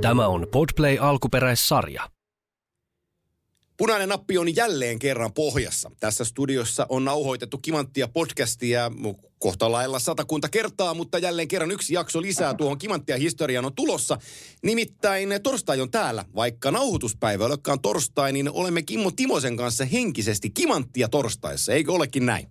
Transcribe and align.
Tämä 0.00 0.26
on 0.26 0.46
Podplay 0.52 0.98
alkuperäissarja. 1.00 2.02
Punainen 3.76 4.08
nappi 4.08 4.38
on 4.38 4.56
jälleen 4.56 4.98
kerran 4.98 5.32
pohjassa. 5.32 5.90
Tässä 6.00 6.24
studiossa 6.24 6.86
on 6.88 7.04
nauhoitettu 7.04 7.58
Kimanttia 7.58 8.08
podcastia 8.08 8.90
kohta 9.38 9.72
lailla 9.72 9.98
satakunta 9.98 10.48
kertaa, 10.48 10.94
mutta 10.94 11.18
jälleen 11.18 11.48
kerran 11.48 11.70
yksi 11.70 11.94
jakso 11.94 12.22
lisää 12.22 12.54
tuohon 12.54 12.78
Kimanttia 12.78 13.16
historiaan 13.16 13.64
on 13.64 13.74
tulossa. 13.74 14.18
Nimittäin 14.62 15.28
torstai 15.42 15.80
on 15.80 15.90
täällä. 15.90 16.24
Vaikka 16.34 16.70
nauhoituspäivä 16.70 17.46
olekaan 17.46 17.80
torstai, 17.80 18.32
niin 18.32 18.50
olemme 18.50 18.82
Kimmo 18.82 19.10
Timosen 19.10 19.56
kanssa 19.56 19.84
henkisesti 19.84 20.50
Kimanttia 20.50 21.08
torstaissa. 21.08 21.72
Eikö 21.72 21.92
olekin 21.92 22.26
näin? 22.26 22.48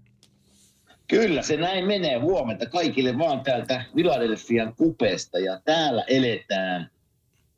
Kyllä, 1.08 1.42
se 1.42 1.58
näin 1.58 1.86
menee 1.86 2.18
huomenta 2.20 2.66
kaikille 2.66 3.18
vaan 3.18 3.44
täältä 3.44 3.86
Philadelphian 3.94 4.76
kupeesta 4.76 5.40
ja 5.40 5.62
täällä 5.66 6.04
eletään 6.08 6.97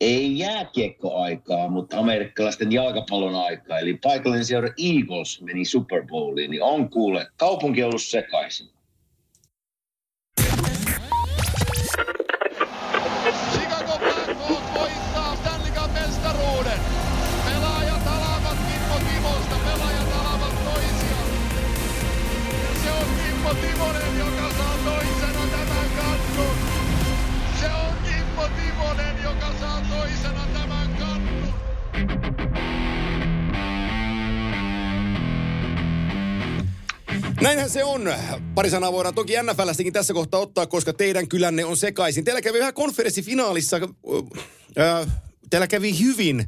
ei 0.02 0.40
jääkiekkoaikaa, 0.40 1.68
mutta 1.68 2.00
amerikkalaisten 2.00 2.72
jalkapallon 2.72 3.36
aikaa. 3.36 3.80
Eli 3.80 4.00
paikallinen 4.04 4.46
seura 4.46 4.70
Eagles 4.78 5.42
meni 5.42 5.66
Super 5.66 6.08
Bowliin, 6.08 6.52
niin 6.52 6.64
on 6.64 6.90
kuule, 6.90 7.28
kaupunki 7.38 7.84
ollut 7.84 8.02
sekaisin. 8.02 8.70
Näinhän 37.42 37.70
se 37.70 37.84
on. 37.84 38.14
Pari 38.56 38.70
sanaa 38.70 38.92
voidaan 38.92 39.16
toki 39.16 39.34
NFLstäkin 39.44 39.94
tässä 39.94 40.14
kohtaa 40.14 40.40
ottaa, 40.40 40.66
koska 40.66 40.94
teidän 40.94 41.28
kylänne 41.28 41.66
on 41.66 41.78
sekaisin. 41.78 42.24
Teillä 42.24 42.42
kävi 42.42 42.60
vähän 42.60 42.74
konferenssifinaalissa, 42.74 43.80
äh, 44.80 45.08
teillä 45.50 45.68
kävi 45.68 46.00
hyvin 46.00 46.40
äh, 46.40 46.48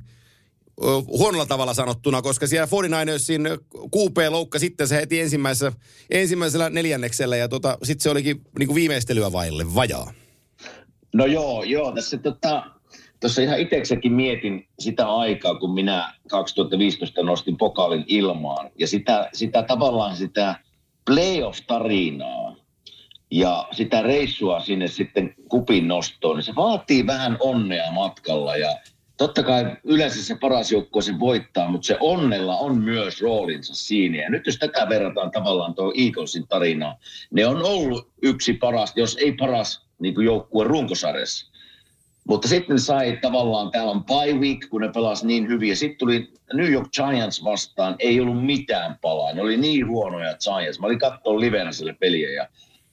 huonolla 1.07 1.45
tavalla 1.45 1.73
sanottuna, 1.73 2.21
koska 2.21 2.47
siellä 2.47 2.67
49ersin 2.67 3.41
QP 3.75 4.17
loukka 4.29 4.59
sitten 4.59 4.87
se 4.87 4.95
heti 4.95 5.19
ensimmäisellä, 5.19 5.73
ensimmäisellä 6.09 6.69
neljänneksellä 6.69 7.37
ja 7.37 7.47
tota, 7.47 7.77
sitten 7.83 8.03
se 8.03 8.09
olikin 8.09 8.41
niin 8.59 8.67
kuin 8.67 8.75
viimeistelyä 8.75 9.31
vaille 9.31 9.75
vajaa. 9.75 10.13
No 11.13 11.25
joo, 11.25 11.63
joo. 11.63 11.91
Tässä 11.91 12.17
tota, 12.17 12.63
tuossa 13.19 13.41
ihan 13.41 13.59
itsekseenkin 13.59 14.13
mietin 14.13 14.67
sitä 14.79 15.15
aikaa, 15.15 15.55
kun 15.55 15.73
minä 15.73 16.13
2015 16.29 17.23
nostin 17.23 17.57
pokaalin 17.57 18.03
ilmaan. 18.07 18.71
Ja 18.79 18.87
sitä, 18.87 19.29
sitä 19.33 19.63
tavallaan 19.63 20.15
sitä 20.15 20.55
playoff-tarinaa 21.05 22.55
ja 23.31 23.67
sitä 23.71 24.01
reissua 24.01 24.59
sinne 24.59 24.87
sitten 24.87 25.35
kupin 25.49 25.87
nostoon, 25.87 26.35
niin 26.35 26.43
se 26.43 26.55
vaatii 26.55 27.07
vähän 27.07 27.37
onnea 27.39 27.91
matkalla. 27.91 28.55
Ja 28.55 28.75
totta 29.17 29.43
kai 29.43 29.77
yleensä 29.83 30.23
se 30.23 30.35
paras 30.35 30.71
joukkue 30.71 31.01
se 31.01 31.19
voittaa, 31.19 31.71
mutta 31.71 31.85
se 31.85 31.97
onnella 31.99 32.57
on 32.57 32.77
myös 32.81 33.21
roolinsa 33.21 33.75
siinä. 33.75 34.17
Ja 34.17 34.29
nyt 34.29 34.45
jos 34.45 34.57
tätä 34.57 34.89
verrataan 34.89 35.31
tavallaan 35.31 35.73
tuo 35.73 35.93
Eaglesin 35.97 36.47
tarinaan, 36.47 36.95
ne 37.31 37.45
on 37.47 37.63
ollut 37.63 38.07
yksi 38.21 38.53
paras, 38.53 38.93
jos 38.95 39.17
ei 39.17 39.31
paras 39.31 39.85
niin 39.99 40.15
joukkue 40.23 40.63
runkosarjassa. 40.63 41.50
Mutta 42.31 42.47
sitten 42.47 42.79
sai 42.79 43.17
tavallaan, 43.21 43.71
täällä 43.71 43.91
on 43.91 44.03
bye 44.03 44.33
week, 44.33 44.59
kun 44.69 44.81
ne 44.81 44.89
pelasi 44.93 45.27
niin 45.27 45.47
hyvin. 45.47 45.69
Ja 45.69 45.75
sitten 45.75 45.97
tuli 45.97 46.33
New 46.53 46.71
York 46.71 46.87
Giants 46.91 47.43
vastaan, 47.43 47.95
ei 47.99 48.19
ollut 48.19 48.45
mitään 48.45 48.97
palaa. 49.01 49.33
Ne 49.33 49.41
oli 49.41 49.57
niin 49.57 49.87
huonoja 49.87 50.37
Giants. 50.37 50.79
Mä 50.79 50.87
olin 50.87 50.99
katsoa 50.99 51.39
livenä 51.39 51.71
sille 51.71 51.95
peliä 51.99 52.31
ja, 52.31 52.47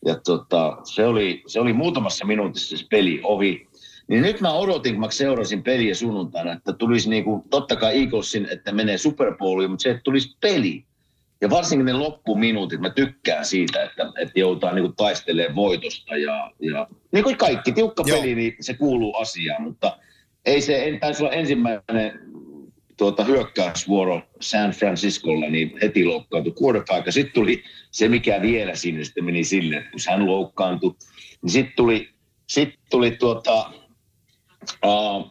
ja 0.07 0.15
tota, 0.25 0.77
se, 0.85 1.07
oli, 1.07 1.43
se 1.47 1.61
oli 1.61 1.73
muutamassa 1.73 2.25
minuutissa 2.25 2.77
se 2.77 2.85
peli 2.91 3.21
ohi. 3.25 3.69
Niin 4.09 4.23
nyt 4.23 4.41
mä 4.41 4.53
odotin, 4.53 4.93
kun 4.93 5.01
mä 5.01 5.11
seurasin 5.11 5.63
peliä 5.63 5.95
sunnuntaina, 5.95 6.53
että 6.53 6.73
tulisi 6.73 7.11
niinku, 7.11 7.45
totta 7.51 7.77
kai 7.77 7.99
Eaglesin, 7.99 8.49
että 8.53 8.73
menee 8.73 8.99
Super 8.99 9.37
Bowliin, 9.37 9.71
mutta 9.71 9.83
se, 9.83 9.91
että 9.91 10.03
tulisi 10.05 10.37
peli. 10.41 10.85
Ja 11.41 11.51
varsinkin 11.51 11.87
ne 11.87 11.93
loppuminuutit, 11.93 12.81
mä 12.81 12.91
tykkään 12.91 13.45
siitä, 13.45 13.83
että, 13.83 14.13
että 14.21 14.41
joudutaan 14.41 14.75
niin 14.75 14.97
taistelemaan 14.97 15.57
voitosta. 15.57 16.17
Ja, 16.17 16.51
ja 16.63 16.89
niin 17.13 17.25
kuin 17.25 17.37
kaikki, 17.37 17.73
tiukka 17.73 18.05
Joo. 18.07 18.21
peli, 18.21 18.35
niin 18.35 18.57
se 18.61 18.75
kuuluu 18.75 19.17
asiaan, 19.17 19.63
mutta 19.63 19.99
ei 20.45 20.61
se, 20.61 20.85
en 20.85 21.01
taisi 21.01 21.23
olla 21.23 21.33
ensimmäinen 21.33 22.21
tuota, 22.97 23.25
hyökkäysvuoro 23.25 24.23
San 24.41 24.71
Franciscolla, 24.71 25.47
niin 25.47 25.79
heti 25.83 26.05
loukkaantui 26.05 26.55
quarterback. 26.63 27.07
Ja 27.07 27.13
sitten 27.13 27.35
tuli 27.35 27.65
se, 27.91 28.09
mikä 28.09 28.43
vielä 28.43 28.75
sinne 28.75 29.05
sitten 29.05 29.25
meni 29.25 29.45
sille, 29.45 29.77
että 29.77 29.91
kun 29.91 30.01
hän 30.09 30.27
loukkaantui, 30.27 30.95
niin 31.43 31.51
sitten 31.51 31.77
tuli, 31.77 32.09
sit 32.47 32.75
tuli 32.91 33.11
tuota, 33.11 33.73
uh, 34.87 35.31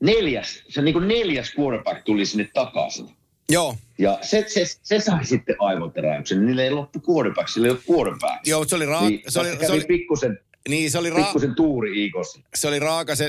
neljäs, 0.00 0.64
se 0.68 0.82
niin 0.82 0.92
kuin 0.92 1.08
neljäs 1.08 1.52
quarterback 1.58 2.04
tuli 2.04 2.26
sinne 2.26 2.48
takaisin. 2.54 3.08
Joo, 3.50 3.76
Ja 3.98 4.18
se, 4.22 4.44
se, 4.48 4.64
se 4.82 5.00
sai 5.00 5.24
sitten 5.24 5.56
aivoteräyksen. 5.58 6.46
Niille 6.46 6.64
ei 6.64 6.70
loppu 6.70 7.00
quarterback, 7.10 7.48
sillä 7.48 7.66
ei 7.66 7.70
ole 7.70 7.80
quarterback. 7.90 8.46
joo 8.46 8.64
se 8.64 8.76
oli, 8.76 8.86
ra- 8.86 9.00
Niin, 9.08 9.22
se 9.28 9.40
oli, 9.40 9.48
se 9.66 9.72
oli, 9.72 9.84
pikkusen, 9.84 10.38
niin, 10.68 10.90
se 10.90 10.98
oli 10.98 11.10
ra- 11.10 11.24
pikkusen 11.24 11.54
tuuri 11.54 12.02
Iikossa. 12.02 12.40
se 12.54 12.68
oli 12.68 12.78
raaka 12.78 13.14
se, 13.14 13.24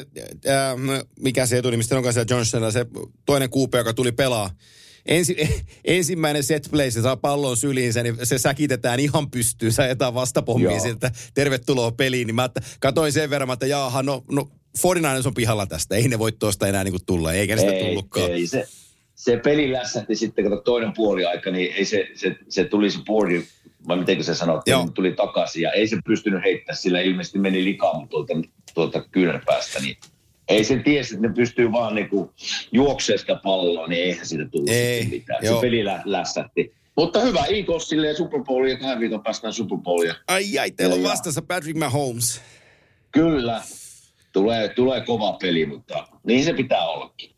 äh, 0.49 1.05
mikä 1.19 1.45
se 1.45 1.57
etuni, 1.57 1.77
mistä 1.77 1.95
onkaan 1.95 2.13
siellä 2.13 2.27
Johnsonilla, 2.35 2.71
se 2.71 2.85
toinen 3.25 3.49
kuupe, 3.49 3.77
joka 3.77 3.93
tuli 3.93 4.11
pelaa. 4.11 4.49
Ensi, 5.05 5.35
ensimmäinen 5.85 6.43
set 6.43 6.67
play, 6.71 6.91
se 6.91 7.01
saa 7.01 7.17
pallon 7.17 7.57
syliinsä, 7.57 8.03
niin 8.03 8.17
se 8.23 8.38
säkitetään 8.38 8.99
ihan 8.99 9.31
pystyyn, 9.31 9.71
sä 9.71 9.88
etään 9.88 10.13
vastapommiin 10.13 10.71
Joo. 10.71 10.79
sieltä, 10.79 11.11
tervetuloa 11.33 11.91
peliin. 11.91 12.27
Niin 12.27 12.35
mä 12.35 12.45
että, 12.45 12.61
katoin 12.79 13.11
sen 13.13 13.29
verran, 13.29 13.51
että 13.51 13.65
jaaha, 13.67 14.03
no, 14.03 14.23
no 14.31 14.49
49ers 14.88 15.27
on 15.27 15.33
pihalla 15.33 15.65
tästä, 15.65 15.95
ei 15.95 16.07
ne 16.07 16.19
voi 16.19 16.31
tuosta 16.31 16.67
enää 16.67 16.83
niin 16.83 16.91
kuin 16.91 17.05
tulla, 17.05 17.33
eikä 17.33 17.57
sitä 17.57 17.71
tullutkaan. 17.71 18.31
ei 18.31 18.47
se, 18.47 18.67
se 19.21 19.37
peli 19.43 19.71
lässähti 19.71 20.15
sitten, 20.15 20.49
kun 20.49 20.61
toinen 20.65 20.93
puoli 20.95 21.25
aika, 21.25 21.51
niin 21.51 21.73
ei 21.73 21.85
se, 21.85 22.07
se, 22.15 22.35
se 22.49 22.63
tuli 22.63 22.91
se 22.91 22.99
boardi, 23.05 23.41
vai 23.87 23.97
miten 23.97 24.23
se 24.23 24.35
sanottiin, 24.35 24.71
Joo. 24.71 24.87
tuli 24.93 25.11
takaisin. 25.11 25.61
Ja 25.61 25.71
ei 25.71 25.87
se 25.87 25.97
pystynyt 26.05 26.43
heittämään, 26.43 26.77
sillä 26.77 27.01
ilmeisesti 27.01 27.39
meni 27.39 27.63
likaan 27.63 28.07
tuolta, 28.07 28.33
tuolta 28.73 29.01
kyynärpäästä. 29.11 29.79
Niin 29.79 29.97
ei 30.47 30.63
se 30.63 30.77
tiesi, 30.77 31.15
että 31.15 31.27
ne 31.27 31.33
pystyy 31.33 31.71
vaan 31.71 31.95
niinku 31.95 32.33
juoksemaan 32.71 33.19
sitä 33.19 33.35
palloa, 33.43 33.87
niin 33.87 34.03
eihän 34.03 34.25
siitä 34.25 34.45
tullut 34.45 34.69
Ei, 34.69 35.05
mitään. 35.05 35.45
joo. 35.45 35.55
Se 35.55 35.61
peli 35.61 35.85
lä- 35.85 36.01
lässähti. 36.05 36.73
Mutta 36.97 37.19
hyvä, 37.21 37.45
Eaglesille 37.49 38.07
ja 38.07 38.15
Super 38.15 38.43
Bowlia, 38.43 38.73
ja 38.73 38.79
kahden 38.79 38.99
viikon 38.99 39.23
päästään 39.23 39.53
Super 39.53 39.77
Bowlia. 39.77 40.15
Ai 40.27 40.59
ai, 40.59 40.71
teillä 40.71 40.95
on 40.95 41.03
vastassa 41.03 41.41
Patrick 41.41 41.77
Mahomes. 41.79 42.41
Kyllä, 43.11 43.61
tulee, 44.33 44.69
tulee 44.69 45.01
kova 45.01 45.38
peli, 45.41 45.65
mutta 45.65 46.07
niin 46.23 46.43
se 46.45 46.53
pitää 46.53 46.85
ollakin. 46.88 47.31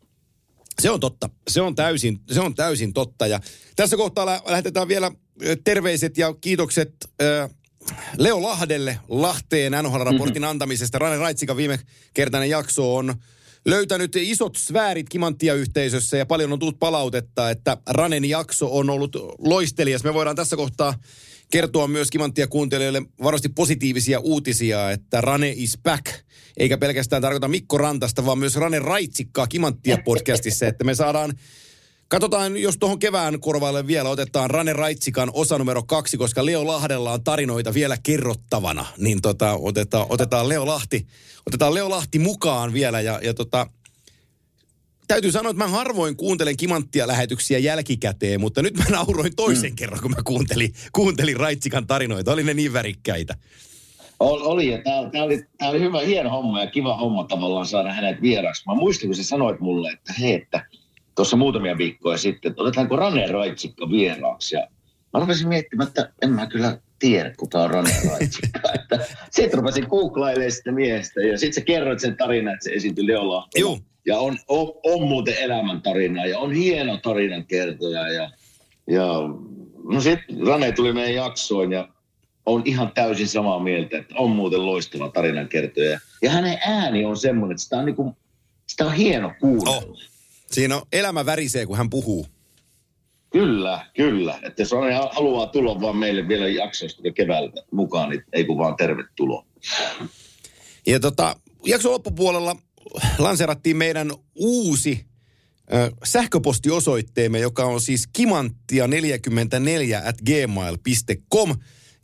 Se 0.82 0.90
on 0.90 1.00
totta. 1.00 1.30
Se 1.48 1.60
on 1.60 1.74
täysin, 1.74 2.20
se 2.32 2.40
on 2.40 2.54
täysin 2.54 2.92
totta. 2.92 3.26
Ja 3.26 3.40
tässä 3.76 3.96
kohtaa 3.96 4.26
lä- 4.26 4.42
lähetetään 4.46 4.88
vielä 4.88 5.12
terveiset 5.64 6.18
ja 6.18 6.34
kiitokset 6.40 6.92
ö, 7.22 7.48
Leo 8.18 8.42
Lahdelle 8.42 8.98
Lahteen 9.08 9.72
NHL-raportin 9.72 10.42
Mhm. 10.42 10.50
antamisesta. 10.50 10.98
Rane 10.98 11.16
Raitsikan 11.16 11.56
viime 11.56 11.78
kertainen 12.14 12.50
jakso 12.50 12.96
on 12.96 13.14
löytänyt 13.66 14.16
isot 14.16 14.56
sfäärit 14.56 15.08
Kimanttia-yhteisössä 15.08 16.16
ja 16.16 16.26
paljon 16.26 16.52
on 16.52 16.58
tullut 16.58 16.78
palautetta, 16.78 17.50
että 17.50 17.76
Ranen 17.86 18.24
jakso 18.24 18.76
on 18.78 18.90
ollut 18.90 19.16
loistelias. 19.38 20.04
Me 20.04 20.14
voidaan 20.14 20.36
tässä 20.36 20.56
kohtaa 20.56 20.94
kertoa 21.50 21.88
myös 21.88 22.10
Kimanttia 22.10 22.46
kuuntelijoille 22.46 23.02
varmasti 23.22 23.48
positiivisia 23.48 24.20
uutisia, 24.20 24.90
että 24.90 25.20
Rane 25.20 25.52
is 25.56 25.78
back. 25.82 26.06
Eikä 26.56 26.78
pelkästään 26.78 27.22
tarkoita 27.22 27.48
Mikko 27.48 27.78
Rantasta, 27.78 28.26
vaan 28.26 28.38
myös 28.38 28.56
Rane 28.56 28.78
Raitsikkaa 28.78 29.46
Kimanttia 29.46 29.98
podcastissa, 30.04 30.66
että 30.66 30.84
me 30.84 30.94
saadaan 30.94 31.34
Katsotaan, 32.08 32.56
jos 32.56 32.78
tuohon 32.78 32.98
kevään 32.98 33.40
korvaille 33.40 33.86
vielä 33.86 34.08
otetaan 34.08 34.50
Rane 34.50 34.72
Raitsikan 34.72 35.30
osa 35.32 35.58
numero 35.58 35.82
kaksi, 35.82 36.16
koska 36.16 36.46
Leo 36.46 36.66
Lahdella 36.66 37.12
on 37.12 37.24
tarinoita 37.24 37.74
vielä 37.74 37.96
kerrottavana. 38.02 38.86
Niin 38.98 39.22
tota, 39.22 39.54
otetaan, 39.54 40.06
otetaan, 40.08 40.48
Leo 40.48 40.66
Lahti, 40.66 41.06
otetaan 41.46 41.74
Leo 41.74 41.90
Lahti 41.90 42.18
mukaan 42.18 42.72
vielä 42.72 43.00
ja, 43.00 43.20
ja 43.22 43.34
tota, 43.34 43.66
täytyy 45.06 45.32
sanoa, 45.32 45.50
että 45.50 45.64
mä 45.64 45.70
harvoin 45.70 46.16
kuuntelen 46.16 46.56
kimanttia 46.56 47.06
lähetyksiä 47.06 47.58
jälkikäteen, 47.58 48.40
mutta 48.40 48.62
nyt 48.62 48.76
mä 48.76 48.84
nauroin 48.90 49.36
toisen 49.36 49.70
mm. 49.70 49.76
kerran, 49.76 50.00
kun 50.02 50.10
mä 50.10 50.16
kuuntelin, 50.24 50.72
kuuntelin 50.92 51.36
Raitsikan 51.36 51.86
tarinoita. 51.86 52.32
Oli 52.32 52.42
ne 52.42 52.54
niin 52.54 52.72
värikkäitä. 52.72 53.34
Ol, 54.20 54.40
oli, 54.42 54.72
ja 54.72 54.82
tämä, 54.82 55.10
tämä, 55.10 55.24
oli, 55.24 55.44
tämä 55.58 55.70
oli 55.70 55.80
hyvä, 55.80 56.00
hieno 56.00 56.30
homma 56.30 56.60
ja 56.60 56.70
kiva 56.70 56.96
homma 56.96 57.24
tavallaan 57.24 57.66
saada 57.66 57.92
hänet 57.92 58.22
vieraaksi. 58.22 58.62
Mä 58.66 58.74
muistin, 58.74 59.08
kun 59.08 59.16
sä 59.16 59.24
sanoit 59.24 59.60
mulle, 59.60 59.90
että 59.90 60.12
hei, 60.20 60.34
että 60.34 60.66
tuossa 61.14 61.36
muutamia 61.36 61.78
viikkoja 61.78 62.18
sitten, 62.18 62.50
että 62.50 62.62
otetaanko 62.62 62.96
Rane 62.96 63.26
Raitsikka 63.26 63.90
vieraaksi. 63.90 64.56
Ja 64.56 64.68
mä 65.12 65.20
rupesin 65.20 65.48
miettimään, 65.48 65.88
että 65.88 66.12
en 66.22 66.30
mä 66.30 66.46
kyllä 66.46 66.78
tiedä, 66.98 67.32
kuka 67.36 67.58
on 67.58 67.70
Rane 67.70 67.90
Raitsikka. 68.10 68.60
sitten 69.30 69.58
rupesin 69.58 69.86
googlailemaan 69.88 70.52
sitä 70.52 70.72
miestä 70.72 71.20
ja 71.20 71.38
sitten 71.38 71.54
sä 71.54 71.60
kerroit 71.60 72.00
sen 72.00 72.16
tarinan, 72.16 72.54
että 72.54 72.64
se 72.64 72.70
esiintyi 72.70 73.06
Leolla. 73.06 73.48
Joo. 73.56 73.78
Ja 74.06 74.18
on, 74.18 74.38
on, 74.48 74.72
on 74.82 75.08
muuten 75.08 75.34
elämäntarina 75.38 76.26
ja 76.26 76.38
on 76.38 76.52
hieno 76.52 76.96
tarinan 76.96 77.46
kertoja. 77.46 78.08
Ja, 78.08 78.30
ja 78.86 79.06
no 79.92 80.00
sitten 80.00 80.46
Rane 80.46 80.72
tuli 80.72 80.92
meidän 80.92 81.14
jaksoon 81.14 81.72
ja 81.72 81.88
on 82.46 82.62
ihan 82.64 82.92
täysin 82.94 83.28
samaa 83.28 83.58
mieltä, 83.58 83.98
että 83.98 84.14
on 84.18 84.30
muuten 84.30 84.66
loistava 84.66 85.08
tarinan 85.08 85.48
kertoja. 85.48 86.00
Ja 86.22 86.30
hänen 86.30 86.58
ääni 86.66 87.04
on 87.04 87.16
semmoinen, 87.16 87.54
että 87.54 87.62
sitä 87.62 87.78
on, 87.78 87.84
niinku, 87.84 88.16
sitä 88.66 88.86
on 88.86 88.92
hieno 88.92 89.32
kuunnella. 89.40 89.76
Oh. 89.76 89.98
Siinä 90.50 90.76
on 90.76 90.82
elämä 90.92 91.26
värisee, 91.26 91.66
kun 91.66 91.76
hän 91.76 91.90
puhuu. 91.90 92.26
Kyllä, 93.32 93.86
kyllä. 93.96 94.38
Että 94.42 94.62
jos 94.62 94.72
on 94.72 94.92
haluaa 95.12 95.46
tulla 95.46 95.80
vaan 95.80 95.96
meille 95.96 96.28
vielä 96.28 96.48
jaksoista 96.48 97.02
keväältä 97.14 97.62
mukaan, 97.70 98.10
niin 98.10 98.24
ei 98.32 98.44
kun 98.44 98.58
vaan 98.58 98.76
tervetuloa. 98.76 99.46
Ja 100.86 101.00
tota, 101.00 101.36
jakson 101.64 101.92
loppupuolella 101.92 102.56
lanseerattiin 103.18 103.76
meidän 103.76 104.12
uusi 104.34 105.06
ö, 105.72 105.90
sähköpostiosoitteemme, 106.04 107.38
joka 107.38 107.64
on 107.64 107.80
siis 107.80 108.08
kimanttia44 108.18 110.08
at 110.08 110.16
gmail.com. 110.26 111.56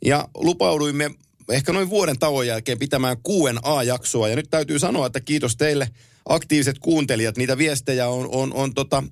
Ja 0.05 0.27
lupauduimme 0.35 1.11
ehkä 1.49 1.73
noin 1.73 1.89
vuoden 1.89 2.19
tauon 2.19 2.47
jälkeen 2.47 2.79
pitämään 2.79 3.17
kuuden 3.23 3.59
A-jaksoa. 3.63 4.29
Ja 4.29 4.35
nyt 4.35 4.49
täytyy 4.49 4.79
sanoa, 4.79 5.07
että 5.07 5.19
kiitos 5.19 5.55
teille 5.55 5.89
aktiiviset 6.25 6.79
kuuntelijat. 6.79 7.37
Niitä 7.37 7.57
viestejä 7.57 8.07
on, 8.07 8.29
on, 8.31 8.53
on 8.53 8.73
tota, 8.73 9.03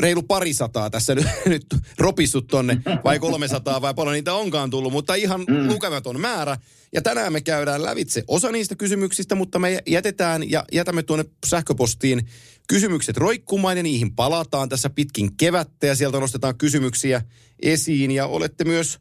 reilu 0.00 0.22
parisataa 0.22 0.90
tässä 0.90 1.14
nyt, 1.14 1.26
nyt 1.46 1.66
ropissut 1.98 2.46
tonne, 2.46 2.82
vai 3.04 3.18
300 3.18 3.82
vai 3.82 3.94
paljon 3.94 4.14
niitä 4.14 4.34
onkaan 4.34 4.70
tullut, 4.70 4.92
mutta 4.92 5.14
ihan 5.14 5.40
mm. 5.40 5.68
lukematon 5.68 6.20
määrä. 6.20 6.56
Ja 6.92 7.02
tänään 7.02 7.32
me 7.32 7.40
käydään 7.40 7.82
lävitse 7.82 8.24
osa 8.28 8.52
niistä 8.52 8.74
kysymyksistä, 8.74 9.34
mutta 9.34 9.58
me 9.58 9.82
jätetään 9.86 10.50
ja 10.50 10.64
jätämme 10.72 11.02
tuonne 11.02 11.24
sähköpostiin 11.46 12.28
kysymykset 12.68 13.16
roikkumaan 13.16 13.76
ja 13.76 13.82
niihin 13.82 14.14
palataan 14.14 14.68
tässä 14.68 14.90
pitkin 14.90 15.36
kevättä 15.36 15.86
ja 15.86 15.94
sieltä 15.94 16.20
nostetaan 16.20 16.58
kysymyksiä 16.58 17.22
esiin 17.62 18.10
ja 18.10 18.26
olette 18.26 18.64
myös 18.64 18.98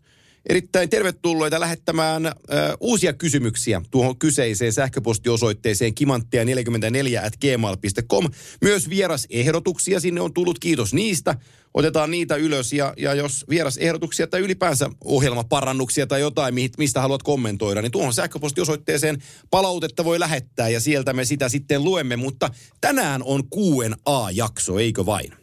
erittäin 0.49 0.89
tervetulleita 0.89 1.59
lähettämään 1.59 2.25
ö, 2.25 2.31
uusia 2.79 3.13
kysymyksiä 3.13 3.81
tuohon 3.91 4.19
kyseiseen 4.19 4.73
sähköpostiosoitteeseen 4.73 5.93
kimanttia44 6.01 7.25
at 7.25 7.33
gmail.com. 7.37 8.29
Myös 8.61 8.89
vierasehdotuksia 8.89 9.99
sinne 9.99 10.21
on 10.21 10.33
tullut, 10.33 10.59
kiitos 10.59 10.93
niistä. 10.93 11.35
Otetaan 11.73 12.11
niitä 12.11 12.35
ylös 12.35 12.73
ja, 12.73 12.93
ja 12.97 13.13
jos 13.13 13.45
vierasehdotuksia 13.49 14.27
tai 14.27 14.41
ylipäänsä 14.41 14.89
ohjelmaparannuksia 15.05 16.07
tai 16.07 16.21
jotain, 16.21 16.55
mistä 16.77 17.01
haluat 17.01 17.23
kommentoida, 17.23 17.81
niin 17.81 17.91
tuohon 17.91 18.13
sähköpostiosoitteeseen 18.13 19.17
palautetta 19.49 20.05
voi 20.05 20.19
lähettää 20.19 20.69
ja 20.69 20.79
sieltä 20.79 21.13
me 21.13 21.25
sitä 21.25 21.49
sitten 21.49 21.83
luemme. 21.83 22.15
Mutta 22.15 22.49
tänään 22.81 23.23
on 23.23 23.49
kuuen 23.49 23.95
A-jakso, 24.05 24.79
eikö 24.79 25.05
vain? 25.05 25.33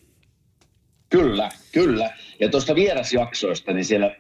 Kyllä, 1.11 1.51
kyllä. 1.73 2.17
Ja 2.41 2.49
tuosta 2.49 2.75
vierasjaksoista, 2.75 3.73
niin 3.73 3.85
siellä 3.85 4.17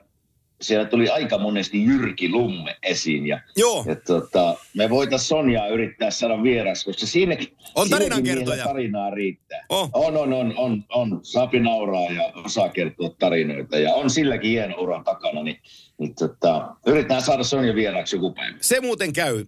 siellä 0.60 0.84
tuli 0.84 1.08
aika 1.08 1.38
monesti 1.38 1.84
Jyrki 1.84 2.28
Lumme 2.28 2.76
esiin. 2.82 3.26
Ja, 3.26 3.40
Joo. 3.56 3.84
ja 3.88 3.96
tota, 3.96 4.56
me 4.74 4.90
voitaisiin 4.90 5.28
Sonjaa 5.28 5.68
yrittää 5.68 6.10
saada 6.10 6.42
vieras, 6.42 6.84
koska 6.84 7.06
siinäkin, 7.06 7.48
on 7.74 7.88
siinäkin 7.88 8.24
kertoja. 8.24 8.64
tarinaa 8.64 9.10
riittää. 9.10 9.64
Oh. 9.68 9.90
On, 9.92 10.16
on, 10.16 10.32
on, 10.32 10.54
on, 10.56 10.84
on. 10.88 11.20
Saapi 11.22 11.60
nauraa 11.60 12.10
ja 12.10 12.32
osaa 12.44 12.68
kertoa 12.68 13.10
tarinoita. 13.18 13.78
Ja 13.78 13.94
on 13.94 14.10
silläkin 14.10 14.50
hieno 14.50 14.80
uran 14.80 15.04
takana, 15.04 15.42
niin, 15.42 15.60
niin 15.98 16.14
tota, 16.14 16.76
yritetään 16.86 17.22
saada 17.22 17.44
Sonja 17.44 17.74
vieraaksi 17.74 18.16
joku 18.16 18.32
päivä. 18.32 18.58
Se 18.60 18.80
muuten 18.80 19.12
käy. 19.12 19.44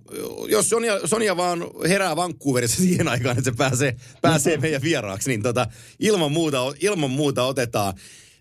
Jos 0.48 0.68
Sonja, 0.68 1.06
Sonja 1.06 1.36
vaan 1.36 1.64
herää 1.88 2.16
Vancouverissa 2.16 2.82
siihen 2.82 3.08
aikaan, 3.08 3.38
että 3.38 3.50
se 3.50 3.56
pääsee, 3.56 3.96
pääsee 4.22 4.56
meidän 4.56 4.82
vieraaksi, 4.82 5.30
niin 5.30 5.42
tota, 5.42 5.66
ilman, 5.98 6.32
muuta, 6.32 6.58
ilman 6.80 7.10
muuta 7.10 7.44
otetaan. 7.44 7.94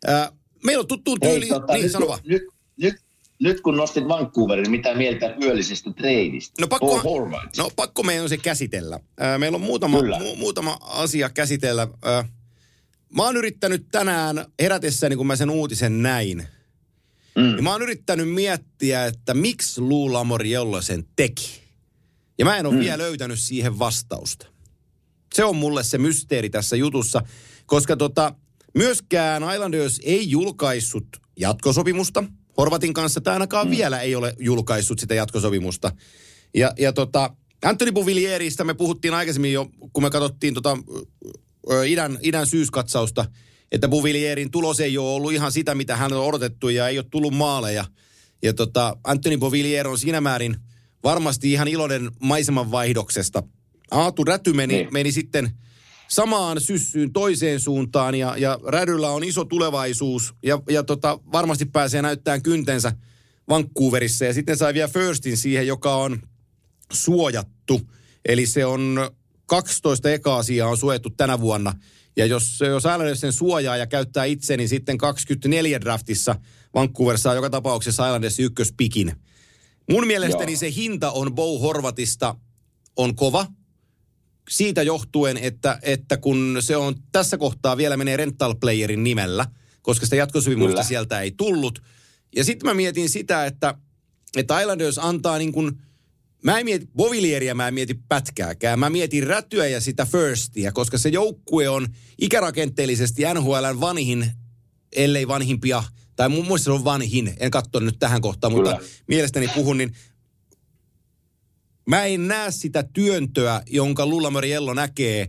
Äh, 0.10 0.32
meillä 0.66 0.82
on 0.82 0.88
tuttu 0.88 1.18
tyyli... 1.18 1.48
tota, 1.48 1.74
niin, 1.74 1.84
nyt, 1.84 1.92
sano 1.92 2.08
vaan. 2.08 2.20
nyt, 2.26 2.42
nyt, 2.78 2.96
nyt 3.40 3.62
kun 3.62 3.78
nostit 3.78 4.08
Vancouverin, 4.08 4.64
niin 4.64 4.72
mitä 4.72 4.96
mieltä 4.96 5.36
yöllisestä 5.44 5.92
treidistä? 5.94 6.62
No 6.62 6.68
pakko, 6.68 7.00
Paul 7.04 7.30
no 7.58 7.70
pakko 7.76 8.04
meidän 8.04 8.24
on 8.24 8.30
se 8.30 8.38
käsitellä. 8.38 9.00
Meillä 9.38 9.56
on 9.56 9.62
muutama, 9.62 9.98
mu, 10.20 10.36
muutama 10.36 10.78
asia 10.82 11.30
käsitellä. 11.30 11.88
Mä 13.16 13.24
oon 13.24 13.38
yrittänyt 13.38 13.86
tänään 13.92 14.46
herätessäni, 14.62 15.16
kun 15.16 15.28
mä 15.28 15.36
sen 15.36 15.50
uutisen 15.50 16.04
näin, 16.04 16.48
Mm. 17.36 17.44
niin 17.44 17.64
mä 17.64 17.72
oon 17.72 17.82
yrittänyt 17.82 18.34
miettiä, 18.34 19.06
että 19.06 19.34
miksi 19.34 19.82
Lou 19.82 20.14
Lamoriello 20.14 20.82
sen 20.82 21.06
teki. 21.16 21.62
Ja 22.38 22.46
mä 22.46 22.58
en 22.58 22.66
ole 22.66 22.74
mm. 22.74 22.80
vielä 22.80 22.98
löytänyt 22.98 23.40
siihen 23.40 23.80
vastausta. 23.80 24.48
Se 25.34 25.44
on 25.44 25.56
mulle 25.56 25.84
se 25.84 25.98
mysteeri 25.98 26.50
tässä 26.50 26.76
jutussa, 26.76 27.22
koska 27.66 27.98
tota, 27.98 28.36
myöskään 28.76 29.44
Islanders 29.54 30.02
ei 30.04 30.30
julkaissut 30.30 31.08
jatkosopimusta. 31.40 32.24
Horvatin 32.58 32.94
kanssa 32.94 33.22
tai 33.22 33.34
ainakaan 33.34 33.68
mm. 33.68 33.72
vielä 33.72 34.02
ei 34.02 34.16
ole 34.16 34.36
julkaissut 34.40 35.00
sitä 35.00 35.16
jatkosopimusta. 35.16 35.92
Ja, 36.54 36.74
ja 36.80 36.94
tota, 36.94 37.36
Anthony 37.66 37.92
Bouvilieristä 37.92 38.64
me 38.64 38.74
puhuttiin 38.74 39.14
aikaisemmin 39.14 39.54
jo, 39.54 39.70
kun 39.94 40.04
me 40.04 40.10
katsottiin 40.10 40.54
tota, 40.54 40.78
ö, 41.72 41.88
idän, 41.88 42.20
idän 42.22 42.48
syyskatsausta, 42.48 43.26
että 43.72 43.88
Bouvilierin 43.88 44.52
tulos 44.52 44.80
ei 44.80 44.98
ole 44.98 45.10
ollut 45.10 45.34
ihan 45.34 45.52
sitä, 45.52 45.76
mitä 45.76 45.98
hän 45.98 46.14
on 46.14 46.26
odotettu 46.26 46.70
ja 46.70 46.88
ei 46.88 46.98
ole 46.98 47.06
tullut 47.12 47.34
maaleja. 47.34 47.86
Ja 48.44 48.54
tota, 48.54 48.98
Anthony 49.04 49.38
Bouvillier 49.38 49.88
on 49.88 49.98
siinä 49.98 50.22
määrin 50.22 50.56
varmasti 51.04 51.52
ihan 51.52 51.68
iloinen 51.68 52.12
maisemanvaihdoksesta. 52.20 53.44
Aatu 53.92 54.24
Räty 54.24 54.54
meni, 54.54 54.74
Niin. 54.74 54.88
meni 54.92 55.12
sitten 55.12 55.52
samaan 56.12 56.62
syssyyn 56.62 57.14
toiseen 57.14 57.60
suuntaan 57.60 58.16
ja, 58.16 58.38
ja 58.38 58.60
Rädyllä 58.68 59.10
on 59.10 59.24
iso 59.24 59.46
tulevaisuus 59.46 60.34
ja, 60.44 60.62
ja 60.70 60.84
tota, 60.84 61.20
varmasti 61.32 61.66
pääsee 61.66 62.02
näyttämään 62.02 62.42
kyntensä 62.42 62.94
Vancouverissa 63.50 64.26
ja 64.26 64.34
sitten 64.34 64.58
sai 64.58 64.74
vielä 64.74 64.88
Firstin 64.88 65.38
siihen, 65.38 65.68
joka 65.68 65.96
on 65.96 66.22
suojattu. 66.94 67.82
Eli 68.26 68.46
se 68.46 68.66
on 68.66 69.10
12 69.46 70.12
eka 70.12 70.38
asiaa 70.38 70.70
on 70.70 70.78
suojattu 70.78 71.10
tänä 71.10 71.40
vuonna. 71.40 71.74
Ja 72.18 72.26
jos, 72.26 72.60
jos 72.60 72.84
Islanders 72.84 73.20
sen 73.20 73.34
suojaa 73.34 73.78
ja 73.78 73.88
käyttää 73.88 74.26
itse, 74.26 74.58
niin 74.58 74.70
sitten 74.70 74.98
24 74.98 75.82
draftissa 75.82 76.36
Vancouver 76.74 77.18
saa 77.18 77.36
joka 77.36 77.50
tapauksessa 77.50 78.08
Islanders 78.08 78.40
ykköspikin. 78.40 79.16
Mun 79.90 80.08
mielestäni 80.08 80.52
Joo. 80.52 80.60
se 80.60 80.72
hinta 80.76 81.12
on 81.12 81.36
Bow 81.36 81.62
Horvatista 81.62 82.36
on 82.96 83.16
kova. 83.16 83.48
Siitä 84.50 84.84
johtuen, 84.84 85.38
että, 85.38 85.80
että 85.82 86.18
kun 86.18 86.58
se 86.60 86.78
on 86.78 86.96
tässä 87.12 87.38
kohtaa 87.38 87.78
vielä 87.78 87.98
menee 87.98 88.18
rental 88.18 88.56
playerin 88.56 89.04
nimellä, 89.04 89.46
koska 89.82 90.06
sitä 90.06 90.16
jatkosopimusta 90.16 90.72
Kyllä. 90.72 90.84
sieltä 90.84 91.22
ei 91.22 91.32
tullut. 91.32 91.82
Ja 92.36 92.44
sitten 92.44 92.70
mä 92.70 92.74
mietin 92.74 93.10
sitä, 93.10 93.46
että, 93.46 93.76
että 94.38 94.62
Islanders 94.62 95.00
antaa 95.00 95.38
niin 95.38 95.52
kuin, 95.52 95.72
mä 96.44 96.60
en 96.60 96.66
mieti 96.66 96.88
Bovilieria, 96.96 97.56
mä 97.56 97.68
en 97.68 97.74
mieti 97.74 98.00
pätkääkään. 98.10 98.80
Mä 98.80 98.90
mietin 98.90 99.28
rätyä 99.28 99.68
ja 99.68 99.82
sitä 99.82 100.06
firstia, 100.06 100.72
koska 100.72 100.98
se 100.98 101.10
joukkue 101.10 101.70
on 101.70 101.88
ikärakenteellisesti 102.22 103.24
NHLn 103.34 103.80
vanhin, 103.80 104.32
ellei 104.96 105.28
vanhimpia, 105.28 105.84
tai 106.16 106.30
mun 106.30 106.46
muista 106.46 106.66
se 106.66 106.72
on 106.72 106.84
vanhin, 106.84 107.34
en 107.40 107.52
katso 107.52 107.80
nyt 107.80 108.00
tähän 108.00 108.22
kohtaan, 108.22 108.54
mutta 108.54 108.76
Kyllä. 108.76 108.90
mielestäni 109.08 109.48
puhun, 109.48 109.78
niin 109.78 109.96
mä 111.90 112.06
en 112.06 112.28
näe 112.28 112.52
sitä 112.52 112.84
työntöä, 112.94 113.62
jonka 113.70 114.06
Lulla 114.06 114.30
Moriello 114.30 114.74
näkee, 114.74 115.28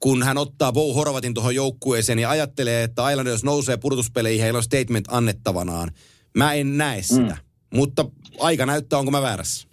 kun 0.00 0.22
hän 0.22 0.38
ottaa 0.38 0.72
Bo 0.72 0.94
Horvatin 0.94 1.34
tuohon 1.34 1.54
joukkueeseen 1.54 2.18
ja 2.18 2.30
ajattelee, 2.30 2.82
että 2.82 3.10
Islanders 3.10 3.44
nousee 3.44 3.76
pudotuspeleihin 3.76 4.42
heillä 4.42 4.56
on 4.56 4.62
statement 4.62 5.04
annettavanaan. 5.08 5.90
Mä 6.36 6.52
en 6.52 6.78
näe 6.78 7.02
sitä. 7.02 7.22
Mm. 7.22 7.78
Mutta 7.78 8.04
aika 8.38 8.66
näyttää, 8.66 8.98
onko 8.98 9.10
mä 9.10 9.22
väärässä. 9.22 9.68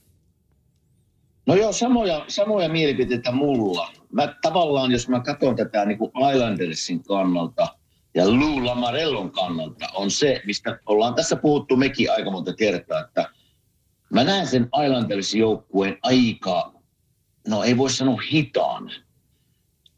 No 1.46 1.56
joo, 1.56 1.74
samoja, 1.74 2.26
samoja 2.28 2.70
mielipiteitä 2.70 3.32
mulla. 3.32 3.94
Mä 4.12 4.36
tavallaan, 4.42 4.92
jos 4.92 5.08
mä 5.08 5.20
katson 5.20 5.56
tätä 5.56 5.86
niin 5.86 5.98
kuin 5.98 6.12
Islandersin 6.34 7.04
kannalta 7.04 7.68
ja 8.16 8.30
Lou 8.40 8.66
Lamarellon 8.66 9.32
kannalta, 9.32 9.86
on 9.94 10.12
se, 10.12 10.42
mistä 10.46 10.80
ollaan 10.86 11.16
tässä 11.16 11.36
puhuttu 11.36 11.76
mekin 11.76 12.12
aika 12.12 12.32
monta 12.32 12.54
kertaa, 12.54 13.00
että 13.00 13.30
mä 14.10 14.24
näen 14.24 14.48
sen 14.48 14.70
Islandersin 14.86 15.40
joukkueen 15.40 15.98
aika, 16.04 16.74
no 17.48 17.64
ei 17.64 17.78
voi 17.78 17.90
sanoa 17.90 18.22
hitaan, 18.32 18.92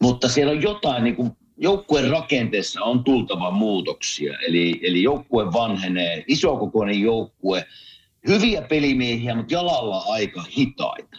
mutta 0.02 0.30
siellä 0.30 0.52
on 0.52 0.62
jotain, 0.62 1.04
niin 1.04 1.16
kuin 1.16 1.32
joukkueen 1.58 2.10
rakenteessa 2.10 2.82
on 2.82 3.04
tultava 3.04 3.52
muutoksia. 3.52 4.38
Eli, 4.48 4.80
eli 4.84 5.04
joukkue 5.04 5.54
vanhenee, 5.54 6.24
isokokoinen 6.28 7.02
joukkue, 7.02 7.66
hyviä 8.28 8.62
pelimiehiä, 8.62 9.36
mutta 9.36 9.54
jalalla 9.54 10.04
aika 10.08 10.44
hitaita. 10.58 11.18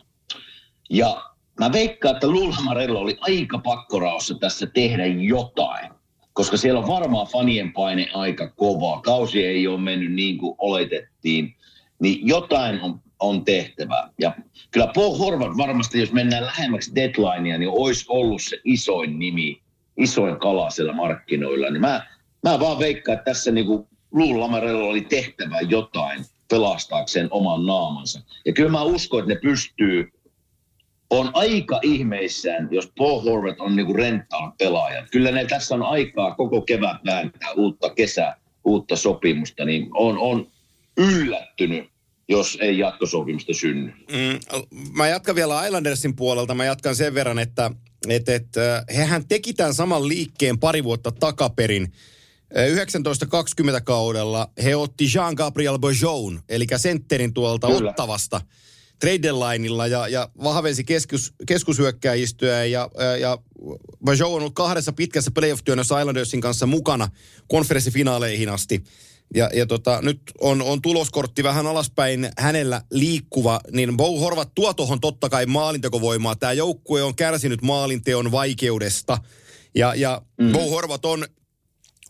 Ja 0.91 1.23
mä 1.61 1.73
veikkaan, 1.73 2.15
että 2.15 2.29
Lulhamarello 2.29 3.01
oli 3.01 3.17
aika 3.21 3.59
pakkoraossa 3.59 4.35
tässä 4.35 4.67
tehdä 4.67 5.07
jotain. 5.07 5.91
koska 6.33 6.57
siellä 6.57 6.81
on 6.81 6.89
varmaan 6.89 7.27
fanien 7.27 7.73
paine 7.73 8.07
aika 8.15 8.51
kova. 8.51 9.01
Kausi 9.01 9.45
ei 9.47 9.67
ole 9.67 9.81
mennyt 9.81 10.13
niin 10.13 10.39
kuin 10.39 10.55
oletettiin, 10.59 11.57
niin 12.01 12.29
jotain 12.29 12.81
on, 12.81 13.01
on 13.21 13.45
tehtävä. 13.45 14.09
Ja 14.19 14.35
kyllä 14.71 14.91
Paul 14.95 15.19
Horvat 15.19 15.57
varmasti, 15.57 16.01
jos 16.01 16.13
mennään 16.13 16.47
lähemmäksi 16.47 16.95
deadlinea, 16.95 17.59
niin 17.59 17.71
olisi 17.71 18.05
ollut 18.09 18.43
se 18.43 18.61
isoin 18.65 19.19
nimi, 19.19 19.61
isoin 19.97 20.39
kala 20.39 20.71
siellä 20.71 20.93
markkinoilla. 20.93 21.71
Niin 21.71 21.81
mä, 21.81 22.07
mä 22.43 22.61
vaan 22.61 22.79
veikkaan, 22.79 23.19
että 23.19 23.31
tässä 23.31 23.51
niin 23.51 23.67
kuin 23.67 23.89
oli 24.89 25.01
tehtävä 25.01 25.61
jotain 25.61 26.25
pelastaakseen 26.51 27.29
oman 27.31 27.67
naamansa. 27.67 28.21
Ja 28.47 28.53
kyllä 28.53 28.71
mä 28.71 28.83
uskon, 28.83 29.21
että 29.21 29.35
ne 29.35 29.41
pystyy 29.41 30.11
on 31.11 31.31
aika 31.35 31.81
ihmeissään, 31.83 32.69
jos 32.71 32.93
Paul 32.99 33.21
Horvath 33.21 33.61
on 33.63 33.77
niinku 33.77 33.93
rental 33.93 34.51
pelaaja. 34.59 35.07
Kyllä 35.11 35.31
ne 35.31 35.45
tässä 35.45 35.75
on 35.75 35.83
aikaa 35.83 36.35
koko 36.35 36.61
kevät 36.61 36.97
vääntää 37.07 37.51
uutta 37.57 37.91
kesää, 37.91 38.37
uutta 38.65 38.97
sopimusta, 38.97 39.65
niin 39.65 39.89
on, 39.95 40.19
on 40.19 40.47
yllättynyt, 40.97 41.91
jos 42.29 42.59
ei 42.61 42.79
jatkosopimusta 42.79 43.55
synny. 43.55 43.93
Mm, 44.13 44.41
mä 44.93 45.09
jatkan 45.09 45.35
vielä 45.35 45.67
Islandersin 45.67 46.17
puolelta. 46.17 46.55
Mä 46.55 46.65
jatkan 46.65 46.97
sen 46.97 47.15
verran, 47.15 47.39
että, 47.39 47.71
että, 48.09 48.35
että 48.35 48.85
hehän 48.97 49.29
teki 49.29 49.55
tämän 49.55 49.75
saman 49.75 50.09
liikkeen 50.09 50.59
pari 50.59 50.85
vuotta 50.85 51.13
takaperin. 51.13 51.93
1920 52.75 53.81
kaudella 53.81 54.51
he 54.63 54.77
otti 54.77 55.05
Jean-Gabriel 55.05 55.79
Bojon, 55.79 56.41
eli 56.49 56.67
sentterin 56.77 57.35
tuolta 57.35 57.67
Kyllä. 57.67 57.91
Ottavasta– 57.91 58.41
trade 59.01 59.33
lineilla 59.33 59.87
ja, 59.87 60.09
ja 60.09 60.29
vahvensi 60.43 60.85
keskus, 60.85 61.35
keskushyökkäjistöä 61.47 62.65
ja, 62.65 62.91
ja, 62.99 63.17
ja 63.17 63.39
Bajo 64.05 64.27
on 64.27 64.35
ollut 64.35 64.55
kahdessa 64.55 64.93
pitkässä 64.93 65.31
playoff-työnnössä 65.31 66.01
Islandersin 66.01 66.41
kanssa 66.41 66.67
mukana 66.67 67.09
konferenssifinaaleihin 67.49 68.49
asti. 68.49 68.85
Ja, 69.35 69.51
ja 69.55 69.67
tota, 69.67 70.03
nyt 70.03 70.21
on, 70.41 70.63
on 70.63 70.83
tuloskortti 70.83 71.43
vähän 71.43 71.67
alaspäin 71.67 72.29
hänellä 72.39 72.83
liikkuva, 72.91 73.61
niin 73.73 73.97
Bo 73.97 74.21
Horvat 74.21 74.55
tuo 74.55 74.75
tuohon 74.75 75.01
totta 75.01 75.29
kai 75.29 75.47
maalintekovoimaa. 75.47 76.37
Tämä 76.37 76.53
joukkue 76.53 77.03
on 77.03 77.17
kärsinyt 77.17 77.63
maalinteon 77.63 78.33
vaikeudesta. 78.33 79.19
Ja, 79.75 79.95
ja 79.95 80.23
mm. 80.41 80.53
Bo 80.53 80.71
Horvat 80.71 81.05
on, 81.05 81.27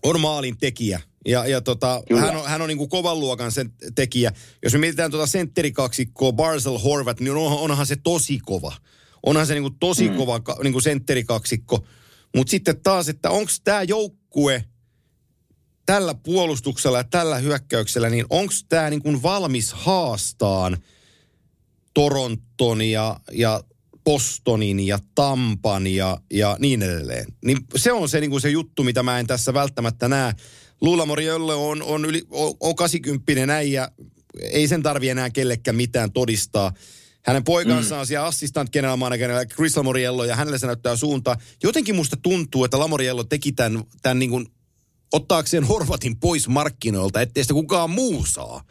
on 0.03 0.21
maalintekijä. 0.21 1.01
Ja, 1.27 1.47
ja 1.47 1.61
tota, 1.61 2.03
hän 2.21 2.37
on, 2.37 2.47
hän 2.47 2.63
on 2.63 2.69
niin 2.69 2.79
kuin 2.79 2.91
kovan 2.91 3.21
luokan 3.21 3.53
sen 3.53 3.73
tekijä. 3.95 4.33
Jos 4.63 4.73
me 4.73 4.79
mietitään 4.79 5.11
tuota 5.11 5.27
sentterikaksikkoa, 5.27 6.33
Barzell 6.33 6.79
Horvat, 6.79 7.21
niin 7.21 7.37
onhan, 7.37 7.59
onhan 7.59 7.87
se 7.87 7.97
tosi 7.97 8.39
kova. 8.39 8.73
Onhan 9.23 9.47
se 9.47 9.55
niin 9.55 9.63
kuin 9.63 9.79
tosi 9.81 10.09
mm. 10.09 10.17
kova 10.17 10.41
niin 10.63 10.73
kuin 10.73 10.83
sentterikaksikko. 10.83 11.87
Mutta 12.37 12.51
sitten 12.51 12.83
taas, 12.83 13.09
että 13.09 13.31
onko 13.31 13.53
tämä 13.65 13.83
joukkue 13.83 14.65
tällä 15.91 16.15
puolustuksella 16.15 16.99
ja 16.99 17.05
tällä 17.05 17.39
hyökkäyksellä, 17.39 18.11
niin 18.11 18.27
onko 18.31 18.53
tämä 18.69 18.91
niin 18.91 19.03
kuin 19.03 19.23
valmis 19.23 19.73
haastaan 19.73 20.77
Toronton 21.95 22.83
ja, 22.83 23.21
ja 23.33 23.61
Bostonin 24.05 24.81
ja 24.81 24.99
Tampan 25.15 25.87
ja, 25.87 26.19
ja 26.33 26.57
niin 26.59 26.83
edelleen. 26.83 27.27
Niin 27.45 27.59
se 27.77 27.93
on 27.93 28.09
se, 28.09 28.21
niin 28.21 28.31
kuin 28.31 28.41
se 28.41 28.51
juttu, 28.51 28.85
mitä 28.85 29.03
mä 29.03 29.19
en 29.19 29.27
tässä 29.27 29.55
välttämättä 29.55 30.09
näe. 30.09 30.33
Luulamori 30.81 31.25
Jölle 31.25 31.55
on, 31.55 31.83
on, 31.83 32.05
yli, 32.05 32.23
on, 32.31 32.55
on 32.61 32.77
80 32.77 33.55
äijä, 33.55 33.89
ei 34.43 34.69
sen 34.69 34.83
tarvi 34.83 35.09
enää 35.09 35.31
kellekään 35.31 35.77
mitään 35.77 36.13
todistaa. 36.13 36.73
Hänen 37.23 37.45
poikansa 37.45 37.95
mm. 37.95 38.01
on 38.01 38.07
siellä 38.07 38.27
assistant 38.27 38.71
general 38.71 38.97
manager, 38.97 39.47
Chris 39.47 39.77
Lamoriello, 39.77 40.25
ja 40.25 40.37
hänelle 40.37 40.59
se 40.59 40.67
näyttää 40.67 40.97
suunta. 40.97 41.37
Jotenkin 41.63 41.95
musta 41.95 42.17
tuntuu, 42.23 42.65
että 42.65 42.79
Lamoriello 42.79 43.25
teki 43.25 43.53
tämän, 43.53 43.85
tämän 44.03 44.19
niin 44.19 44.31
kuin, 44.31 44.47
ottaakseen 45.13 45.65
Horvatin 45.65 46.17
pois 46.21 46.49
markkinoilta, 46.49 47.21
ettei 47.21 47.45
sitä 47.45 47.55
kukaan 47.55 47.91
muu 47.91 48.27
saa. 48.27 48.65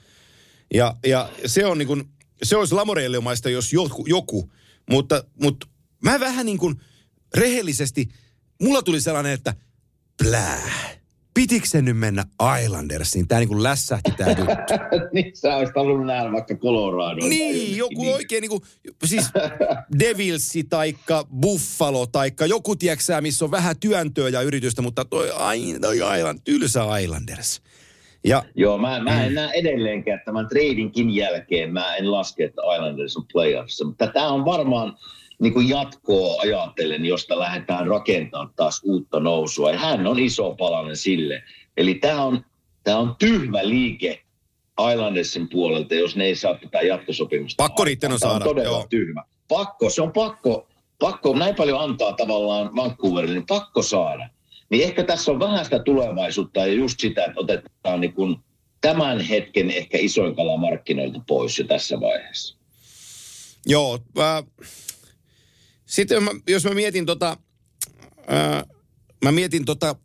Ja, 0.74 0.96
ja 1.05 1.29
se 1.46 1.65
on 1.65 1.77
niin 1.77 1.88
kuin, 1.88 2.10
se 2.43 2.58
olisi 2.58 2.75
Lamoriellomaista, 2.75 3.50
jos 3.50 3.74
joku, 3.74 4.05
joku. 4.08 4.51
Mutta, 4.89 5.24
mutta 5.41 5.67
mä 6.03 6.19
vähän 6.19 6.46
niin 6.46 6.58
kuin 6.58 6.81
rehellisesti, 7.36 8.10
mulla 8.62 8.81
tuli 8.81 9.01
sellainen, 9.01 9.34
että 9.34 9.53
plää 10.24 10.99
pitikö 11.39 11.67
se 11.67 11.81
nyt 11.81 11.98
mennä 11.98 12.25
Islandersiin? 12.63 13.27
Tämä 13.27 13.39
niin 13.39 13.50
kuin 13.50 13.63
lässähti 13.63 14.12
tämä 14.17 14.29
juttu. 14.29 14.74
niin 15.13 15.31
sä 15.34 15.55
olisit 15.55 15.75
halunnut 15.75 16.08
nähdä 16.08 16.31
vaikka 16.31 16.55
Colorado. 16.55 17.27
Niin, 17.27 17.77
joku 17.77 18.01
niin. 18.01 18.13
oikein 18.13 18.41
niin 18.41 18.50
kuin, 18.50 18.62
siis 19.05 19.25
Devilsi 20.00 20.63
taikka 20.63 21.27
Buffalo 21.41 22.05
taikka 22.05 22.46
joku, 22.46 22.75
tieksää, 22.75 23.22
missä 23.22 23.46
on 23.46 23.51
vähän 23.51 23.79
työntöä 23.79 24.29
ja 24.29 24.41
yritystä, 24.41 24.81
mutta 24.81 25.05
toi, 25.05 25.29
toi 25.81 25.98
Island, 26.17 26.39
tylsä 26.43 26.81
Islanders. 27.01 27.62
Ja, 28.24 28.43
Joo, 28.55 28.77
mä, 28.77 29.00
mä 29.00 29.25
en 29.25 29.34
näe 29.34 29.51
edelleenkään 29.53 30.22
tämän 30.25 30.48
tradingin 30.48 31.15
jälkeen, 31.15 31.74
mä 31.74 31.96
en 31.96 32.12
laske, 32.12 32.43
että 32.43 32.62
Islanders 32.75 33.17
on 33.17 33.25
playoffissa, 33.34 33.86
mutta 33.86 34.08
tämä 34.08 34.29
on 34.29 34.46
varmaan 34.46 34.98
niin 35.39 35.53
kuin 35.53 35.69
jatkoa 35.69 36.41
ajatellen, 36.41 37.05
josta 37.05 37.39
lähdetään 37.39 37.88
rakentamaan 37.88 38.53
taas 38.55 38.81
uutta 38.84 39.19
nousua. 39.19 39.72
Ja 39.72 39.79
hän 39.79 40.08
on 40.08 40.19
iso 40.19 40.55
palanen 40.55 40.98
sille. 40.98 41.43
Eli 41.77 41.96
tämä 41.96 42.24
on, 42.24 42.46
tämä 42.84 42.98
on 42.98 43.15
tyhmä 43.19 43.60
liike 43.63 44.22
Islandersin 44.93 45.50
puolelta, 45.50 45.96
jos 45.96 46.15
ne 46.15 46.25
ei 46.25 46.36
saa 46.36 46.55
tätä 46.55 46.81
jatkosopimusta. 46.81 47.63
Pakko 47.63 47.86
niiden 47.86 48.12
on 48.12 48.19
saada. 48.19 48.36
on 48.36 48.41
todella 48.41 48.77
joo. 48.77 48.88
tyhmä. 48.89 49.24
Pakko, 49.48 49.89
se 49.89 50.01
on 50.01 50.12
pakko, 50.12 50.67
pakko, 51.00 51.36
näin 51.36 51.55
paljon 51.55 51.81
antaa 51.81 52.13
tavallaan 52.13 52.75
Vancouverille, 52.75 53.36
niin 53.36 53.46
pakko 53.48 53.81
saada. 53.81 54.29
Niin 54.69 54.84
ehkä 54.84 55.03
tässä 55.03 55.31
on 55.31 55.39
vähän 55.39 55.65
sitä 55.65 55.79
tulevaisuutta 55.79 56.60
ja 56.60 56.74
just 56.74 57.00
sitä, 57.00 57.25
että 57.25 57.39
otetaan 57.39 58.01
niin 58.01 58.13
kuin 58.13 58.36
tämän 58.81 59.19
hetken 59.19 59.72
ehkä 59.72 59.98
isoin 60.01 60.36
kala 60.36 60.58
markkinoilta 60.58 61.22
pois 61.27 61.60
jo 61.60 61.65
tässä 61.65 62.00
vaiheessa. 62.00 62.58
Joo, 63.65 64.00
äh, 64.19 64.43
sitten 65.89 66.15
jos 66.15 66.24
mä, 66.24 66.31
jos 66.48 66.65
mä 66.65 66.72
mietin 66.72 67.05
tota, 67.05 67.38
ää, 68.27 68.63
mä 69.24 69.31
mietin 69.31 69.65
tota 69.65 69.96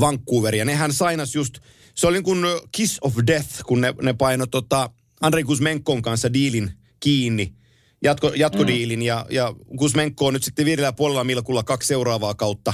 Vancouveria, 0.00 0.64
nehän 0.64 0.92
sainas 0.92 1.34
just, 1.34 1.58
se 1.94 2.06
oli 2.06 2.16
niin 2.16 2.24
kuin 2.24 2.44
Kiss 2.72 2.98
of 3.00 3.14
Death, 3.26 3.48
kun 3.66 3.80
ne, 3.80 3.94
ne 4.02 4.12
paino 4.12 4.46
tota 4.46 4.90
Andrei 5.20 5.44
Kuzmenkon 5.44 6.02
kanssa 6.02 6.32
diilin 6.32 6.70
kiinni, 7.00 7.54
jatko, 8.02 8.32
jatkodiilin, 8.36 8.98
mm. 8.98 9.04
ja, 9.04 9.26
ja 9.30 9.54
Kuzmenko 9.78 10.26
on 10.26 10.34
nyt 10.34 10.44
sitten 10.44 10.64
viidellä 10.64 10.92
puolella 10.92 11.24
milkulla 11.24 11.62
kaksi 11.62 11.88
seuraavaa 11.88 12.34
kautta 12.34 12.72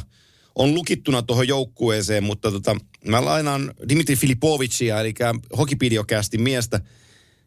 on 0.54 0.74
lukittuna 0.74 1.22
tuohon 1.22 1.48
joukkueeseen, 1.48 2.24
mutta 2.24 2.50
tota, 2.50 2.76
mä 3.04 3.24
lainaan 3.24 3.74
Dimitri 3.88 4.16
Filipovicia, 4.16 5.00
eli 5.00 5.14
Hokipidio-kästin 5.58 6.40
miestä– 6.40 6.80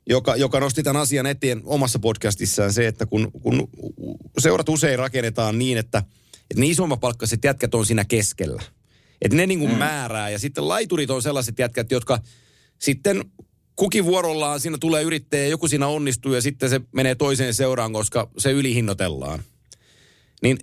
joka, 0.10 0.36
joka 0.36 0.60
nosti 0.60 0.84
tämän 0.84 1.02
asian 1.02 1.26
eteen 1.26 1.62
omassa 1.66 2.00
podcastissaan 2.00 2.74
se, 2.74 2.88
että 2.88 3.06
kun, 3.06 3.32
kun 3.32 3.70
seurat 4.40 4.70
usein 4.70 5.00
rakennetaan 5.00 5.60
niin, 5.60 5.78
että, 5.78 5.98
että 6.52 6.60
ne 6.60 6.66
isommapalkkaiset 6.66 7.44
jätkät 7.44 7.76
on 7.76 7.86
siinä 7.86 8.06
keskellä. 8.06 8.64
Että 9.22 9.38
ne 9.38 9.48
niin 9.48 9.60
kuin 9.60 9.72
mm. 9.72 9.78
määrää 9.78 10.30
ja 10.30 10.40
sitten 10.40 10.68
laiturit 10.68 11.10
on 11.10 11.22
sellaiset 11.22 11.60
jätkät, 11.60 11.92
jotka 11.92 12.20
sitten 12.80 13.26
kukin 13.76 14.06
vuorollaan 14.06 14.60
siinä 14.60 14.78
tulee 14.78 15.04
yrittäjä, 15.04 15.48
joku 15.48 15.68
siinä 15.68 15.88
onnistuu 15.88 16.34
ja 16.34 16.42
sitten 16.42 16.70
se 16.70 16.82
menee 16.92 17.16
toiseen 17.16 17.54
seuraan, 17.54 17.94
koska 17.94 18.30
se 18.38 18.52
ylihinnoitellaan. 18.52 19.44
Niin 20.42 20.58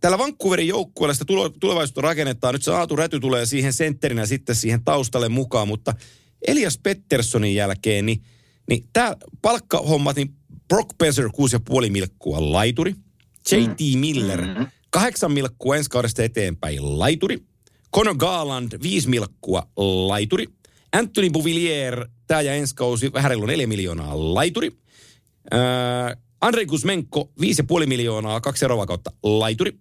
tällä 0.00 0.18
Vancouverin 0.18 0.68
joukkueella 0.68 1.14
sitä 1.14 1.24
tulevaisuutta 1.60 2.00
rakennetaan. 2.00 2.54
Nyt 2.54 2.62
se 2.62 2.72
Aatu 2.72 2.96
Räty 2.96 3.20
tulee 3.20 3.46
siihen 3.46 3.72
sentterinä 3.72 4.26
sitten 4.26 4.56
siihen 4.56 4.84
taustalle 4.84 5.28
mukaan, 5.28 5.68
mutta 5.68 5.94
Elias 6.46 6.78
Petterssonin 6.78 7.54
jälkeen, 7.54 8.06
niin 8.06 8.22
niin 8.68 8.88
tämä 8.92 9.16
palkkahommat, 9.42 10.16
niin 10.16 10.34
Brock 10.68 10.98
Besser 10.98 11.24
6,5 11.24 11.90
milkkua 11.90 12.52
laituri. 12.52 12.94
J.T. 13.52 13.80
Mm. 13.94 13.98
Miller 13.98 14.46
mm-hmm. 14.46 14.66
8 14.90 15.32
milkkua 15.32 15.76
ensi 15.76 15.90
kaudesta 15.90 16.22
eteenpäin 16.22 16.98
laituri. 16.98 17.38
Conor 17.94 18.14
Garland 18.16 18.72
5 18.82 19.08
milkkua 19.08 19.68
laituri. 19.76 20.46
Anthony 20.92 21.30
Bouvillier, 21.30 22.08
tämä 22.26 22.40
ja 22.40 22.54
ensi 22.54 22.74
kausi 22.74 23.12
vähän 23.12 23.32
4 23.46 23.66
miljoonaa 23.66 24.34
laituri. 24.34 24.70
Äh, 25.54 26.16
Andrei 26.40 26.66
Kuzmenko 26.66 27.30
5,5 27.80 27.86
miljoonaa, 27.86 28.40
kaksi 28.40 28.60
seuraavaa 28.60 28.86
kautta 28.86 29.12
laituri. 29.22 29.72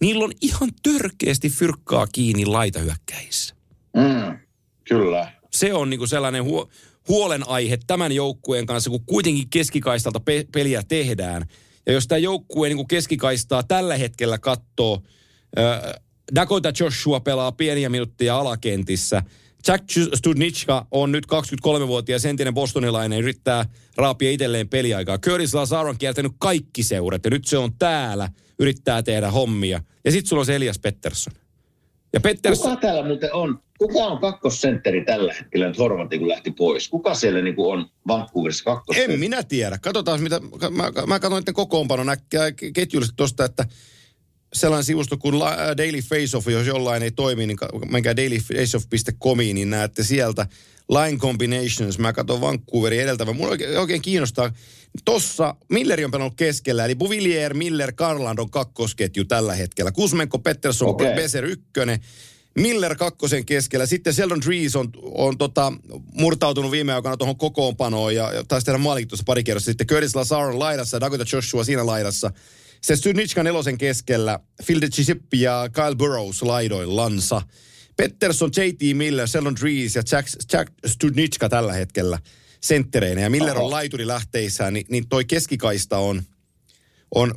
Niillä 0.00 0.24
on 0.24 0.32
ihan 0.40 0.70
törkeästi 0.82 1.50
fyrkkaa 1.50 2.06
kiinni 2.06 2.46
laitahyökkäissä. 2.46 3.54
Mm, 3.96 4.38
kyllä. 4.88 5.32
Se 5.52 5.74
on 5.74 5.90
niinku 5.90 6.06
sellainen 6.06 6.44
huo, 6.44 6.68
huolenaihe 7.08 7.78
tämän 7.86 8.12
joukkueen 8.12 8.66
kanssa, 8.66 8.90
kun 8.90 9.06
kuitenkin 9.06 9.50
keskikaistalta 9.50 10.20
pe- 10.20 10.46
peliä 10.52 10.82
tehdään. 10.88 11.46
Ja 11.86 11.92
jos 11.92 12.06
tämä 12.06 12.18
joukkue 12.18 12.68
niin 12.68 12.88
keskikaistaa 12.88 13.62
tällä 13.62 13.96
hetkellä 13.96 14.38
katsoo, 14.38 15.02
äh, 15.58 16.02
Dakota 16.34 16.72
Joshua 16.80 17.20
pelaa 17.20 17.52
pieniä 17.52 17.88
minuuttia 17.88 18.38
alakentissä. 18.38 19.22
Jack 19.68 19.84
Studnitska 20.14 20.86
on 20.90 21.12
nyt 21.12 21.26
23-vuotias 21.26 22.24
entinen 22.24 22.54
bostonilainen, 22.54 23.18
yrittää 23.18 23.66
raapia 23.96 24.30
itselleen 24.30 24.68
peliaikaa. 24.68 25.18
Curtis 25.18 25.54
Lazar 25.54 25.86
on 25.86 25.98
kiertänyt 25.98 26.32
kaikki 26.38 26.82
seurat 26.82 27.24
ja 27.24 27.30
nyt 27.30 27.44
se 27.44 27.58
on 27.58 27.72
täällä, 27.78 28.28
yrittää 28.58 29.02
tehdä 29.02 29.30
hommia. 29.30 29.82
Ja 30.04 30.12
sitten 30.12 30.28
sulla 30.28 30.40
on 30.40 30.46
se 30.46 30.56
Elias 30.56 30.78
Pettersson. 30.78 31.32
Ja 32.12 32.20
Petters, 32.20 32.58
Kuka 32.58 32.76
täällä 32.76 33.06
muuten 33.06 33.34
on, 33.34 33.58
kuka 33.78 33.98
on 33.98 34.20
kakkosentteri 34.20 35.04
tällä 35.04 35.34
hetkellä 35.34 35.68
nyt 35.68 35.78
Horvati, 35.78 36.18
kun 36.18 36.28
lähti 36.28 36.50
pois? 36.50 36.88
Kuka 36.88 37.14
siellä 37.14 37.42
niin 37.42 37.54
on 37.58 37.86
Vancouverissa 38.08 38.64
kakkosentteri? 38.64 39.14
en 39.14 39.20
minä 39.20 39.42
tiedä. 39.42 39.78
Katsotaan, 39.78 40.22
mitä, 40.22 40.40
mä, 40.70 40.92
mä 41.06 41.20
katsoin 41.20 41.40
että 41.40 41.52
kokoonpanon 41.52 42.08
äkkiä 42.08 42.52
ketjullisesti 42.74 43.16
tuosta, 43.16 43.44
että 43.44 43.64
sellainen 44.52 44.84
sivusto 44.84 45.16
kuin 45.18 45.38
La- 45.38 45.76
Daily 45.76 46.00
Faceoff, 46.00 46.48
jos 46.48 46.66
jollain 46.66 47.02
ei 47.02 47.10
toimi, 47.10 47.46
niin 47.46 47.58
menkää 47.90 48.16
dailyfaceoff.comiin, 48.16 49.54
niin 49.54 49.70
näette 49.70 50.02
sieltä 50.02 50.46
line 50.88 51.18
combinations. 51.18 51.98
Mä 51.98 52.12
katson 52.12 52.40
Vancouverin 52.40 53.00
edeltävän. 53.00 53.36
Mulla 53.36 53.50
oikein, 53.50 53.78
oikein 53.78 54.02
kiinnostaa. 54.02 54.52
Tossa 55.04 55.54
Milleri 55.68 56.04
on 56.04 56.10
pelannut 56.10 56.36
keskellä, 56.36 56.84
eli 56.84 56.94
Bouvillier, 56.94 57.54
Miller, 57.54 57.92
Karland 57.92 58.38
on 58.38 58.50
kakkosketju 58.50 59.24
tällä 59.24 59.54
hetkellä. 59.54 59.92
Kusmenko, 59.92 60.38
Pettersson, 60.38 60.88
okay. 60.88 61.14
Beser 61.14 61.44
ykkönen. 61.44 62.00
Miller 62.58 62.96
kakkosen 62.96 63.46
keskellä. 63.46 63.86
Sitten 63.86 64.14
Sheldon 64.14 64.40
Dries 64.40 64.76
on, 64.76 64.90
on 65.02 65.38
tota, 65.38 65.72
murtautunut 66.12 66.70
viime 66.70 66.94
aikoina 66.94 67.16
tuohon 67.16 67.36
kokoonpanoon 67.36 68.14
ja, 68.14 68.32
ja 68.32 68.44
taisi 68.44 68.64
tehdä 68.64 68.78
maalikin 68.78 69.08
tuossa 69.08 69.24
pari 69.26 69.44
kerrosta. 69.44 69.70
Sitten 69.70 69.86
Curtis 69.86 70.16
Lazar 70.16 70.48
on 70.48 70.58
laidassa 70.58 70.96
ja 70.96 71.00
Dakota 71.00 71.24
Joshua 71.32 71.64
siinä 71.64 71.86
laidassa. 71.86 72.30
Se 72.82 72.96
Studnitska 72.96 73.42
nelosen 73.42 73.78
keskellä, 73.78 74.38
Phil 74.66 74.80
de 74.80 74.88
Chisip 74.88 75.34
ja 75.34 75.70
Kyle 75.72 75.96
Burrows 75.96 76.42
laidoillansa. 76.42 77.42
Pettersson, 77.96 78.50
J.T. 78.56 78.96
Miller, 78.96 79.28
Sheldon 79.28 79.56
Dries 79.56 79.96
ja 79.96 80.02
Jack, 80.12 80.28
Jack 80.52 80.72
Studnitska 80.86 81.48
tällä 81.48 81.72
hetkellä 81.72 82.18
senttereinä. 82.60 83.20
Ja 83.20 83.30
Miller 83.30 83.58
on 83.58 83.70
laituri 83.70 84.06
lähteissään, 84.06 84.72
niin, 84.72 84.86
niin 84.88 85.08
toi 85.08 85.24
keskikaista 85.24 85.98
on, 85.98 86.22
on, 87.14 87.34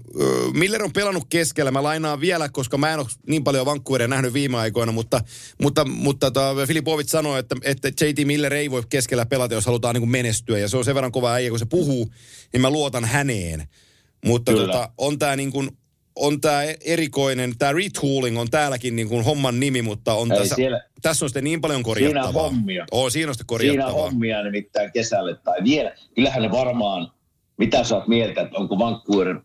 Miller 0.53 0.83
on 0.83 0.93
pelannut 0.93 1.25
keskellä. 1.29 1.71
Mä 1.71 1.83
lainaan 1.83 2.21
vielä, 2.21 2.49
koska 2.49 2.77
mä 2.77 2.93
en 2.93 2.99
ole 2.99 3.07
niin 3.27 3.43
paljon 3.43 3.65
Vancouveria 3.65 4.07
nähnyt 4.07 4.33
viime 4.33 4.57
aikoina, 4.57 4.91
mutta, 4.91 5.21
mutta, 5.61 5.85
mutta 5.85 6.31
tota, 6.31 6.65
Filipovic 6.67 7.07
sanoi, 7.07 7.39
että, 7.39 7.55
että 7.63 7.87
JT 7.87 8.25
Miller 8.25 8.53
ei 8.53 8.71
voi 8.71 8.83
keskellä 8.89 9.25
pelata, 9.25 9.53
jos 9.53 9.65
halutaan 9.65 9.95
niin 9.95 10.09
menestyä. 10.09 10.57
Ja 10.57 10.67
se 10.67 10.77
on 10.77 10.85
sen 10.85 10.95
verran 10.95 11.11
kova 11.11 11.33
äijä, 11.33 11.49
kun 11.49 11.59
se 11.59 11.65
puhuu, 11.65 12.09
niin 12.53 12.61
mä 12.61 12.69
luotan 12.69 13.05
häneen. 13.05 13.67
Mutta 14.25 14.51
Kyllä. 14.51 14.65
tota, 14.65 14.91
on 14.97 15.19
tämä 15.19 15.35
niin 15.35 15.51
kuin, 15.51 15.77
on 16.15 16.41
tämä 16.41 16.63
erikoinen, 16.85 17.53
tämä 17.57 17.71
retooling 17.73 18.39
on 18.39 18.49
täälläkin 18.49 18.95
niin 18.95 19.09
kuin 19.09 19.25
homman 19.25 19.59
nimi, 19.59 19.81
mutta 19.81 20.13
on 20.13 20.31
Ei, 20.31 20.37
tässä, 20.37 20.55
siellä- 20.55 20.81
tässä 21.01 21.25
on 21.25 21.29
sitten 21.29 21.43
niin 21.43 21.61
paljon 21.61 21.77
Siinä 21.79 22.09
korjattavaa. 22.09 22.43
on 22.43 22.51
hommia. 22.55 22.85
Oo, 22.91 23.09
siinä 23.09 23.29
on 23.29 23.35
sitten 23.35 23.57
Siinä 23.59 23.71
on 23.73 23.77
korjattavaa. 23.77 24.09
hommia 24.09 24.43
nimittäin 24.43 24.91
kesälle 24.91 25.35
tai 25.43 25.63
vielä. 25.63 25.95
Kyllähän 26.15 26.41
ne 26.43 26.51
varmaan, 26.51 27.11
mitä 27.57 27.83
sä 27.83 27.95
oot 27.95 28.07
mieltä, 28.07 28.41
että 28.41 28.57
onko 28.57 28.79
Vancouver, 28.79 29.35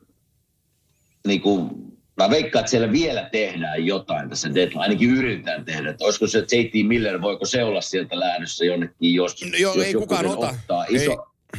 niin 1.26 1.40
kuin, 1.40 1.70
mä 2.16 2.30
veikkaan, 2.30 2.60
että 2.60 2.70
siellä 2.70 2.92
vielä 2.92 3.28
tehdään 3.32 3.86
jotain 3.86 4.28
tässä 4.28 4.54
deadline, 4.54 4.80
ainakin 4.82 5.10
yritetään 5.10 5.64
tehdä. 5.64 5.90
Että 5.90 6.04
olisiko 6.04 6.26
se 6.26 6.38
J.T. 6.38 6.72
Miller, 6.88 7.22
voiko 7.22 7.44
se 7.44 7.64
olla 7.64 7.80
sieltä 7.80 8.20
lähdössä 8.20 8.64
jonnekin, 8.64 9.14
jos, 9.14 9.42
Joo, 9.42 9.74
jos 9.74 9.84
ei 9.86 9.92
joku 9.92 10.06
kukaan 10.06 10.26
ota. 10.26 10.48
Ottaa. 10.48 10.84
Iso, 10.88 11.10
ei. 11.10 11.16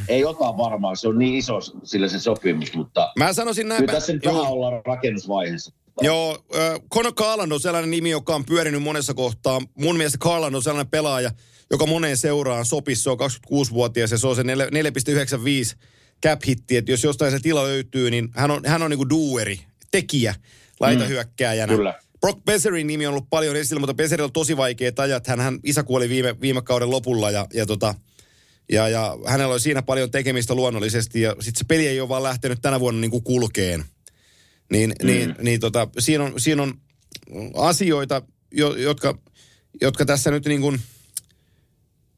Ei 0.08 0.24
ota 0.24 0.56
varmaan, 0.56 0.96
se 0.96 1.08
on 1.08 1.18
niin 1.18 1.34
iso 1.34 1.60
sillä 1.82 2.08
se 2.08 2.18
sopimus, 2.20 2.74
mutta 2.74 3.12
Mä 3.18 3.32
sanoisin 3.32 3.68
näin. 3.68 3.80
kyllä 3.82 3.92
tässä 3.92 4.12
nyt 4.12 4.24
vähän 4.26 4.42
ollaan 4.42 4.82
rakennusvaiheessa. 4.84 5.72
Joo, 6.02 6.44
Conor 6.94 7.12
Garland 7.12 7.52
on 7.52 7.60
sellainen 7.60 7.90
nimi, 7.90 8.10
joka 8.10 8.34
on 8.34 8.44
pyörinyt 8.44 8.82
monessa 8.82 9.14
kohtaa. 9.14 9.60
Mun 9.74 9.96
mielestä 9.96 10.18
Garland 10.18 10.54
on 10.54 10.62
sellainen 10.62 10.90
pelaaja, 10.90 11.30
joka 11.70 11.86
moneen 11.86 12.16
seuraan 12.16 12.64
sopisi. 12.64 13.02
Se 13.02 13.10
on 13.10 13.18
26-vuotias 13.20 14.10
ja 14.10 14.18
se 14.18 14.26
on 14.26 14.36
se 14.36 14.42
nel- 14.42 14.70
4,95 15.74 15.78
cap 16.26 16.40
hitti. 16.46 16.76
Että 16.76 16.90
jos 16.92 17.04
jostain 17.04 17.32
se 17.32 17.38
tila 17.40 17.62
löytyy, 17.64 18.10
niin 18.10 18.28
hän 18.34 18.50
on, 18.50 18.60
hän 18.66 18.82
on 18.82 18.90
niinku 18.90 19.08
dueri, 19.10 19.60
tekijä, 19.90 20.34
laitahyökkääjänä. 20.80 21.74
Kyllä. 21.76 21.94
Brock 22.20 22.44
Besserin 22.44 22.86
nimi 22.86 23.06
on 23.06 23.10
ollut 23.12 23.30
paljon 23.30 23.56
esillä, 23.56 23.80
mutta 23.80 23.94
Besserillä 23.94 24.24
on 24.26 24.32
tosi 24.32 24.56
vaikeat 24.56 24.98
ajat. 24.98 25.26
Hän, 25.26 25.40
hän 25.40 25.58
isä 25.64 25.82
kuoli 25.82 26.08
viime, 26.08 26.40
viime 26.40 26.62
kauden 26.62 26.90
lopulla 26.90 27.30
ja, 27.30 27.46
ja 27.54 27.66
tota, 27.66 27.94
ja, 28.72 28.88
ja 28.88 29.18
hänellä 29.26 29.52
oli 29.52 29.60
siinä 29.60 29.82
paljon 29.82 30.10
tekemistä 30.10 30.54
luonnollisesti 30.54 31.20
ja 31.20 31.30
sitten 31.30 31.58
se 31.58 31.64
peli 31.68 31.86
ei 31.86 32.00
ole 32.00 32.08
vaan 32.08 32.22
lähtenyt 32.22 32.58
tänä 32.62 32.80
vuonna 32.80 33.00
niin 33.00 33.10
kuin 33.10 33.24
kulkeen. 33.24 33.84
Niin, 34.72 34.94
mm. 35.02 35.06
niin, 35.06 35.34
niin 35.42 35.60
tota, 35.60 35.88
siinä, 35.98 36.24
on, 36.24 36.40
siinä 36.40 36.62
on 36.62 36.74
asioita, 37.54 38.22
jo, 38.52 38.74
jotka, 38.74 39.18
jotka 39.80 40.04
tässä 40.04 40.30
nyt 40.30 40.44
niin 40.44 40.60
kuin, 40.60 40.80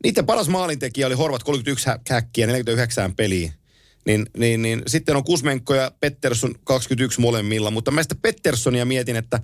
niiden 0.05 0.27
paras 0.27 0.49
maalintekijä 0.49 1.07
oli 1.07 1.15
Horvat 1.15 1.43
31 1.43 1.87
hä- 1.87 2.01
häkkiä 2.11 2.47
49 2.47 3.15
peliä. 3.15 3.53
Niin, 4.07 4.27
niin, 4.37 4.63
niin, 4.63 4.83
sitten 4.87 5.17
on 5.17 5.25
Kusmenko 5.25 5.75
ja 5.75 5.93
Pettersson 6.01 6.55
21 6.65 7.21
molemmilla, 7.21 7.71
mutta 7.71 7.91
mä 7.91 8.03
sitä 8.03 8.15
Petterssonia 8.23 8.85
mietin, 8.85 9.17
että, 9.17 9.41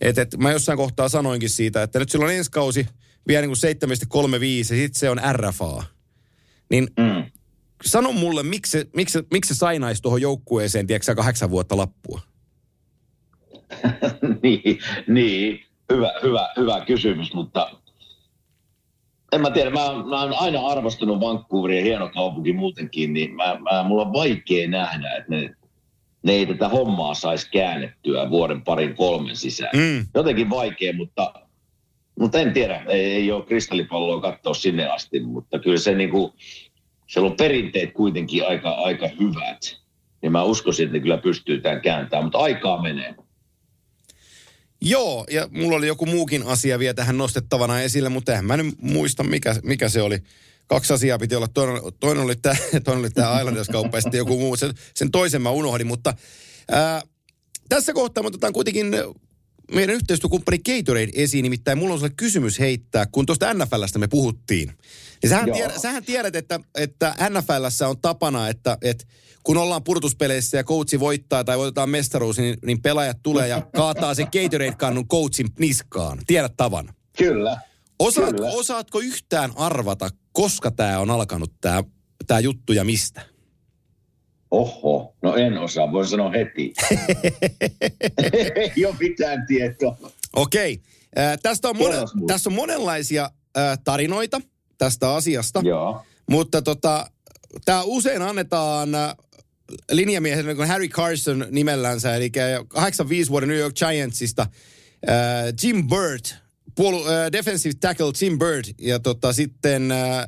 että, 0.00 0.22
että 0.22 0.36
mä 0.36 0.52
jossain 0.52 0.78
kohtaa 0.78 1.08
sanoinkin 1.08 1.50
siitä, 1.50 1.82
että 1.82 1.98
nyt 1.98 2.10
silloin 2.10 2.36
ensi 2.36 2.50
kausi 2.50 2.86
vielä 3.28 3.46
niin 3.46 3.56
kuin 3.60 4.38
7,35 4.38 4.44
ja 4.58 4.64
sitten 4.64 4.98
se 5.00 5.10
on 5.10 5.20
RFA. 5.32 5.99
Niin 6.70 6.88
Mm. 6.96 7.24
sano 7.84 8.12
mulle, 8.12 8.42
miksi, 8.42 8.90
miksi, 8.96 9.18
miksi 9.30 9.54
sainaisi 9.54 10.02
tuohon 10.02 10.22
joukkueeseen, 10.22 10.86
tiedätkö 10.86 11.14
kahdeksan 11.14 11.50
vuotta 11.50 11.76
lappua? 11.76 12.20
niin, 14.42 14.78
niin. 15.08 15.64
Hyvä, 15.92 16.12
hyvä, 16.22 16.48
hyvä 16.56 16.84
kysymys, 16.84 17.34
mutta 17.34 17.70
en 19.32 19.40
mä 19.40 19.50
tiedä, 19.50 19.70
mä, 19.70 19.80
mä 20.10 20.22
oon 20.22 20.34
aina 20.38 20.66
arvostanut 20.66 21.20
Vancouveria, 21.20 21.82
hieno 21.82 22.08
kaupunki 22.14 22.52
muutenkin, 22.52 23.12
niin 23.12 23.34
mä, 23.34 23.58
mä, 23.60 23.82
mulla 23.82 24.02
on 24.02 24.12
vaikea 24.12 24.68
nähdä, 24.68 25.16
että 25.16 25.30
ne, 25.30 25.54
ne 26.22 26.32
ei 26.32 26.46
tätä 26.46 26.68
hommaa 26.68 27.14
saisi 27.14 27.48
käännettyä 27.52 28.30
vuoden 28.30 28.62
parin 28.62 28.96
kolmen 28.96 29.36
sisään. 29.36 29.70
Mm. 29.76 30.06
Jotenkin 30.14 30.50
vaikea, 30.50 30.92
mutta, 30.92 31.32
mutta 32.18 32.40
en 32.40 32.52
tiedä, 32.52 32.84
ei, 32.88 33.04
ei 33.04 33.32
ole 33.32 33.46
kristallipalloa 33.46 34.20
katsoa 34.20 34.54
sinne 34.54 34.86
asti, 34.86 35.20
mutta 35.20 35.58
kyllä 35.58 35.78
se 35.78 35.94
niinku, 35.94 36.34
siellä 37.06 37.30
on 37.30 37.36
perinteet 37.36 37.92
kuitenkin 37.92 38.46
aika, 38.46 38.70
aika 38.70 39.08
hyvät. 39.20 39.80
Ja 40.22 40.30
mä 40.30 40.42
uskoisin, 40.42 40.84
että 40.84 40.96
ne 40.96 41.00
kyllä 41.00 41.18
pystyy 41.18 41.60
tämän 41.60 41.80
kääntämään, 41.80 42.24
mutta 42.24 42.38
aikaa 42.38 42.82
menee. 42.82 43.14
Joo, 44.82 45.26
ja 45.30 45.48
mulla 45.50 45.76
oli 45.76 45.86
joku 45.86 46.06
muukin 46.06 46.46
asia 46.46 46.78
vielä 46.78 46.94
tähän 46.94 47.18
nostettavana 47.18 47.80
esille, 47.80 48.08
mutta 48.08 48.34
en 48.34 48.44
mä 48.44 48.56
nyt 48.56 48.74
muista, 48.82 49.22
mikä, 49.24 49.56
mikä 49.62 49.88
se 49.88 50.02
oli. 50.02 50.18
Kaksi 50.66 50.92
asiaa 50.92 51.18
piti 51.18 51.34
olla. 51.34 51.48
Toinen, 51.48 51.82
toinen 52.00 52.24
oli 52.24 52.36
tämä 52.36 52.56
toinen 52.84 53.00
oli 53.00 53.10
tämä 53.10 53.38
Islanders-kauppa 53.38 53.96
ja 53.96 54.02
sitten 54.02 54.18
joku 54.18 54.38
muu. 54.38 54.56
Sen, 54.56 54.74
sen 54.94 55.10
toisen 55.10 55.42
mä 55.42 55.50
unohdin, 55.50 55.86
mutta 55.86 56.14
ää, 56.70 57.02
tässä 57.68 57.92
kohtaa 57.92 58.22
me 58.22 58.26
otetaan 58.26 58.52
kuitenkin 58.52 58.86
meidän 59.72 59.94
yhteistyökumppani 59.94 60.58
Gatorade 60.58 61.12
esiin, 61.14 61.42
nimittäin 61.42 61.78
mulla 61.78 61.92
on 61.92 62.00
sulle 62.00 62.12
kysymys 62.16 62.58
heittää, 62.58 63.06
kun 63.12 63.26
tuosta 63.26 63.54
NFLstä 63.54 63.98
me 63.98 64.08
puhuttiin. 64.08 64.72
Niin 65.22 65.30
sähän, 65.30 65.52
tiedät, 65.52 65.80
sähän 65.80 66.04
tiedät, 66.04 66.36
että, 66.36 66.60
että 66.74 67.14
NFLssä 67.30 67.88
on 67.88 68.00
tapana, 68.02 68.48
että, 68.48 68.78
että 68.82 69.04
kun 69.42 69.56
ollaan 69.56 69.84
purtuspeleissä 69.84 70.56
ja 70.56 70.64
coachi 70.64 71.00
voittaa 71.00 71.44
tai 71.44 71.58
voitetaan 71.58 71.90
mestaruus, 71.90 72.38
niin, 72.38 72.56
niin 72.66 72.82
pelaajat 72.82 73.18
tulee 73.22 73.48
ja 73.48 73.62
kaataa 73.76 74.14
sen 74.14 74.28
Gatorade-kannun 74.32 75.08
coachin 75.08 75.48
niskaan. 75.58 76.18
Tiedät 76.26 76.56
tavan. 76.56 76.94
Kyllä. 77.18 77.60
Osaat, 77.98 78.30
Kyllä. 78.30 78.50
osaatko 78.50 79.00
yhtään 79.00 79.52
arvata, 79.56 80.08
koska 80.32 80.70
tämä 80.70 80.98
on 80.98 81.10
alkanut 81.10 81.52
tämä 81.60 81.84
tää 82.26 82.40
juttu 82.40 82.72
ja 82.72 82.84
mistä? 82.84 83.29
Oho, 84.50 85.14
no 85.22 85.36
en 85.36 85.58
osaa, 85.58 85.92
voin 85.92 86.06
sanoa 86.06 86.30
heti. 86.30 86.72
Ei 88.76 88.86
ole 88.86 88.96
mitään 89.00 89.46
tietoa. 89.46 89.96
Okei. 90.36 90.80
Äh, 91.18 91.38
tästä 91.42 91.68
on, 91.68 91.76
mone, 91.76 91.90
Kerros 91.92 92.14
mulle. 92.14 92.32
tässä 92.32 92.50
on 92.50 92.54
monenlaisia 92.54 93.30
äh, 93.58 93.78
tarinoita 93.84 94.40
tästä 94.78 95.14
asiasta, 95.14 95.60
Joo. 95.64 96.02
mutta 96.30 96.62
tota, 96.62 97.10
tämä 97.64 97.82
usein 97.82 98.22
annetaan 98.22 98.94
äh, 98.94 99.14
linjamiehelle 99.90 100.54
kuin 100.54 100.68
Harry 100.68 100.88
Carson 100.88 101.46
nimellänsä, 101.50 102.14
eli 102.14 102.30
85 102.68 103.30
vuoden 103.30 103.48
New 103.48 103.58
York 103.58 103.74
Giantsista 103.74 104.42
äh, 104.42 105.18
Jim 105.62 105.88
Bird, 105.88 106.24
puolu, 106.74 107.06
äh, 107.06 107.32
defensive 107.32 107.74
tackle 107.80 108.12
Jim 108.20 108.38
Bird, 108.38 108.64
ja 108.78 108.98
tota, 108.98 109.32
sitten 109.32 109.90
äh, 109.90 110.26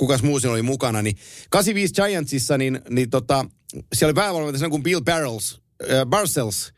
kukas 0.00 0.22
muu 0.22 0.40
siinä 0.40 0.52
oli 0.52 0.62
mukana, 0.62 1.02
niin 1.02 1.16
85 1.50 1.94
Giantsissa, 1.94 2.58
niin, 2.58 2.80
niin 2.90 3.10
tota, 3.10 3.46
siellä 3.92 4.10
oli 4.10 4.14
päävalmentaja 4.14 4.70
kuin 4.70 4.82
Bill 4.82 5.00
Barrels, 5.00 5.60
äh, 5.82 6.06
Barcells, 6.06 6.72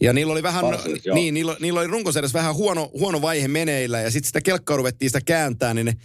ja 0.00 0.12
niillä 0.12 0.32
oli 0.32 0.42
vähän, 0.42 0.60
Barcells, 0.60 1.00
niin, 1.14 1.34
niillä, 1.34 1.56
niillä 1.60 1.80
oli 1.80 1.86
runkosarjassa 1.86 2.38
vähän 2.38 2.54
huono, 2.54 2.90
huono 2.98 3.22
vaihe 3.22 3.48
meneillä, 3.48 4.00
ja 4.00 4.10
sitten 4.10 4.26
sitä 4.26 4.40
kelkkaa 4.40 4.76
ruvettiin 4.76 5.08
sitä 5.08 5.20
kääntää, 5.20 5.74
niin 5.74 5.86
ne, 5.86 5.96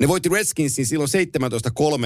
ne 0.00 0.08
voitti 0.08 0.28
Redskinsin 0.28 0.86
silloin 0.86 1.10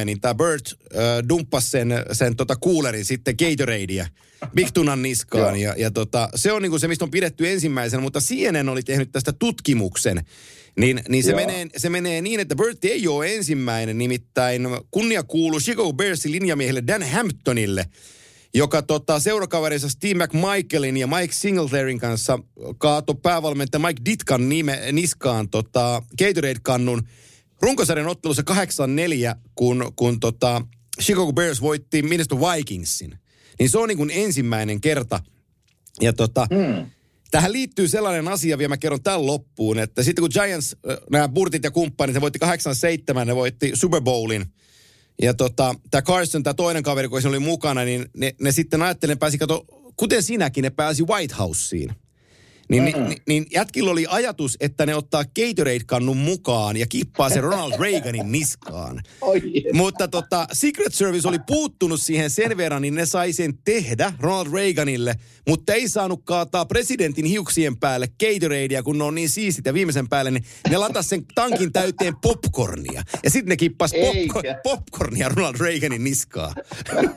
17-3, 0.01 0.05
niin 0.05 0.21
tämä 0.21 0.35
Bird 0.35 0.67
äh, 0.67 1.29
dumppasi 1.29 1.71
sen, 1.71 1.89
sen 2.13 2.37
tota 2.37 2.57
coolerin 2.57 3.05
sitten 3.05 3.35
Gatoradea 3.39 4.07
Big 4.55 4.69
Tunan 4.75 5.03
niskaan. 5.03 5.61
ja, 5.67 5.75
ja 5.77 5.91
tota, 5.91 6.29
se 6.35 6.53
on 6.53 6.63
niinku 6.63 6.79
se, 6.79 6.89
mistä 6.89 7.05
on 7.05 7.11
pidetty 7.11 7.49
ensimmäisenä, 7.49 8.03
mutta 8.03 8.21
CNN 8.21 8.69
oli 8.69 8.83
tehnyt 8.83 9.13
tästä 9.13 9.33
tutkimuksen. 9.33 10.25
Niin, 10.79 11.01
niin 11.09 11.25
se, 11.25 11.31
Joo. 11.31 11.41
menee, 11.41 11.67
se 11.77 11.91
menee 11.91 12.23
niin, 12.23 12.41
että 12.41 12.57
Bird 12.57 12.79
ei 12.83 13.09
ole 13.09 13.35
ensimmäinen, 13.35 13.99
nimittäin 13.99 14.69
kunnia 14.91 15.23
kuuluu 15.23 15.61
Chicago 15.61 15.93
Bearsin 15.93 16.33
linjamiehelle 16.33 16.83
Dan 16.87 17.03
Hamptonille, 17.03 17.87
joka 18.55 18.83
tota, 18.83 19.21
seurakaverinsa 19.21 19.89
Steve 19.89 20.25
McMichaelin 20.25 20.97
ja 20.97 21.07
Mike 21.07 21.33
Singletarin 21.33 21.99
kanssa 21.99 22.39
kaato 22.79 23.15
päävalmentaja 23.15 23.87
Mike 23.87 24.03
Ditkan 24.05 24.49
nime, 24.49 24.81
niskaan 24.93 25.49
tota, 25.49 26.03
Gatorade-kannun 26.19 27.03
runkosarjan 27.63 28.09
ottelussa 28.09 28.43
8-4, 28.51 28.55
kun, 29.55 29.93
kun 29.97 30.21
tota, 30.21 30.63
Chicago 31.03 31.33
Bears 31.33 31.61
voitti 31.61 32.03
Minnesota 32.03 32.41
Vikingsin. 32.41 33.19
Niin 33.59 33.71
se 33.71 33.79
on 33.79 33.89
niin 33.89 33.99
kuin 33.99 34.11
ensimmäinen 34.15 34.81
kerta. 34.81 35.21
Ja 36.01 36.13
tota, 36.13 36.47
mm. 36.51 36.91
Tähän 37.31 37.53
liittyy 37.53 37.89
sellainen 37.89 38.29
asia, 38.29 38.59
vielä 38.59 38.69
mä 38.69 38.77
kerron 38.77 39.03
tämän 39.03 39.27
loppuun, 39.27 39.79
että 39.79 40.03
sitten 40.03 40.23
kun 40.23 40.31
Giants, 40.33 40.77
nämä 41.11 41.29
Burtit 41.29 41.65
ja 41.65 41.71
kumppanit, 41.71 42.15
ne 42.15 42.21
voitti 42.21 42.39
8-7, 43.23 43.25
ne 43.25 43.37
voitti 43.37 43.71
Super 43.75 44.01
Bowlin. 44.01 44.47
Ja 45.23 45.35
tota, 45.35 45.75
tämä 45.91 46.03
Carson, 46.03 46.43
tämä 46.43 46.55
toinen 46.55 46.83
kaveri, 46.83 47.09
kun 47.09 47.23
se 47.23 47.29
oli 47.29 47.39
mukana, 47.39 47.85
niin 47.85 48.07
ne, 48.17 48.35
ne 48.41 48.53
sitten 48.53 48.83
ajattelivat, 48.83 49.17
ne 49.17 49.19
pääsi, 49.19 49.39
kato, 49.39 49.67
kuten 49.97 50.23
sinäkin, 50.23 50.63
ne 50.63 50.71
pääsi 50.71 51.03
White 51.03 51.35
Houseen. 51.35 51.95
Niin, 52.69 52.83
mm-hmm. 52.83 53.09
niin, 53.09 53.23
niin 53.29 53.47
jätkillä 53.51 53.91
oli 53.91 54.07
ajatus, 54.09 54.57
että 54.61 54.87
ne 54.87 54.95
ottaa 54.95 55.25
Gatorade-kannun 55.25 56.17
mukaan 56.17 56.77
ja 56.77 56.87
kippaa 56.87 57.31
sen 57.31 57.43
Ronald 57.43 57.73
Reaganin 57.81 58.33
niskaan. 58.33 59.03
Oi, 59.21 59.43
Mutta 59.73 60.09
tota, 60.09 60.47
Secret 60.53 60.95
Service 60.95 61.29
oli 61.29 61.39
puuttunut 61.47 62.01
siihen 62.01 62.31
sen 62.31 62.57
verran, 62.57 62.83
niin 62.83 62.95
ne 62.95 63.07
sai 63.07 63.33
sen 63.33 63.59
tehdä 63.65 64.13
Ronald 64.21 64.53
Reaganille, 64.53 65.15
mutta 65.49 65.73
ei 65.73 65.89
saanut 65.89 66.21
kaataa 66.25 66.67
presidentin 66.67 67.25
hiuksien 67.25 67.77
päälle 67.77 68.09
Gatoradea, 68.21 68.83
kun 68.83 68.99
ne 68.99 69.05
on 69.05 69.15
niin 69.15 69.31
siistit 69.31 69.67
ja 69.67 69.75
viimeisen 69.75 70.09
päälle, 70.09 70.31
niin 70.31 70.45
ne 70.71 70.77
latas 70.77 71.09
sen 71.09 71.25
tankin 71.35 71.73
täyteen 71.73 72.17
popcornia. 72.23 73.03
Ja 73.25 73.31
sitten 73.31 73.49
ne 73.49 73.57
kippas 73.57 73.93
popco- 73.93 74.61
popcornia 74.63 75.29
Ronald 75.29 75.57
Reaganin 75.61 76.05
niskaa. 76.05 76.55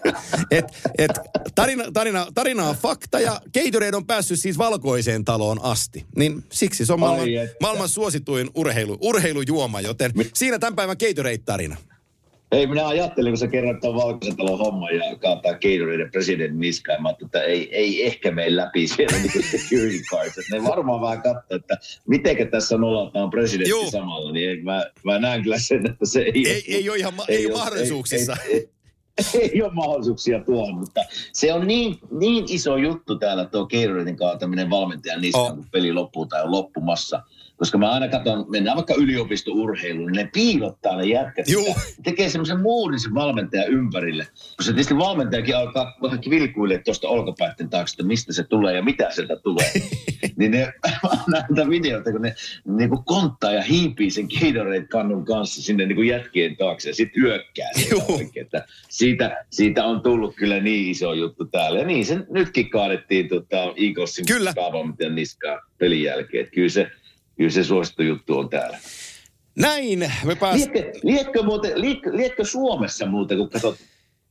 et, 0.52 0.66
et, 0.98 1.12
tarina, 1.56 1.84
tarina, 1.94 2.28
tarina 2.34 2.70
on 2.70 2.76
fakta 2.76 3.20
ja 3.20 3.42
Gatorade 3.54 3.98
on 3.98 4.06
päässyt 4.06 4.40
siis 4.40 4.58
valkoiseen 4.58 5.26
taloon 5.26 5.40
taloon 5.41 5.63
asti. 5.63 6.06
Niin 6.15 6.43
siksi 6.51 6.86
se 6.86 6.93
on 6.93 6.99
maailman, 6.99 7.27
maailman 7.62 7.89
suosituin 7.89 8.49
urheilu, 8.56 8.97
urheilujuoma, 9.01 9.82
joten 9.82 10.12
Mi- 10.15 10.30
siinä 10.34 10.60
tämän 10.60 10.75
päivän 10.75 10.97
Gatorade-tarina. 10.99 11.77
Ei, 12.51 12.67
minä 12.67 12.88
ajattelin, 12.88 13.32
kun 13.32 13.38
sä 13.38 13.47
kerroit 13.47 13.80
tuon 13.80 13.95
valkoisen 13.95 14.38
talon 14.38 14.60
homman 14.60 14.95
ja 14.95 15.15
kaataa 15.15 15.51
Gatorade 15.51 16.10
presidentin 16.12 16.60
niskaan, 16.60 17.15
että 17.25 17.41
ei, 17.41 17.75
ei 17.75 18.06
ehkä 18.06 18.32
mene 18.32 18.56
läpi 18.56 18.88
siellä 18.88 19.17
niin 19.17 19.43
security 19.51 20.01
cards. 20.12 20.36
Ne 20.51 20.63
varmaan 20.63 21.01
vähän 21.01 21.21
katsoo, 21.21 21.58
että 21.58 21.77
miten 22.08 22.47
tässä 22.51 22.77
nolataan 22.77 23.30
presidentti 23.30 23.69
Joo. 23.69 23.91
samalla, 23.91 24.32
niin 24.32 24.65
mä, 24.65 24.86
mä 25.04 25.19
näen 25.19 25.43
kyllä 25.43 25.60
sen, 25.60 25.89
että 25.89 26.06
se 26.06 26.21
ei, 26.21 26.49
ei, 26.49 26.75
ei 26.75 26.89
ole 26.89 26.97
ihan 26.97 27.13
ei, 27.27 27.36
ei 27.38 27.45
ole 27.45 27.58
mahdollisuuksissa. 27.58 28.38
Ei, 28.45 28.54
ei, 28.54 28.69
ei 29.54 29.62
ole 29.62 29.74
mahdollisuuksia 29.74 30.39
tuohon, 30.39 30.76
mutta 30.76 31.02
se 31.34 31.54
on 31.54 31.67
niin, 31.67 32.00
niin 32.12 32.45
iso 32.50 32.78
juttu 32.78 33.19
täällä 33.19 33.45
tuo 33.45 33.67
Gatoradein 33.67 34.17
kaataminen 34.17 34.69
valmentajan 34.69 35.21
niskaan, 35.21 35.52
oh. 35.52 35.56
kun 35.56 35.65
peli 35.71 35.93
loppuu 35.93 36.26
tai 36.26 36.43
on 36.43 36.52
loppumassa– 36.52 37.21
koska 37.62 37.78
mä 37.78 37.91
aina 37.91 38.08
katson, 38.08 38.45
mennään 38.50 38.78
vaikka 38.78 38.93
yliopistourheiluun, 38.97 40.12
niin 40.12 40.26
ne 40.26 40.30
piilottaa 40.34 40.97
ne 40.97 41.04
jätkät. 41.04 41.47
Joo. 41.47 41.76
Tekee 42.04 42.30
semmoisen 42.30 42.60
muurin 42.60 43.00
sen 43.00 43.13
valmentajan 43.13 43.67
ympärille. 43.67 44.28
Koska 44.58 44.74
tietysti 44.74 44.97
valmentajakin 44.97 45.58
alkaa 45.58 45.97
vähän 46.02 46.19
vilkuille 46.30 46.78
tuosta 46.78 47.08
olkapäitten 47.08 47.69
taakse, 47.69 47.93
että 47.93 48.04
mistä 48.04 48.34
se 48.34 48.43
tulee 48.43 48.76
ja 48.76 48.84
mitä 48.84 49.12
sieltä 49.12 49.36
tulee. 49.36 49.71
niin 50.38 50.52
ne 50.52 50.74
näitä 51.32 51.69
videoita, 51.69 52.12
kun 52.12 52.21
ne 52.21 52.36
niin 52.65 52.89
kuin 52.89 53.04
konttaa 53.06 53.52
ja 53.52 53.62
hiipii 53.62 54.12
sen 54.12 54.28
Gatorade-kannun 54.39 55.26
kanssa 55.26 55.62
sinne 55.62 55.86
niin 55.86 55.95
kuin 55.95 56.08
jätkien 56.08 56.58
taakse 56.58 56.89
ja 56.89 56.95
sitten 56.95 57.24
yökkää 57.24 57.69
että 58.36 58.65
siitä, 58.89 59.45
siitä 59.50 59.86
on 59.86 60.02
tullut 60.02 60.36
kyllä 60.36 60.60
niin 60.60 60.91
iso 60.91 61.13
juttu 61.13 61.45
täällä. 61.45 61.80
Ja 61.80 61.86
niin 61.86 62.06
se 62.06 62.19
nytkin 62.30 62.69
kaadettiin 62.69 63.30
tota, 63.30 63.63
Eaglesin 63.63 64.26
päävalmentajan 64.56 65.15
niskaan 65.15 65.62
pelin 65.78 66.04
jälkeen. 66.04 66.43
Että 66.43 66.56
kyllä 66.56 66.69
se, 66.69 66.91
kyllä 67.38 67.50
se 67.50 67.63
suosittu 67.63 68.04
juttu 68.04 68.38
on 68.38 68.50
täällä. 68.50 68.80
Näin, 69.60 70.12
me 70.26 70.36
pääs... 70.36 70.56
Lietkö, 70.56 70.91
lietkö, 71.04 71.44
muuten, 71.44 71.82
lietkö, 71.82 72.17
lietkö 72.17 72.46
Suomessa 72.46 73.06
muuten, 73.06 73.38
kun 73.38 73.50
katsot 73.50 73.78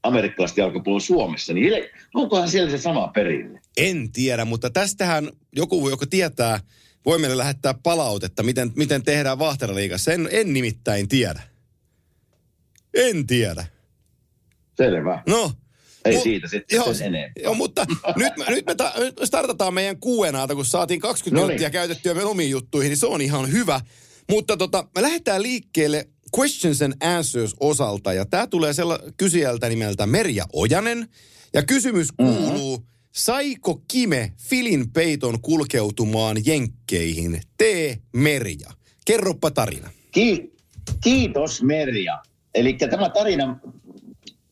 amerikkalaista 0.03 0.61
jalkapalloa 0.61 1.01
Suomessa, 1.01 1.53
niin 1.53 1.85
onkohan 2.15 2.49
siellä 2.49 2.71
se 2.71 2.79
sama 2.79 3.09
perinne? 3.09 3.61
En 3.77 4.13
tiedä, 4.13 4.45
mutta 4.45 4.71
tästähän 4.71 5.31
joku, 5.57 5.89
joka 5.89 6.07
tietää, 6.07 6.61
voi 7.07 7.19
meille 7.19 7.37
lähettää 7.37 7.75
palautetta, 7.83 8.43
miten, 8.43 8.73
miten 8.77 9.03
tehdään 9.03 9.39
Vahteraliigassa. 9.39 10.13
En, 10.13 10.29
en 10.33 10.53
nimittäin 10.53 11.09
tiedä. 11.09 11.43
En 12.95 13.27
tiedä. 13.27 13.67
Selvä. 14.77 15.23
No, 15.27 15.53
ei 16.05 16.15
Mut, 16.15 16.23
siitä 16.23 16.49
sitten 16.49 16.77
joo, 16.77 16.95
sen 16.95 17.15
enempää. 17.15 17.43
Joo, 17.43 17.55
mutta 17.55 17.87
nyt, 18.17 18.37
me, 18.37 18.45
nyt 18.49 18.67
me 18.67 18.75
ta, 18.75 18.93
startataan 19.25 19.75
meidän 19.75 20.01
kuuenaalta, 20.01 20.55
kun 20.55 20.65
saatiin 20.65 21.01
20 21.01 21.41
no 21.41 21.47
minuuttia 21.47 21.71
käytettyä 21.71 22.15
meidän 22.15 22.31
omiin 22.31 22.51
juttuihin, 22.51 22.91
niin 22.91 22.99
se 22.99 23.07
on 23.07 23.21
ihan 23.21 23.53
hyvä. 23.53 23.81
Mutta 24.31 24.57
tota, 24.57 24.89
me 24.95 25.03
lähdetään 25.03 25.43
liikkeelle 25.43 26.09
questions 26.39 26.83
and 26.83 26.95
answers 27.01 27.55
osalta, 27.61 28.13
ja 28.13 28.27
tämä 28.27 28.47
tulee 28.47 28.73
sella, 28.73 28.99
kysyjältä 29.17 29.69
nimeltä 29.69 30.07
Merja 30.07 30.45
Ojanen. 30.53 31.09
Ja 31.55 31.63
kysymys 31.63 32.09
mm-hmm. 32.19 32.37
kuuluu, 32.37 32.77
mm-hmm. 32.77 32.91
saiko 33.13 33.83
Kime 33.89 34.33
Filin 34.37 34.93
peiton 34.93 35.41
kulkeutumaan 35.41 36.37
jenkkeihin? 36.47 37.41
Tee 37.59 37.99
Merja. 38.13 38.71
Kerropa 39.05 39.51
tarina. 39.51 39.91
Ki- 40.11 40.53
kiitos 41.01 41.63
Merja. 41.63 42.23
Eli 42.55 42.73
tämä 42.73 43.09
tarina 43.09 43.61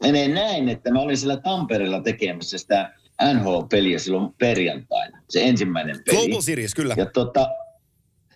menee 0.02 0.28
näin, 0.28 0.68
että 0.68 0.90
mä 0.90 1.00
olin 1.00 1.16
siellä 1.16 1.36
Tampereella 1.36 2.00
tekemässä 2.00 2.58
sitä 2.58 2.92
NHL-peliä 3.34 3.98
silloin 3.98 4.34
perjantaina. 4.38 5.22
Se 5.28 5.44
ensimmäinen 5.44 5.96
peli. 6.06 6.16
Global 6.16 6.40
Series, 6.40 6.74
kyllä. 6.74 6.94
Ja 6.96 7.06
tota, 7.06 7.48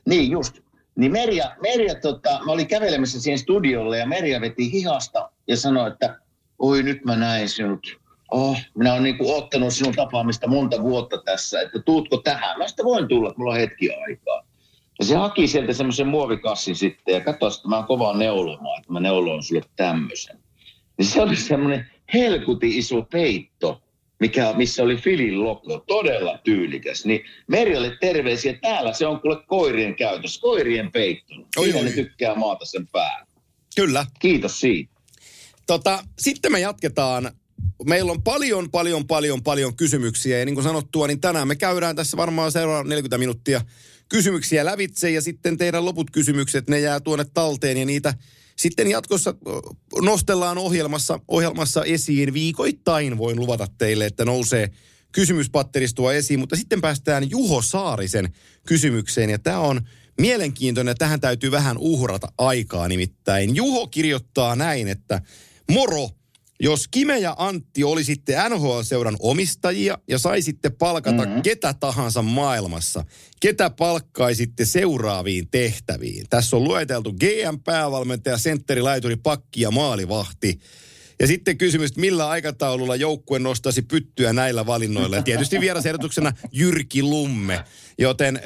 niin 0.09 0.31
just. 0.31 0.59
Niin 0.97 1.13
Merja, 1.13 1.57
Merja 1.61 1.95
tota, 1.95 2.41
mä 2.47 2.53
olin 2.53 2.67
kävelemässä 2.67 3.21
siihen 3.21 3.39
studiolle 3.39 3.99
ja 3.99 4.07
Merja 4.07 4.41
veti 4.41 4.73
hihasta 4.73 5.31
ja 5.49 5.57
sanoi, 5.57 5.89
että 5.89 6.19
oi 6.59 6.83
nyt 6.83 7.05
mä 7.05 7.17
näin 7.17 7.49
sinut. 7.49 7.87
Oh, 8.31 8.59
minä 8.75 8.93
olen 8.93 9.03
niinku 9.03 9.35
ottanut 9.35 9.75
sinun 9.75 9.95
tapaamista 9.95 10.49
monta 10.49 10.83
vuotta 10.83 11.23
tässä, 11.25 11.61
että 11.61 11.79
tuutko 11.79 12.17
tähän? 12.17 12.59
Mä 12.59 12.69
sitä 12.69 12.85
voin 12.85 13.09
tulla, 13.09 13.35
mulla 13.37 13.53
on 13.53 13.59
hetki 13.59 13.91
aikaa. 14.09 14.45
Ja 14.99 15.05
se 15.05 15.17
haki 15.17 15.49
sieltä 15.49 15.73
semmoisen 15.73 16.09
muovikassin 16.09 16.77
sitten 16.77 17.15
ja 17.15 17.21
katsoi, 17.21 17.49
että 17.49 17.69
mä 17.69 17.77
oon 17.77 17.87
kovaa 17.87 18.17
neulomaan, 18.17 18.81
että 18.81 18.93
mä 18.93 19.01
neuloin 19.01 19.43
sulle 19.43 19.63
tämmöisen. 19.77 20.42
Niin 20.99 21.07
se 21.07 21.23
oli 21.23 21.37
semmoinen 21.37 21.87
helkuti 22.15 22.79
iso 22.79 23.03
peitto, 23.03 23.83
mikä, 24.21 24.53
missä 24.57 24.83
oli 24.83 24.97
Filin 24.97 25.45
logo, 25.45 25.85
todella 25.87 26.39
tyylikäs. 26.45 27.05
Niin 27.05 27.25
Merjalle 27.47 27.97
terveisiä, 28.01 28.59
täällä 28.63 28.93
se 28.93 29.07
on 29.07 29.21
kuule 29.21 29.43
koirien 29.47 29.95
käytössä, 29.95 30.41
koirien 30.41 30.93
peitto. 30.93 31.35
Siinä 31.35 31.79
oi, 31.79 31.85
ne 31.85 31.91
tykkää 31.91 32.35
maata 32.35 32.65
sen 32.65 32.89
päällä. 32.89 33.27
Kyllä. 33.77 34.07
Kiitos 34.21 34.61
siitä. 34.61 34.93
Tota, 35.67 36.05
sitten 36.19 36.53
me 36.53 36.61
jatketaan. 36.61 37.33
Meillä 37.87 38.13
on 38.13 38.23
paljon, 38.23 38.71
paljon, 38.71 39.07
paljon, 39.07 39.43
paljon 39.43 39.77
kysymyksiä. 39.77 40.39
Ja 40.39 40.45
niin 40.45 40.55
kuin 40.55 40.65
sanottua, 40.65 41.07
niin 41.07 41.21
tänään 41.21 41.49
me 41.49 41.57
käydään 41.57 41.97
tässä 41.97 42.17
varmaan 42.17 42.53
seuraavan 42.53 42.89
40 42.89 43.19
minuuttia 43.19 43.61
kysymyksiä 44.09 44.65
lävitse. 44.65 45.11
Ja 45.11 45.23
sitten 45.23 45.59
teidän 45.59 45.85
loput 45.85 46.11
kysymykset, 46.11 46.69
ne 46.69 46.81
jää 46.81 47.01
tuonne 47.01 47.25
talteen 47.35 47.77
ja 47.77 47.85
niitä 47.85 48.15
sitten 48.57 48.91
jatkossa 48.91 49.35
nostellaan 50.03 50.59
ohjelmassa, 50.59 51.21
ohjelmassa 51.29 51.85
esiin. 51.85 52.35
Viikoittain, 52.35 53.19
voin 53.19 53.41
luvata 53.41 53.67
teille, 53.79 54.07
että 54.07 54.25
nousee 54.25 54.71
kysymyspatteristoa 55.13 56.13
esiin, 56.13 56.41
mutta 56.41 56.57
sitten 56.57 56.81
päästään 56.81 57.31
Juho 57.31 57.63
Saarisen 57.63 58.33
kysymykseen. 58.67 59.31
Ja 59.31 59.39
tämä 59.39 59.59
on 59.59 59.81
mielenkiintoinen, 60.21 60.97
tähän 60.99 61.21
täytyy 61.21 61.51
vähän 61.51 61.79
uhrata 61.79 62.33
aikaa 62.39 62.89
nimittäin. 62.89 63.57
Juho 63.57 63.87
kirjoittaa 63.87 64.57
näin, 64.57 64.89
että 64.89 65.21
moro, 65.71 66.11
jos 66.63 66.89
Kime 66.89 67.19
ja 67.19 67.35
Antti 67.39 67.85
olisitte 67.85 68.37
NHL-seuran 68.49 69.17
omistajia 69.19 69.99
ja 70.09 70.19
saisitte 70.19 70.71
palkata 70.71 71.25
mm-hmm. 71.27 71.43
ketä 71.43 71.75
tahansa 71.81 72.23
maailmassa, 72.23 73.05
ketä 73.41 73.71
palkkaisitte 73.71 74.65
seuraaviin 74.65 75.49
tehtäviin? 75.51 76.27
Tässä 76.31 76.57
on 76.57 76.65
lueteltu 76.65 77.13
GM-päävalmentaja, 77.13 78.39
sentteri, 78.39 78.83
laituri, 78.83 79.17
pakki 79.17 79.61
ja 79.61 79.71
maalivahti. 79.71 80.59
Ja 81.23 81.29
sitten 81.29 81.59
kysymys, 81.59 81.97
millä 81.97 82.29
aikataululla 82.29 82.97
joukkue 82.97 83.39
nostaisi 83.39 83.83
pyttyä 83.83 84.33
näillä 84.33 84.67
valinnoilla. 84.67 85.17
Ja 85.17 85.23
tietysti 85.23 85.61
vierasehdotuksena 85.61 86.33
Jyrki 86.53 87.03
Lumme. 87.03 87.65
Joten 87.99 88.41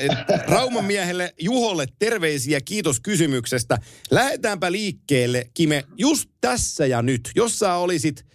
Rauman 0.46 0.84
miehelle 0.84 1.34
Juholle 1.40 1.86
terveisiä, 1.98 2.60
kiitos 2.60 3.00
kysymyksestä. 3.00 3.78
Lähdetäänpä 4.10 4.72
liikkeelle, 4.72 5.50
Kime, 5.54 5.84
just 5.98 6.30
tässä 6.40 6.86
ja 6.86 7.02
nyt. 7.02 7.30
Jos 7.34 7.58
sä 7.58 7.74
olisit 7.74 8.26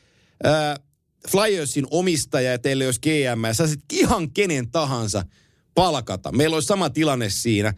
äh, 0.45 0.80
Flyersin 1.30 1.88
omistaja 1.91 2.51
ja 2.51 2.60
teille 2.60 2.86
olisi 2.86 3.01
GM, 3.01 3.45
ja 3.45 3.54
saisit 3.54 3.80
ihan 3.93 4.32
kenen 4.32 4.71
tahansa 4.71 5.25
palkata. 5.75 6.32
Meillä 6.32 6.54
olisi 6.54 6.67
sama 6.67 6.89
tilanne 6.89 7.30
siinä. 7.30 7.73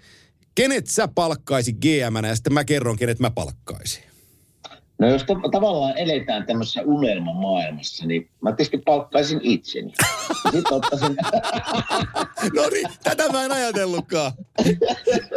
Kenet 0.56 0.88
sä 0.88 1.08
palkkaisi 1.08 1.74
GM 1.74 2.26
ja 2.28 2.36
sitten 2.36 2.54
mä 2.54 2.64
kerron, 2.64 2.98
kenet 2.98 3.20
mä 3.20 3.32
palkkaisin. 3.32 4.13
No 5.04 5.10
jos 5.10 5.24
to- 5.24 5.50
tavallaan 5.52 5.98
eletään 5.98 6.46
tämmöisessä 6.46 6.82
unelmamaailmassa, 6.82 8.06
niin 8.06 8.30
mä 8.42 8.52
tietysti 8.52 8.78
palkkaisin 8.78 9.40
itseni. 9.44 9.94
Sitten 10.52 10.74
ottaisin, 10.74 11.16
No 12.56 12.70
niin, 12.72 12.88
tätä 13.04 13.30
mä 13.32 13.44
en 13.46 13.52
ajatellutkaan. 13.52 14.32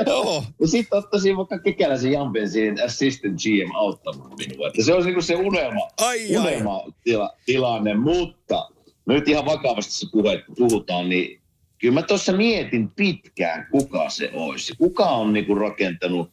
Joo. 0.07 0.44
ja 0.61 0.66
sitten 0.68 0.98
ottaisin 0.98 1.37
vaikka 1.37 1.59
kekäläisen 1.59 2.12
Jampen 2.12 2.50
siihen 2.50 2.76
assistant 2.85 3.40
GM 3.42 3.74
auttamaan 3.74 4.31
minua. 4.38 4.66
Että 4.68 4.85
se 4.85 4.94
olisi 4.94 5.11
niin 5.11 5.22
se 5.22 5.35
unelma, 5.37 5.88
Ai, 6.00 6.37
ai. 6.37 6.42
unelma 6.46 6.83
tila, 7.05 7.31
tilanne, 7.46 7.94
mutta 7.94 8.68
nyt 9.07 9.29
ihan 9.29 9.44
vakavasti 9.46 9.92
se 9.92 10.07
puhe, 10.12 10.44
puhutaan, 10.59 11.09
niin 11.09 11.40
kyllä 11.79 11.94
mä 11.94 12.02
tuossa 12.02 12.33
mietin 12.33 12.90
pitkään, 12.90 13.66
kuka 13.70 14.11
se 14.11 14.31
olisi. 14.35 14.74
Kuka 14.79 15.05
on 15.05 15.33
niinku 15.33 15.55
rakentanut 15.55 16.31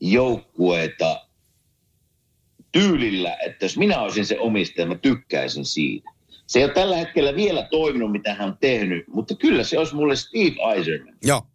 joukkueita 0.00 1.26
tyylillä, 2.74 3.36
että 3.46 3.64
jos 3.64 3.76
minä 3.76 4.00
olisin 4.00 4.26
se 4.26 4.38
omistaja, 4.38 4.86
mä 4.86 4.94
tykkäisin 4.94 5.64
siitä. 5.64 6.10
Se 6.46 6.58
ei 6.58 6.64
ole 6.64 6.72
tällä 6.72 6.96
hetkellä 6.96 7.36
vielä 7.36 7.68
toiminut, 7.70 8.12
mitä 8.12 8.34
hän 8.34 8.48
on 8.48 8.56
tehnyt, 8.60 9.08
mutta 9.08 9.34
kyllä 9.34 9.64
se 9.64 9.78
olisi 9.78 9.94
mulle 9.94 10.16
Steve 10.16 10.74
Eiserman. 10.76 11.14
Joo. 11.22 11.46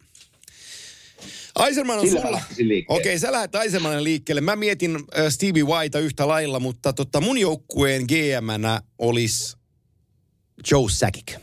Aiserman 1.54 1.98
on 1.98 2.08
Sillä 2.08 2.20
sulla. 2.20 2.40
Okei, 2.88 3.18
sä 3.18 3.32
lähdet 3.32 3.54
Aisermanin 3.54 4.04
liikkeelle. 4.04 4.40
Mä 4.40 4.56
mietin 4.56 4.96
äh, 4.96 5.26
Stevie 5.28 5.62
Whitea 5.62 6.00
yhtä 6.00 6.28
lailla, 6.28 6.60
mutta 6.60 6.92
tota, 6.92 7.20
mun 7.20 7.38
joukkueen 7.38 8.02
GM-nä 8.02 8.80
olisi 8.98 9.56
Joe 10.70 10.90
Sakic. 10.90 11.36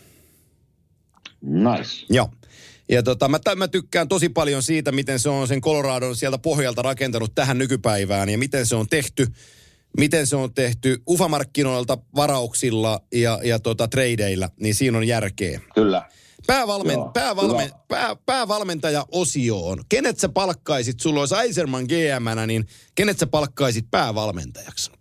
Nice. 1.41 2.05
Joo. 2.09 2.29
Ja 2.89 3.03
tota, 3.03 3.27
mä, 3.27 3.39
mä 3.55 3.67
tykkään 3.67 4.07
tosi 4.07 4.29
paljon 4.29 4.63
siitä, 4.63 4.91
miten 4.91 5.19
se 5.19 5.29
on 5.29 5.47
sen 5.47 5.61
Coloradon 5.61 6.15
sieltä 6.15 6.37
pohjalta 6.37 6.81
rakentanut 6.81 7.35
tähän 7.35 7.57
nykypäivään 7.57 8.29
ja 8.29 8.37
miten 8.37 8.65
se 8.65 8.75
on 8.75 8.87
tehty. 8.87 9.27
Miten 9.97 10.27
se 10.27 10.35
on 10.35 10.53
tehty 10.53 11.01
ufamarkkinoilta 11.09 11.97
varauksilla 12.15 12.99
ja, 13.13 13.39
ja 13.43 13.59
tota, 13.59 13.87
tradeilla, 13.87 14.49
niin 14.59 14.75
siinä 14.75 14.97
on 14.97 15.07
järkeä. 15.07 15.61
Kyllä. 15.75 16.09
Päävalmen, 16.47 16.93
Joo, 16.93 17.11
päävalmen, 17.13 17.65
hyvä. 17.65 17.79
pää, 17.87 18.15
päävalmentaja 18.25 19.05
osioon. 19.11 19.83
Kenet 19.89 20.19
sä 20.19 20.29
palkkaisit, 20.29 20.99
sulla 20.99 21.19
olisi 21.19 21.35
Eiserman 21.35 21.83
gm 21.83 22.47
niin 22.47 22.67
kenet 22.95 23.19
sä 23.19 23.27
palkkaisit 23.27 23.85
päävalmentajaksi? 23.91 24.91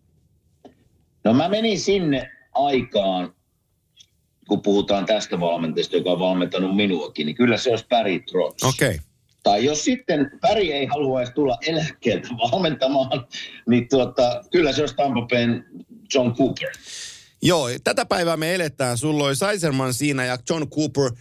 No 1.24 1.34
mä 1.34 1.48
menin 1.48 1.80
sinne 1.80 2.30
aikaan, 2.54 3.34
kun 4.48 4.62
puhutaan 4.62 5.06
tästä 5.06 5.40
valmentajasta, 5.40 5.96
joka 5.96 6.10
on 6.10 6.18
valmentanut 6.18 6.76
minuakin, 6.76 7.26
niin 7.26 7.36
kyllä 7.36 7.56
se 7.56 7.70
olisi 7.70 7.86
Barry 7.88 8.20
Trotz. 8.20 8.62
Okei. 8.62 8.88
Okay. 8.88 8.98
Tai 9.46 9.64
jos 9.64 9.84
sitten 9.84 10.30
Päri 10.40 10.72
ei 10.72 10.86
haluaisi 10.86 11.32
tulla 11.32 11.58
eläkkeeltä 11.66 12.28
valmentamaan, 12.28 13.26
niin 13.68 13.88
tuota, 13.88 14.42
kyllä 14.52 14.72
se 14.72 14.80
olisi 14.80 14.96
Tampa 14.96 15.26
Bayn 15.26 15.64
John 16.14 16.34
Cooper. 16.34 16.70
Joo, 17.42 17.68
tätä 17.84 18.06
päivää 18.06 18.36
me 18.36 18.54
eletään. 18.54 18.98
Sulla 18.98 19.24
oli 19.24 19.50
Eiserman 19.50 19.94
siinä 19.94 20.24
ja 20.24 20.38
John 20.50 20.68
Cooper, 20.68 21.12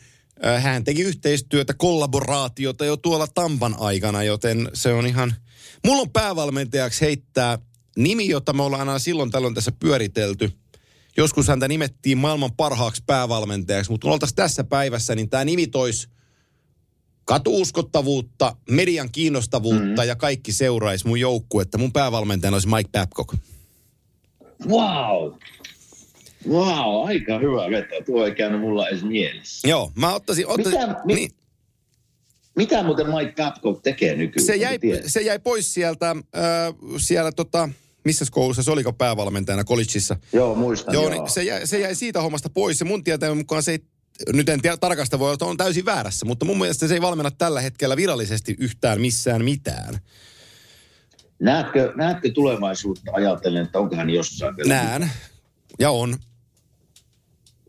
äh, 0.46 0.64
hän 0.64 0.84
teki 0.84 1.02
yhteistyötä, 1.02 1.74
kollaboraatiota 1.74 2.86
jo 2.86 2.98
tuolla 2.98 3.28
Tampan 3.28 3.76
aikana, 3.80 4.24
joten 4.24 4.70
se 4.74 4.94
on 4.94 5.08
ihan... 5.08 5.36
Mulla 5.86 6.02
on 6.02 6.12
päävalmentajaksi 6.12 7.02
heittää 7.02 7.60
nimi, 7.98 8.28
jota 8.28 8.54
me 8.54 8.64
ollaan 8.64 8.90
aina 8.90 9.00
silloin 9.00 9.32
tällöin 9.32 9.54
tässä 9.54 9.72
pyöritelty. 9.80 10.52
Joskus 11.18 11.48
häntä 11.48 11.68
nimettiin 11.68 12.18
maailman 12.18 12.56
parhaaksi 12.58 13.04
päävalmentajaksi, 13.06 13.92
mutta 13.92 14.06
kun 14.06 14.14
oltaisiin 14.14 14.36
tässä 14.36 14.64
päivässä, 14.64 15.16
niin 15.16 15.30
tämä 15.30 15.46
nimi 15.46 15.68
toisi 15.68 16.15
katuuskottavuutta, 17.26 18.56
median 18.70 19.10
kiinnostavuutta 19.12 20.02
mm. 20.02 20.08
ja 20.08 20.16
kaikki 20.16 20.52
seuraisi 20.52 21.08
mun 21.08 21.20
joukkuetta. 21.20 21.78
Mun 21.78 21.92
päävalmentajana 21.92 22.56
olisi 22.56 22.68
Mike 22.68 22.90
Babcock. 22.92 23.34
Wow! 24.68 25.34
Wow, 26.50 27.08
aika 27.08 27.40
hyvä 27.40 27.70
veto. 27.70 27.96
Tuo 28.06 28.26
ei 28.26 28.36
käynyt 28.36 28.62
mulla 28.62 28.88
edes 28.88 29.04
mielessä. 29.04 29.68
Joo, 29.68 29.92
mä 29.96 30.14
ottaisin... 30.14 30.48
ottaisin 30.48 30.82
Mitä, 30.82 31.02
mi, 31.06 31.16
niin, 31.16 31.32
mitä 32.56 32.84
muuten 32.84 33.08
Mike 33.08 33.34
Babcock 33.44 33.82
tekee 33.84 34.16
nykyään? 34.16 34.46
se, 34.46 34.56
jäi, 34.56 34.80
se 35.06 35.22
jäi 35.22 35.40
pois 35.40 35.74
sieltä, 35.74 36.10
äh, 36.10 36.16
siellä 36.98 37.32
tota, 37.32 37.70
missä 38.04 38.26
koulussa 38.32 38.64
se 38.64 38.72
oliko 38.72 38.94
päävalmentajana 38.94 39.64
collegeissa. 39.64 40.18
Joo, 40.34 40.56
muistan. 40.56 40.94
Joo, 40.94 41.04
joo. 41.04 41.12
niin 41.12 41.30
se, 41.30 41.44
jäi, 41.44 41.68
se 41.68 41.80
jäi 41.80 41.96
siitä 41.96 42.22
hommasta 42.22 42.50
pois. 42.50 42.80
Ja 42.80 42.86
mun 42.86 43.04
tietämän 43.04 43.38
mukaan 43.38 43.64
se 43.64 43.72
ei, 43.72 43.80
nyt 44.34 44.50
en 44.50 44.62
tiedä 44.62 44.78
tarkasta 44.78 45.20
voi 45.20 45.26
olla, 45.26 45.34
että 45.34 45.46
on 45.46 45.58
täysin 45.58 45.86
väärässä, 45.86 46.26
mutta 46.26 46.46
mun 46.46 46.58
mielestä 46.58 46.88
se 46.88 46.94
ei 46.94 47.02
valmenna 47.02 47.32
tällä 47.32 47.62
hetkellä 47.62 47.98
virallisesti 47.98 48.56
yhtään 48.60 49.02
missään 49.02 49.46
mitään. 49.46 50.00
näetkö, 51.40 51.94
näetkö 51.96 52.32
tulevaisuutta 52.32 53.12
ajatellen, 53.14 53.66
että 53.66 53.80
onko 53.80 53.96
hän 53.96 54.10
jossain? 54.10 54.56
Näen. 54.66 55.12
Ja 55.80 55.92
on. 55.92 56.18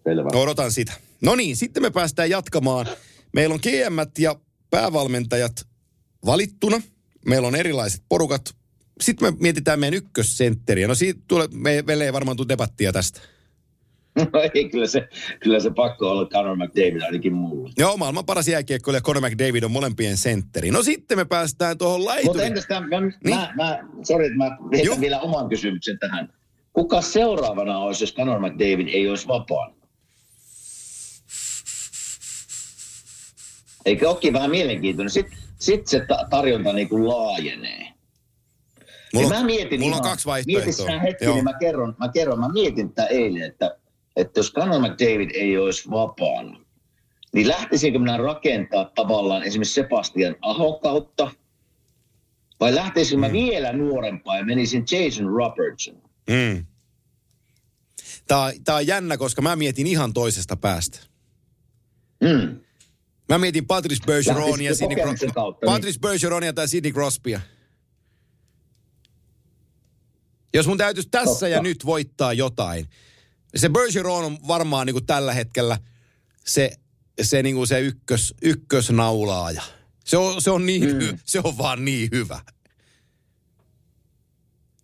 Selvä. 0.05 0.29
Odotan 0.35 0.73
sitä. 0.73 0.93
No 1.21 1.35
niin, 1.35 1.57
sitten 1.57 1.83
me 1.83 1.91
päästään 1.91 2.31
jatkamaan. 2.31 2.87
Meillä 3.33 3.53
on 3.53 3.61
GM 3.63 4.23
ja 4.23 4.37
päävalmentajat 4.71 5.67
valittuna. 6.27 6.83
Meillä 7.27 7.49
on 7.49 7.57
erilaiset 7.57 8.03
porukat. 8.09 8.55
Sitten 9.01 9.35
me 9.35 9.37
mietitään 9.41 9.81
meidän 9.81 9.97
ykkössentteriä. 9.97 10.89
No 10.89 10.95
siitä 10.95 11.21
tulee, 11.29 11.49
me, 11.53 11.83
meillä 11.87 12.05
ei 12.05 12.13
varmaan 12.13 12.37
tule 12.37 12.49
debattia 12.49 12.93
tästä. 12.93 13.21
No 14.33 14.41
ei, 14.55 14.69
kyllä 14.69 14.87
se, 14.87 15.09
kyllä 15.41 15.61
se 15.61 15.71
pakko 15.71 16.11
olla 16.11 16.27
Conor 16.29 16.57
McDavid 16.57 17.03
ainakin 17.03 17.33
mulle. 17.35 17.71
Joo, 17.79 17.97
maailman 17.97 18.27
paras 18.27 18.49
jääkiekkoilija 18.49 19.01
Conor 19.01 19.23
McDavid 19.31 19.63
on 19.63 19.71
molempien 19.71 20.17
sentteri. 20.17 20.71
No 20.71 20.83
sitten 20.83 21.19
me 21.19 21.25
päästään 21.25 21.79
tuohon 21.79 22.01
Mutta 22.01 22.15
laituriin. 22.15 22.47
entäs 22.47 22.67
tämä, 22.67 22.81
mä, 22.87 23.01
Niin. 23.01 23.15
mä, 23.37 23.53
mä, 23.57 23.79
sorry, 24.03 24.25
että 24.27 24.37
mä 24.39 24.57
heitän 24.77 25.01
vielä 25.01 25.21
oman 25.21 25.49
kysymyksen 25.49 25.99
tähän. 25.99 26.33
Kuka 26.73 27.03
seuraavana 27.03 27.79
olisi, 27.79 28.03
jos 28.05 28.15
Conor 28.15 28.39
McDavid 28.41 28.89
ei 28.89 29.09
olisi 29.09 29.29
vapaa? 29.29 29.73
Eikö 33.87 34.09
olekin 34.11 34.33
vähän 34.33 34.51
mielenkiintoinen? 34.51 35.11
Sitten 35.11 35.39
sit 35.59 35.87
se 35.87 36.05
ta- 36.09 36.27
tarjonta 36.31 36.73
niin 36.73 36.89
kuin 36.89 37.09
laajenee. 37.09 37.89
Mulla, 39.15 39.29
mä 39.29 39.45
mietin 39.45 39.81
mulla 39.81 39.97
on 39.97 40.03
ihan- 40.03 40.11
kaksi 40.11 40.29
Mietin 40.29 40.55
vaihtoehtoa. 40.55 40.87
sinä 40.87 41.01
hetki, 41.01 41.25
Joo. 41.25 41.35
niin 41.35 41.45
mä 41.45 41.53
kerron, 41.61 41.95
mä 41.99 42.09
kerron, 42.09 42.41
mä 42.41 42.49
mietin 42.49 42.89
tätä 42.93 43.09
eilen, 43.09 43.43
että, 43.43 43.77
että 44.17 44.41
jos 44.41 44.53
Conor 44.53 44.81
McDavid 44.81 45.31
ei 45.35 45.59
olisi 45.59 45.91
vapaana, 45.91 46.61
niin 47.33 47.49
lähtisinkö 47.49 47.99
minä 47.99 48.17
rakentaa 48.17 48.91
tavallaan 48.95 49.43
esimerkiksi 49.43 49.75
Sebastian 49.75 50.37
Ahon 50.43 50.81
kautta, 50.81 51.31
vai 52.61 52.75
lähtisinkö 52.75 53.21
mä 53.27 53.33
vielä 53.33 53.73
nuorempaa 53.73 54.37
ja 54.37 54.45
menisin 54.45 54.85
Jason 54.91 55.27
Robertson? 55.27 56.03
Mm. 56.31 56.67
Tää, 58.27 58.53
tää 58.65 58.75
on 58.75 58.87
jännä, 58.87 59.17
koska 59.17 59.43
mä 59.43 59.57
mietin 59.57 59.87
ihan 59.87 60.13
toisesta 60.13 60.57
päästä. 60.57 60.99
Mm. 62.21 62.61
Mä 63.29 63.39
mietin 63.39 63.67
Patrice 63.67 64.07
Bergeronia, 64.07 64.51
Lähtisikö 64.51 64.75
Sidney 64.75 64.97
kokemuksen 64.97 65.31
Cro- 65.31 65.35
kautta, 65.35 65.67
niin? 65.67 65.73
Patrice 65.75 66.01
Bergeronia 66.01 66.53
tai 66.53 66.69
Sidney 66.69 66.93
Crosbya. 66.93 67.41
Jos 70.55 70.67
mun 70.67 70.79
täytyisi 70.79 71.09
tässä 71.11 71.31
Totta. 71.31 71.49
ja 71.49 71.63
nyt 71.63 71.87
voittaa 71.87 72.33
jotain. 72.33 72.89
Se 73.57 73.69
Bergeron 73.69 74.25
on 74.25 74.39
varmaan 74.49 74.87
niin 74.87 74.95
kuin 74.95 75.07
tällä 75.07 75.33
hetkellä 75.35 75.79
se, 76.47 76.71
se, 77.23 77.43
niin 77.43 77.55
kuin 77.57 77.67
se 77.67 77.81
ykkös, 77.81 78.35
ykkösnaulaaja. 78.43 79.63
Se 80.05 80.17
on, 80.17 80.43
se, 80.43 80.51
on 80.51 80.67
niin, 80.67 80.83
Mm. 80.83 81.01
hy, 81.01 81.19
se 81.25 81.41
on 81.45 81.59
vaan 81.59 81.85
niin 81.85 82.09
hyvä. 82.13 82.41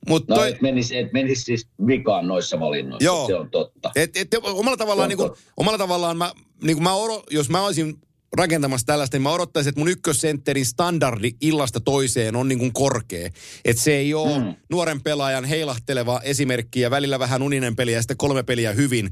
Mutta 0.09 0.35
No 0.35 0.37
toi, 0.41 0.49
et 0.53 0.61
menisi, 0.63 0.97
et 0.99 1.13
menisi 1.13 1.43
siis 1.43 1.69
vikaan 1.87 2.27
noissa 2.29 2.61
valinnoissa, 2.61 3.05
Joo. 3.05 3.27
se 3.27 3.35
on 3.35 3.51
totta. 3.51 3.91
Et, 3.97 4.17
et, 4.17 4.29
omalla 4.43 4.77
tavallaan, 4.77 5.09
niin 5.09 5.17
kuin, 5.17 5.31
omalla 5.57 5.79
tavallaan 5.79 6.17
mä, 6.17 6.33
niin 6.63 6.77
kuin 6.77 6.85
mä 6.85 6.95
oro, 6.95 7.23
jos 7.31 7.51
mä 7.51 7.65
olisin 7.65 8.01
rakentamassa 8.37 8.87
tällaista, 8.87 9.15
niin 9.15 9.23
mä 9.23 9.31
odottaisin, 9.33 9.69
että 9.69 9.81
mun 9.81 9.89
ykkössentterin 9.89 10.67
standardi 10.67 11.31
illasta 11.41 11.81
toiseen 11.81 12.37
on 12.37 12.49
niin 12.49 12.59
kuin 12.59 12.73
korkea. 12.73 13.31
Että 13.65 13.83
se 13.83 13.95
ei 13.97 14.15
ole 14.15 14.39
mm. 14.39 14.55
Nuoren 14.71 15.03
pelaajan 15.03 15.45
heilahteleva 15.45 16.21
esimerkki 16.25 16.81
ja 16.81 16.91
välillä 16.91 17.19
vähän 17.19 17.43
uninen 17.43 17.77
peliä 17.77 17.97
ja 17.97 18.03
sitten 18.03 18.17
kolme 18.17 18.43
peliä 18.43 18.73
hyvin, 18.73 19.11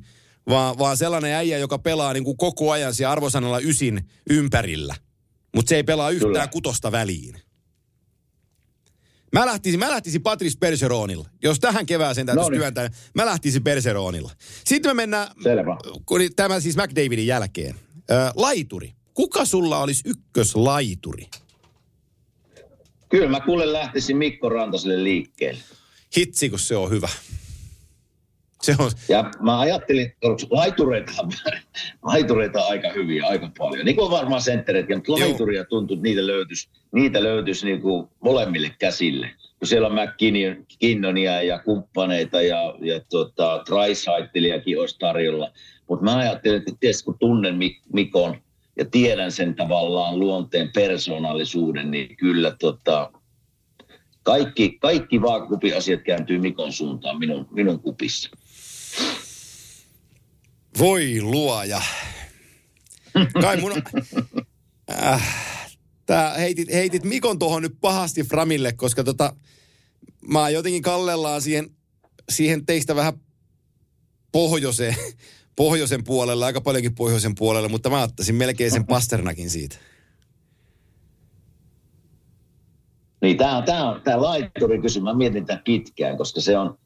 vaan, 0.49 0.79
vaan 0.79 0.97
sellainen 0.97 1.35
äijä, 1.35 1.59
joka 1.59 1.79
pelaa 1.79 2.13
niin 2.13 2.25
kuin 2.25 2.37
koko 2.37 2.71
ajan 2.71 2.95
siellä 2.95 3.13
arvosanalla 3.13 3.59
ysin 3.59 4.01
ympärillä. 4.31 4.95
Mutta 5.57 5.69
se 5.69 5.77
ei 5.77 5.85
pelaa 5.85 6.11
yhtään 6.11 6.33
Kyllä. 6.33 6.47
kutosta 6.47 6.93
väliin. 6.93 7.35
Mä 9.33 9.47
lähtisin, 9.47 9.81
mä 9.81 9.91
lähtisin 9.91 10.23
Patrice 10.23 10.59
Bergeronilla. 10.59 11.29
Jos 11.43 11.61
tähän 11.61 11.87
kevääseen 11.87 12.27
täytyisi 12.27 12.47
Noniin. 12.47 12.61
työntää, 12.61 12.91
mä 13.15 13.27
lähtisin 13.27 13.65
Bergeronilla. 13.65 14.31
Sitten 14.65 14.91
me 14.91 14.95
mennään, 14.95 15.29
Selvä. 15.43 15.77
kun 16.07 16.21
tämä 16.37 16.61
siis 16.61 16.77
McDavidin 16.77 17.27
jälkeen. 17.27 17.75
Ö, 18.11 18.15
laituri. 18.35 18.93
Kuka 19.15 19.45
sulla 19.45 19.79
olisi 19.79 20.03
ykköslaituri? 20.09 21.27
Kyllä 23.09 23.29
mä 23.29 23.41
kuule 23.41 23.73
lähtisin 23.73 24.17
Mikko 24.17 24.49
Rantaselle 24.49 25.05
liikkeelle. 25.05 25.61
Hitsi, 26.17 26.51
kun 26.51 26.59
se 26.59 26.77
on 26.77 26.91
hyvä. 26.91 27.09
Se 28.63 28.75
on, 28.79 28.91
Ja 29.09 29.31
mä 29.41 29.59
ajattelin, 29.61 30.13
laitureita, 30.51 31.13
laitureita 32.03 32.61
on 32.65 32.71
aika 32.71 32.89
hyviä, 32.93 33.27
aika 33.27 33.51
paljon. 33.59 33.85
Niin 33.85 33.97
kuin 33.97 34.11
varmaan 34.11 34.43
senttereetkin, 34.43 34.97
mutta 34.97 35.13
Joo. 35.13 35.29
laituria 35.29 35.65
tuntuu, 35.65 35.95
että 35.95 36.03
niitä 36.03 36.27
löytyisi, 36.27 36.69
niitä 36.93 37.23
löytyisi 37.23 37.67
niin 37.67 37.81
kuin 37.83 38.09
molemmille 38.25 38.71
käsille. 38.79 39.31
Kun 39.59 39.69
siellä 39.69 39.89
on 39.89 39.95
McKinnonia 39.95 41.43
ja 41.43 41.59
kumppaneita 41.59 42.43
ja, 42.43 42.75
ja 42.81 43.01
tota, 43.11 43.63
Trisaitiliakin 43.67 44.81
olisi 44.81 44.99
tarjolla. 44.99 45.53
Mutta 45.89 46.05
mä 46.05 46.17
ajattelin, 46.17 46.59
että 46.59 46.73
tietysti 46.81 47.05
kun 47.05 47.19
tunnen 47.19 47.55
Mik- 47.55 47.83
Mikon 47.93 48.37
ja 48.81 48.87
tiedän 48.87 49.33
sen 49.33 49.55
tavallaan 49.55 50.19
luonteen 50.19 50.71
persoonallisuuden, 50.75 51.91
niin 51.91 52.17
kyllä 52.17 52.57
tota, 52.61 53.13
kaikki, 54.23 54.79
kaikki 54.79 55.23
vaakakupin 55.23 55.77
asiat 55.77 56.03
kääntyy 56.03 56.39
Mikon 56.39 56.73
suuntaan 56.73 57.19
minun, 57.19 57.49
minun 57.51 57.81
kupissa. 57.81 58.31
voi 60.79 61.21
luoja. 61.21 61.83
Kai 63.43 63.57
mun... 63.61 63.73
Äh, 65.03 65.57
tää 66.07 66.35
heitit, 66.35 66.73
heitit 66.73 67.05
Mikon 67.05 67.39
tuohon 67.39 67.63
nyt 67.63 67.75
pahasti 67.81 68.23
Framille, 68.23 68.73
koska 68.73 69.05
tota, 69.05 69.37
mä 70.29 70.51
jotenkin 70.51 70.83
kallellaan 70.83 71.43
siihen, 71.43 71.71
siihen 72.29 72.67
teistä 72.67 72.97
vähän 72.97 73.13
pohjoiseen, 74.33 74.97
pohjoisen 75.61 76.05
puolelle, 76.05 76.45
aika 76.45 76.61
paljonkin 76.61 76.95
pohjoisen 76.95 77.35
puolelle, 77.35 77.69
mutta 77.69 77.91
mä 77.91 78.03
ottaisin 78.03 78.35
melkein 78.35 78.71
sen 78.71 78.87
Pasternakin 78.87 79.51
siitä. 79.51 79.77
Niin 83.23 83.37
tämä 83.37 83.57
on, 83.57 83.65
tää 83.65 83.91
on 83.91 84.01
tää 84.03 84.23
laituri 84.23 84.81
kysymys. 84.81 85.05
Mä 85.05 85.15
mietin 85.15 85.47
tätä 85.47 85.63
pitkään, 85.65 86.17
koska 86.17 86.41
se 86.41 86.59
on, 86.59 86.79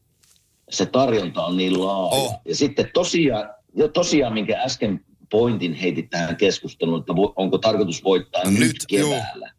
se 0.71 0.87
tarjonta 0.87 1.45
on 1.45 1.57
niin 1.57 1.85
laaja. 1.85 2.23
Oh. 2.23 2.41
Ja 2.45 2.55
sitten 2.55 2.91
tosiaan, 2.95 3.51
jo 3.75 3.89
tosiaan, 3.89 4.35
minkä 4.35 4.63
äsken 4.63 5.05
pointin 5.31 5.75
heitit 5.75 6.11
tähän 6.11 6.37
keskusteluun, 6.37 7.01
että 7.01 7.17
vo, 7.17 7.33
onko 7.37 7.59
tarkoitus 7.59 8.05
voittaa 8.05 8.45
No 8.45 8.51
nyt, 8.51 8.61
nyt, 8.61 8.87
keväällä. 8.89 9.53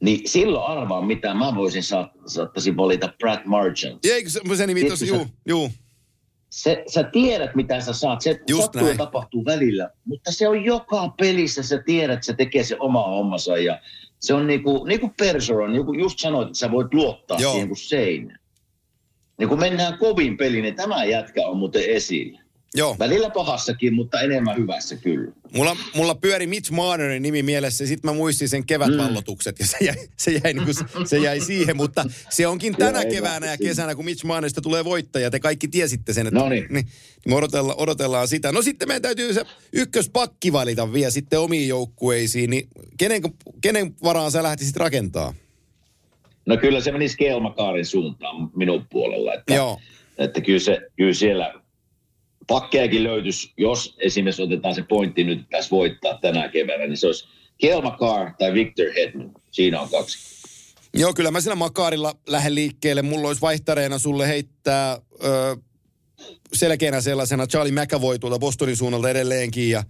Niin 0.00 0.28
silloin 0.28 0.78
arvaa, 0.78 1.02
mitä 1.02 1.34
mä 1.34 1.54
voisin 1.54 1.82
saat, 1.82 2.10
saattaisin 2.26 2.76
valita 2.76 3.12
Brad 3.18 3.42
Marchant. 3.44 4.04
Eikö 4.04 4.30
se, 4.30 4.40
se 4.56 4.66
nimi 4.66 4.84
tosi, 4.84 5.06
juu, 5.06 5.26
juu. 5.46 5.70
Se, 6.50 6.84
sä 6.86 7.02
tiedät, 7.02 7.54
mitä 7.54 7.80
sä 7.80 7.92
saat. 7.92 8.20
Se 8.20 8.40
Just 8.48 8.62
sattuu 8.62 8.80
ja 8.80 8.86
näin. 8.86 8.98
tapahtuu 8.98 9.44
välillä, 9.44 9.90
mutta 10.04 10.32
se 10.32 10.48
on 10.48 10.64
joka 10.64 11.08
pelissä. 11.08 11.62
Sä 11.62 11.82
tiedät, 11.86 12.14
että 12.14 12.26
se 12.26 12.32
tekee 12.32 12.64
se 12.64 12.76
oma 12.80 13.06
hommansa 13.06 13.56
ja 13.58 13.80
se 14.18 14.34
on 14.34 14.46
niinku, 14.46 14.84
niinku 14.84 15.10
Perseron, 15.18 15.72
niin 15.72 15.86
kuin 15.86 16.00
just 16.00 16.18
sanoit, 16.18 16.48
että 16.48 16.58
sä 16.58 16.70
voit 16.70 16.94
luottaa 16.94 17.38
Joo. 17.40 17.52
siihen 17.52 17.68
kuin 17.68 17.78
seinä. 17.78 18.38
Niin 19.38 19.48
kun 19.48 19.60
mennään 19.60 19.98
kovin 19.98 20.36
peliin, 20.36 20.62
niin 20.62 20.76
tämä 20.76 21.04
jätkä 21.04 21.46
on 21.46 21.56
muuten 21.56 21.84
esillä. 21.88 22.40
Joo. 22.74 22.96
Välillä 22.98 23.30
pahassakin, 23.30 23.94
mutta 23.94 24.20
enemmän 24.20 24.56
hyvässä 24.56 24.96
kyllä. 24.96 25.32
Mulla, 25.56 25.76
mulla 25.94 26.14
pyöri 26.14 26.46
Mitch 26.46 26.70
Marnerin 26.70 27.22
nimi 27.22 27.42
mielessä 27.42 27.84
ja 27.84 27.88
sitten 27.88 28.10
mä 28.10 28.16
muistin 28.16 28.48
sen 28.48 28.66
kevätvallotukset 28.66 29.58
ja 29.58 29.66
se 29.66 29.76
jäi, 29.80 29.96
se, 30.16 30.30
jäi, 30.30 30.52
niin 30.54 30.64
kuin, 30.64 31.06
se 31.08 31.18
jäi 31.18 31.40
siihen, 31.40 31.76
mutta 31.76 32.04
se 32.30 32.46
onkin 32.46 32.76
tänä 32.76 33.02
Joo, 33.02 33.10
keväänä 33.10 33.46
ja 33.46 33.58
kesänä, 33.58 33.94
kun 33.94 34.04
Mitch 34.04 34.24
Marnerista 34.24 34.60
tulee 34.60 34.84
voittaja, 34.84 35.30
te 35.30 35.40
kaikki 35.40 35.68
tiesitte 35.68 36.12
sen, 36.12 36.26
että 36.26 36.40
Noniin. 36.40 36.66
niin, 36.70 36.86
me 37.28 37.34
odotellaan, 37.34 37.78
odotellaan 37.78 38.28
sitä. 38.28 38.52
No 38.52 38.62
sitten 38.62 38.88
meidän 38.88 39.02
täytyy 39.02 39.34
se 39.34 39.44
ykköspakki 39.72 40.52
valita 40.52 40.92
vielä 40.92 41.10
sitten 41.10 41.40
omiin 41.40 41.68
joukkueisiin, 41.68 42.50
niin 42.50 42.68
kenen, 42.98 43.22
kenen 43.60 43.94
varaan 44.02 44.30
sä 44.30 44.42
lähtisit 44.42 44.76
rakentaa? 44.76 45.34
No 46.46 46.56
kyllä 46.56 46.80
se 46.80 46.92
menisi 46.92 47.16
Kelmakaarin 47.16 47.86
suuntaan 47.86 48.50
minun 48.56 48.86
puolella. 48.90 49.34
Että, 49.34 49.54
Joo. 49.54 49.80
että 50.18 50.40
kyllä, 50.40 50.58
se, 50.58 50.78
kyllä 50.96 51.12
siellä 51.12 51.54
pakkeakin 52.48 53.04
löytyisi, 53.04 53.52
jos 53.56 53.96
esimerkiksi 53.98 54.42
otetaan 54.42 54.74
se 54.74 54.82
pointti 54.82 55.24
nyt 55.24 55.48
tässä 55.50 55.70
voittaa 55.70 56.18
tänä 56.18 56.48
keväänä, 56.48 56.86
niin 56.86 56.96
se 56.96 57.06
olisi 57.06 57.28
Kelmakar 57.58 58.34
tai 58.38 58.52
Victor 58.52 58.86
Hedman. 58.96 59.30
Siinä 59.50 59.80
on 59.80 59.90
kaksi. 59.90 60.18
Joo, 60.94 61.14
kyllä 61.14 61.30
mä 61.30 61.40
sillä 61.40 61.56
Makaarilla 61.56 62.14
lähden 62.26 62.54
liikkeelle. 62.54 63.02
Mulla 63.02 63.28
olisi 63.28 63.40
vaihtareena 63.40 63.98
sulle 63.98 64.28
heittää 64.28 64.98
ö, 65.24 65.56
selkeänä 66.54 67.00
sellaisena 67.00 67.46
Charlie 67.46 67.82
McAvoy 67.82 68.18
tuolta 68.18 68.38
Bostonin 68.38 68.76
suunnalta 68.76 69.10
edelleenkin. 69.10 69.70
Ja, 69.70 69.84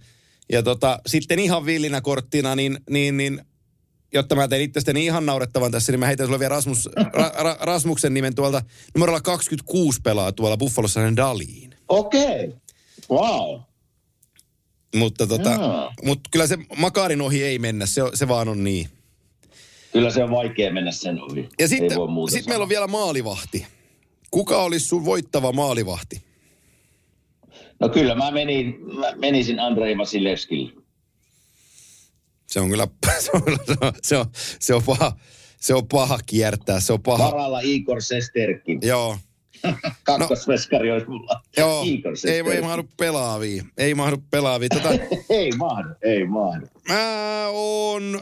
ja 0.51 0.63
tota, 0.63 0.99
sitten 1.07 1.39
ihan 1.39 1.65
villinä 1.65 2.01
korttina, 2.01 2.55
niin, 2.55 2.79
niin, 2.89 3.17
niin 3.17 3.41
jotta 4.13 4.35
mä 4.35 4.47
teen 4.47 4.61
itsestäni 4.61 5.05
ihan 5.05 5.25
naurettavan 5.25 5.71
tässä, 5.71 5.91
niin 5.91 5.99
mä 5.99 6.07
heitän 6.07 6.27
sulle 6.27 6.39
vielä 6.39 6.55
Rasmus, 6.55 6.89
ra, 7.13 7.31
ra, 7.37 7.57
Rasmuksen 7.59 8.13
nimen 8.13 8.35
tuolta 8.35 8.61
numerolla 8.95 9.21
26 9.21 10.01
pelaa 10.01 10.31
tuolla 10.31 10.57
Buffalossa 10.57 11.15
Daliin. 11.15 11.68
Okei. 11.89 12.45
Okay. 12.45 12.59
Wow. 13.09 13.59
Mutta 14.95 15.27
tota, 15.27 15.49
Jaa. 15.49 15.93
mut 16.03 16.19
kyllä 16.31 16.47
se 16.47 16.57
Makaarin 16.77 17.21
ohi 17.21 17.43
ei 17.43 17.59
mennä, 17.59 17.85
se, 17.85 18.01
se 18.13 18.27
vaan 18.27 18.49
on 18.49 18.63
niin. 18.63 18.89
Kyllä 19.93 20.09
se 20.09 20.23
on 20.23 20.31
vaikea 20.31 20.73
mennä 20.73 20.91
sen 20.91 21.23
ohi. 21.23 21.49
Ja 21.59 21.67
sitten 21.67 21.97
sit 22.29 22.47
meillä 22.47 22.63
on 22.63 22.69
vielä 22.69 22.87
maalivahti. 22.87 23.67
Kuka 24.31 24.63
olisi 24.63 24.85
sun 24.85 25.05
voittava 25.05 25.51
maalivahti? 25.51 26.23
No 27.79 27.89
kyllä 27.89 28.15
mä, 28.15 28.31
menin, 28.31 28.79
mä 28.99 29.11
menisin 29.15 29.59
Andrei 29.59 29.97
Vasilevskille. 29.97 30.71
Se 32.47 32.59
on 32.59 32.69
kyllä, 32.69 32.87
se 33.19 33.31
on, 33.33 33.43
se 33.63 33.77
on, 33.81 33.93
se 34.01 34.17
on, 34.17 34.25
se 34.59 34.73
on 34.73 34.83
paha, 34.83 35.17
se 35.59 35.73
on 35.73 35.87
paha 35.87 36.19
kiertää, 36.25 36.79
se 36.79 36.93
on 36.93 37.01
paha. 37.01 37.31
Varalla 37.31 37.59
Igor 37.63 38.01
Sesterkin. 38.01 38.79
Joo, 38.83 39.17
Kakkosveskari 40.03 40.91
olisi 40.91 41.07
mulla. 41.07 41.41
joo, 41.57 41.83
ei, 42.27 42.43
ei 42.53 42.61
mahdu 42.61 42.83
pelaavia, 42.97 43.63
ei 43.77 43.95
mahdu 43.95 44.17
pelaavia. 44.31 44.69
Tota, 44.69 44.89
ei 45.29 45.51
mahdu, 45.51 45.89
ei 46.01 46.25
mahdu. 46.27 46.67
mä 46.87 47.47
oon, 47.47 48.21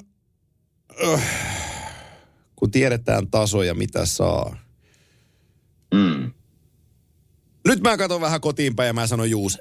öh, 1.04 1.22
kun 2.56 2.72
tiedetään 2.72 3.28
tasoja, 3.32 3.74
mitä 3.74 4.06
saa. 4.06 4.58
Mm. 5.94 6.32
Nyt 7.68 7.82
mä 7.82 7.98
katson 7.98 8.22
vähän 8.22 8.42
kotiin 8.42 8.76
päin 8.76 8.88
ja 8.88 8.94
mä 8.94 9.08
sanon 9.08 9.30
Juuse. 9.30 9.60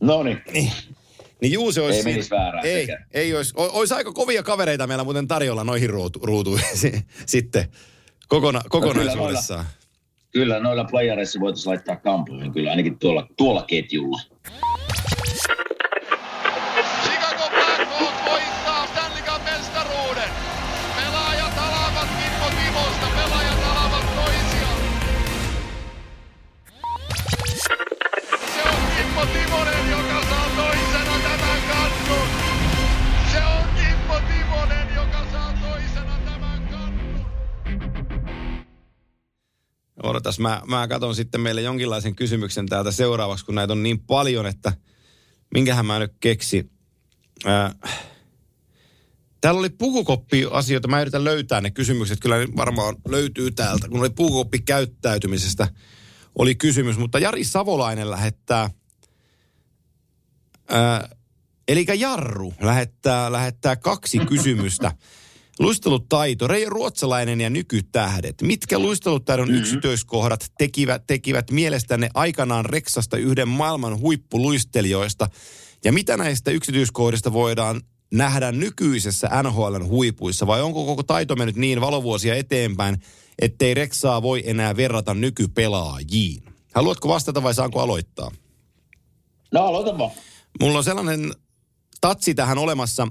No 0.00 0.22
niin. 0.22 0.42
Niin 1.40 1.52
Juuse 1.52 1.80
olisi... 1.80 1.98
Ei 1.98 2.04
menisi 2.04 2.30
väärään 2.30 2.66
Ei, 2.66 2.88
ei 3.10 3.34
olisi. 3.36 3.52
O- 3.56 3.78
Olisi 3.78 3.94
aika 3.94 4.12
kovia 4.12 4.42
kavereita 4.42 4.86
meillä 4.86 5.04
muuten 5.04 5.28
tarjolla 5.28 5.64
noihin 5.64 5.90
ruutu, 5.90 6.18
ruutuihin 6.22 7.04
sitten 7.26 7.68
kokona, 8.28 8.60
kokonaisuudessaan. 8.68 9.64
Kyllä 10.32 10.60
noilla 10.60 10.84
playareissa 10.84 11.40
voitaisiin 11.40 11.70
laittaa 11.70 11.96
kampoihin 11.96 12.52
kyllä, 12.52 12.70
ainakin 12.70 12.98
tuolla, 12.98 13.26
tuolla 13.36 13.62
ketjulla. 13.62 14.20
Odotas, 40.22 40.38
mä, 40.38 40.62
mä 40.66 40.88
katson 40.88 41.14
sitten 41.14 41.40
meille 41.40 41.62
jonkinlaisen 41.62 42.14
kysymyksen 42.14 42.66
täältä 42.66 42.92
seuraavaksi, 42.92 43.44
kun 43.44 43.54
näitä 43.54 43.72
on 43.72 43.82
niin 43.82 44.00
paljon, 44.00 44.46
että 44.46 44.72
minkähän 45.54 45.86
mä 45.86 45.98
nyt 45.98 46.12
keksi. 46.20 46.70
Ää, 47.44 47.74
täällä 49.40 49.58
oli 49.58 49.70
pukukoppi-asioita, 49.70 50.88
mä 50.88 51.00
yritän 51.00 51.24
löytää 51.24 51.60
ne 51.60 51.70
kysymykset, 51.70 52.20
kyllä 52.20 52.38
ne 52.38 52.48
varmaan 52.56 52.96
löytyy 53.08 53.50
täältä, 53.50 53.88
kun 53.88 54.00
oli 54.00 54.10
pukukoppi 54.10 54.58
käyttäytymisestä 54.58 55.68
oli 56.38 56.54
kysymys, 56.54 56.98
mutta 56.98 57.18
Jari 57.18 57.44
Savolainen 57.44 58.10
lähettää, 58.10 58.70
ää, 60.68 61.08
eli 61.68 61.86
Jarru 61.98 62.54
lähettää, 62.60 63.32
lähettää 63.32 63.76
kaksi 63.76 64.18
kysymystä. 64.18 64.92
Luistelutaito, 65.62 66.48
Reijo 66.48 66.70
Ruotsalainen 66.70 67.40
ja 67.40 67.50
nykytähdet. 67.50 68.42
Mitkä 68.42 68.78
luistelutaidon 68.78 69.48
mm-hmm. 69.48 69.60
yksityiskohdat 69.60 70.52
tekivät, 70.58 71.06
tekivät 71.06 71.50
mielestänne 71.50 72.08
aikanaan 72.14 72.64
Reksasta 72.64 73.16
yhden 73.16 73.48
maailman 73.48 74.00
huippuluistelijoista? 74.00 75.28
Ja 75.84 75.92
mitä 75.92 76.16
näistä 76.16 76.50
yksityiskohdista 76.50 77.32
voidaan 77.32 77.80
nähdä 78.12 78.52
nykyisessä 78.52 79.28
NHLn 79.42 79.86
huipuissa? 79.86 80.46
Vai 80.46 80.62
onko 80.62 80.84
koko 80.84 81.02
taito 81.02 81.36
mennyt 81.36 81.56
niin 81.56 81.80
valovuosia 81.80 82.34
eteenpäin, 82.34 83.02
ettei 83.38 83.74
Reksaa 83.74 84.22
voi 84.22 84.42
enää 84.46 84.76
verrata 84.76 85.14
nykypelaajiin? 85.14 86.42
Haluatko 86.74 87.08
vastata 87.08 87.42
vai 87.42 87.54
saanko 87.54 87.80
aloittaa? 87.80 88.30
No 89.52 89.64
aloita 89.64 89.98
vaan. 89.98 90.10
Mulla 90.60 90.78
on 90.78 90.84
sellainen 90.84 91.32
tatsi 92.00 92.34
tähän 92.34 92.58
olemassa, 92.58 93.08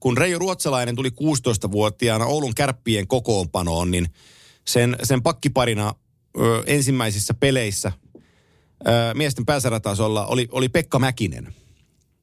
kun 0.00 0.18
Reijo 0.18 0.38
Ruotsalainen 0.38 0.96
tuli 0.96 1.08
16-vuotiaana 1.08 2.24
Oulun 2.24 2.54
kärppien 2.54 3.06
kokoonpanoon, 3.06 3.90
niin 3.90 4.06
sen, 4.66 4.96
sen 5.02 5.22
pakkiparina 5.22 5.94
ö, 6.40 6.62
ensimmäisissä 6.66 7.34
peleissä 7.34 7.92
ö, 8.86 9.14
miesten 9.14 9.46
pääsaratasolla 9.46 10.26
oli, 10.26 10.48
oli 10.50 10.68
Pekka 10.68 10.98
Mäkinen. 10.98 11.54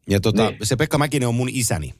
Ja 0.09 0.19
tota, 0.19 0.49
Niin. 0.49 0.59
se 0.63 0.75
Pekka 0.75 0.97
Mäkinen 0.97 1.27
on 1.27 1.35
mun 1.35 1.49
isäni. 1.51 1.93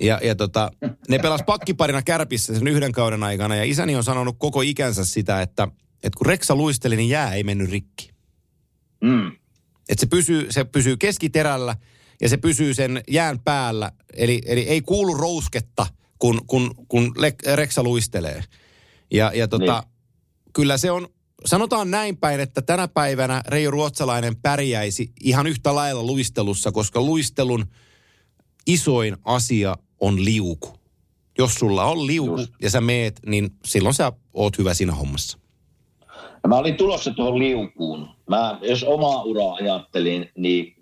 Ja, 0.00 0.20
ja 0.22 0.34
tota, 0.34 0.70
ne 1.08 1.18
pelas 1.18 1.40
pakkiparina 1.46 2.02
kärpissä 2.02 2.54
sen 2.54 2.68
yhden 2.68 2.92
kauden 2.92 3.22
aikana 3.22 3.56
ja 3.56 3.64
isäni 3.64 3.96
on 3.96 4.04
sanonut 4.04 4.36
koko 4.38 4.60
ikänsä 4.62 5.04
sitä, 5.04 5.42
että, 5.42 5.68
että 5.94 6.18
kun 6.18 6.26
Reksa 6.26 6.56
luisteli, 6.56 6.96
niin 6.96 7.08
jää 7.08 7.34
ei 7.34 7.44
mennyt 7.44 7.70
rikki. 7.70 8.10
Mm. 9.00 9.26
Että 9.88 10.00
se 10.00 10.06
pysyy, 10.06 10.46
se 10.50 10.64
pysyy 10.64 10.96
keskiterällä 10.96 11.76
ja 12.20 12.28
se 12.28 12.36
pysyy 12.36 12.74
sen 12.74 13.02
jään 13.08 13.38
päällä. 13.40 13.92
Eli, 14.16 14.42
eli 14.46 14.60
ei 14.60 14.82
kuulu 14.82 15.14
rousketta, 15.14 15.86
kun, 16.18 16.40
kun, 16.46 16.70
kun 16.88 17.14
Reksa 17.54 17.82
luistelee. 17.82 18.44
Ja, 19.10 19.32
ja 19.34 19.48
tota, 19.48 19.80
Niin. 19.80 19.92
kyllä 20.52 20.78
se 20.78 20.90
on, 20.90 21.08
sanotaan 21.46 21.90
näin 21.90 22.16
päin, 22.16 22.40
että 22.40 22.62
tänä 22.62 22.88
päivänä 22.88 23.42
Reijo 23.48 23.70
Ruotsalainen 23.70 24.36
pärjäisi 24.36 25.12
ihan 25.20 25.46
yhtä 25.46 25.74
lailla 25.74 26.02
luistelussa, 26.02 26.72
koska 26.72 27.00
luistelun 27.00 27.64
isoin 28.66 29.16
asia 29.24 29.76
on 30.00 30.24
liuku. 30.24 30.68
Jos 31.38 31.54
sulla 31.54 31.84
on 31.84 32.06
liuku 32.06 32.38
Just. 32.40 32.52
ja 32.62 32.70
sä 32.70 32.80
meet, 32.80 33.20
niin 33.26 33.50
silloin 33.64 33.94
sä 33.94 34.12
oot 34.34 34.58
hyvä 34.58 34.74
siinä 34.74 34.92
hommassa. 34.94 35.38
Mä 36.48 36.56
olin 36.56 36.76
tulossa 36.76 37.14
tuohon 37.14 37.38
liukuun. 37.38 38.08
Mä, 38.28 38.58
jos 38.62 38.84
omaa 38.84 39.22
uraa 39.22 39.54
ajattelin, 39.54 40.28
niin 40.36 40.74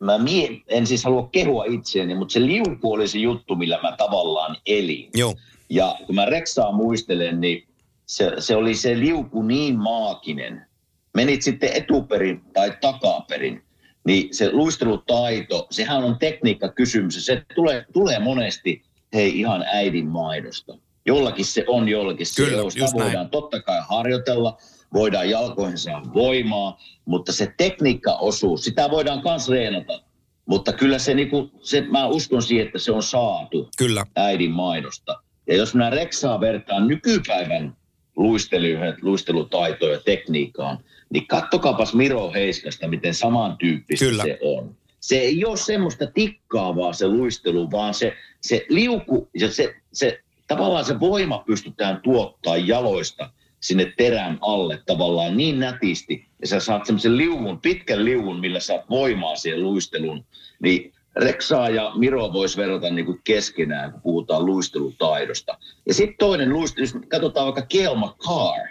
mä 0.00 0.18
mie, 0.18 0.48
en 0.68 0.86
siis 0.86 1.04
halua 1.04 1.28
kehua 1.32 1.64
itseäni, 1.64 2.14
mutta 2.14 2.32
se 2.32 2.40
liuku 2.40 2.92
oli 2.92 3.08
se 3.08 3.18
juttu, 3.18 3.56
millä 3.56 3.78
mä 3.82 3.92
tavallaan 3.96 4.56
elin. 4.66 5.10
Joo, 5.14 5.34
Ja 5.68 5.96
kun 6.06 6.14
mä 6.14 6.24
Reksaa 6.24 6.72
muistelen, 6.72 7.40
niin 7.40 7.66
se, 8.06 8.32
se 8.38 8.56
oli 8.56 8.74
se 8.74 8.98
liuku 9.00 9.42
niin 9.42 9.78
maaginen. 9.78 10.66
Menit 11.14 11.42
sitten 11.42 11.70
etuperin 11.72 12.42
tai 12.52 12.72
takaperin, 12.80 13.62
niin 14.04 14.34
se 14.34 14.52
luistelutaito, 14.52 15.66
sehän 15.70 16.04
on 16.04 16.18
tekniikkakysymys. 16.18 17.14
ja 17.16 17.22
Se 17.22 17.42
tulee, 17.54 17.84
tulee 17.92 18.18
monesti, 18.18 18.82
hei 19.14 19.38
ihan 19.38 19.64
äidin 19.72 20.06
maidosta. 20.06 20.78
Jollakin 21.06 21.44
se 21.44 21.64
on, 21.68 21.88
jollakin 21.88 22.26
se 22.26 22.44
Kyllä, 22.44 22.62
ole. 22.62 22.70
Sitä 22.70 22.84
just 22.84 22.94
näin. 22.94 23.04
voidaan 23.04 23.30
totta 23.30 23.62
kai 23.62 23.82
harjoitella, 23.88 24.58
voidaan 24.92 25.30
jalkoihin 25.30 25.78
saada 25.78 26.14
voimaa, 26.14 26.78
mutta 27.04 27.32
se 27.32 27.54
tekniikkaosuus, 27.56 28.64
sitä 28.64 28.90
voidaan 28.90 29.22
myös 29.24 29.48
reenata. 29.48 30.02
Mutta 30.46 30.72
kyllä 30.72 30.98
se, 30.98 31.14
niinku, 31.14 31.50
se, 31.60 31.80
mä 31.80 32.06
uskon 32.06 32.42
siihen, 32.42 32.66
että 32.66 32.78
se 32.78 32.92
on 32.92 33.02
saatu 33.02 33.70
kyllä. 33.78 34.06
äidin 34.16 34.50
maidosta. 34.50 35.22
Ja 35.46 35.56
jos 35.56 35.74
minä 35.74 35.90
Reksaa 35.90 36.40
vertaan 36.40 36.88
nykypäivän 36.88 37.76
luisteluihin, 38.16 38.94
luistelutaitoon 39.02 39.92
ja 39.92 40.00
tekniikkaan, 40.00 40.78
niin 41.10 41.26
kattokaapas 41.26 41.94
Miro 41.94 42.32
Heiskasta, 42.32 42.88
miten 42.88 43.14
samantyyppistä 43.14 44.04
Kyllä. 44.04 44.22
se 44.22 44.38
on. 44.42 44.76
Se 45.00 45.16
ei 45.16 45.44
ole 45.44 45.56
semmoista 45.56 46.06
tikkaavaa 46.06 46.92
se 46.92 47.08
luistelu, 47.08 47.70
vaan 47.70 47.94
se, 47.94 48.12
se 48.40 48.66
liuku 48.68 49.28
ja 49.34 49.50
se, 49.50 49.74
se, 49.92 50.18
tavallaan 50.46 50.84
se 50.84 51.00
voima 51.00 51.44
pystytään 51.46 52.00
tuottaa 52.02 52.56
jaloista 52.56 53.30
sinne 53.66 53.92
terän 53.96 54.38
alle 54.40 54.82
tavallaan 54.86 55.36
niin 55.36 55.58
nätisti, 55.58 56.26
ja 56.40 56.46
sä 56.46 56.60
saat 56.60 56.86
semmoisen 56.86 57.16
liuvun, 57.16 57.60
pitkän 57.60 58.04
liuvun, 58.04 58.40
millä 58.40 58.60
saat 58.60 58.90
voimaa 58.90 59.36
siihen 59.36 59.62
luisteluun, 59.62 60.24
niin 60.62 60.92
Reksaa 61.16 61.70
ja 61.70 61.92
Miro 61.94 62.32
vois 62.32 62.56
verrata 62.56 62.90
niin 62.90 63.06
kuin 63.06 63.20
keskenään, 63.24 63.92
kun 63.92 64.00
puhutaan 64.00 64.46
luistelutaidosta. 64.46 65.58
Ja 65.86 65.94
sitten 65.94 66.16
toinen 66.18 66.52
luistelu, 66.52 66.86
jos 66.86 66.94
katsotaan 67.08 67.46
vaikka 67.46 67.62
Kelma 67.62 68.16
Carr, 68.18 68.68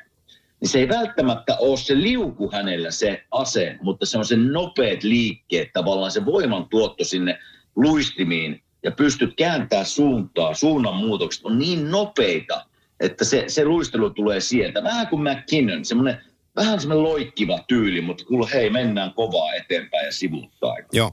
niin 0.61 0.69
se 0.69 0.79
ei 0.79 0.89
välttämättä 0.89 1.57
ole 1.57 1.77
se 1.77 1.95
liuku 1.95 2.51
hänellä 2.51 2.91
se 2.91 3.23
ase, 3.31 3.77
mutta 3.81 4.05
se 4.05 4.17
on 4.17 4.25
se 4.25 4.35
nopeat 4.35 5.03
liikkeet, 5.03 5.69
tavallaan 5.73 6.11
se 6.11 6.25
voimantuotto 6.25 7.03
sinne 7.03 7.39
luistimiin 7.75 8.63
ja 8.83 8.91
pystyt 8.91 9.33
kääntää 9.37 9.83
suuntaa, 9.83 10.53
suunnanmuutokset 10.53 11.45
on 11.45 11.59
niin 11.59 11.91
nopeita, 11.91 12.65
että 12.99 13.25
se, 13.25 13.43
se 13.47 13.65
luistelu 13.65 14.09
tulee 14.09 14.39
sieltä. 14.39 14.83
Vähän 14.83 15.07
kuin 15.07 15.23
McKinnon, 15.23 15.85
semmoinen 15.85 16.21
vähän 16.55 16.79
semmoinen 16.79 17.03
loikkiva 17.03 17.59
tyyli, 17.67 18.01
mutta 18.01 18.25
kuule 18.25 18.47
hei, 18.53 18.69
mennään 18.69 19.13
kovaa 19.13 19.53
eteenpäin 19.53 20.05
ja 20.05 20.11
sivuttaen. 20.11 20.85
Joo. 20.93 21.11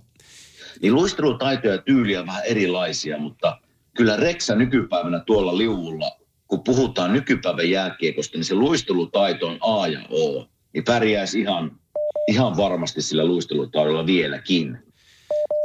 Niin 0.82 0.94
luistelutaito 0.94 1.68
ja 1.68 1.78
tyyli 1.78 2.16
on 2.16 2.26
vähän 2.26 2.44
erilaisia, 2.44 3.18
mutta 3.18 3.58
kyllä 3.96 4.16
Reksa 4.16 4.54
nykypäivänä 4.54 5.20
tuolla 5.20 5.58
liuvulla, 5.58 6.16
kun 6.48 6.64
puhutaan 6.64 7.12
nykypäivän 7.12 7.70
jääkiekosta, 7.70 8.38
niin 8.38 8.44
se 8.44 8.54
luistelutaito 8.54 9.46
on 9.46 9.58
A 9.60 9.86
ja 9.86 10.00
O. 10.10 10.48
Niin 10.72 10.84
pärjäisi 10.84 11.40
ihan, 11.40 11.80
ihan 12.28 12.56
varmasti 12.56 13.02
sillä 13.02 13.24
luistelutaidolla 13.24 14.06
vieläkin. 14.06 14.78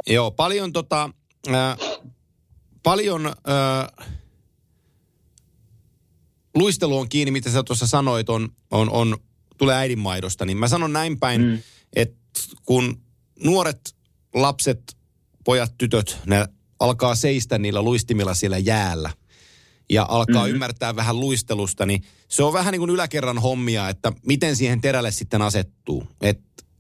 Joo, 0.08 0.32
paljon 0.32 0.74
tota, 0.74 1.10
äh, 1.54 1.78
paljon 2.84 3.26
äh, 3.26 4.08
luistelu 6.58 6.98
on 6.98 7.10
kiinni, 7.10 7.32
mitä 7.32 7.50
sä 7.50 7.64
tuossa 7.64 7.88
sanoit, 7.88 8.30
on, 8.30 8.50
on, 8.72 8.90
on, 8.90 9.18
tulee 9.58 9.76
äidinmaidosta. 9.76 10.46
Niin 10.46 10.58
mä 10.58 10.68
sanon 10.68 10.94
näin 10.94 11.20
päin, 11.20 11.42
mm. 11.42 11.60
että 11.96 12.18
kun 12.66 13.02
nuoret 13.44 13.96
lapset, 14.34 14.98
pojat, 15.44 15.74
tytöt, 15.78 16.18
ne 16.26 16.48
alkaa 16.80 17.16
seistä 17.16 17.58
niillä 17.58 17.82
luistimilla 17.82 18.34
siellä 18.34 18.58
jäällä 18.58 19.10
ja 19.90 20.06
alkaa 20.10 20.42
mm-hmm. 20.42 20.54
ymmärtää 20.54 20.96
vähän 20.96 21.20
luistelusta, 21.20 21.86
niin 21.86 22.04
se 22.28 22.44
on 22.44 22.54
vähän 22.54 22.72
niin 22.72 22.80
kuin 22.80 22.92
yläkerran 22.92 23.38
hommia, 23.38 23.90
että 23.90 24.12
miten 24.26 24.56
siihen 24.56 24.82
terälle 24.82 25.12
sitten 25.12 25.42
asettuu. 25.42 26.08
Et 26.22 26.40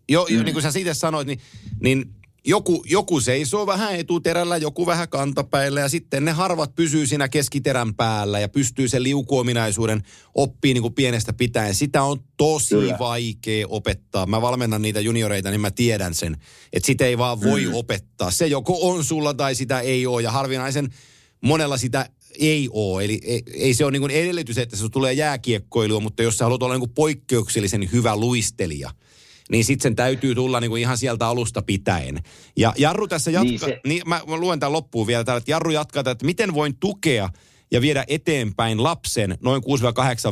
jo, 0.09 0.27
jo, 0.29 0.43
niin 0.43 0.53
kuin 0.53 0.63
sä 0.63 0.71
siitä 0.71 0.93
sanoit, 0.93 1.27
niin, 1.27 1.39
niin 1.79 2.15
joku, 2.47 2.83
joku 2.89 3.19
seisoo 3.19 3.65
vähän 3.65 3.95
etuterällä, 3.95 4.57
joku 4.57 4.85
vähän 4.85 5.09
kantapäillä 5.09 5.79
ja 5.79 5.89
sitten 5.89 6.25
ne 6.25 6.31
harvat 6.31 6.75
pysyy 6.75 7.05
siinä 7.05 7.29
keskiterän 7.29 7.95
päällä 7.95 8.39
ja 8.39 8.49
pystyy 8.49 8.87
sen 8.87 9.03
liukuominaisuuden 9.03 10.03
oppii 10.35 10.73
niin 10.73 10.81
kuin 10.81 10.93
pienestä 10.93 11.33
pitäen. 11.33 11.75
Sitä 11.75 12.03
on 12.03 12.19
tosi 12.37 12.75
Kyllä. 12.75 12.99
Vaikea 12.99 13.67
opettaa. 13.67 14.25
Mä 14.25 14.41
valmennan 14.41 14.81
niitä 14.81 14.99
junioreita, 14.99 15.49
niin 15.49 15.61
mä 15.61 15.71
tiedän 15.71 16.13
sen, 16.13 16.37
että 16.73 16.87
sitä 16.87 17.05
ei 17.05 17.17
vaan 17.17 17.41
voi 17.41 17.65
mm. 17.65 17.73
opettaa. 17.73 18.31
Se 18.31 18.47
joko 18.47 18.89
on 18.89 19.03
sulla 19.03 19.33
tai 19.33 19.55
sitä 19.55 19.79
ei 19.79 20.07
ole 20.07 20.21
ja 20.21 20.31
harvinaisen 20.31 20.89
monella 21.41 21.77
sitä 21.77 22.09
ei 22.39 22.69
ole. 22.71 23.03
Eli 23.03 23.19
ei, 23.23 23.43
ei 23.53 23.73
se 23.73 23.85
ole 23.85 23.99
niin 23.99 24.11
edellytys, 24.11 24.57
että 24.57 24.75
se 24.75 24.89
tulee 24.89 25.13
jääkiekkoilua, 25.13 25.99
mutta 25.99 26.23
jos 26.23 26.37
sä 26.37 26.45
haluat 26.45 26.63
olla 26.63 26.77
niin 26.77 26.89
poikkeuksellisen 26.89 27.91
hyvä 27.91 28.15
luistelija, 28.15 28.91
niin 29.51 29.65
sitten 29.65 29.83
sen 29.83 29.95
täytyy 29.95 30.35
tulla 30.35 30.59
niin 30.59 30.69
kuin 30.69 30.81
ihan 30.81 30.97
sieltä 30.97 31.27
alusta 31.27 31.61
pitäen. 31.61 32.19
Ja 32.57 32.73
Jarru 32.77 33.07
tässä 33.07 33.31
jatkaa, 33.31 33.49
Niin 33.49 33.59
se- 33.59 33.79
niin 33.85 34.01
mä, 34.05 34.21
mä 34.27 34.37
luen 34.37 34.59
tämän 34.59 34.73
loppuun 34.73 35.07
vielä 35.07 35.23
täällä, 35.23 35.37
että 35.37 35.51
Jarru 35.51 35.71
jatkaa, 35.71 36.03
että 36.11 36.25
miten 36.25 36.53
voin 36.53 36.75
tukea 36.79 37.29
ja 37.71 37.81
viedä 37.81 38.05
eteenpäin 38.07 38.83
lapsen 38.83 39.37
noin 39.41 39.61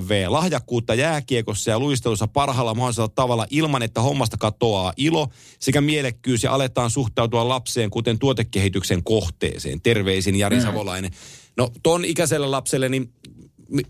6-8 0.01 0.07
V 0.09 0.25
lahjakkuutta 0.27 0.93
jääkiekossa 0.93 1.71
ja 1.71 1.79
luistelussa 1.79 2.27
parhaalla 2.27 2.73
mahdollisella 2.73 3.11
tavalla 3.15 3.47
ilman, 3.49 3.83
että 3.83 4.01
hommasta 4.01 4.37
katoaa 4.37 4.93
ilo 4.97 5.27
sekä 5.59 5.81
mielekkyys 5.81 6.43
ja 6.43 6.51
aletaan 6.53 6.89
suhtautua 6.89 7.49
lapseen 7.49 7.89
kuten 7.89 8.19
tuotekehityksen 8.19 9.03
kohteeseen. 9.03 9.81
Terveisin 9.81 10.35
Jari 10.35 10.61
Savolainen. 10.61 11.11
No 11.57 11.69
ton 11.83 12.05
ikäiselle 12.05 12.47
lapselle 12.47 12.89
niin 12.89 13.13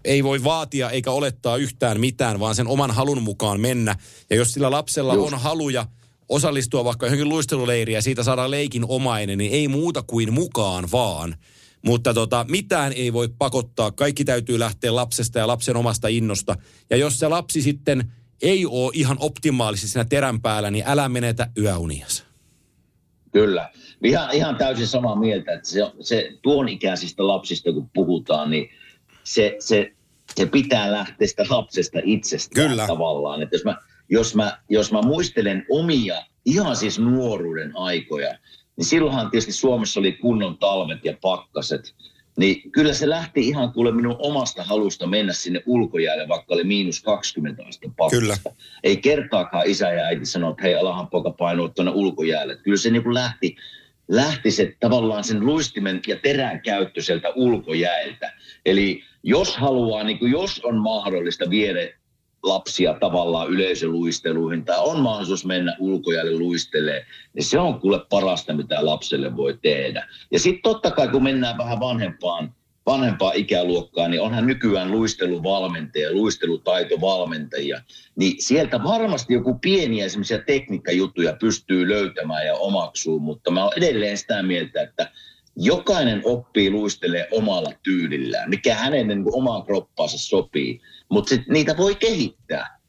ei 0.05 0.23
voi 0.23 0.43
vaatia 0.43 0.89
eikä 0.89 1.11
olettaa 1.11 1.57
yhtään 1.57 1.99
mitään, 1.99 2.39
vaan 2.39 2.55
sen 2.55 2.67
oman 2.67 2.91
halun 2.91 3.23
mukaan 3.23 3.59
mennä. 3.59 3.95
Ja 4.29 4.35
jos 4.35 4.53
sillä 4.53 4.71
lapsella 4.71 5.13
Just. 5.13 5.33
on 5.33 5.39
haluja 5.39 5.85
osallistua 6.29 6.83
vaikka 6.83 7.05
johonkin 7.05 7.29
luisteluleiriin 7.29 7.95
ja 7.95 8.01
siitä 8.01 8.23
saada 8.23 8.51
leikin 8.51 8.85
omainen, 8.87 9.37
niin 9.37 9.51
ei 9.51 9.67
muuta 9.67 10.01
kuin 10.01 10.33
mukaan 10.33 10.91
vaan. 10.91 11.35
Mutta 11.85 12.13
tota, 12.13 12.45
mitään 12.49 12.93
ei 12.93 13.13
voi 13.13 13.29
pakottaa. 13.37 13.91
Kaikki 13.91 14.25
täytyy 14.25 14.59
lähteä 14.59 14.95
lapsesta 14.95 15.39
ja 15.39 15.47
lapsen 15.47 15.75
omasta 15.75 16.07
innosta. 16.07 16.55
Ja 16.89 16.97
jos 16.97 17.19
se 17.19 17.27
lapsi 17.27 17.61
sitten 17.61 18.11
ei 18.41 18.65
ole 18.65 18.91
ihan 18.93 19.17
optimaalisesti 19.19 19.87
siinä 19.87 20.05
terän 20.05 20.41
päällä, 20.41 20.71
niin 20.71 20.83
älä 20.87 21.09
menetä 21.09 21.47
yöunias. 21.57 22.23
Kyllä. 23.31 23.69
Ihan, 24.03 24.33
ihan 24.33 24.55
täysin 24.55 24.87
samaa 24.87 25.15
mieltä, 25.15 25.53
että 25.53 25.69
se, 25.69 25.79
se 26.01 26.31
tuon 26.41 26.69
ikäisistä 26.69 27.27
lapsista, 27.27 27.71
kun 27.73 27.89
puhutaan, 27.93 28.51
niin 28.51 28.69
se, 29.25 29.55
se, 29.59 29.91
se 30.35 30.45
pitää 30.45 30.91
lähteä 30.91 31.27
sitä 31.27 31.45
lapsesta 31.49 31.99
itsestään 32.03 32.69
Kyllä. 32.69 32.87
tavallaan. 32.87 33.41
Että 33.41 33.55
jos 33.55 33.63
mä, 33.65 33.77
jos, 34.09 34.35
mä, 34.35 34.57
jos 34.69 34.91
mä 34.91 35.01
muistelen 35.01 35.65
omia, 35.69 36.25
ihan 36.45 36.75
siis 36.75 36.99
nuoruuden 36.99 37.71
aikoja, 37.77 38.37
niin 38.77 38.85
silloinhan 38.85 39.31
tietysti 39.31 39.51
Suomessa 39.51 39.99
oli 39.99 40.11
kunnon 40.11 40.57
talvet 40.57 41.05
ja 41.05 41.17
pakkaset. 41.21 41.95
Niin 42.37 42.71
kyllä 42.71 42.93
se 42.93 43.09
lähti 43.09 43.47
ihan 43.47 43.73
kuule 43.73 43.91
minun 43.91 44.15
omasta 44.19 44.63
halusta 44.63 45.07
mennä 45.07 45.33
sinne 45.33 45.63
ulkojäälle, 45.65 46.27
vaikka 46.27 46.53
oli 46.53 46.63
miinus 46.63 47.01
20 47.01 47.63
astetta 47.67 47.95
pakkasta. 47.97 48.49
Kyllä. 48.49 48.55
Ei 48.83 48.97
kertaakaan 48.97 49.67
isä 49.67 49.91
ja 49.91 50.05
äiti 50.05 50.25
sanoa, 50.25 50.51
että 50.51 50.63
hei, 50.63 50.75
alahan 50.75 51.07
poika 51.07 51.31
painua 51.31 51.69
tuonne 51.69 51.91
ulkojäälle. 51.91 52.57
Kyllä 52.57 52.77
se 52.77 52.89
niin 52.89 53.03
kuin 53.03 53.13
lähti, 53.13 53.55
lähti 54.07 54.51
se 54.51 54.75
tavallaan 54.79 55.23
sen 55.23 55.45
luistimen 55.45 56.01
ja 56.07 56.15
terän 56.23 56.61
käyttö 56.61 57.01
sieltä 57.01 57.29
ulkojäältä. 57.35 58.33
Eli 58.65 59.03
jos 59.23 59.57
haluaa, 59.57 60.03
niin 60.03 60.19
kuin 60.19 60.31
jos 60.31 60.61
on 60.63 60.77
mahdollista 60.77 61.49
viedä 61.49 61.79
lapsia 62.43 62.93
tavallaan 62.99 63.49
yleisöluisteluihin 63.49 64.65
tai 64.65 64.77
on 64.79 64.99
mahdollisuus 64.99 65.45
mennä 65.45 65.75
ulkojalle 65.79 66.31
luistelee, 66.31 67.05
niin 67.33 67.43
se 67.43 67.59
on 67.59 67.79
kuule 67.79 67.99
parasta, 68.09 68.53
mitä 68.53 68.85
lapselle 68.85 69.37
voi 69.37 69.59
tehdä. 69.61 70.07
Ja 70.31 70.39
sitten 70.39 70.61
totta 70.61 70.91
kai, 70.91 71.07
kun 71.07 71.23
mennään 71.23 71.57
vähän 71.57 71.79
vanhempaan, 71.79 72.55
vanhempaa 72.85 73.31
ikäluokkaa, 73.35 74.07
niin 74.07 74.21
onhan 74.21 74.47
nykyään 74.47 74.91
luisteluvalmentajia, 74.91 76.11
luistelutaitovalmentajia, 76.11 77.81
niin 78.15 78.43
sieltä 78.43 78.83
varmasti 78.83 79.33
joku 79.33 79.59
pieniä 79.59 80.09
semmoisia 80.09 80.39
tekniikkajuttuja 80.39 81.37
pystyy 81.39 81.89
löytämään 81.89 82.45
ja 82.45 82.55
omaksuu, 82.55 83.19
mutta 83.19 83.51
mä 83.51 83.63
oon 83.63 83.73
edelleen 83.77 84.17
sitä 84.17 84.43
mieltä, 84.43 84.81
että 84.81 85.11
jokainen 85.55 86.21
oppii 86.25 86.71
luistelee 86.71 87.27
omalla 87.31 87.71
tyylillään, 87.83 88.49
mikä 88.49 88.75
hänen 88.75 89.07
niin 89.07 89.23
omaan 89.33 89.63
kroppaansa 89.63 90.17
sopii, 90.17 90.81
mutta 91.09 91.35
niitä 91.49 91.77
voi 91.77 91.95
kehittää. 91.95 92.79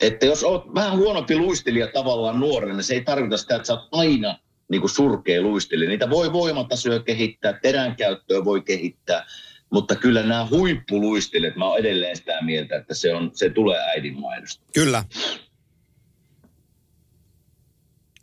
Että 0.00 0.26
jos 0.26 0.44
olet 0.44 0.62
vähän 0.74 0.98
huonompi 0.98 1.36
luistelija 1.36 1.86
tavallaan 1.86 2.40
nuorena, 2.40 2.74
niin 2.74 2.84
se 2.84 2.94
ei 2.94 3.04
tarkoita 3.04 3.36
sitä, 3.36 3.56
että 3.56 3.66
sä 3.66 3.72
oot 3.72 3.88
aina 3.92 4.38
niin 4.68 4.80
kuin 4.80 4.90
surkea 4.90 5.42
luistelija. 5.42 5.88
Niitä 5.88 6.10
voi 6.10 6.32
voimatasoja 6.32 7.02
kehittää, 7.02 7.58
teränkäyttöä 7.62 8.44
voi 8.44 8.62
kehittää, 8.62 9.26
mutta 9.70 9.96
kyllä 9.96 10.22
nämä 10.22 10.48
huippuluistelijat, 10.50 11.56
mä 11.56 11.64
oon 11.64 11.78
edelleen 11.78 12.16
sitä 12.16 12.42
mieltä, 12.42 12.76
että 12.76 12.94
se, 12.94 13.14
on, 13.14 13.30
se 13.34 13.50
tulee 13.50 13.78
äidin 13.78 14.20
maidosta. 14.20 14.64
Kyllä. 14.74 15.04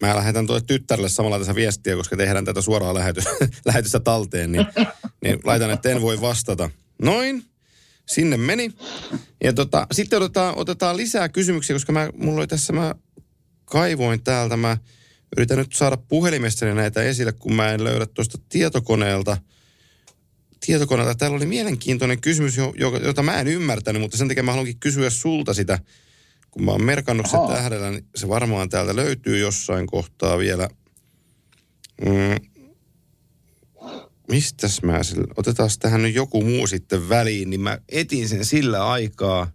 Mä 0.02 0.16
lähetän 0.16 0.48
tuolle 0.48 0.64
tyttärelle 0.68 1.10
samalla 1.10 1.38
tässä 1.38 1.56
viestiä, 1.56 1.96
koska 1.96 2.18
tehdään 2.18 2.46
tätä 2.46 2.62
suoraa 2.62 2.94
lähetys, 2.94 3.24
lähetystä 3.66 4.00
talteen, 4.00 4.52
niin, 4.52 4.66
niin 5.24 5.40
laitan, 5.44 5.72
että 5.72 5.90
en 5.90 6.02
voi 6.02 6.22
vastata. 6.22 6.70
Noin, 7.02 7.44
sinne 8.06 8.38
meni. 8.38 8.72
Ja 9.44 9.54
tota, 9.54 9.88
sitten 9.92 10.18
otetaan, 10.18 10.58
otetaan 10.58 10.98
lisää 10.98 11.30
kysymyksiä, 11.30 11.76
koska 11.76 11.92
mä, 11.92 12.10
mulla 12.18 12.38
oli 12.38 12.48
tässä, 12.48 12.74
mä 12.74 12.96
kaivoin 13.66 14.24
täältä, 14.24 14.58
mä 14.58 14.78
yritän 15.38 15.58
nyt 15.58 15.74
saada 15.74 15.98
puhelimestani 15.98 16.74
näitä 16.74 17.04
esille, 17.04 17.32
kun 17.32 17.54
mä 17.54 17.72
en 17.72 17.84
löydä 17.84 18.06
tuosta 18.06 18.38
tietokoneelta. 18.50 19.38
Tietokoneelta. 20.66 21.16
Täällä 21.16 21.38
oli 21.38 21.46
mielenkiintoinen 21.46 22.22
kysymys, 22.22 22.58
jota 23.02 23.24
mä 23.24 23.40
en 23.40 23.48
ymmärtänyt, 23.48 24.02
mutta 24.02 24.18
sen 24.18 24.28
takia 24.28 24.44
mä 24.44 24.52
haluankin 24.52 24.80
kysyä 24.80 25.10
sulta 25.10 25.54
sitä 25.54 25.80
kun 26.56 26.66
mä 26.66 26.72
oon 26.72 26.84
merkannut 26.84 27.28
sen 27.28 27.40
tähdellä, 27.48 27.92
niin 27.92 28.06
se 28.16 28.28
varmaan 28.28 28.70
täältä 28.70 28.96
löytyy 28.96 29.38
jossain 29.38 29.88
kohtaa 29.88 30.38
vielä. 30.38 30.70
Mm. 32.02 32.48
Mistäs 34.30 34.82
mä 34.82 35.04
sen, 35.04 35.28
otetaan 35.38 35.70
tähän 35.80 36.02
nyt 36.02 36.16
joku 36.16 36.44
muu 36.44 36.68
sitten 36.68 37.10
väliin, 37.10 37.50
niin 37.50 37.62
mä 37.62 37.78
etin 37.90 38.30
sen 38.30 38.46
sillä 38.46 38.88
aikaa. 38.88 39.52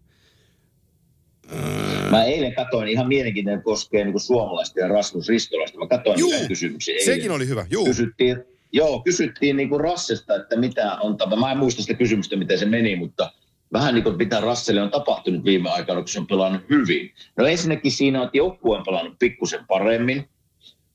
Mä 2.10 2.24
eilen 2.24 2.54
katsoin 2.54 2.88
ihan 2.88 3.08
mielenkiintoinen 3.08 3.62
koskee 3.62 4.04
niin 4.04 4.20
suomalaista 4.20 4.80
ja 4.80 4.88
Rasmus 4.88 5.28
Ristolaista. 5.28 5.78
Mä 5.78 5.86
katsoin 5.86 6.18
Juu, 6.18 6.32
kysymyksiä 6.48 6.94
eilen. 6.94 7.04
sekin 7.04 7.30
oli 7.30 7.48
hyvä. 7.48 7.66
Juu. 7.70 7.84
Kysyttiin, 7.84 8.44
joo, 8.72 9.00
kysyttiin 9.00 9.56
niin 9.56 9.68
kuin 9.68 9.80
Rassesta, 9.80 10.34
että 10.36 10.56
mitä 10.56 10.94
on 10.94 11.16
tapa. 11.16 11.36
Mä 11.36 11.52
en 11.52 11.58
muista 11.58 11.82
sitä 11.82 11.94
kysymystä, 11.94 12.36
miten 12.36 12.58
se 12.58 12.66
meni, 12.66 12.96
mutta 12.96 13.32
vähän 13.72 13.94
niin 13.94 14.04
kuin 14.04 14.16
mitä 14.16 14.40
Rasselle 14.40 14.82
on 14.82 14.90
tapahtunut 14.90 15.44
viime 15.44 15.70
aikoina, 15.70 16.00
kun 16.00 16.08
se 16.08 16.18
on 16.18 16.26
pelannut 16.26 16.62
hyvin. 16.70 17.12
No 17.36 17.46
ensinnäkin 17.46 17.92
siinä 17.92 18.18
on, 18.20 18.24
että 18.24 18.38
joukkue 18.38 18.76
on 18.78 18.84
pelannut 18.84 19.18
pikkusen 19.18 19.66
paremmin. 19.68 20.28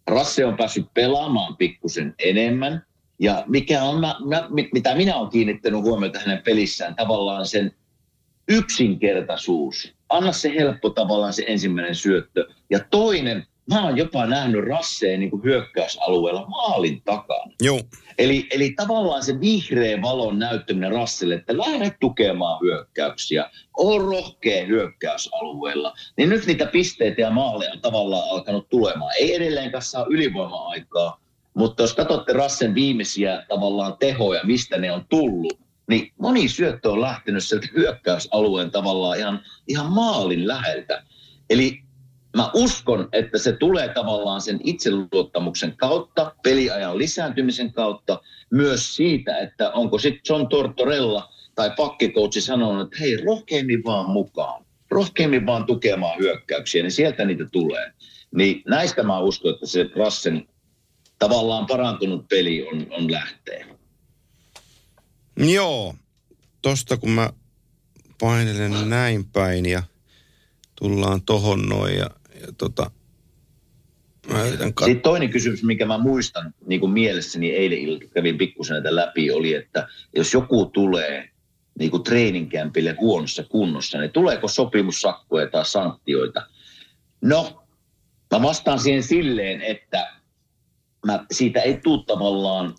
Rasse 0.07 0.45
on 0.45 0.57
päässyt 0.57 0.85
pelaamaan 0.93 1.57
pikkusen 1.57 2.15
enemmän. 2.19 2.85
Ja 3.19 3.43
mikä 3.47 3.83
on, 3.83 3.99
mä, 4.01 4.15
mä, 4.25 4.49
mitä 4.73 4.95
minä 4.95 5.15
olen 5.15 5.29
kiinnittänyt 5.29 5.81
huomiota 5.81 6.19
hänen 6.19 6.41
pelissään, 6.45 6.95
tavallaan 6.95 7.45
sen 7.45 7.71
yksinkertaisuus. 8.47 9.93
Anna 10.09 10.31
se 10.31 10.53
helppo 10.55 10.89
tavallaan 10.89 11.33
se 11.33 11.43
ensimmäinen 11.47 11.95
syöttö. 11.95 12.47
Ja 12.69 12.79
toinen, 12.91 13.45
mä 13.69 13.83
oon 13.83 13.97
jopa 13.97 14.25
nähnyt 14.25 14.65
Rasseen 14.65 15.19
niin 15.19 15.43
hyökkäysalueella 15.43 16.45
maalin 16.47 17.01
takana. 17.01 17.51
Joo. 17.61 17.81
Eli, 18.17 18.47
eli 18.51 18.73
tavallaan 18.77 19.23
se 19.23 19.39
vihreä 19.39 20.01
valon 20.01 20.39
näyttäminen 20.39 20.91
Rasselle, 20.91 21.35
että 21.35 21.57
lähde 21.57 21.91
tukemaan 21.99 22.61
hyökkäyksiä, 22.61 23.49
on 23.77 24.01
rohkea 24.01 24.65
hyökkäysalueella. 24.65 25.93
Niin 26.17 26.29
nyt 26.29 26.45
niitä 26.45 26.65
pisteitä 26.65 27.21
ja 27.21 27.29
maaleja 27.29 27.71
on 27.71 27.81
tavallaan 27.81 28.29
alkanut 28.29 28.69
tulemaan. 28.69 29.11
Ei 29.19 29.35
edelleenkään 29.35 29.83
saa 29.83 30.05
ylivoima-aikaa, 30.09 31.21
mutta 31.53 31.83
jos 31.83 31.93
katsotte 31.93 32.33
Rassen 32.33 32.75
viimeisiä 32.75 33.45
tavallaan 33.49 33.97
tehoja, 33.99 34.43
mistä 34.43 34.77
ne 34.77 34.91
on 34.91 35.05
tullut, 35.09 35.64
niin 35.87 36.13
moni 36.19 36.49
syöttö 36.49 36.91
on 36.91 37.01
lähtenyt 37.01 37.43
sieltä 37.43 37.67
hyökkäysalueen 37.75 38.71
tavallaan 38.71 39.19
ihan, 39.19 39.41
ihan 39.67 39.91
maalin 39.91 40.47
läheltä. 40.47 41.03
Eli 41.49 41.79
mä 42.35 42.51
uskon, 42.53 43.09
että 43.11 43.37
se 43.37 43.51
tulee 43.51 43.89
tavallaan 43.89 44.41
sen 44.41 44.59
itseluottamuksen 44.63 45.77
kautta, 45.77 46.35
peliajan 46.43 46.97
lisääntymisen 46.97 47.73
kautta, 47.73 48.21
myös 48.51 48.95
siitä, 48.95 49.37
että 49.37 49.71
onko 49.71 49.97
sitten 49.97 50.21
John 50.29 50.47
Tortorella 50.47 51.29
tai 51.55 51.71
pakkikoutsi 51.77 52.41
sanonut, 52.41 52.87
että 52.87 52.97
hei, 52.99 53.17
rohkeimmin 53.17 53.83
vaan 53.83 54.09
mukaan, 54.09 54.65
rohkeimmin 54.91 55.45
vaan 55.45 55.65
tukemaan 55.65 56.19
hyökkäyksiä, 56.19 56.83
niin 56.83 56.91
sieltä 56.91 57.25
niitä 57.25 57.45
tulee. 57.51 57.91
Niin 58.35 58.63
näistä 58.67 59.03
mä 59.03 59.19
uskon, 59.19 59.53
että 59.53 59.65
se 59.67 59.89
Rassen 59.95 60.47
tavallaan 61.19 61.65
parantunut 61.65 62.27
peli 62.27 62.67
on, 62.67 62.87
on 62.91 63.11
lähtee. 63.11 63.74
Joo, 65.37 65.95
tosta 66.61 66.97
kun 66.97 67.09
mä 67.09 67.29
painelen 68.19 68.89
näin 68.89 69.25
päin 69.25 69.65
ja 69.65 69.83
tullaan 70.75 71.21
tohon 71.21 71.69
noin 71.69 71.97
ja 71.97 72.09
ja 72.41 72.51
tota, 72.57 72.91
mä 74.27 74.43
kat- 74.43 74.85
Sitten 74.85 75.01
toinen 75.01 75.29
kysymys, 75.29 75.63
mikä 75.63 75.85
mä 75.85 75.97
muistan 75.97 76.53
niin 76.65 76.79
kuin 76.79 76.91
mielessäni 76.91 77.51
eilen 77.51 77.77
ilta 77.77 78.05
kävin 78.13 78.37
pikkusen 78.37 78.73
näitä 78.73 78.95
läpi, 78.95 79.31
oli, 79.31 79.53
että 79.53 79.87
jos 80.15 80.33
joku 80.33 80.65
tulee 80.65 81.29
niin 81.79 81.91
kuin 81.91 82.03
treeninkämpille 82.03 82.95
huonossa 82.99 83.43
kunnossa, 83.43 83.97
niin 83.99 84.11
tuleeko 84.11 84.47
sopimussakkoja 84.47 85.47
tai 85.47 85.65
sanktioita? 85.65 86.47
No, 87.21 87.63
mä 88.31 88.41
vastaan 88.41 88.79
siihen 88.79 89.03
silleen, 89.03 89.61
että 89.61 90.11
mä, 91.05 91.25
siitä 91.31 91.61
ei 91.61 91.77
tule 91.83 92.03
tavallaan, 92.05 92.75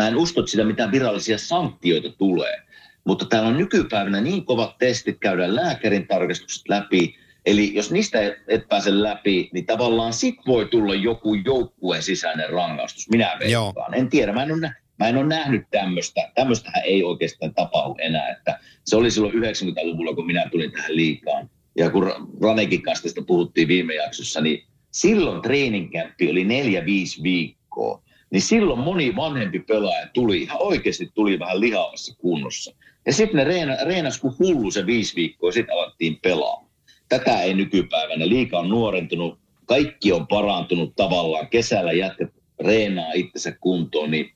mä 0.00 0.08
en 0.08 0.16
usko, 0.16 0.40
että 0.40 0.50
sitä 0.50 0.64
mitään 0.64 0.92
virallisia 0.92 1.38
sanktioita 1.38 2.08
tulee. 2.18 2.62
Mutta 3.04 3.24
täällä 3.24 3.48
on 3.48 3.56
nykypäivänä 3.56 4.20
niin 4.20 4.44
kovat 4.44 4.78
testit, 4.78 5.18
käydään 5.18 5.56
lääkärin 5.56 6.06
tarkastukset 6.06 6.68
läpi, 6.68 7.14
Eli 7.46 7.74
jos 7.74 7.90
niistä 7.90 8.18
et 8.48 8.68
pääse 8.68 9.02
läpi, 9.02 9.50
niin 9.52 9.66
tavallaan 9.66 10.12
sit 10.12 10.34
voi 10.46 10.66
tulla 10.66 10.94
joku 10.94 11.34
joukkueen 11.34 12.02
sisäinen 12.02 12.50
rangaistus. 12.50 13.08
Minä 13.10 13.36
veikkaan. 13.40 13.94
En 13.94 14.08
tiedä, 14.08 14.32
mä 14.32 14.42
en 14.42 14.52
ole, 14.52 14.70
mä 14.98 15.08
en 15.08 15.16
ole 15.16 15.26
nähnyt 15.26 15.62
tämmöistä. 15.70 16.30
Tämmöistähän 16.34 16.82
ei 16.84 17.04
oikeastaan 17.04 17.54
tapahdu 17.54 17.96
enää. 17.98 18.28
Että 18.28 18.58
se 18.84 18.96
oli 18.96 19.10
silloin 19.10 19.34
90-luvulla, 19.34 20.14
kun 20.14 20.26
minä 20.26 20.48
tulin 20.50 20.72
tähän 20.72 20.96
liikaan. 20.96 21.50
Ja 21.78 21.90
kun 21.90 22.30
Ranekin 22.42 22.82
kanssa 22.82 23.02
tästä 23.02 23.22
puhuttiin 23.26 23.68
viime 23.68 23.94
jaksossa, 23.94 24.40
niin 24.40 24.64
silloin 24.90 25.42
treeninkämppi 25.42 26.30
oli 26.30 26.44
neljä, 26.44 26.84
viisi 26.84 27.22
viikkoa. 27.22 28.02
Niin 28.30 28.42
silloin 28.42 28.80
moni 28.80 29.16
vanhempi 29.16 29.58
pelaaja 29.58 30.08
tuli, 30.14 30.42
ihan 30.42 30.62
oikeasti 30.62 31.10
tuli 31.14 31.38
vähän 31.38 31.60
lihavassa 31.60 32.16
kunnossa. 32.18 32.74
Ja 33.06 33.12
sitten 33.12 33.36
ne 33.36 33.44
reena, 33.44 33.76
reenas 33.84 34.20
kuin 34.20 34.34
hullu 34.38 34.70
se 34.70 34.86
viisi 34.86 35.16
viikkoa, 35.16 35.52
sitten 35.52 35.74
alettiin 35.74 36.18
pelaamaan 36.22 36.70
tätä 37.10 37.42
ei 37.42 37.54
nykypäivänä. 37.54 38.28
Liika 38.28 38.58
on 38.58 38.68
nuorentunut, 38.68 39.38
kaikki 39.66 40.12
on 40.12 40.26
parantunut 40.26 40.96
tavallaan. 40.96 41.48
Kesällä 41.48 41.92
jätkät 41.92 42.30
reenaa 42.60 43.12
itsensä 43.12 43.52
kuntoon, 43.60 44.10
niin 44.10 44.32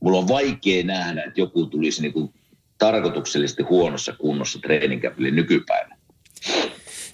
mulla 0.00 0.18
on 0.18 0.28
vaikea 0.28 0.84
nähdä, 0.84 1.22
että 1.22 1.40
joku 1.40 1.66
tulisi 1.66 2.02
niin 2.02 2.12
kuin 2.12 2.34
tarkoituksellisesti 2.78 3.62
huonossa 3.62 4.12
kunnossa 4.12 4.58
treeninkäpille 4.58 5.30
nykypäivänä. 5.30 5.96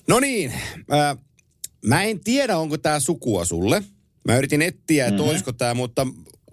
No 0.08 0.20
niin, 0.20 0.52
äh, 0.92 1.18
mä 1.86 2.02
en 2.02 2.20
tiedä, 2.20 2.58
onko 2.58 2.78
tämä 2.78 3.00
sukua 3.00 3.44
sulle. 3.44 3.82
Mä 4.24 4.36
yritin 4.36 4.62
etsiä, 4.62 5.06
että 5.06 5.16
mm-hmm. 5.16 5.30
olisiko 5.30 5.52
tämä, 5.52 5.74
mutta 5.74 6.06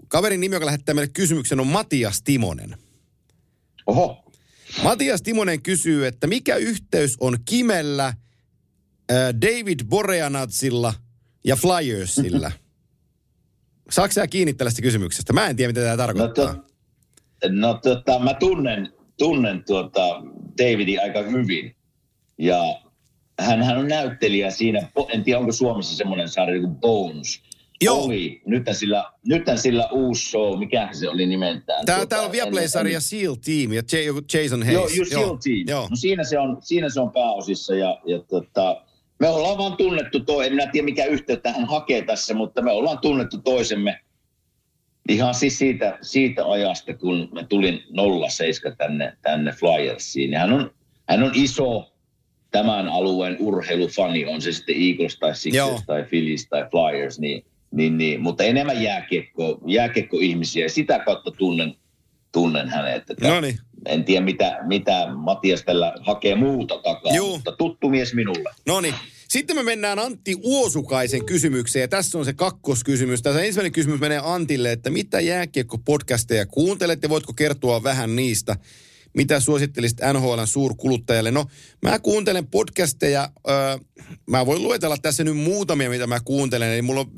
kaverin 0.08 0.40
nimi, 0.40 0.56
joka 0.56 0.66
lähettää 0.66 0.94
meille 0.94 1.10
kysymyksen, 1.14 1.60
on 1.60 1.66
Matias 1.66 2.22
Timonen. 2.22 2.76
Oho. 3.86 4.24
Matias 4.82 5.22
Timonen 5.22 5.62
kysyy, 5.62 6.06
että 6.06 6.26
mikä 6.26 6.56
yhteys 6.56 7.16
on 7.20 7.36
Kimellä– 7.44 8.14
David 9.42 9.80
Boreanatsilla 9.88 10.94
ja 11.44 11.56
Flyersilla. 11.56 12.52
Saatko 13.90 14.12
sä 14.12 14.26
kiinni 14.26 14.54
tällaista 14.54 14.82
kysymyksestä? 14.82 15.32
Mä 15.32 15.46
en 15.46 15.56
tiedä, 15.56 15.68
mitä 15.68 15.80
tämä 15.80 15.96
tarkoittaa. 15.96 16.52
No, 16.52 16.64
to, 17.40 17.48
no 17.50 17.74
tota, 17.74 18.18
mä 18.18 18.34
tunnen, 18.34 18.92
tunnen 19.18 19.64
tuota 19.64 20.22
Davidin 20.58 21.02
aika 21.02 21.22
hyvin. 21.22 21.76
Ja 22.38 22.80
hän, 23.40 23.62
hän 23.62 23.78
on 23.78 23.88
näyttelijä 23.88 24.50
siinä, 24.50 24.88
en 25.08 25.24
tiedä 25.24 25.38
onko 25.38 25.52
Suomessa 25.52 25.96
semmoinen 25.96 26.28
sarja 26.28 26.60
kuin 26.60 26.74
Bones, 26.74 27.42
Joo. 27.80 28.04
Oli. 28.04 28.42
Nythän 28.46 28.74
sillä, 28.74 29.04
nythän 29.26 29.58
sillä 29.58 29.88
uusi 29.92 30.30
show, 30.30 30.58
mikä 30.58 30.88
se 30.92 31.08
oli 31.08 31.26
nimeltään? 31.26 31.86
Tää, 31.86 31.96
Tuota, 31.96 32.08
täällä 32.08 32.26
on 32.26 32.32
Viaplay-sarja 32.32 33.00
Seal 33.00 33.34
Team 33.34 33.72
ja 33.72 33.82
Jason 34.34 34.62
Hayes. 34.62 34.74
Joo, 34.74 34.88
just 34.96 35.10
Seal 35.10 35.36
Team. 35.36 35.64
Joo. 35.68 35.88
No 35.90 35.96
siinä 35.96 36.24
se 36.24 36.38
on, 36.38 36.56
siinä 36.60 36.88
se 36.88 37.00
on 37.00 37.12
pääosissa 37.12 37.74
ja, 37.74 38.00
ja 38.06 38.18
tota, 38.18 38.82
me 39.20 39.28
ollaan 39.28 39.58
vaan 39.58 39.76
tunnettu 39.76 40.20
toi, 40.20 40.46
en 40.46 40.52
minä 40.52 40.66
tiedä 40.66 40.84
mikä 40.84 41.04
yhteyttä 41.04 41.52
hän 41.52 41.64
hakee 41.64 42.02
tässä, 42.02 42.34
mutta 42.34 42.62
me 42.62 42.70
ollaan 42.70 42.98
tunnettu 42.98 43.38
toisemme 43.38 44.00
ihan 45.08 45.34
siis 45.34 45.58
siitä, 45.58 45.98
siitä 46.02 46.46
ajasta, 46.46 46.94
kun 46.94 47.28
mä 47.32 47.44
tulin 47.44 47.80
07 48.28 48.76
tänne, 48.76 49.16
tänne 49.22 49.52
Flyersiin. 49.52 50.34
Hän 50.34 50.52
on, 50.52 50.70
hän 51.08 51.22
on 51.22 51.30
iso 51.34 51.92
tämän 52.50 52.88
alueen 52.88 53.36
urheilufani, 53.40 54.26
on 54.26 54.42
se 54.42 54.52
sitten 54.52 54.76
Eagles 54.78 55.18
tai 55.18 55.34
Sixers 55.34 55.68
Joo. 55.68 55.80
tai 55.86 56.04
Phillies 56.04 56.48
tai 56.48 56.64
Flyers, 56.70 57.18
niin, 57.18 57.44
niin, 57.70 57.98
niin, 57.98 58.20
mutta 58.20 58.44
enemmän 58.44 58.82
jääkiekko, 58.82 59.58
jääkiekko-ihmisiä 59.66 60.64
ja 60.64 60.70
sitä 60.70 60.98
kautta 60.98 61.30
tunnen, 61.30 61.74
tunnen 62.32 62.68
hänet. 62.68 63.10
Että 63.10 63.28
No 63.28 63.40
niin. 63.40 63.58
En 63.86 64.04
tiedä, 64.04 64.24
mitä, 64.24 64.58
mitä 64.66 65.06
Matias 65.16 65.62
tällä 65.62 65.94
hakee 66.00 66.34
muuta 66.34 66.78
takaa, 66.78 67.12
Juu. 67.14 67.34
mutta 67.36 67.52
tuttu 67.52 67.88
mies 67.88 68.14
minulle. 68.14 68.50
No 68.66 68.80
niin. 68.80 68.94
Sitten 69.28 69.56
me 69.56 69.62
mennään 69.62 69.98
Antti 69.98 70.36
Uosukaisen 70.42 71.24
kysymykseen. 71.24 71.80
Ja 71.80 71.88
tässä 71.88 72.18
on 72.18 72.24
se 72.24 72.32
kakkoskysymys. 72.32 73.22
Tässä 73.22 73.42
ensimmäinen 73.42 73.72
kysymys 73.72 74.00
menee 74.00 74.20
Antille, 74.24 74.72
että 74.72 74.90
mitä 74.90 75.20
jääkiekko-podcasteja 75.20 76.46
kuuntelet 76.46 77.02
ja 77.02 77.08
voitko 77.08 77.32
kertoa 77.32 77.82
vähän 77.82 78.16
niistä? 78.16 78.56
Mitä 79.14 79.40
suosittelisit 79.40 79.98
NHLn 80.12 80.46
suurkuluttajalle? 80.46 81.30
No, 81.30 81.46
mä 81.82 81.98
kuuntelen 81.98 82.46
podcasteja. 82.46 83.30
Öö, 83.48 83.78
mä 84.26 84.46
voin 84.46 84.62
luetella 84.62 84.96
tässä 85.02 85.24
nyt 85.24 85.36
muutamia, 85.36 85.90
mitä 85.90 86.06
mä 86.06 86.20
kuuntelen. 86.24 86.72
Eli 86.72 86.82
mulla 86.82 87.00
on, 87.00 87.10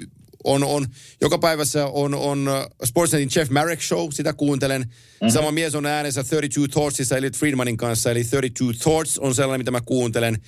on, 0.45 0.65
on 0.65 0.87
joka 1.21 1.39
päivässä 1.39 1.87
on, 1.87 2.15
on 2.15 2.49
äh, 2.49 2.67
Sportsnetin 2.85 3.31
Jeff 3.37 3.51
Marek 3.51 3.83
Show, 3.83 4.09
sitä 4.13 4.33
kuuntelen. 4.33 4.81
Mm-hmm. 4.81 5.31
Sama 5.31 5.51
mies 5.51 5.75
on 5.75 5.87
äänessä 5.87 6.21
32 6.25 6.69
Thoughtsissa 6.73 7.17
Elliot 7.17 7.37
Friedmanin 7.37 7.77
kanssa, 7.77 8.11
eli 8.11 8.25
32 8.25 8.81
Thoughts 8.81 9.19
on 9.19 9.35
sellainen, 9.35 9.61
mitä 9.61 9.71
mä 9.71 9.81
kuuntelen. 9.81 10.39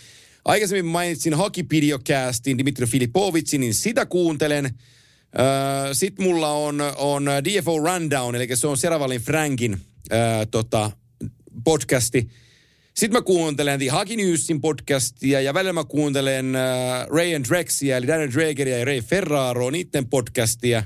Aikaisemmin 0.44 0.86
mainitsin 0.86 1.34
Hakipediocastin 1.34 2.58
Dimitri 2.58 2.86
Filipovitsin, 2.86 3.60
niin 3.60 3.74
sitä 3.74 4.06
kuuntelen. 4.06 4.64
Öö, 5.38 5.94
Sitten 5.94 6.26
mulla 6.26 6.52
on, 6.52 6.80
on 6.96 7.26
DFO 7.44 7.78
Rundown, 7.78 8.34
eli 8.34 8.56
se 8.56 8.66
on 8.66 8.76
Seravalin 8.76 9.20
Frankin 9.20 9.80
öö, 10.12 10.46
tota, 10.46 10.90
podcasti. 11.64 12.28
Sitten 12.94 13.12
mä 13.18 13.22
kuuntelen 13.22 13.78
The 13.78 13.88
Hockey 13.88 14.16
Newsin 14.16 14.60
podcastia 14.60 15.40
ja 15.40 15.54
välillä 15.54 15.72
mä 15.72 15.84
kuuntelen 15.84 16.56
äh, 16.56 17.06
Ray 17.08 17.34
and 17.34 17.44
Drexia, 17.48 17.96
eli 17.96 18.06
Daniel 18.06 18.30
Drageria 18.32 18.78
ja 18.78 18.84
Ray 18.84 19.00
Ferraro, 19.00 19.70
niiden 19.70 20.08
podcastia. 20.08 20.84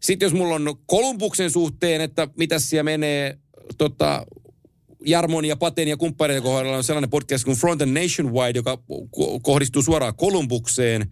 Sitten 0.00 0.26
jos 0.26 0.32
mulla 0.32 0.54
on 0.54 0.76
Kolumbuksen 0.86 1.50
suhteen, 1.50 2.00
että 2.00 2.28
mitä 2.36 2.58
siellä 2.58 2.82
menee, 2.82 3.38
tota, 3.78 4.26
Jarmon 5.06 5.44
ja 5.44 5.56
Paten 5.56 5.88
ja 5.88 5.96
kumppaneiden 5.96 6.42
kohdalla 6.42 6.76
on 6.76 6.84
sellainen 6.84 7.10
podcast 7.10 7.44
kuin 7.44 7.56
Front 7.56 7.82
and 7.82 8.02
Nationwide, 8.02 8.58
joka 8.58 8.78
ko- 8.92 9.40
kohdistuu 9.42 9.82
suoraan 9.82 10.16
Kolumbukseen. 10.16 11.10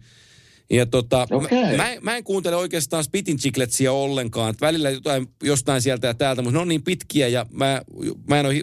Ja 0.71 0.85
tota, 0.85 1.27
Okei. 1.31 1.61
mä, 1.61 1.77
mä, 1.77 1.91
en- 1.93 1.99
mä 2.01 2.17
en 2.17 2.23
kuuntele 2.23 2.55
oikeastaan 2.55 3.03
Spitin 3.03 3.37
Chicletsia 3.37 3.91
ollenkaan. 3.91 4.49
Että 4.49 4.65
välillä 4.65 4.89
jotain, 4.89 5.27
jostain 5.43 5.81
sieltä 5.81 6.07
ja 6.07 6.13
täältä, 6.13 6.41
mutta 6.41 6.57
ne 6.57 6.61
on 6.61 6.67
niin 6.67 6.83
pitkiä 6.83 7.27
ja 7.27 7.45
mä, 7.51 7.81
mä 8.27 8.39
en 8.39 8.45
ole, 8.45 8.55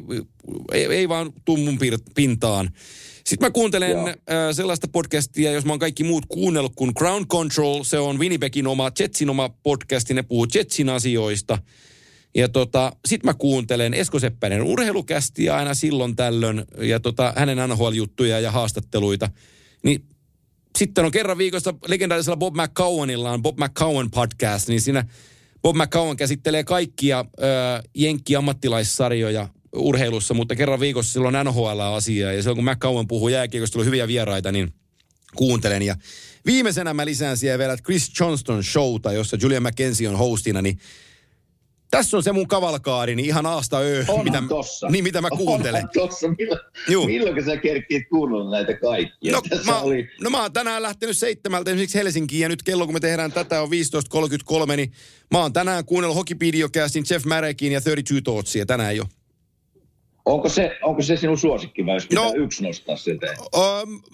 ei, 0.72 0.84
ei 0.84 1.08
vaan 1.08 1.32
tuu 1.44 1.56
mun 1.56 1.78
pir- 1.84 2.12
pintaan. 2.14 2.70
Sitten 3.24 3.46
mä 3.46 3.50
kuuntelen 3.50 3.90
Joo. 3.90 4.08
äh, 4.08 4.14
sellaista 4.52 4.88
podcastia, 4.88 5.52
jos 5.52 5.64
mä 5.64 5.72
oon 5.72 5.78
kaikki 5.78 6.04
muut 6.04 6.26
kuunnellut, 6.28 6.72
kuin 6.76 6.92
Ground 6.96 7.26
Control. 7.26 7.82
Se 7.84 7.98
on 7.98 8.18
Winnipegin 8.18 8.66
oma, 8.66 8.90
Jetsin 8.98 9.30
oma 9.30 9.48
podcasti, 9.48 10.14
ne 10.14 10.22
puhuu 10.22 10.46
Jetsin 10.54 10.88
asioista. 10.88 11.58
Ja 12.34 12.48
tota, 12.48 12.92
sit 13.08 13.24
mä 13.24 13.34
kuuntelen 13.34 13.94
Esko 13.94 14.18
Seppänen 14.18 14.62
urheilukästiä 14.62 15.56
aina 15.56 15.74
silloin 15.74 16.16
tällöin 16.16 16.64
ja 16.80 17.00
tota, 17.00 17.32
hänen 17.36 17.58
NHL-juttuja 17.68 18.40
ja 18.40 18.50
haastatteluita. 18.50 19.30
Niin 19.82 20.04
sitten 20.76 21.04
on 21.04 21.10
kerran 21.10 21.38
viikossa 21.38 21.74
legendaarisella 21.86 22.36
Bob 22.36 22.54
McCowanilla 22.56 23.30
on 23.30 23.42
Bob 23.42 23.58
McCowan 23.58 24.10
podcast, 24.10 24.68
niin 24.68 24.80
siinä 24.80 25.04
Bob 25.62 25.76
McCowan 25.76 26.16
käsittelee 26.16 26.64
kaikkia 26.64 27.24
ö, 27.38 27.42
jenkki-ammattilaissarjoja 27.94 29.48
urheilussa, 29.76 30.34
mutta 30.34 30.56
kerran 30.56 30.80
viikossa 30.80 31.12
silloin 31.12 31.34
NHL-asiaa. 31.44 32.32
Ja 32.32 32.42
silloin 32.42 32.56
kun 32.56 32.64
McCowan 32.64 33.08
puhuu 33.08 33.28
jääkiekosta, 33.28 33.72
tuli 33.72 33.84
hyviä 33.84 34.08
vieraita, 34.08 34.52
niin 34.52 34.72
kuuntelen. 35.34 35.82
Ja 35.82 35.96
viimeisenä 36.46 36.94
mä 36.94 37.06
lisään 37.06 37.36
siihen 37.36 37.58
vielä 37.58 37.76
Chris 37.76 38.20
Johnston 38.20 38.64
showta, 38.64 39.12
jossa 39.12 39.36
Julian 39.42 39.62
McKenzie 39.62 40.08
on 40.08 40.18
hostina, 40.18 40.62
niin 40.62 40.78
tässä 41.90 42.16
on 42.16 42.22
se 42.22 42.32
mun 42.32 42.48
kavalkaari, 42.48 43.14
niin 43.14 43.26
ihan 43.26 43.46
aasta 43.46 43.78
öö, 43.78 44.04
mitä, 44.24 44.42
tossa. 44.48 44.88
niin, 44.88 45.04
mitä 45.04 45.20
mä 45.20 45.30
kuuntelen. 45.30 45.74
Onhan 45.74 46.08
tossa. 46.08 46.28
Milloin, 46.28 46.60
Juu. 46.88 47.06
milloin 47.06 47.44
sä 47.44 47.56
kerkkiit 47.56 48.08
kuunnella 48.08 48.50
näitä 48.50 48.74
kaikkia? 48.74 49.32
No 49.32 49.42
Tässä 49.48 49.72
mä, 49.72 49.80
oli, 49.80 50.08
no 50.20 50.30
mä 50.30 50.42
oon 50.42 50.52
tänään 50.52 50.82
lähtenyt 50.82 51.18
seitsemältä 51.18 51.70
esimerkiksi 51.70 51.98
Helsinkiin 51.98 52.42
ja 52.42 52.48
nyt 52.48 52.62
kello 52.62 52.84
kun 52.84 52.94
me 52.94 53.00
tehdään 53.00 53.32
tätä 53.32 53.62
on 53.62 53.68
15.33, 54.70 54.76
niin 54.76 54.92
mä 55.30 55.38
oon 55.38 55.52
tänään 55.52 55.84
kuunnellut 55.84 56.16
Hockeypediocastin 56.16 57.04
Jeff 57.10 57.24
Marekin 57.24 57.72
ja 57.72 57.80
32 57.80 58.22
Thoughtsia 58.22 58.66
tänään 58.66 58.96
jo. 58.96 59.04
Onko, 60.26 60.48
se, 60.48 60.70
onko 60.82 61.02
se 61.02 61.16
sinun 61.16 61.38
suosikki 61.38 61.86
vai 61.86 61.96
jos 61.96 62.06
pitää 62.06 62.24
No. 62.24 62.32
yksi 62.36 62.62
nostaa 62.64 62.96
sieltä? 62.96 63.26
Öö, 63.26 63.62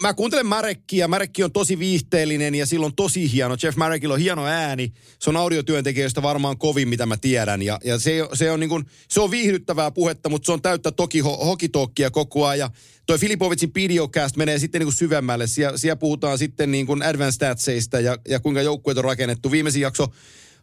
mä 0.03 0.15
kuuntelen 0.15 0.47
Marekkiä. 0.47 1.09
Marekki 1.09 1.45
on 1.45 1.53
tosi 1.53 1.79
viihteellinen 1.79 2.55
ja 2.55 2.67
sillä 2.67 2.87
on 2.87 2.95
tosi 2.95 3.33
hieno. 3.33 3.57
Jeff 3.63 3.77
Marekilla 3.79 4.15
on 4.15 4.21
hieno 4.21 4.47
ääni. 4.47 4.93
Se 5.19 5.31
on 5.31 5.37
audiotyöntekijöistä 5.37 6.23
varmaan 6.23 6.59
kovin, 6.59 6.89
mitä 6.89 7.07
mä 7.07 7.17
tiedän. 7.17 7.63
Ja, 7.63 7.79
ja 7.85 7.99
se, 7.99 8.29
se, 8.33 8.51
on 8.51 8.61
niin 8.61 8.71
kuin, 8.71 8.85
se 9.09 9.21
on 9.21 9.31
viihdyttävää 9.31 9.91
puhetta, 9.91 10.29
mutta 10.29 10.47
se 10.47 10.53
on 10.53 10.63
täyttä 10.63 10.93
toki 10.93 11.21
ho, 11.21 11.37
hokitokkia 11.37 12.11
koko 12.11 12.47
ajan. 12.47 12.59
Ja 12.63 12.71
toi 13.07 13.19
Filipovitsin 13.19 13.73
Pediocast 13.73 14.37
menee 14.37 14.59
sitten 14.59 14.79
niin 14.79 14.87
kuin 14.87 14.95
syvemmälle. 14.97 15.47
Sie, 15.47 15.73
siellä 15.77 15.97
puhutaan 15.97 16.39
sitten 16.39 16.71
niin 16.71 16.87
kuin 16.87 17.03
advanced 17.03 17.33
statseista 17.37 18.01
ja, 18.01 18.17
ja 18.29 18.41
kuinka 18.41 18.63
joukkueet 18.63 18.99
on 18.99 19.05
rakennettu. 19.05 19.51
Viimeisin 19.51 19.83
jakso 19.83 20.07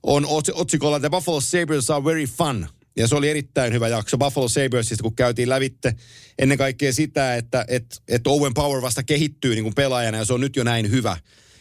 on 0.04 0.26
otsi- 0.26 0.52
otsikolla 0.56 1.00
The 1.00 1.10
Buffalo 1.10 1.42
Sabres 1.42 1.90
are 1.90 2.04
very 2.06 2.26
fun. 2.26 2.68
Ja 3.00 3.08
se 3.08 3.16
oli 3.16 3.30
erittäin 3.30 3.74
hyvä 3.74 3.88
jakso 3.88 4.18
Buffalo 4.18 4.48
Sabresista, 4.48 5.04
kun 5.04 5.16
käytiin 5.16 5.50
lävitte 5.50 5.96
ennen 6.40 6.58
kaikkea 6.58 6.94
sitä, 6.94 7.36
että 7.36 7.66
et, 7.68 8.02
et 8.08 8.28
Owen 8.28 8.54
Power 8.54 8.82
vasta 8.82 9.04
kehittyy 9.04 9.56
niin 9.56 9.64
kuin 9.64 9.76
pelaajana 9.76 10.18
ja 10.18 10.26
se 10.26 10.34
on 10.34 10.42
nyt 10.42 10.56
jo 10.56 10.64
näin 10.64 10.92
hyvä. 10.92 11.18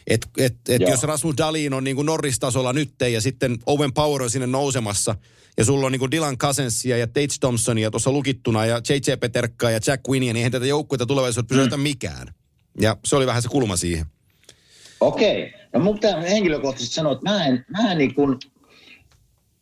Et, 0.07 0.27
et, 0.37 0.55
et 0.69 0.81
Joo. 0.81 0.91
jos 0.91 1.03
Rasmus 1.03 1.37
Dalin 1.37 1.73
on 1.73 1.83
niin 1.83 1.95
kuin 1.95 2.05
Norris-tasolla 2.05 2.73
nyt 2.73 2.93
ja 3.11 3.21
sitten 3.21 3.57
Owen 3.65 3.93
Power 3.93 4.23
on 4.23 4.29
sinne 4.29 4.47
nousemassa 4.47 5.15
ja 5.57 5.65
sulla 5.65 5.85
on 5.85 5.91
niin 5.91 5.99
kuin 5.99 6.11
Dylan 6.11 6.37
Cousinsia 6.37 6.97
ja 6.97 7.07
Tate 7.07 7.27
Thompsonia 7.39 7.91
tuossa 7.91 8.11
lukittuna 8.11 8.65
ja 8.65 8.81
JJ 8.89 9.17
Peterkkaa 9.19 9.71
ja 9.71 9.79
Jack 9.87 10.09
Winnia, 10.09 10.33
niin 10.33 10.37
eihän 10.37 10.51
tätä 10.51 10.65
joukkuetta 10.65 11.05
tulevaisuudessa 11.05 11.55
pysytä 11.55 11.77
mm. 11.77 11.83
mikään. 11.83 12.27
Ja 12.81 12.97
se 13.05 13.15
oli 13.15 13.25
vähän 13.25 13.41
se 13.41 13.49
kulma 13.49 13.75
siihen. 13.75 14.05
Okei. 14.99 15.53
No 15.73 15.79
mun 15.79 15.95
pitää 15.95 16.21
henkilökohtaisesti 16.21 16.95
sanoa, 16.95 17.11
että 17.11 17.29
mä 17.29 17.45
en, 17.45 17.65
mä 17.69 17.91
en 17.91 17.97
niin 17.97 18.15
kuin, 18.15 18.39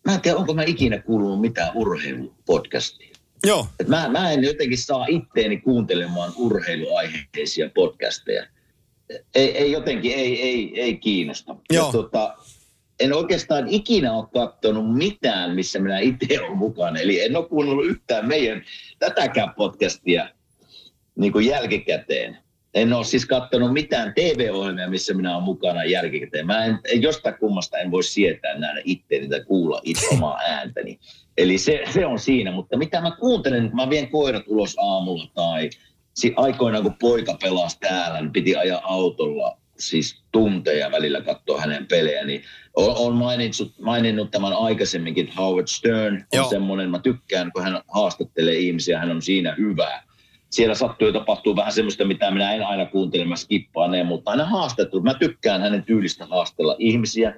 mä 0.08 0.14
en 0.14 0.22
tiedä, 0.22 0.38
onko 0.38 0.54
mä 0.54 0.64
ikinä 0.64 1.00
kuulunut 1.00 1.42
mitään 1.42 1.72
urheilupodcastia. 1.76 3.16
Joo. 3.44 3.68
Et 3.80 3.88
mä, 3.88 4.10
mä 4.10 4.32
en 4.32 4.44
jotenkin 4.44 4.78
saa 4.78 5.06
itteeni 5.10 5.58
kuuntelemaan 5.58 6.34
urheiluaiheisia 6.36 7.70
podcasteja. 7.76 8.48
Ei, 9.36 9.58
ei 9.58 9.72
jotenkin, 9.72 10.12
ei, 10.12 10.42
ei, 10.42 10.82
ei 10.82 10.98
kiinnosta. 10.98 11.56
Joo. 11.70 11.86
Ja 11.86 11.92
tota, 11.92 12.38
en 13.00 13.14
oikeastaan 13.14 13.68
ikinä 13.68 14.14
ole 14.14 14.26
katsonut 14.34 14.98
mitään, 14.98 15.56
missä 15.56 15.80
minä 15.80 16.00
itse 16.00 16.42
olen 16.42 16.58
mukana. 16.58 17.00
Eli 17.00 17.22
en 17.22 17.36
ole 17.36 17.48
kuunnellut 17.48 17.86
yhtään 17.86 18.28
meidän 18.28 18.64
tätäkään 19.00 19.54
podcastia 19.58 20.30
niin 21.16 21.32
kuin 21.32 21.46
jälkikäteen. 21.46 22.38
En 22.74 22.94
ole 22.94 23.06
siis 23.06 23.26
katsonut 23.26 23.74
mitään 23.74 24.14
TV-ohjelmia, 24.16 24.90
missä 24.90 25.14
minä 25.14 25.34
olen 25.34 25.44
mukana 25.44 25.86
jälkikäteen. 25.86 26.46
Mä 26.46 26.66
en, 26.66 26.80
en 26.94 27.02
jostain 27.02 27.36
kummasta 27.40 27.78
en 27.78 27.92
voi 27.92 28.04
sietää 28.04 28.58
nähdä 28.58 28.82
itteeni 28.84 29.30
tai 29.30 29.44
kuulla 29.44 29.82
itse 29.84 30.08
omaa 30.14 30.40
ääntäni. 30.50 31.00
Eli 31.38 31.58
se, 31.58 31.84
se 31.94 32.06
on 32.06 32.20
siinä, 32.20 32.52
mutta 32.52 32.78
mitä 32.78 33.02
mä 33.02 33.12
kuuntelen, 33.20 33.68
kun 33.68 33.76
mä 33.76 33.90
vien 33.90 34.10
koirat 34.10 34.44
ulos 34.48 34.76
aamulla 34.82 35.32
tai 35.34 35.70
si, 36.16 36.34
aikoinaan 36.36 36.84
kun 36.84 36.96
poika 37.00 37.38
pelasi 37.42 37.80
täällä, 37.80 38.22
niin 38.22 38.32
piti 38.32 38.56
ajaa 38.56 38.82
autolla 38.84 39.58
siis 39.80 40.24
tunteja 40.32 40.92
välillä 40.92 41.22
katsoa 41.22 41.62
hänen 41.62 41.86
pelejä, 41.86 42.26
niin 42.26 42.44
olen 42.76 43.16
maininnut, 43.16 43.74
maininnut 43.82 44.32
tämän 44.32 44.54
aikaisemminkin, 44.54 45.34
Howard 45.38 45.68
Stern 45.68 46.26
on 46.34 46.50
semmoinen, 46.50 46.90
mä 46.90 47.00
tykkään, 47.00 47.52
kun 47.52 47.64
hän 47.64 47.82
haastattelee 47.88 48.56
ihmisiä, 48.56 49.00
hän 49.00 49.12
on 49.12 49.22
siinä 49.22 49.56
hyvä. 49.58 50.04
Siellä 50.58 50.76
sattuu 50.76 51.08
ja 51.08 51.14
tapahtuu 51.14 51.56
vähän 51.56 51.72
semmoista, 51.72 52.06
mitä 52.06 52.32
minä 52.32 52.54
en 52.54 52.64
aina 52.66 52.86
kuuntele, 52.86 53.26
mä 53.26 53.36
skippaan 53.36 53.92
ne, 53.92 54.04
mutta 54.04 54.32
aina 54.32 54.46
haastattelut. 54.46 55.04
Mä 55.04 55.14
tykkään 55.14 55.62
hänen 55.62 55.84
tyylistä 55.84 56.26
haastella 56.26 56.76
ihmisiä. 56.80 57.36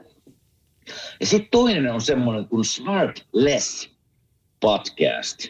Ja 1.20 1.26
sitten 1.26 1.52
toinen 1.52 1.94
on 1.94 2.02
semmoinen 2.02 2.48
kuin 2.48 2.66
Smart 2.66 3.26
Less 3.34 3.90
podcast. 4.60 5.48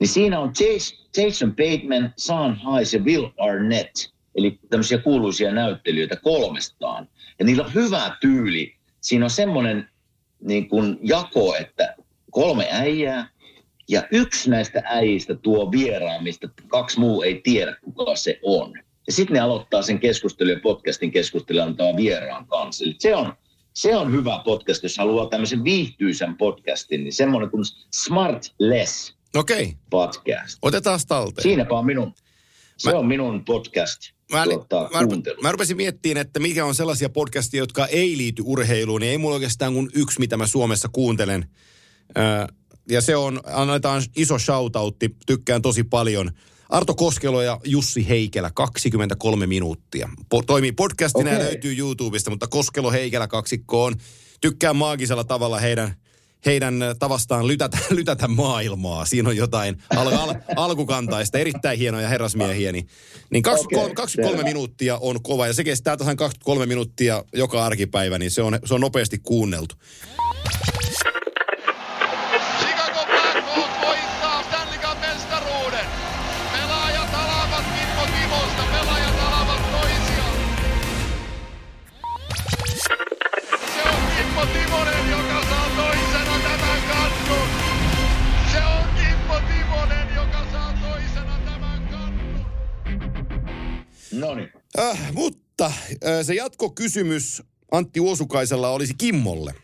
Niin 0.00 0.08
siinä 0.08 0.40
on 0.40 0.48
Jas- 0.48 1.22
Jason 1.22 1.56
Bateman, 1.56 2.12
Sean 2.16 2.54
Hayes 2.56 2.94
ja 2.94 3.00
Will 3.00 3.26
Arnett. 3.38 3.96
Eli 4.34 4.58
tämmöisiä 4.70 4.98
kuuluisia 4.98 5.52
näyttelijöitä 5.52 6.16
kolmestaan. 6.16 7.08
Ja 7.38 7.44
niillä 7.44 7.64
on 7.64 7.74
hyvä 7.74 8.16
tyyli 8.20 8.74
siinä 9.00 9.24
on 9.24 9.30
semmoinen 9.30 9.88
niin 10.40 10.68
kuin 10.68 10.98
jako, 11.02 11.56
että 11.56 11.94
kolme 12.30 12.68
äijää 12.70 13.28
ja 13.92 14.02
yksi 14.12 14.50
näistä 14.50 14.82
äijistä 14.84 15.34
tuo 15.34 15.70
vieraan, 15.70 16.22
mistä 16.22 16.48
kaksi 16.68 17.00
muu 17.00 17.22
ei 17.22 17.40
tiedä, 17.44 17.76
kuka 17.84 18.16
se 18.16 18.38
on. 18.42 18.72
Ja 19.06 19.12
sitten 19.12 19.34
ne 19.34 19.40
aloittaa 19.40 19.82
sen 19.82 20.00
keskustelun 20.00 20.52
ja 20.52 20.60
podcastin 20.62 21.10
keskustelun 21.10 21.62
antaa 21.62 21.96
vieraan 21.96 22.46
kanssa. 22.46 22.84
Eli 22.84 22.94
se 22.98 23.16
on, 23.16 23.32
se 23.72 23.96
on 23.96 24.12
hyvä 24.12 24.42
podcast, 24.44 24.82
jos 24.82 24.98
haluaa 24.98 25.26
tämmöisen 25.28 25.64
viihtyisän 25.64 26.36
podcastin, 26.36 27.04
niin 27.04 27.12
semmoinen 27.12 27.50
kuin 27.50 27.64
Smartless 27.94 29.14
okay. 29.36 29.66
podcast. 29.90 30.58
otetaan 30.62 31.00
talteen. 31.08 31.42
Siinäpä 31.42 31.74
on 31.74 31.86
minun, 31.86 32.14
se 32.76 32.92
Mä- 32.92 32.98
on 32.98 33.06
minun 33.06 33.44
podcast 33.44 34.00
Mä, 34.32 34.44
tuota, 34.44 34.90
mä, 34.92 35.06
kuuntelu. 35.06 35.42
mä 35.42 35.52
rupesin 35.52 35.76
miettimään, 35.76 36.26
että 36.26 36.40
mikä 36.40 36.64
on 36.64 36.74
sellaisia 36.74 37.08
podcastia, 37.08 37.58
jotka 37.58 37.86
ei 37.86 38.16
liity 38.16 38.42
urheiluun. 38.46 39.00
Niin 39.00 39.10
ei 39.10 39.18
mulla 39.18 39.34
oikeastaan 39.34 39.74
kuin 39.74 39.90
yksi, 39.94 40.18
mitä 40.18 40.36
mä 40.36 40.46
Suomessa 40.46 40.88
kuuntelen. 40.92 41.46
Ö, 42.18 42.22
ja 42.90 43.00
se 43.00 43.16
on, 43.16 43.40
annetaan 43.44 44.02
iso 44.16 44.38
shoutoutti, 44.38 45.16
tykkään 45.26 45.62
tosi 45.62 45.84
paljon. 45.84 46.30
Arto 46.68 46.94
Koskelo 46.94 47.42
ja 47.42 47.60
Jussi 47.64 48.08
Heikelä, 48.08 48.50
23 48.54 49.46
minuuttia. 49.46 50.08
Po- 50.34 50.42
toimii 50.46 50.72
podcastina 50.72 51.30
ja 51.30 51.36
Okei. 51.36 51.46
löytyy 51.48 51.78
YouTubesta, 51.78 52.30
mutta 52.30 52.46
Koskelo 52.46 52.90
Heikelä 52.90 53.28
kaksikko 53.28 53.84
on. 53.84 53.94
Tykkään 54.40 54.76
maagisella 54.76 55.24
tavalla 55.24 55.58
heidän, 55.58 55.94
heidän 56.46 56.82
ö, 56.82 56.94
tavastaan 56.98 57.46
lytätä, 57.46 57.78
lytätä 57.90 58.28
maailmaa. 58.28 59.04
Siinä 59.04 59.28
on 59.28 59.36
jotain 59.36 59.82
al- 59.96 60.12
al- 60.16 60.34
alkukantaista, 60.56 61.38
erittäin 61.38 61.78
hienoja 61.78 62.08
herrasmiehiä. 62.08 62.72
Niin, 62.72 62.88
niin 63.30 63.42
23, 63.42 63.84
Okei, 63.84 63.94
23 63.94 64.36
selvä. 64.38 64.48
minuuttia 64.48 64.98
on 65.00 65.22
kova 65.22 65.46
ja 65.46 65.52
se 65.54 65.64
kestää 65.64 65.96
tasan 65.96 66.16
23 66.16 66.66
minuuttia 66.66 67.24
joka 67.34 67.64
arkipäivä, 67.64 68.18
niin 68.18 68.30
se 68.30 68.42
on, 68.42 68.58
se 68.64 68.74
on 68.74 68.80
nopeasti 68.80 69.18
kuunneltu. 69.18 69.74
No 94.12 94.34
niin. 94.34 94.48
Äh, 94.78 95.12
mutta 95.12 95.66
äh, 95.66 96.26
se 96.26 96.34
jatkokysymys 96.34 97.42
Antti 97.72 98.00
Uosukaisella 98.00 98.70
olisi 98.70 98.94
Kimmolle. 98.98 99.54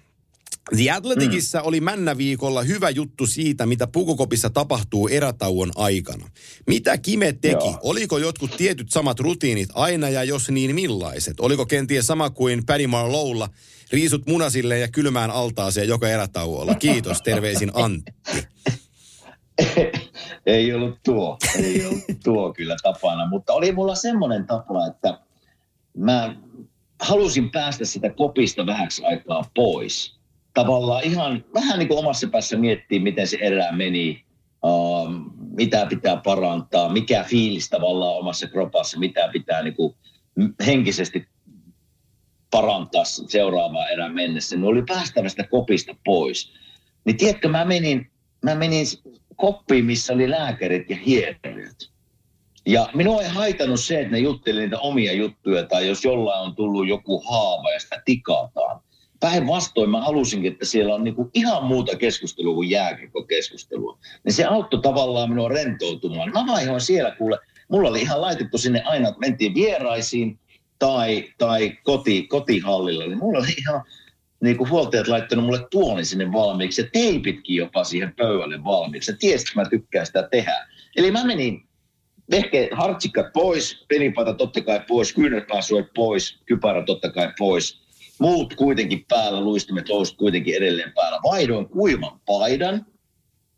The 0.77 0.91
Athleticissa 0.91 1.63
oli 1.63 1.81
männäviikolla 1.81 2.63
hyvä 2.63 2.91
juttu 2.91 3.27
siitä, 3.27 3.67
mitä 3.67 3.87
Pukukopissa 3.87 4.51
tapahtuu 4.51 5.09
erätauon 5.09 5.73
aikana. 5.75 6.31
Mitä 6.67 6.99
Kime 6.99 7.33
teki? 7.33 7.55
Joo. 7.55 7.79
Oliko 7.83 8.19
jotkut 8.19 8.57
tietyt 8.57 8.91
samat 8.91 9.21
rutiinit 9.21 9.69
aina 9.75 10.09
ja 10.09 10.25
jos 10.25 10.51
niin 10.51 10.75
millaiset? 10.75 11.41
Oliko 11.41 11.67
kenties 11.67 12.07
sama 12.07 12.31
kuin 12.31 12.67
Paddy 12.67 12.87
Marlowlla? 12.87 13.49
Riisut 13.91 14.27
munasille 14.27 14.79
ja 14.79 14.89
kylmään 14.89 15.31
altaaseen 15.31 15.89
joka 15.89 16.09
erätauolla. 16.09 16.75
Kiitos, 16.75 17.23
terveisin 17.23 17.71
Antti. 17.75 18.13
ei 20.47 20.73
ollut 20.75 20.99
tuo, 21.05 21.39
ei 21.59 21.87
ollut 21.87 22.05
tuo 22.25 22.53
kyllä 22.53 22.77
tapana, 22.83 23.29
mutta 23.29 23.53
oli 23.53 23.73
mulla 23.73 23.95
semmoinen 23.95 24.47
tapa, 24.47 24.87
että 24.87 25.19
mä 25.97 26.37
halusin 27.01 27.51
päästä 27.51 27.85
sitä 27.85 28.11
kopista 28.11 28.67
vähäksi 28.67 29.05
aikaa 29.05 29.51
pois. 29.55 30.19
Tavallaan 30.55 31.05
ihan 31.05 31.45
vähän 31.55 31.79
niin 31.79 31.89
kuin 31.89 31.99
omassa 31.99 32.29
päässä 32.29 32.57
miettiä, 32.57 33.01
miten 33.01 33.27
se 33.27 33.39
erä 33.41 33.73
meni, 33.73 34.25
uh, 34.65 35.09
mitä 35.57 35.87
pitää 35.87 36.17
parantaa, 36.17 36.93
mikä 36.93 37.25
fiilis 37.25 37.69
tavallaan 37.71 38.17
omassa 38.17 38.47
kropassa, 38.47 38.99
mitä 38.99 39.29
pitää 39.33 39.63
niin 39.63 39.77
kuin 39.77 39.95
henkisesti 40.67 41.29
parantaa 42.51 43.05
seuraavaan 43.05 43.93
erään 43.93 44.15
mennessä. 44.15 44.57
Ne 44.57 44.67
oli 44.67 44.83
päästävä 44.83 45.29
sitä 45.29 45.45
kopista 45.45 45.95
pois. 46.05 46.53
Niin 47.05 47.17
tiedätkö, 47.17 47.49
mä 47.49 47.65
menin, 47.65 48.11
mä 48.45 48.55
menin 48.55 48.87
koppiin, 49.39 49.85
missä 49.85 50.13
oli 50.13 50.31
lääkärit 50.31 50.91
ja 50.91 50.97
hierolijat. 50.97 51.91
Ja 52.67 52.89
minua 52.95 53.23
ei 53.23 53.29
haitannut 53.29 53.81
se, 53.81 54.01
että 54.01 54.13
ne 54.13 54.19
jutteli 54.19 54.61
niitä 54.61 54.79
omia 54.79 55.13
juttuja 55.13 55.67
tai 55.67 55.89
jos 55.89 56.05
jollain 56.05 56.45
on 56.45 56.57
tullut 56.57 56.89
joku 56.89 57.23
haava 57.31 57.73
ja 57.73 57.81
sitä 57.81 58.03
tikataan. 58.05 58.81
Päinvastoin 59.21 59.91
mä 59.91 60.01
halusinkin, 60.01 60.53
että 60.53 60.65
siellä 60.65 60.95
on 60.95 61.05
niinku 61.05 61.31
ihan 61.35 61.65
muuta 61.65 61.97
keskustelua 61.97 62.55
kuin 62.55 62.71
jääkiekkokeskustelua. 62.71 63.99
Niin 64.25 64.33
se 64.33 64.45
auttoi 64.45 64.81
tavallaan 64.81 65.31
minua 65.31 65.49
rentoutumaan. 65.49 66.33
Mä 66.33 66.47
vaihoin 66.47 66.81
siellä 66.81 67.11
kuule, 67.11 67.39
mulla 67.69 67.89
oli 67.89 68.01
ihan 68.01 68.21
laitettu 68.21 68.59
sinne 68.59 68.83
aina, 68.83 69.09
että 69.09 69.21
mentiin 69.21 69.55
vieraisiin 69.55 70.39
tai, 70.79 71.25
tai 71.39 71.79
koti, 71.83 72.23
kotihallilla. 72.23 73.07
Niin 73.07 73.19
mulla 73.19 73.39
oli 73.39 73.55
ihan 73.59 73.83
niin 74.41 74.57
kuin 74.57 74.71
huoltajat 74.71 75.09
laittanut 75.09 75.45
mulle 75.45 75.67
tuolin 75.71 76.07
sinne 76.07 76.33
valmiiksi 76.33 76.83
ja 76.83 76.89
teipitkin 76.93 77.57
jopa 77.57 77.85
siihen 77.85 78.15
pöydälle 78.17 78.65
valmiiksi. 78.65 79.11
Ja 79.11 79.17
tiesit, 79.21 79.49
että 79.49 79.61
mä 79.61 79.69
tykkään 79.69 80.07
sitä 80.07 80.29
tehdä. 80.31 80.67
Eli 80.97 81.11
mä 81.11 81.25
menin 81.25 81.69
vehke, 82.31 82.69
hartsikat 82.73 83.33
pois, 83.33 83.85
pelipaita 83.89 84.35
totta 84.35 84.61
kai 84.61 84.81
pois, 84.89 85.13
kyynärpääsuojat 85.13 85.87
pois, 85.95 86.39
kypärä 86.47 86.83
totta 86.85 87.11
kai 87.11 87.33
pois. 87.39 87.81
Muut 88.19 88.55
kuitenkin 88.55 89.05
päällä, 89.09 89.41
luistimet, 89.41 89.89
housut 89.89 90.17
kuitenkin 90.17 90.55
edelleen 90.55 90.93
päällä. 90.95 91.19
Vaihdoin 91.25 91.69
kuivan 91.69 92.21
paidan, 92.27 92.87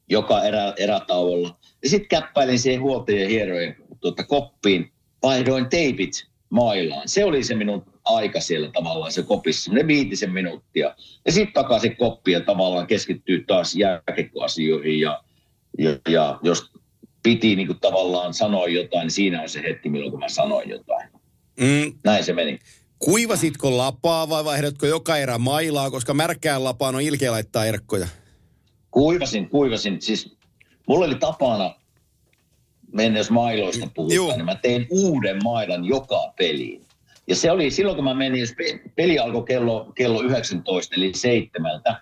joka 0.08 0.42
erä, 0.42 0.74
erätauolla. 0.78 1.58
Ja 1.82 1.90
sitten 1.90 2.08
käppäilin 2.08 2.58
siihen 2.58 2.80
huoltajien 2.80 3.30
hierojen 3.30 3.76
tuota, 4.00 4.24
koppiin, 4.24 4.92
vaihdoin 5.22 5.68
teipit 5.68 6.12
mailaan. 6.50 7.08
Se 7.08 7.24
oli 7.24 7.44
se 7.44 7.54
minun 7.54 7.84
aika 8.10 8.40
siellä 8.40 8.70
tavallaan 8.72 9.12
se 9.12 9.22
kopissa, 9.22 9.72
ne 9.72 9.86
viitisen 9.86 10.32
minuuttia. 10.32 10.94
Ja 11.26 11.32
sitten 11.32 11.54
takaisin 11.54 11.96
koppiin 11.96 12.32
ja 12.32 12.40
tavallaan 12.40 12.86
keskittyy 12.86 13.44
taas 13.46 13.74
jääkekkoasioihin 13.74 15.00
ja, 15.00 15.22
ja, 15.78 15.90
ja 16.08 16.38
jos 16.42 16.70
piti 17.22 17.56
niin 17.56 17.66
kuin 17.66 17.80
tavallaan 17.80 18.34
sanoa 18.34 18.66
jotain, 18.68 19.02
niin 19.02 19.10
siinä 19.10 19.42
on 19.42 19.48
se 19.48 19.62
hetki, 19.62 19.88
milloin 19.88 20.18
mä 20.18 20.28
sanoin 20.28 20.68
jotain. 20.70 21.08
Mm, 21.60 21.92
Näin 22.04 22.24
se 22.24 22.32
meni. 22.32 22.58
kuivasitko 22.98 23.76
lapaa 23.76 24.28
vai 24.28 24.44
vaihdatko 24.44 24.86
joka 24.86 25.16
erä 25.16 25.38
mailaa, 25.38 25.90
koska 25.90 26.14
märkään 26.14 26.64
lapaan 26.64 26.94
on 26.94 27.00
ilkeä 27.00 27.32
laittaa 27.32 27.64
erkkoja? 27.64 28.08
Kuivasin, 28.90 29.48
kuivasin. 29.48 30.02
Siis 30.02 30.36
mulla 30.88 31.04
oli 31.06 31.14
tapana 31.14 31.74
mennä, 32.92 33.18
jos 33.18 33.30
mailoista 33.30 33.86
puhutaan, 33.94 34.16
Juu. 34.16 34.30
niin 34.30 34.44
mä 34.44 34.54
tein 34.54 34.86
uuden 34.90 35.42
mailan 35.44 35.84
joka 35.84 36.32
peliin. 36.38 36.86
Ja 37.30 37.36
se 37.36 37.50
oli 37.50 37.70
silloin, 37.70 37.96
kun 37.96 38.04
mä 38.04 38.14
menin, 38.14 38.46
peli 38.96 39.18
alkoi 39.18 39.42
kello, 39.42 39.92
kello 39.94 40.22
19, 40.22 40.94
eli 40.96 41.12
seitsemältä, 41.14 41.96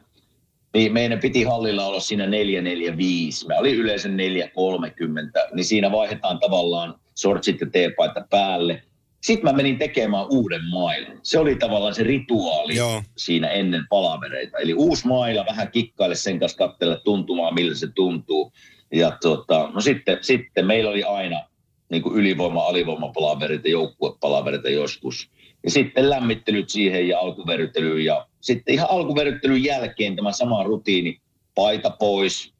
niin 0.75 0.93
meidän 0.93 1.21
piti 1.21 1.43
hallilla 1.43 1.87
olla 1.87 2.01
siinä 2.01 2.27
445. 2.27 3.47
Mä 3.47 3.55
olin 3.55 3.75
yleensä 3.75 4.09
430, 4.09 5.49
niin 5.53 5.65
siinä 5.65 5.93
vaihdetaan 5.93 6.39
tavallaan 6.39 6.95
sortsit 7.15 7.61
ja 7.61 7.67
teepaita 7.71 8.27
päälle. 8.31 8.83
Sitten 9.23 9.51
mä 9.51 9.57
menin 9.57 9.79
tekemään 9.79 10.27
uuden 10.31 10.65
mailan. 10.65 11.21
Se 11.23 11.39
oli 11.39 11.55
tavallaan 11.55 11.95
se 11.95 12.03
rituaali 12.03 12.77
Joo. 12.77 13.03
siinä 13.17 13.49
ennen 13.49 13.87
palavereita. 13.91 14.59
Eli 14.59 14.75
uusi 14.75 15.07
maila, 15.07 15.47
vähän 15.47 15.71
kikkaile 15.71 16.15
sen 16.15 16.39
kanssa, 16.39 16.59
katsella 16.59 16.97
tuntumaan, 16.97 17.55
millä 17.55 17.75
se 17.75 17.89
tuntuu. 17.95 18.53
Ja 18.93 19.19
tota, 19.23 19.71
no 19.75 19.81
sitten, 19.81 20.19
sitten 20.21 20.67
meillä 20.67 20.91
oli 20.91 21.03
aina 21.03 21.48
niin 21.91 22.03
kuin 22.03 22.17
ylivoima, 22.17 22.61
alivoima 22.61 23.09
palaverit 23.09 23.65
ja 23.65 23.71
joukkuepalaverit 23.71 24.63
joskus. 24.73 25.31
Ja 25.65 25.71
sitten 25.71 26.11
lämmittelyt 26.11 26.69
siihen 26.69 27.09
ja 27.09 27.19
alkuveryttelyyn. 27.19 28.05
Ja 28.05 28.27
sitten 28.41 28.75
ihan 28.75 28.91
alkuveryttelyn 28.91 29.65
jälkeen 29.65 30.17
tämä 30.17 30.33
sama 30.33 30.63
rutiini, 30.63 31.21
paita 31.55 31.91
pois, 31.91 32.53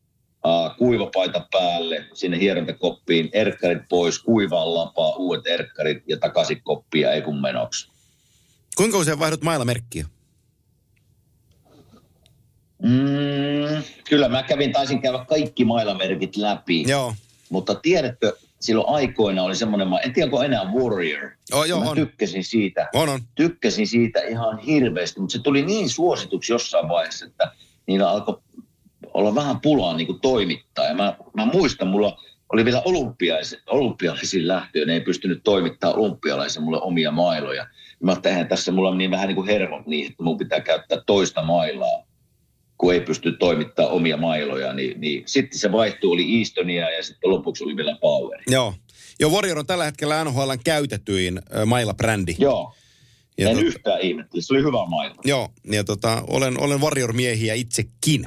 äh, 0.47 0.77
kuivapaita 0.77 1.47
päälle, 1.51 2.05
sinne 2.15 2.39
hierontakoppiin, 2.39 3.29
erkkarit 3.33 3.83
pois, 3.89 4.19
kuivaan 4.19 4.75
lapaa, 4.75 5.17
uudet 5.17 5.47
erkkarit 5.47 6.03
ja 6.07 6.17
takaisin 6.17 6.61
koppia 6.63 7.13
ei 7.13 7.23
kun 7.23 7.41
menoksi. 7.41 7.89
Kuinka 8.77 8.99
usein 8.99 9.19
vaihdot 9.19 9.43
mailamerkkiä? 9.43 10.07
Mm, 12.83 13.83
kyllä 14.09 14.29
mä 14.29 14.43
kävin, 14.43 14.73
taisin 14.73 15.03
käydä 15.03 15.25
kaikki 15.29 15.65
mailamerkit 15.65 16.37
läpi. 16.37 16.85
Joo. 16.89 17.15
Mutta 17.51 17.75
tiedätkö, 17.75 18.37
silloin 18.61 18.89
aikoina 18.89 19.43
oli 19.43 19.57
semmoinen, 19.57 19.89
en 20.05 20.13
tiedä 20.13 20.27
onko 20.27 20.43
enää 20.43 20.73
Warrior. 20.73 21.31
Oh, 21.53 21.65
joo, 21.65 21.81
mä 21.85 21.91
on. 21.91 21.97
tykkäsin 21.97 22.45
siitä, 22.45 22.89
On, 22.95 23.09
on. 23.09 23.21
tykkäsin 23.35 23.87
siitä 23.87 24.21
ihan 24.21 24.59
hirveästi, 24.59 25.21
mutta 25.21 25.33
se 25.33 25.39
tuli 25.39 25.63
niin 25.63 25.89
suosituksi 25.89 26.53
jossain 26.53 26.89
vaiheessa, 26.89 27.27
että 27.27 27.53
niillä 27.87 28.11
alkoi 28.11 28.39
olla 29.15 29.35
vähän 29.35 29.61
pulaa 29.61 29.97
niin 29.97 30.07
kuin 30.07 30.21
toimittaa. 30.21 30.85
Ja 30.85 30.95
mä, 30.95 31.17
mä 31.37 31.47
muistan, 31.47 31.89
mulla 31.89 32.19
oli 32.53 32.65
vielä 32.65 32.83
olympialaisiin 33.71 34.49
lähtöön, 34.49 34.87
ne 34.87 34.93
ei 34.95 35.01
pystynyt 35.01 35.41
toimittamaan 35.45 35.99
olympialaisen 35.99 36.63
mulle 36.63 36.81
omia 36.81 37.11
mailoja. 37.11 37.67
Mä 38.03 38.13
ajattelin, 38.13 38.49
tässä 38.49 38.73
mulla 38.73 38.89
on 38.89 38.99
niin 38.99 39.11
vähän 39.11 39.29
niin 39.29 39.37
kuin 39.37 39.47
hermot 39.47 39.87
niin, 39.87 40.11
että 40.11 40.23
mun 40.23 40.39
pitää 40.39 40.61
käyttää 40.61 40.99
toista 41.07 41.43
mailaa, 41.43 42.03
kun 42.79 42.95
ei 42.95 43.01
pysty 43.01 43.33
toimittamaan 43.33 43.95
omia 43.95 44.17
mailoja. 44.17 44.73
Niin, 44.73 45.01
niin 45.01 45.23
sitten 45.27 45.59
se 45.59 45.73
vaihtuu, 45.73 46.13
oli 46.13 46.39
Eastonia 46.39 46.91
ja 46.91 47.03
sitten 47.03 47.31
lopuksi 47.31 47.65
oli 47.65 47.77
vielä 47.77 47.97
Power. 48.01 48.41
Joo. 48.47 48.75
Joo, 49.21 49.31
Warrior 49.31 49.59
on 49.59 49.67
tällä 49.67 49.85
hetkellä 49.85 50.25
NHLn 50.25 50.59
käytetyin 50.65 51.39
ö, 51.57 51.67
maila-brändi. 51.67 52.37
Joo, 52.39 52.75
Ja 53.39 53.51
en 53.51 53.57
tot- 53.57 53.61
yhtään 53.63 54.01
ihmettele. 54.01 54.43
Se 54.43 54.53
oli 54.55 54.63
hyvä 54.63 54.87
maila. 54.87 55.15
Joo, 55.25 55.49
ja 55.71 55.85
tota, 55.85 56.23
olen, 56.27 56.61
olen 56.61 56.81
Warrior-miehiä 56.81 57.55
itsekin. 57.55 58.27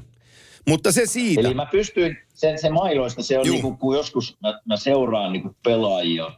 Mutta 0.67 0.91
se 0.91 1.05
siitä. 1.05 1.41
Eli 1.41 1.53
mä 1.53 1.65
pystyin, 1.65 2.17
sen, 2.33 2.59
se 2.59 2.69
mailoista, 2.69 3.23
se 3.23 3.39
on 3.39 3.45
niin 3.45 3.61
kuin, 3.61 3.77
kun 3.77 3.95
joskus 3.95 4.37
mä, 4.41 4.59
mä 4.65 4.77
seuraan 4.77 5.33
niin 5.33 5.41
kuin 5.41 5.55
pelaajia, 5.63 6.31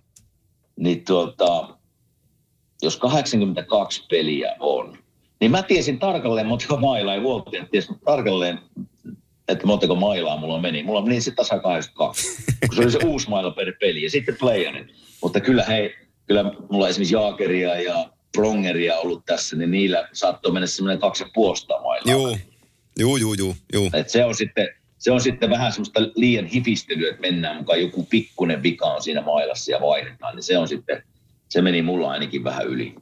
niin 0.79 1.05
tuota, 1.05 1.77
jos 2.81 2.97
82 2.97 4.05
peliä 4.09 4.55
on, 4.59 4.97
niin 5.43 5.51
mä 5.51 5.63
tiesin 5.63 5.99
tarkalleen 5.99 6.47
montako 6.47 6.77
mailaa, 6.77 7.13
ei 7.13 7.21
vuoltajat 7.21 7.71
ties 7.71 7.89
tarkalleen, 8.05 8.59
että 9.47 9.67
montako 9.67 9.95
mailaa 9.95 10.37
mulla 10.37 10.61
meni. 10.61 10.83
Mulla 10.83 11.01
meni 11.01 11.21
se 11.21 11.31
tasa 11.31 11.59
82, 11.59 12.43
kun 12.67 12.75
se 12.75 12.81
oli 12.81 12.91
se 12.91 12.99
uusi 13.05 13.29
maila 13.29 13.51
per 13.51 13.73
peli 13.79 14.03
ja 14.03 14.09
sitten 14.09 14.35
playerit. 14.39 14.87
Mutta 15.21 15.39
kyllä 15.39 15.63
hei, 15.63 15.95
kyllä 16.27 16.43
mulla 16.69 16.89
esimerkiksi 16.89 17.15
Jaakeria 17.15 17.81
ja 17.81 18.09
Prongeria 18.35 18.97
ollut 18.97 19.25
tässä, 19.25 19.55
niin 19.55 19.71
niillä 19.71 20.09
saattoi 20.13 20.51
mennä 20.51 20.67
semmoinen 20.67 20.99
kaksi 20.99 21.23
ja 21.23 21.29
puolesta 21.33 21.73
mailaa. 21.81 22.11
Juu, 22.11 22.37
juu, 22.99 23.17
juu, 23.17 23.33
juu, 23.33 23.55
juu. 23.73 23.89
Et 23.93 24.09
se, 24.09 24.25
on 24.25 24.35
sitten, 24.35 24.67
se 24.97 25.11
on 25.11 25.21
sitten 25.21 25.49
vähän 25.49 25.71
semmoista 25.71 26.01
liian 26.15 26.45
hifistelyä, 26.45 27.09
että 27.09 27.21
mennään 27.21 27.57
mukaan 27.57 27.81
joku 27.81 28.03
pikkunen 28.03 28.63
vika 28.63 28.85
on 28.85 29.01
siinä 29.01 29.21
mailassa 29.21 29.71
ja 29.71 29.81
vaihdetaan. 29.81 30.35
Niin 30.35 30.43
se 30.43 30.57
on 30.57 30.67
sitten, 30.67 31.03
se 31.49 31.61
meni 31.61 31.81
mulla 31.81 32.11
ainakin 32.11 32.43
vähän 32.43 32.67
yli. 32.67 32.95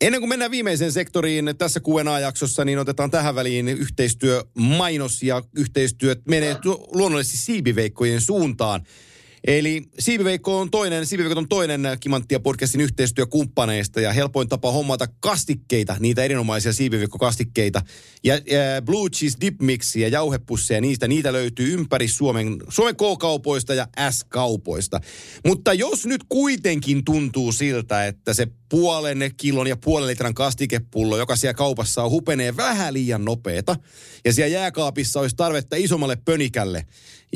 Ennen 0.00 0.20
kuin 0.20 0.28
mennään 0.28 0.50
viimeiseen 0.50 0.92
sektoriin 0.92 1.54
tässä 1.58 1.80
Q&A-jaksossa, 1.80 2.64
niin 2.64 2.78
otetaan 2.78 3.10
tähän 3.10 3.34
väliin 3.34 3.68
yhteistyö 3.68 4.44
mainos 4.54 5.22
ja 5.22 5.42
yhteistyöt 5.56 6.20
menee 6.28 6.56
luonnollisesti 6.92 7.36
siipiveikkojen 7.36 8.20
suuntaan. 8.20 8.86
Eli 9.46 9.82
Siipiveikko 9.98 10.60
on 10.60 10.70
toinen, 10.70 11.06
Siipiveikko 11.06 11.38
on 11.38 11.48
toinen 11.48 11.80
Kimanttia 12.00 12.40
podcastin 12.40 12.80
yhteistyökumppaneista 12.80 14.00
ja 14.00 14.12
helpoin 14.12 14.48
tapa 14.48 14.72
hommata 14.72 15.06
kastikkeita, 15.20 15.96
niitä 16.00 16.24
erinomaisia 16.24 16.72
Siipiveikko-kastikkeita. 16.72 17.82
Ja, 18.24 18.34
ja 18.34 18.82
Blue 18.84 19.10
Cheese 19.10 19.38
Dip 19.40 19.60
Mixia, 19.60 20.08
jauhepusseja, 20.08 20.80
niistä, 20.80 21.08
niitä 21.08 21.32
löytyy 21.32 21.74
ympäri 21.74 22.08
Suomen, 22.08 22.56
Suomen 22.68 22.96
K-kaupoista 22.96 23.74
ja 23.74 23.88
S-kaupoista. 24.10 25.00
Mutta 25.46 25.74
jos 25.74 26.06
nyt 26.06 26.24
kuitenkin 26.28 27.04
tuntuu 27.04 27.52
siltä, 27.52 28.06
että 28.06 28.34
se 28.34 28.46
puolen 28.68 29.30
kilon 29.36 29.66
ja 29.66 29.76
puolen 29.76 30.06
litran 30.06 30.34
kastikepullo, 30.34 31.18
joka 31.18 31.36
siellä 31.36 31.54
kaupassa 31.54 32.02
on, 32.02 32.10
hupenee 32.10 32.56
vähän 32.56 32.94
liian 32.94 33.24
nopeeta. 33.24 33.76
Ja 34.24 34.32
siellä 34.32 34.54
jääkaapissa 34.54 35.20
olisi 35.20 35.36
tarvetta 35.36 35.76
isommalle 35.76 36.16
pönikälle. 36.24 36.86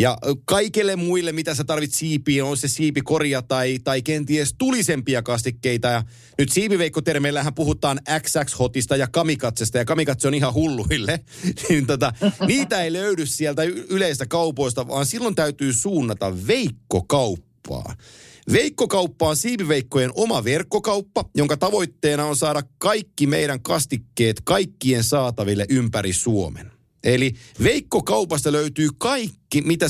Ja 0.00 0.18
kaikille 0.44 0.96
muille, 0.96 1.32
mitä 1.32 1.54
sä 1.54 1.64
tarvit 1.64 1.92
siipiin, 1.92 2.44
on 2.44 2.56
se 2.56 2.68
siipikorja 2.68 3.42
tai, 3.42 3.78
tai 3.84 4.02
kenties 4.02 4.54
tulisempia 4.58 5.22
kastikkeita. 5.22 5.88
Ja 5.88 6.02
nyt 6.38 6.52
siipiveikkotermeillähän 6.52 7.54
puhutaan 7.54 8.00
XX-hotista 8.20 8.96
ja 8.96 9.08
kamikatsesta, 9.08 9.78
ja 9.78 9.84
kamikatse 9.84 10.28
on 10.28 10.34
ihan 10.34 10.54
hulluille. 10.54 11.20
niin 11.68 11.86
tota, 11.86 12.12
niitä 12.46 12.82
ei 12.82 12.92
löydy 12.92 13.26
sieltä 13.26 13.62
yleistä 13.62 14.26
kaupoista, 14.26 14.88
vaan 14.88 15.06
silloin 15.06 15.34
täytyy 15.34 15.72
suunnata 15.72 16.46
veikkokauppaa. 16.46 17.94
Veikkokauppa 18.52 19.28
on 19.28 19.36
siipiveikkojen 19.36 20.10
oma 20.14 20.44
verkkokauppa, 20.44 21.24
jonka 21.34 21.56
tavoitteena 21.56 22.24
on 22.24 22.36
saada 22.36 22.62
kaikki 22.78 23.26
meidän 23.26 23.62
kastikkeet 23.62 24.40
kaikkien 24.44 25.04
saataville 25.04 25.66
ympäri 25.68 26.12
Suomen. 26.12 26.69
Eli 27.04 27.32
Veikkokaupasta 27.62 28.52
löytyy 28.52 28.88
kaikki, 28.98 29.60
mitä 29.62 29.86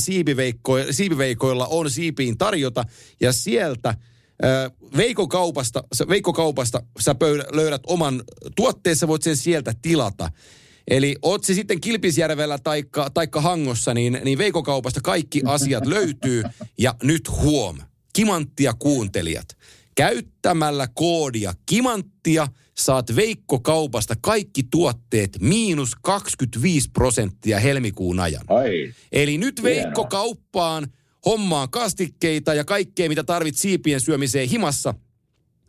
siipiveikoilla 0.90 1.66
on 1.66 1.90
siipiin 1.90 2.38
tarjota, 2.38 2.84
ja 3.20 3.32
sieltä 3.32 3.94
ö, 4.44 4.70
Veikkokaupasta, 4.96 5.84
sä- 5.92 6.08
Veikkokaupasta 6.08 6.82
sä 7.00 7.14
pöydä, 7.14 7.44
löydät 7.52 7.82
oman 7.86 8.22
tuotteessa, 8.56 9.08
voit 9.08 9.22
sen 9.22 9.36
sieltä 9.36 9.74
tilata. 9.82 10.30
Eli 10.88 11.16
oot 11.22 11.44
se 11.44 11.54
sitten 11.54 11.80
Kilpisjärvellä 11.80 12.58
taikka, 12.58 13.10
taikka 13.14 13.40
Hangossa, 13.40 13.94
niin, 13.94 14.20
niin 14.24 14.38
Veikokaupasta 14.38 15.00
kaikki 15.00 15.42
asiat 15.44 15.86
löytyy. 15.86 16.42
Ja 16.78 16.94
nyt 17.02 17.30
huom, 17.30 17.78
kimanttia 18.12 18.74
kuuntelijat. 18.78 19.56
Käyttämällä 19.94 20.88
koodia 20.94 21.54
kimanttia 21.66 22.48
saat 22.84 23.16
Veikkokaupasta 23.16 24.14
kaikki 24.20 24.62
tuotteet 24.62 25.38
miinus 25.40 25.96
25 26.02 26.90
prosenttia 26.90 27.60
helmikuun 27.60 28.20
ajan. 28.20 28.44
Ai, 28.48 28.94
Eli 29.12 29.38
nyt 29.38 29.62
Hienoa. 29.62 29.84
Veikko-kauppaan 29.84 30.88
hommaan 31.26 31.70
kastikkeita 31.70 32.54
ja 32.54 32.64
kaikkea, 32.64 33.08
mitä 33.08 33.24
tarvit 33.24 33.56
siipien 33.56 34.00
syömiseen 34.00 34.48
himassa. 34.48 34.94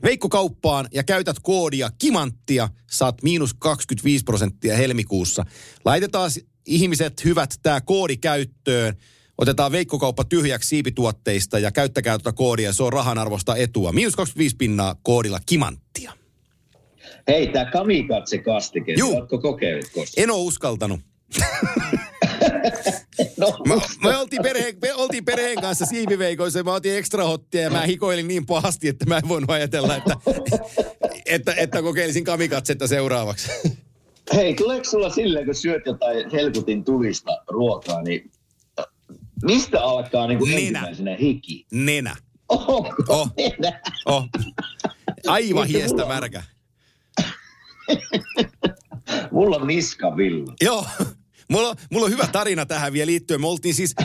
Veikko-kauppaan 0.04 0.88
ja 0.94 1.04
käytät 1.04 1.40
koodia 1.42 1.92
KIMANTTIA, 2.00 2.70
saat 2.92 3.24
miinus 3.24 3.54
25 3.54 4.24
prosenttia 4.24 4.78
helmikuussa. 4.78 5.46
Laitetaan 5.86 6.32
ihmiset 6.66 7.26
hyvät 7.26 7.60
tämä 7.64 7.82
koodi 7.82 8.18
käyttöön. 8.18 8.98
Otetaan 9.38 9.72
Veikkokauppa 9.72 10.24
tyhjäksi 10.24 10.70
siipituotteista 10.70 11.60
ja 11.60 11.72
käyttäkää 11.72 12.18
tuota 12.18 12.34
koodia, 12.34 12.74
se 12.74 12.84
on 12.84 12.94
rahan 12.94 13.18
arvosta 13.18 13.56
etua. 13.56 13.92
Miinus 13.92 14.16
25 14.16 14.56
pinnaa 14.56 14.96
koodilla 15.04 15.40
KIMANTTIA. 15.46 16.21
Hei, 17.28 17.48
tämä 17.48 17.66
kamikatse-kastike, 17.72 18.94
Juu. 18.98 19.16
oletko 19.18 19.40
kokeillut 19.40 19.86
koskaan? 19.86 20.24
En 20.24 20.32
ole 20.32 20.42
uskaltanut. 20.42 21.00
No, 23.38 23.58
Mä, 23.68 23.76
me 24.04 24.18
oltiin, 24.18 24.42
perheen, 24.42 24.76
me 24.82 24.94
oltiin 24.94 25.26
perheen 25.26 25.62
kanssa 25.62 25.86
siipiveikoissa, 25.86 26.64
mä 26.64 26.74
otin 26.74 26.96
ekstra 26.98 27.24
hottia 27.24 27.62
ja 27.62 27.70
mä 27.70 27.82
hikoilin 27.82 28.28
niin 28.28 28.46
pahasti, 28.46 28.88
että 28.88 29.06
mä 29.06 29.18
en 29.18 29.28
voinut 29.28 29.50
ajatella, 29.50 29.96
että, 29.96 30.16
että, 31.26 31.54
että 31.58 31.82
kokeilisin 31.82 32.24
kamikatsetta 32.24 32.88
seuraavaksi. 32.88 33.52
Hei, 34.34 34.54
tuleeko 34.54 34.84
sulla 34.86 35.10
silleen, 35.10 35.46
kun 35.46 35.56
syöt 35.56 35.82
jotain 35.86 36.32
helkutin 36.32 36.84
tulista 36.84 37.32
ruokaa, 37.48 38.02
niin 38.02 38.32
mistä 39.44 39.82
alkaa 39.84 40.28
niin 40.28 40.40
kuin 40.40 40.52
Nenä. 40.52 40.64
ensimmäisenä 40.64 41.16
hiki? 41.22 41.66
Nenä. 41.72 42.16
Onko 42.50 43.04
Oh. 43.08 43.30
nenä? 43.38 43.82
Oh. 44.06 44.28
Aivan 45.28 45.68
hiestä 45.68 46.06
märkä. 46.06 46.44
Mulla 49.32 49.56
on 49.56 49.68
niskavilla. 49.68 50.54
Joo. 50.62 50.86
Mulla, 51.50 51.76
mulla 51.92 52.06
on 52.06 52.12
hyvä 52.12 52.28
tarina 52.32 52.66
tähän 52.66 52.94
vielä 52.94 53.08
liittyen. 53.08 53.42
Me 53.42 53.48
oltiin 53.48 53.76
siis 53.76 53.96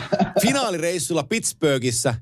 finaalireissulla 0.42 1.22
Pittsburghissa. 1.24 2.14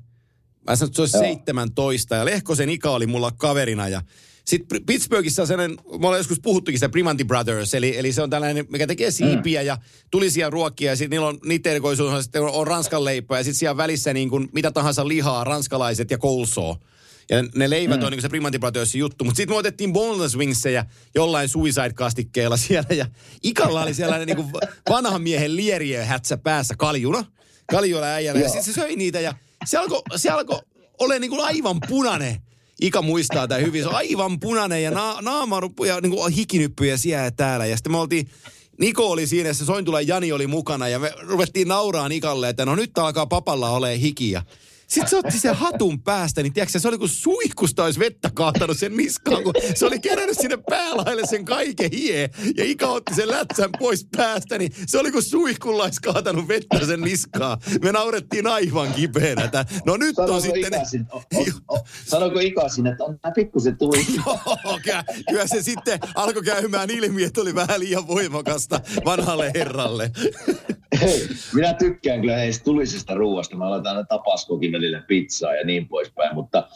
Mä 0.67 0.75
sanoin, 0.75 0.89
että 0.89 0.95
se 0.95 1.01
olisi 1.01 1.17
Joo. 1.17 1.23
17 1.23 2.15
ja 2.15 2.25
Lehkosen 2.25 2.69
Ika 2.69 2.89
oli 2.89 3.07
mulla 3.07 3.31
kaverina 3.31 3.87
ja 3.87 4.01
sitten 4.45 4.85
Pittsburghissa 4.85 5.41
on 5.41 5.47
sellainen, 5.47 5.77
me 5.85 6.07
ollaan 6.07 6.17
joskus 6.17 6.39
puhuttukin 6.39 6.79
sitä 6.79 6.89
Primanti 6.89 7.25
Brothers, 7.25 7.73
eli, 7.73 7.97
eli 7.97 8.11
se 8.11 8.21
on 8.21 8.29
tällainen, 8.29 8.65
mikä 8.69 8.87
tekee 8.87 9.11
siipiä 9.11 9.61
ja 9.61 9.77
tulisia 10.11 10.49
ruokia 10.49 10.91
ja 10.91 10.95
sitten 10.95 11.09
niillä 11.09 11.27
on, 11.27 11.39
niiden 11.45 11.69
erikoisuus 11.69 12.13
on, 12.13 12.23
sitten 12.23 12.41
on, 12.41 12.49
on 12.49 12.67
ranskan 12.67 13.05
leipää 13.05 13.39
ja 13.39 13.43
sitten 13.43 13.59
siellä 13.59 13.77
välissä 13.77 14.13
niin 14.13 14.29
kuin 14.29 14.49
mitä 14.53 14.71
tahansa 14.71 15.07
lihaa, 15.07 15.43
ranskalaiset 15.43 16.11
ja 16.11 16.17
coleslaw. 16.17 16.75
Ja 17.29 17.43
ne 17.55 17.69
leivät 17.69 17.99
mm. 17.99 18.05
on 18.05 18.11
niin 18.11 18.21
se 18.21 18.29
Primanti 18.29 18.59
Brothersin 18.59 18.99
juttu. 18.99 19.23
Mutta 19.25 19.37
sitten 19.37 19.53
me 19.53 19.57
otettiin 19.57 19.93
boneless 19.93 20.37
wingsejä 20.37 20.85
jollain 21.15 21.49
suicide-kastikkeella 21.49 22.57
siellä. 22.57 22.95
Ja 22.95 23.05
Ikalla 23.43 23.81
oli 23.81 23.93
sellainen 23.93 24.27
niin 24.27 24.51
vanhan 24.89 25.21
miehen 25.21 25.55
lieriöhätsä 25.55 26.37
päässä 26.37 26.75
kaljuna. 26.77 27.25
Kaljuilla 27.71 28.07
äijällä. 28.07 28.41
Ja 28.41 28.47
sitten 28.47 28.63
se 28.63 28.73
söi 28.73 28.95
niitä 28.95 29.19
ja 29.19 29.33
se 29.65 29.77
alkoi 29.77 30.01
se 30.15 30.29
alko 30.29 30.61
olemaan 30.99 31.21
niin 31.21 31.31
kuin 31.31 31.45
aivan 31.45 31.79
punainen. 31.89 32.41
Ika 32.81 33.01
muistaa 33.01 33.47
tämän 33.47 33.63
hyvin. 33.63 33.83
Se 33.83 33.89
on 33.89 33.95
aivan 33.95 34.39
punainen 34.39 34.83
ja 34.83 34.91
na- 34.91 35.21
naama 35.21 35.61
ja 35.87 36.01
niin 36.01 36.11
kuin 36.11 36.33
hikinyppyjä 36.33 36.97
siellä 36.97 37.23
ja 37.23 37.31
täällä. 37.31 37.65
Ja 37.65 37.77
sitten 37.77 37.91
me 37.91 37.97
oltiin, 37.97 38.29
Niko 38.79 39.11
oli 39.11 39.27
siinä 39.27 39.53
se 39.53 39.65
Sointula 39.65 40.01
Jani 40.01 40.31
oli 40.31 40.47
mukana 40.47 40.87
ja 40.87 40.99
me 40.99 41.13
ruvettiin 41.19 41.67
nauraan 41.67 42.11
Ikalle, 42.11 42.49
että 42.49 42.65
no 42.65 42.75
nyt 42.75 42.97
alkaa 42.97 43.25
papalla 43.25 43.69
olemaan 43.69 43.99
hikiä. 43.99 44.43
Sitten 44.87 45.09
se 45.09 45.17
otti 45.17 45.39
sen 45.39 45.55
hatun 45.55 46.01
päästä, 46.01 46.43
niin 46.43 46.53
tiedätkö, 46.53 46.79
se 46.79 46.87
oli 46.87 46.97
kuin 46.97 47.09
suihkusta 47.09 47.83
olisi 47.83 47.99
vettä 47.99 48.31
kaatanut 48.33 48.77
sen 48.79 48.97
niskaan, 48.97 49.43
kun 49.43 49.53
se 49.75 49.85
oli 49.85 49.99
kerännyt 49.99 50.37
sinne 50.39 50.57
päälaille 50.69 51.27
sen 51.27 51.45
kaiken 51.45 51.91
hie. 51.91 52.29
Ja 52.57 52.63
Ika 52.63 52.87
otti 52.87 53.15
sen 53.15 53.27
lätsän 53.31 53.69
pois 53.79 54.07
päästä, 54.17 54.57
niin 54.57 54.71
se 54.87 54.99
oli 54.99 55.11
kuin 55.11 55.23
suihkulla 55.23 55.83
olisi 55.83 56.01
kaatanut 56.01 56.47
vettä 56.47 56.85
sen 56.85 57.01
niskaan. 57.01 57.57
Me 57.81 57.91
naurettiin 57.91 58.47
aivan 58.47 58.93
kipeänä. 58.93 59.43
että 59.43 59.65
No 59.85 59.97
nyt 59.97 60.19
on 60.19 60.27
Sanoiko 60.27 60.41
sitten... 60.41 60.73
Ika, 60.73 60.85
sinne, 60.85 61.05
o, 61.11 61.17
o, 61.17 61.45
o, 61.67 61.85
sanoiko 62.05 62.39
Ika 62.39 62.69
sinne, 62.69 62.89
että 62.89 63.03
on 63.03 63.19
nämä 63.23 63.33
pikkusen 63.33 63.77
tuli. 63.77 64.05
Joo, 64.25 64.39
kyllä, 64.83 65.03
kyllä 65.29 65.47
se 65.47 65.61
sitten 65.61 65.99
alkoi 66.15 66.43
käymään 66.43 66.89
ilmi, 66.89 67.23
että 67.23 67.41
oli 67.41 67.55
vähän 67.55 67.79
liian 67.79 68.07
voimakasta 68.07 68.79
vanhalle 69.05 69.51
herralle. 69.55 70.11
Hei, 71.01 71.27
minä 71.53 71.73
tykkään 71.73 72.21
kyllä 72.21 72.37
heistä 72.37 72.63
tulisesta 72.63 73.13
ruuasta. 73.13 73.57
Mä 73.57 73.69
laitan 73.69 73.97
aina 73.97 74.07
tapaskokin 74.07 74.71
välillä 74.71 75.01
pizzaa 75.07 75.55
ja 75.55 75.65
niin 75.65 75.87
poispäin, 75.87 76.35
mutta 76.35 76.67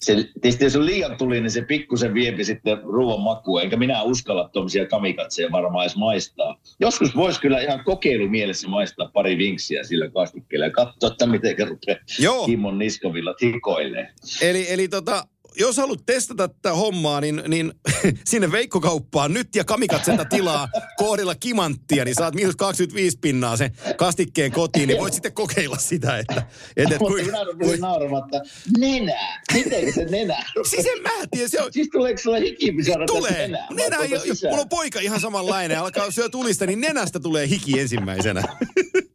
se, 0.00 0.14
tietysti 0.40 0.64
jos 0.64 0.76
on 0.76 0.86
liian 0.86 1.16
tuli, 1.16 1.40
niin 1.40 1.50
se 1.50 1.62
pikkusen 1.62 2.14
viepi 2.14 2.44
sitten 2.44 2.78
ruoan 2.82 3.20
makua. 3.20 3.62
Enkä 3.62 3.76
minä 3.76 4.02
uskalla 4.02 4.48
tuommoisia 4.48 4.86
kamikatseja 4.86 5.52
varmaan 5.52 5.84
edes 5.84 5.96
maistaa. 5.96 6.60
Joskus 6.80 7.16
voisi 7.16 7.40
kyllä 7.40 7.60
ihan 7.60 7.84
kokeilumielessä 7.84 8.68
maistaa 8.68 9.10
pari 9.12 9.38
vinksiä 9.38 9.84
sillä 9.84 10.10
kastikkeella 10.10 10.66
ja 10.66 10.72
katsoa, 10.72 11.10
että 11.10 11.26
miten 11.26 11.68
rupeaa 11.68 11.98
Joo. 12.18 12.46
Kimmon 12.46 12.78
niskovilla 12.78 13.34
hikoilee. 13.42 14.12
Eli, 14.42 14.72
eli 14.72 14.88
tota, 14.88 15.26
jos 15.58 15.76
haluat 15.76 16.06
testata 16.06 16.48
tätä 16.48 16.74
hommaa, 16.74 17.20
niin, 17.20 17.42
niin 17.48 17.72
sinne 18.30 18.52
Veikkokauppaan 18.52 19.34
nyt 19.34 19.56
ja 19.56 19.64
kamikatsenta 19.64 20.24
tilaa 20.24 20.68
koodilla 20.96 21.34
kimanttia, 21.34 22.04
niin 22.04 22.14
saat 22.14 22.34
miinus 22.34 22.56
25 22.56 23.18
pinnaa 23.20 23.56
sen 23.56 23.70
kastikkeen 23.96 24.52
kotiin, 24.52 24.88
niin 24.88 25.00
voit 25.00 25.14
sitten 25.14 25.32
kokeilla 25.32 25.78
sitä, 25.78 26.18
että... 26.18 26.42
että 26.76 26.94
et, 26.94 27.00
Mutta 27.00 27.14
kuin, 27.14 27.26
minä 27.26 27.44
rupesin 27.44 27.80
nauramaan, 27.80 28.24
että 28.24 28.50
nenä, 28.78 29.42
miten 29.54 29.92
se 29.94 30.04
nenä? 30.04 30.44
siis 30.68 30.86
en 30.86 31.02
mä 31.02 31.10
tiedä, 31.30 31.48
se 31.48 31.62
on, 31.62 31.72
Siis 31.72 31.88
tuleeko 31.92 32.20
sulle 32.22 32.40
hikipisara 32.40 33.06
tulee. 33.06 33.32
nenää? 33.32 33.66
Nenä, 33.70 33.98
Vai 33.98 34.10
jo, 34.10 34.20
mulla 34.50 34.62
on 34.62 34.68
poika 34.68 35.00
ihan 35.00 35.20
samanlainen, 35.20 35.78
alkaa 35.78 36.10
syö 36.10 36.28
tulista, 36.28 36.66
niin 36.66 36.80
nenästä 36.80 37.20
tulee 37.20 37.48
hiki 37.48 37.80
ensimmäisenä. 37.80 38.42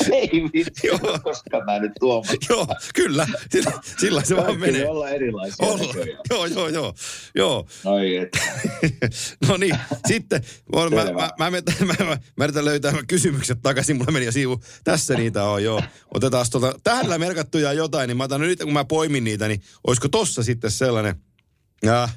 Ei 0.12 0.30
vitsi, 0.52 0.86
Joo. 0.86 1.18
koska 1.22 1.64
mä 1.64 1.78
nyt 1.78 1.92
tuomaan. 2.00 2.36
joo, 2.50 2.66
kyllä, 2.94 3.26
sillä, 3.50 3.72
sillä 3.98 4.24
se 4.24 4.36
vaan 4.36 4.60
menee. 4.60 4.80
ne 4.80 4.88
olla 4.88 5.08
erilaisia 5.08 5.66
Olla. 5.66 5.86
näköjään. 5.86 6.20
Joo, 6.30 6.46
joo, 6.46 6.68
joo, 6.68 6.94
joo. 7.34 7.66
Et. 8.20 8.38
no 9.48 9.56
niin, 9.56 9.76
sitten 10.06 10.42
mä, 10.74 10.90
mä, 10.90 11.04
mä, 11.04 11.30
mä, 11.38 11.50
mä, 11.86 12.04
mä, 12.04 12.18
mä, 12.36 12.44
yritän 12.44 12.64
löytää 12.64 12.92
kysymykset 13.06 13.58
takaisin, 13.62 13.96
mulla 13.96 14.12
meni 14.12 14.26
jo 14.26 14.32
siivu. 14.32 14.60
Tässä 14.84 15.14
niitä 15.14 15.44
on, 15.44 15.64
joo. 15.64 15.82
Otetaan 16.14 16.46
tuolta 16.50 16.80
tähdellä 16.82 17.18
merkattuja 17.18 17.72
jotain, 17.72 18.08
niin 18.08 18.16
mä 18.16 18.24
otan 18.24 18.40
nyt, 18.40 18.58
kun 18.62 18.72
mä 18.72 18.84
poimin 18.84 19.24
niitä, 19.24 19.48
niin 19.48 19.62
olisiko 19.86 20.08
tossa 20.08 20.42
sitten 20.42 20.70
sellainen... 20.70 21.16
Ja, 21.82 22.08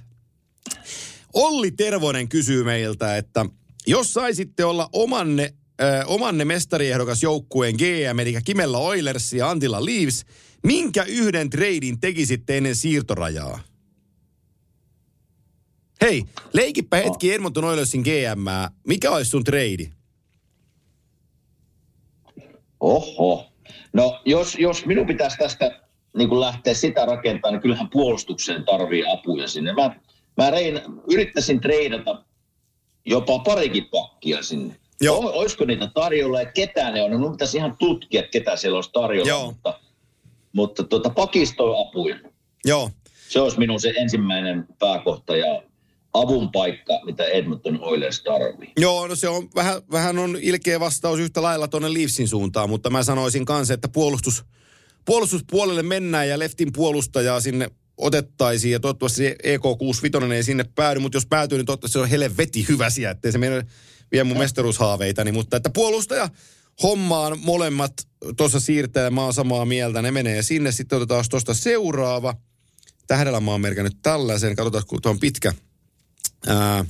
Olli 1.34 1.72
Tervonen 1.72 2.30
kysyy 2.30 2.64
meiltä, 2.64 3.18
että 3.18 3.46
jos 3.88 4.14
saisitte 4.14 4.66
olla 4.66 4.90
omanne, 4.94 5.54
äh, 5.82 6.04
omanne 6.08 6.46
mestariehdokas 6.46 7.24
joukkueen 7.24 7.76
GM, 7.76 8.20
eli 8.20 8.36
Kimella 8.46 8.78
Oilers 8.78 9.34
ja 9.34 9.50
Antilla 9.50 9.86
Leaves, 9.86 10.26
minkä 10.64 11.04
yhden 11.04 11.50
treidin 11.50 12.00
tekisitte 12.00 12.58
ennen 12.58 12.76
siirtorajaa? 12.76 13.60
Hei, 16.02 16.24
leikipä 16.54 16.98
hetki 16.98 17.34
Edmonton 17.34 17.64
Oilersin 17.64 18.02
GM. 18.02 18.46
Mikä 18.88 19.12
olisi 19.12 19.32
sun 19.32 19.44
treidi? 19.44 19.90
Oho. 22.80 23.52
No 23.94 24.22
jos, 24.26 24.56
jos 24.60 24.86
minun 24.86 25.08
pitäisi 25.08 25.38
tästä 25.38 25.82
niin 26.18 26.30
kuin 26.30 26.40
lähteä 26.40 26.74
sitä 26.74 27.06
rakentamaan, 27.06 27.54
niin 27.54 27.62
kyllähän 27.62 27.90
puolustukseen 27.90 28.66
tarvii 28.66 29.04
apuja 29.14 29.48
sinne. 29.48 29.74
Mä, 29.74 29.96
mä 30.38 30.52
rein, 30.52 30.82
yrittäisin 31.12 31.62
treidata 31.62 32.24
jopa 33.06 33.40
parikin 33.40 33.86
pakkia 33.86 34.44
sinne. 34.44 34.76
Joo. 35.02 35.18
O, 35.18 35.32
olisiko 35.40 35.66
niitä 35.66 35.92
tarjolla 35.94 36.42
ja 36.42 36.52
ketä 36.52 36.92
ne 36.92 37.04
on? 37.04 37.12
No 37.12 37.30
pitäisi 37.30 37.58
ihan 37.58 37.76
tutkia, 37.80 38.20
että 38.20 38.32
ketä 38.32 38.56
siellä 38.56 38.76
olisi 38.76 38.90
tarjolla. 38.94 39.30
Joo. 39.30 39.46
Mutta, 39.46 39.80
mutta 40.54 40.84
tuota, 40.84 41.10
pakistoon 41.10 41.88
apuja. 41.88 42.20
Joo, 42.66 42.92
Se 43.28 43.42
olisi 43.42 43.60
minun 43.60 43.80
se 43.80 43.94
ensimmäinen 43.98 44.68
pääkohta 44.80 45.38
ja 45.38 45.62
avun 46.14 46.52
paikka, 46.52 47.00
mitä 47.06 47.24
Edmonton 47.24 47.80
Oilers 47.82 48.24
tarvii. 48.24 48.72
Joo, 48.80 49.08
no 49.08 49.16
se 49.16 49.30
on 49.30 49.50
vähän, 49.56 49.82
vähän 49.92 50.18
on 50.18 50.38
ilkeä 50.42 50.80
vastaus 50.80 51.20
yhtä 51.20 51.42
lailla 51.42 51.68
tuonne 51.68 51.94
Leafsin 51.94 52.28
suuntaan, 52.28 52.70
mutta 52.70 52.90
mä 52.90 53.04
sanoisin 53.04 53.46
kanssa, 53.46 53.74
että 53.74 53.88
puolustus, 53.88 54.46
puolustuspuolelle 55.06 55.84
mennään 55.84 56.30
ja 56.30 56.40
leftin 56.40 56.74
puolustajaa 56.74 57.40
sinne 57.40 57.72
otettaisiin 57.98 58.72
ja 58.72 58.80
toivottavasti 58.80 59.18
se 59.18 59.36
EK65 59.44 60.32
ei 60.32 60.44
sinne 60.44 60.66
päädy, 60.76 61.00
mutta 61.00 61.16
jos 61.16 61.26
päätyy, 61.26 61.58
niin 61.58 61.66
toivottavasti 61.66 61.94
se 61.94 62.00
on 62.00 62.10
helvetti 62.10 62.66
hyvä 62.70 62.90
sieltä, 62.90 63.12
ettei 63.12 63.32
se 63.32 63.38
mene 63.38 63.66
vie 64.12 64.24
mun 64.24 64.38
mestaruushaaveitani, 64.38 65.32
mutta 65.32 65.58
että 65.58 65.70
puolustaja 65.70 66.30
hommaan 66.84 67.40
molemmat 67.40 67.94
tuossa 68.38 68.60
siirtelemään, 68.60 69.14
mä 69.14 69.24
oon 69.24 69.34
samaa 69.34 69.66
mieltä, 69.66 70.02
ne 70.02 70.12
menee 70.12 70.42
sinne, 70.42 70.72
sitten 70.72 70.98
otetaan 70.98 71.26
tuosta 71.30 71.54
seuraava. 71.54 72.36
Tähdellä 73.08 73.40
mä 73.40 73.52
oon 73.52 73.62
merkannut 73.62 73.98
tällaisen, 74.04 74.56
katsotaan 74.56 74.84
kun 74.88 75.02
tuo 75.02 75.12
on 75.12 75.20
pitkä. 75.20 75.54
Ää, 76.48 76.86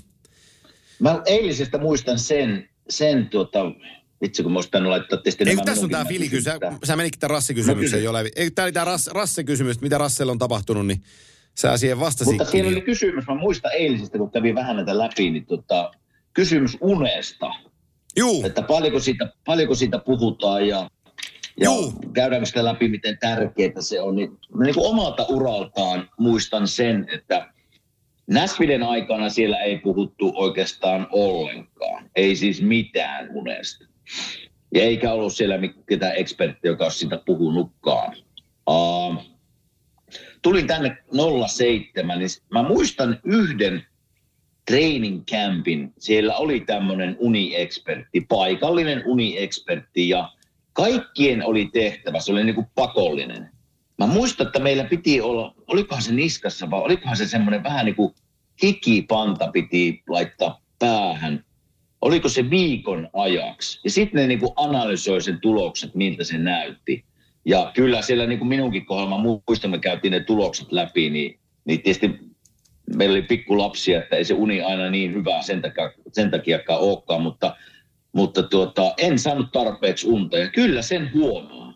Mä 0.99 1.21
eilisestä 1.25 1.77
muistan 1.77 2.19
sen, 2.19 2.69
sen 2.89 3.29
tuota, 3.29 3.59
vitsi 4.21 4.43
kun 4.43 4.53
tainnut 4.71 4.89
laittaa 4.89 5.17
tietysti 5.17 5.43
Ei, 5.49 5.57
tässä 5.65 5.83
on 5.83 5.89
tämä 5.89 6.05
Fili 6.05 6.29
kysymys. 6.29 6.43
kysymykset. 6.43 6.79
Sä, 6.83 6.87
sä 6.87 6.95
menikin 6.95 7.19
tämän 7.19 7.35
rassikysymyksen 7.35 7.85
kysyn. 7.85 8.03
jo 8.03 8.13
läpi. 8.13 8.29
Ei, 8.35 8.51
tämä 8.51 8.63
oli 8.63 8.71
tämä 8.71 8.85
ras, 8.85 9.07
rassikysymys, 9.07 9.81
mitä 9.81 9.97
Rassella 9.97 10.31
on 10.31 10.37
tapahtunut, 10.39 10.87
niin 10.87 11.03
sä 11.57 11.77
siihen 11.77 11.99
vastasitkin. 11.99 12.37
Mutta 12.37 12.51
siinä 12.51 12.67
oli 12.67 12.81
kysymys, 12.81 13.27
mä 13.27 13.35
muistan 13.35 13.71
eilisestä, 13.73 14.17
kun 14.17 14.31
kävin 14.31 14.55
vähän 14.55 14.75
näitä 14.75 14.97
läpi, 14.97 15.29
niin 15.31 15.45
tota, 15.45 15.91
kysymys 16.35 16.77
unesta. 16.81 17.49
Juu, 18.17 18.45
Että 18.45 18.61
paljonko 18.61 18.99
siitä, 18.99 19.33
paljonko 19.45 19.75
siitä 19.75 19.99
puhutaan 19.99 20.67
ja, 20.67 20.89
ja 21.59 21.69
Juu. 21.71 21.93
käydäänkö 22.13 22.45
sitä 22.45 22.65
läpi, 22.65 22.87
miten 22.87 23.17
tärkeää 23.17 23.71
se 23.81 24.01
on. 24.01 24.15
Niin, 24.15 24.37
niin 24.63 24.75
kuin 24.75 24.87
omalta 24.87 25.25
uraltaan 25.29 26.09
muistan 26.19 26.67
sen, 26.67 27.07
että 27.13 27.55
Näsviden 28.27 28.83
aikana 28.83 29.29
siellä 29.29 29.57
ei 29.59 29.77
puhuttu 29.77 30.33
oikeastaan 30.35 31.07
ollenkaan. 31.11 32.09
Ei 32.15 32.35
siis 32.35 32.61
mitään 32.61 33.29
unesta. 33.33 33.85
Ja 34.75 34.81
eikä 34.81 35.13
ollut 35.13 35.33
siellä 35.33 35.57
mi- 35.57 35.75
ketään 35.89 36.15
eksperttiä, 36.15 36.71
joka 36.71 36.83
olisi 36.83 36.97
siitä 36.99 37.21
puhunutkaan. 37.25 38.17
Uh, 38.69 39.23
tulin 40.41 40.67
tänne 40.67 40.97
07, 41.47 42.19
niin 42.19 42.29
mä 42.51 42.63
muistan 42.63 43.19
yhden 43.23 43.85
training 44.67 45.23
campin. 45.31 45.93
Siellä 45.97 46.35
oli 46.35 46.59
tämmöinen 46.59 47.17
uniekspertti, 47.19 48.21
paikallinen 48.21 49.03
uniekspertti 49.05 50.09
ja 50.09 50.29
kaikkien 50.73 51.45
oli 51.45 51.69
tehtävä, 51.73 52.19
se 52.19 52.31
oli 52.31 52.43
niin 52.43 52.55
kuin 52.55 52.67
pakollinen. 52.75 53.49
Mä 53.97 54.07
muistan, 54.07 54.47
että 54.47 54.59
meillä 54.59 54.83
piti 54.83 55.21
olla, 55.21 55.55
olikohan 55.67 56.03
se 56.03 56.13
niskassa 56.13 56.71
vai 56.71 56.81
olikohan 56.81 57.17
se 57.17 57.27
semmoinen 57.27 57.63
vähän 57.63 57.85
niin 57.85 57.95
kuin 57.95 58.13
hikipanta 58.63 59.47
piti 59.47 60.03
laittaa 60.09 60.61
päähän. 60.79 61.45
Oliko 62.01 62.29
se 62.29 62.49
viikon 62.49 63.09
ajaksi? 63.13 63.79
Ja 63.83 63.89
sitten 63.89 64.21
ne 64.21 64.27
niin 64.27 64.39
kuin 64.39 64.51
analysoi 64.55 65.21
sen 65.21 65.39
tulokset, 65.41 65.95
miltä 65.95 66.23
se 66.23 66.37
näytti. 66.37 67.05
Ja 67.45 67.71
kyllä 67.75 68.01
siellä 68.01 68.25
niin 68.25 68.39
kuin 68.39 68.49
minunkin 68.49 68.85
kohdalla, 68.85 69.17
mä 69.17 69.23
muistan, 69.47 69.71
me 69.71 69.79
käytiin 69.79 70.11
ne 70.11 70.19
tulokset 70.19 70.71
läpi, 70.71 71.09
niin, 71.09 71.39
niin 71.65 71.81
tietysti 71.81 72.19
meillä 72.95 73.13
oli 73.13 73.21
pikkulapsia, 73.21 73.99
että 73.99 74.15
ei 74.15 74.25
se 74.25 74.33
uni 74.33 74.61
aina 74.61 74.89
niin 74.89 75.13
hyvää 75.13 75.41
sen 75.41 75.61
takia, 75.61 75.91
sen 76.13 76.31
takiakaan 76.31 76.79
olekaan, 76.79 77.21
mutta, 77.21 77.55
mutta 78.11 78.43
tuota, 78.43 78.93
en 78.97 79.19
saanut 79.19 79.51
tarpeeksi 79.51 80.07
unta. 80.07 80.37
Ja 80.37 80.49
kyllä 80.49 80.81
sen 80.81 81.11
huomaa. 81.13 81.73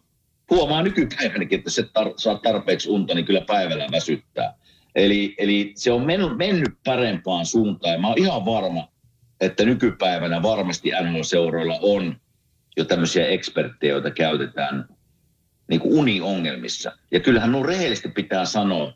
Huomaa 0.49 0.84
nykypäivänäkin, 0.84 1.60
että 1.60 1.70
se 1.70 1.82
tar- 1.82 2.14
saa 2.18 2.39
tarpeeksi 2.43 2.89
unta, 2.89 3.16
niin 3.16 3.26
kyllä 3.26 3.41
päivällä 3.41 3.88
väsyttää. 3.91 4.53
Eli, 4.95 5.36
eli 5.38 5.74
se 5.76 5.91
on 5.91 6.05
mennyt, 6.05 6.38
mennyt 6.38 6.74
parempaan 6.86 7.45
suuntaan. 7.45 7.93
Ja 7.93 7.99
mä 7.99 8.07
oon 8.07 8.18
ihan 8.18 8.45
varma, 8.45 8.88
että 9.41 9.66
nykypäivänä 9.66 10.41
varmasti 10.41 10.89
NHL-seuroilla 10.89 11.80
on 11.82 12.16
jo 12.78 12.86
tämmöisiä 12.86 13.28
eksperttejä, 13.28 13.93
joita 13.93 14.12
käytetään 14.12 14.88
niin 15.70 15.80
kuin 15.80 15.93
uniongelmissa. 15.93 16.91
Ja 17.12 17.20
kyllähän 17.20 17.51
nuo 17.51 17.64
rehellisesti 17.64 18.10
pitää 18.10 18.45
sanoa, 18.45 18.93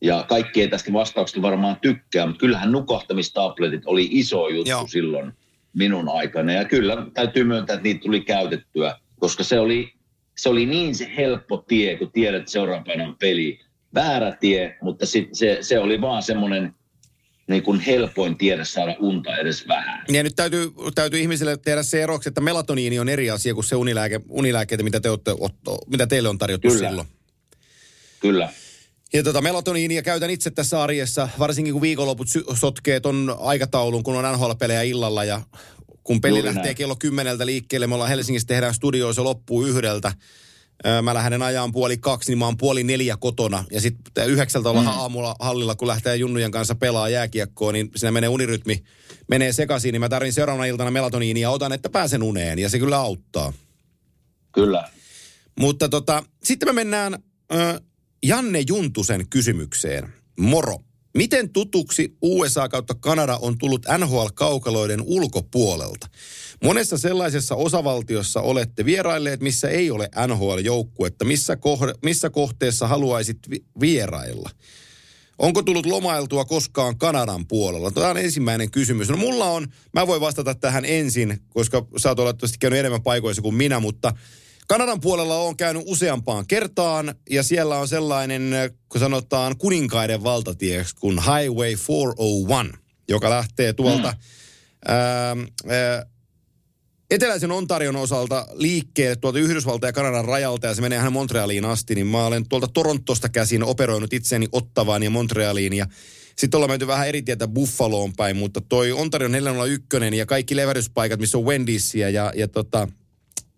ja 0.00 0.24
kaikki 0.28 0.60
ei 0.60 0.68
tästä 0.68 0.92
vastauksesta 0.92 1.42
varmaan 1.42 1.76
tykkää, 1.82 2.26
mutta 2.26 2.40
kyllähän 2.40 2.72
nukahtamistabletit 2.72 3.82
oli 3.86 4.08
iso 4.10 4.48
juttu 4.48 4.70
Joo. 4.70 4.86
Silloin 4.86 5.32
minun 5.72 6.08
aikana. 6.08 6.52
Ja 6.52 6.64
kyllä 6.64 7.06
täytyy 7.14 7.44
myöntää, 7.44 7.74
että 7.74 7.84
niitä 7.84 8.00
tuli 8.00 8.20
käytettyä, 8.20 8.98
koska 9.18 9.44
se 9.44 9.60
oli, 9.60 9.92
se 10.36 10.48
oli 10.48 10.66
niin 10.66 10.94
se 10.94 11.12
helppo 11.16 11.56
tie, 11.56 11.96
kun 11.96 12.12
tiedät, 12.12 12.40
että 12.40 12.52
seuraavana 12.52 13.04
on 13.04 13.16
peli. 13.18 13.60
Väärä 13.94 14.36
tie, 14.40 14.76
mutta 14.82 15.06
sit 15.06 15.28
se, 15.32 15.58
se 15.60 15.78
oli 15.78 16.00
vaan 16.00 16.22
semmoinen 16.22 16.74
niin 17.48 17.62
kuin 17.62 17.80
helpoin 17.80 18.38
tiedä 18.38 18.64
saada 18.64 18.96
unta 18.98 19.36
edes 19.36 19.68
vähän. 19.68 20.04
ja 20.08 20.22
nyt 20.22 20.36
täytyy, 20.36 20.70
täytyy 20.94 21.20
ihmisille 21.20 21.56
tehdä 21.56 21.82
se 21.82 22.02
eroksi, 22.02 22.28
että 22.28 22.40
melatoniini 22.40 22.98
on 22.98 23.08
eri 23.08 23.30
asia 23.30 23.54
kuin 23.54 23.64
se 23.64 23.76
unilääke, 23.76 24.20
unilääkkeitä, 24.28 24.84
mitä, 24.84 25.00
te 25.00 25.10
olette, 25.10 25.30
mitä 25.86 26.06
teille 26.06 26.28
on 26.28 26.38
tarjottu 26.38 26.68
Kyllä. 26.68 26.88
silloin. 26.88 27.08
Kyllä. 28.20 28.48
Ja 29.12 29.22
tota 29.22 29.40
melatoniinia 29.40 30.02
käytän 30.02 30.30
itse 30.30 30.50
tässä 30.50 30.82
arjessa, 30.82 31.28
varsinkin 31.38 31.72
kun 31.72 31.82
viikonloput 31.82 32.28
sy- 32.28 32.44
sotkee 32.54 33.00
ton 33.00 33.36
aikataulun, 33.40 34.02
kun 34.02 34.16
on 34.16 34.34
NHL-pelejä 34.34 34.82
illalla 34.82 35.24
ja 35.24 35.42
kun 36.04 36.20
peli 36.20 36.34
Juuri 36.34 36.44
lähtee 36.44 36.62
näin. 36.64 36.76
kello 36.76 36.96
kymmeneltä 36.96 37.46
liikkeelle, 37.46 37.86
me 37.86 37.94
ollaan 37.94 38.10
Helsingissä, 38.10 38.48
tehdään 38.48 38.74
studioissa 38.74 39.24
loppuu 39.24 39.62
yhdeltä. 39.66 40.12
Mä 41.02 41.14
lähden 41.14 41.42
ajaan 41.42 41.72
puoli 41.72 41.96
kaksi, 41.96 42.30
niin 42.30 42.38
mä 42.38 42.44
oon 42.44 42.56
puoli 42.56 42.84
neljä 42.84 43.16
kotona. 43.16 43.64
Ja 43.70 43.80
sitten 43.80 44.26
yhdeksältä 44.28 44.70
ollaan 44.70 44.86
mm. 44.86 44.92
aamulla 44.92 45.36
hallilla, 45.40 45.74
kun 45.74 45.88
lähtee 45.88 46.16
junnujen 46.16 46.50
kanssa 46.50 46.74
pelaa 46.74 47.08
jääkiekkoa, 47.08 47.72
niin 47.72 47.90
siinä 47.96 48.12
menee 48.12 48.28
unirytmi, 48.28 48.82
menee 49.28 49.52
sekaisin, 49.52 49.92
niin 49.92 50.00
mä 50.00 50.08
tarvin 50.08 50.32
seuraavana 50.32 50.66
iltana 50.66 50.90
melatoniinia 50.90 51.42
ja 51.42 51.50
otan, 51.50 51.72
että 51.72 51.90
pääsen 51.90 52.22
uneen. 52.22 52.58
Ja 52.58 52.68
se 52.68 52.78
kyllä 52.78 52.98
auttaa. 52.98 53.52
Kyllä. 54.52 54.88
Mutta 55.60 55.88
tota, 55.88 56.22
sitten 56.44 56.68
me 56.68 56.72
mennään 56.72 57.14
ö, 57.54 57.80
Janne 58.22 58.62
Juntusen 58.68 59.28
kysymykseen. 59.30 60.12
Moro. 60.38 60.78
Miten 61.16 61.50
tutuksi 61.50 62.16
USA 62.22 62.68
kautta 62.68 62.94
Kanada 62.94 63.36
on 63.36 63.58
tullut 63.58 63.86
NHL-kaukaloiden 63.98 65.02
ulkopuolelta? 65.04 66.06
Monessa 66.64 66.98
sellaisessa 66.98 67.54
osavaltiossa 67.54 68.40
olette 68.40 68.84
vierailleet, 68.84 69.40
missä 69.40 69.68
ei 69.68 69.90
ole 69.90 70.08
NHL-joukkuetta. 70.26 71.24
Missä, 71.24 71.56
kohde, 71.56 71.92
missä 72.02 72.30
kohteessa 72.30 72.88
haluaisit 72.88 73.38
vi- 73.50 73.64
vierailla? 73.80 74.50
Onko 75.38 75.62
tullut 75.62 75.86
lomailtua 75.86 76.44
koskaan 76.44 76.98
Kanadan 76.98 77.46
puolella? 77.46 77.90
Tämä 77.90 78.08
on 78.08 78.18
ensimmäinen 78.18 78.70
kysymys. 78.70 79.08
No 79.08 79.16
mulla 79.16 79.44
on, 79.44 79.66
mä 79.92 80.06
voin 80.06 80.20
vastata 80.20 80.54
tähän 80.54 80.84
ensin, 80.84 81.38
koska 81.48 81.86
sä 81.96 82.08
oot 82.08 82.18
olettavasti 82.18 82.58
käynyt 82.58 82.78
enemmän 82.78 83.02
paikoissa 83.02 83.42
kuin 83.42 83.54
minä, 83.54 83.80
mutta 83.80 84.12
Kanadan 84.66 85.00
puolella 85.00 85.36
on 85.36 85.56
käynyt 85.56 85.82
useampaan 85.86 86.46
kertaan 86.46 87.14
ja 87.30 87.42
siellä 87.42 87.78
on 87.78 87.88
sellainen, 87.88 88.50
kun 88.88 89.00
sanotaan 89.00 89.58
kuninkaiden 89.58 90.22
valtatie, 90.22 90.84
kuin 91.00 91.18
Highway 91.18 91.74
401, 91.88 92.78
joka 93.08 93.30
lähtee 93.30 93.72
tuolta 93.72 94.10
mm. 94.10 94.18
ää, 94.88 95.36
ää, 95.68 96.06
eteläisen 97.10 97.50
Ontarion 97.50 97.96
osalta 97.96 98.46
liikkeelle 98.52 99.16
tuolta 99.16 99.38
Yhdysvaltain 99.38 99.88
ja 99.88 99.92
Kanadan 99.92 100.24
rajalta 100.24 100.66
ja 100.66 100.74
se 100.74 100.82
menee 100.82 100.98
ihan 100.98 101.12
Montrealiin 101.12 101.64
asti, 101.64 101.94
niin 101.94 102.06
mä 102.06 102.26
olen 102.26 102.48
tuolta 102.48 102.68
Torontosta 102.68 103.28
käsin 103.28 103.64
operoinut 103.64 104.12
itseäni 104.12 104.48
Ottavaan 104.52 105.02
ja 105.02 105.10
Montrealiin 105.10 105.72
ja 105.72 105.86
sitten 106.36 106.58
ollaan 106.58 106.70
menty 106.70 106.86
vähän 106.86 107.08
eri 107.08 107.22
tietä 107.22 107.48
Buffaloon 107.48 108.12
päin, 108.16 108.36
mutta 108.36 108.60
toi 108.60 108.92
Ontario 108.92 109.28
401 109.28 109.86
ja 110.16 110.26
kaikki 110.26 110.56
levähdyspaikat, 110.56 111.20
missä 111.20 111.38
on 111.38 111.44
Wendysia 111.44 112.10
ja, 112.10 112.32
ja 112.36 112.48
tota, 112.48 112.88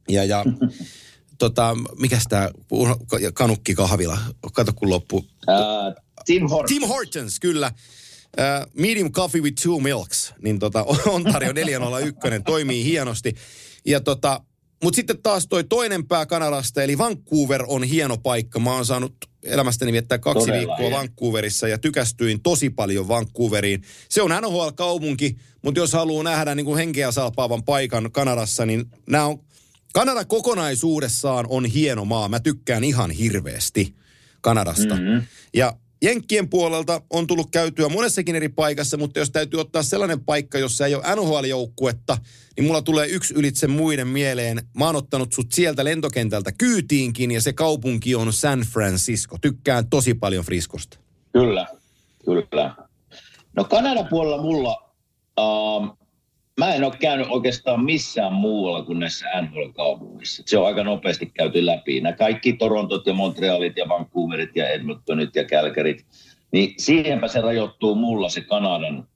ja, 0.09 0.25
ja 0.25 0.45
tota, 1.39 1.77
mikäs 1.99 2.25
tää 2.29 2.51
kanukki 3.35 3.75
kahvila, 3.75 4.19
kato 4.53 4.73
kun 4.73 4.91
loppu. 4.91 5.17
Uh, 5.17 5.25
Tim 6.25 6.49
Hortons. 6.49 6.69
Tim 6.69 6.89
Hortons, 6.89 7.41
kyllä. 7.41 7.73
Uh, 8.39 8.73
medium 8.75 9.13
coffee 9.13 9.41
with 9.41 9.63
two 9.63 9.81
milks, 9.81 10.35
niin 10.43 10.59
tota, 10.59 10.85
Ontario 11.07 11.53
401 11.53 12.21
toimii 12.47 12.85
hienosti. 12.85 13.35
Ja 13.87 14.01
tota, 14.01 14.41
mutta 14.85 14.97
sitten 14.97 15.23
taas 15.23 15.47
toi 15.47 15.65
toinen 15.65 16.07
pää 16.07 16.27
Kanadasta, 16.27 16.83
eli 16.83 16.99
Vancouver 16.99 17.65
on 17.67 17.83
hieno 17.83 18.17
paikka. 18.17 18.59
Mä 18.59 18.73
oon 18.73 18.87
saanut 18.87 19.15
elämästäni 19.43 19.93
viettää 19.93 20.19
kaksi 20.19 20.41
Todella 20.41 20.59
viikkoa 20.59 20.77
hieno. 20.77 20.97
Vancouverissa 20.97 21.69
ja 21.69 21.79
tykästyin 21.79 22.43
tosi 22.43 22.71
paljon 22.71 23.09
Vancouveriin. 23.09 23.83
Se 24.09 24.23
on 24.23 24.31
NHL-kaupunki, 24.31 25.37
mutta 25.63 25.81
jos 25.81 25.93
haluaa 25.93 26.25
nähdä 26.25 26.55
niin 26.55 26.67
kuin 26.67 26.79
henkeä 26.79 27.13
salpaavan 27.13 27.65
paikan 27.65 28.13
Kanadassa, 28.13 28.67
niin 28.67 28.85
nämä 29.07 29.27
on 29.27 29.39
Kanada 29.93 30.25
kokonaisuudessaan 30.25 31.47
on 31.49 31.65
hieno 31.65 32.05
maa. 32.05 32.29
Mä 32.29 32.41
tykkään 32.41 32.85
ihan 32.85 33.11
hirveästi 33.11 33.95
Kanadasta. 34.41 34.95
Mm-hmm. 34.95 35.23
Ja 35.55 35.73
Jenkkien 36.03 36.49
puolelta 36.49 37.03
on 37.11 37.27
tullut 37.27 37.51
käytyä 37.51 37.89
monessakin 37.89 38.37
eri 38.37 38.49
paikassa, 38.49 38.97
mutta 38.97 39.19
jos 39.19 39.31
täytyy 39.31 39.61
ottaa 39.61 39.83
sellainen 39.83 40.21
paikka, 40.21 40.59
jossa 40.59 40.87
ei 40.87 40.95
ole 40.95 41.05
NHL-joukkuetta, 41.17 42.19
niin 42.57 42.67
mulla 42.67 42.83
tulee 42.83 43.09
yksi 43.09 43.35
ylitse 43.35 43.67
muiden 43.67 44.09
mieleen. 44.09 44.63
Mä 44.75 44.87
oon 44.87 44.97
ottanut 44.97 45.33
sut 45.33 45.53
sieltä 45.53 45.85
lentokentältä 45.85 46.53
kyytiinkin 46.53 47.31
ja 47.31 47.43
se 47.43 47.53
kaupunki 47.53 48.15
on 48.15 48.33
San 48.33 48.61
Francisco. 48.61 49.39
Tykkään 49.41 49.91
tosi 49.91 50.15
paljon 50.15 50.45
Friskosta. 50.45 50.99
Kyllä, 51.33 51.67
kyllä. 52.25 52.75
No 53.57 53.65
Kanadan 53.65 54.07
puolella 54.11 54.43
mulla, 54.43 54.93
uh, 55.41 55.99
mä 56.59 56.75
en 56.75 56.85
ole 56.85 56.93
käynyt 57.01 57.27
oikeastaan 57.31 57.85
missään 57.85 58.33
muualla 58.33 58.85
kuin 58.85 58.99
näissä 58.99 59.27
NHL-kaupungissa. 59.43 60.43
Se 60.47 60.59
on 60.59 60.67
aika 60.67 60.85
nopeasti 60.85 61.27
käyty 61.27 61.67
läpi. 61.67 62.01
Nämä 62.01 62.17
kaikki 62.17 62.53
Torontot 62.53 63.07
ja 63.07 63.15
Montrealit 63.15 63.77
ja 63.77 63.89
Vancouverit 63.89 64.57
ja 64.57 64.69
Edmontonit 64.69 65.37
ja 65.37 65.45
Calgaryt, 65.45 66.07
niin 66.53 66.75
siihenpä 66.79 67.29
se 67.29 67.41
rajoittuu 67.41 67.95
mulla 67.95 68.29
se 68.29 68.41
Kanadan, 68.41 69.09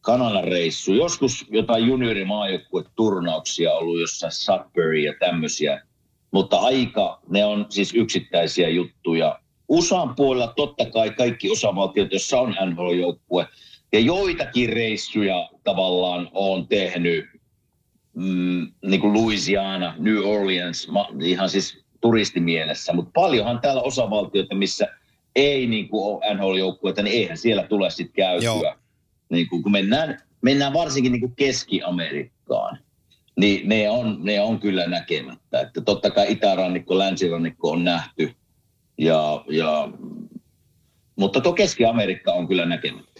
Kanadan 0.00 0.44
reissu. 0.44 0.94
Joskus 0.94 1.46
jotain 1.50 1.86
juniorimaajoukkueturnauksia 1.86 3.72
ollut 3.72 4.00
jossain 4.00 4.32
Sudbury 4.32 4.98
ja 4.98 5.14
tämmöisiä, 5.20 5.82
mutta 6.30 6.56
aika, 6.56 7.20
ne 7.28 7.44
on 7.44 7.66
siis 7.68 7.94
yksittäisiä 7.94 8.68
juttuja. 8.68 9.38
USAn 9.68 10.14
puolella 10.14 10.52
totta 10.56 10.84
kai 10.90 11.10
kaikki 11.10 11.50
osavaltiot, 11.50 12.12
joissa 12.12 12.40
on 12.40 12.56
NHL-joukkue, 12.66 13.46
ja 13.94 14.00
joitakin 14.00 14.68
reissuja 14.68 15.50
tavallaan 15.64 16.28
on 16.32 16.68
tehnyt, 16.68 17.26
mm, 18.14 18.72
niin 18.86 19.00
kuin 19.00 19.12
Louisiana, 19.12 19.94
New 19.98 20.18
Orleans, 20.24 20.88
ihan 21.22 21.50
siis 21.50 21.84
turistimielessä, 22.00 22.92
mutta 22.92 23.10
paljonhan 23.14 23.60
täällä 23.60 23.82
osavaltioita, 23.82 24.54
missä 24.54 24.86
ei 25.36 25.66
niin 25.66 25.88
kuin 25.88 26.04
ole 26.04 26.34
NHL-joukkueita, 26.34 27.02
niin 27.02 27.16
eihän 27.16 27.38
siellä 27.38 27.62
tule 27.62 27.90
sitten 27.90 28.14
käytyä. 28.14 28.76
Niin 29.30 29.48
kuin, 29.48 29.62
kun 29.62 29.72
mennään, 29.72 30.22
mennään 30.42 30.72
varsinkin 30.72 31.12
niin 31.12 31.20
kuin 31.20 31.36
Keski-Amerikkaan, 31.36 32.78
niin 33.36 33.68
ne 33.68 33.90
on, 33.90 34.18
ne 34.22 34.40
on 34.40 34.60
kyllä 34.60 34.86
näkemättä. 34.86 35.60
Että 35.60 35.80
totta 35.80 36.10
kai 36.10 36.32
itärannikko, 36.32 36.98
länsirannikko 36.98 37.70
on 37.70 37.84
nähty, 37.84 38.34
ja, 38.98 39.44
ja, 39.48 39.88
mutta 41.16 41.40
tuo 41.40 41.52
Keski-Amerikka 41.52 42.32
on 42.32 42.48
kyllä 42.48 42.66
näkemättä. 42.66 43.13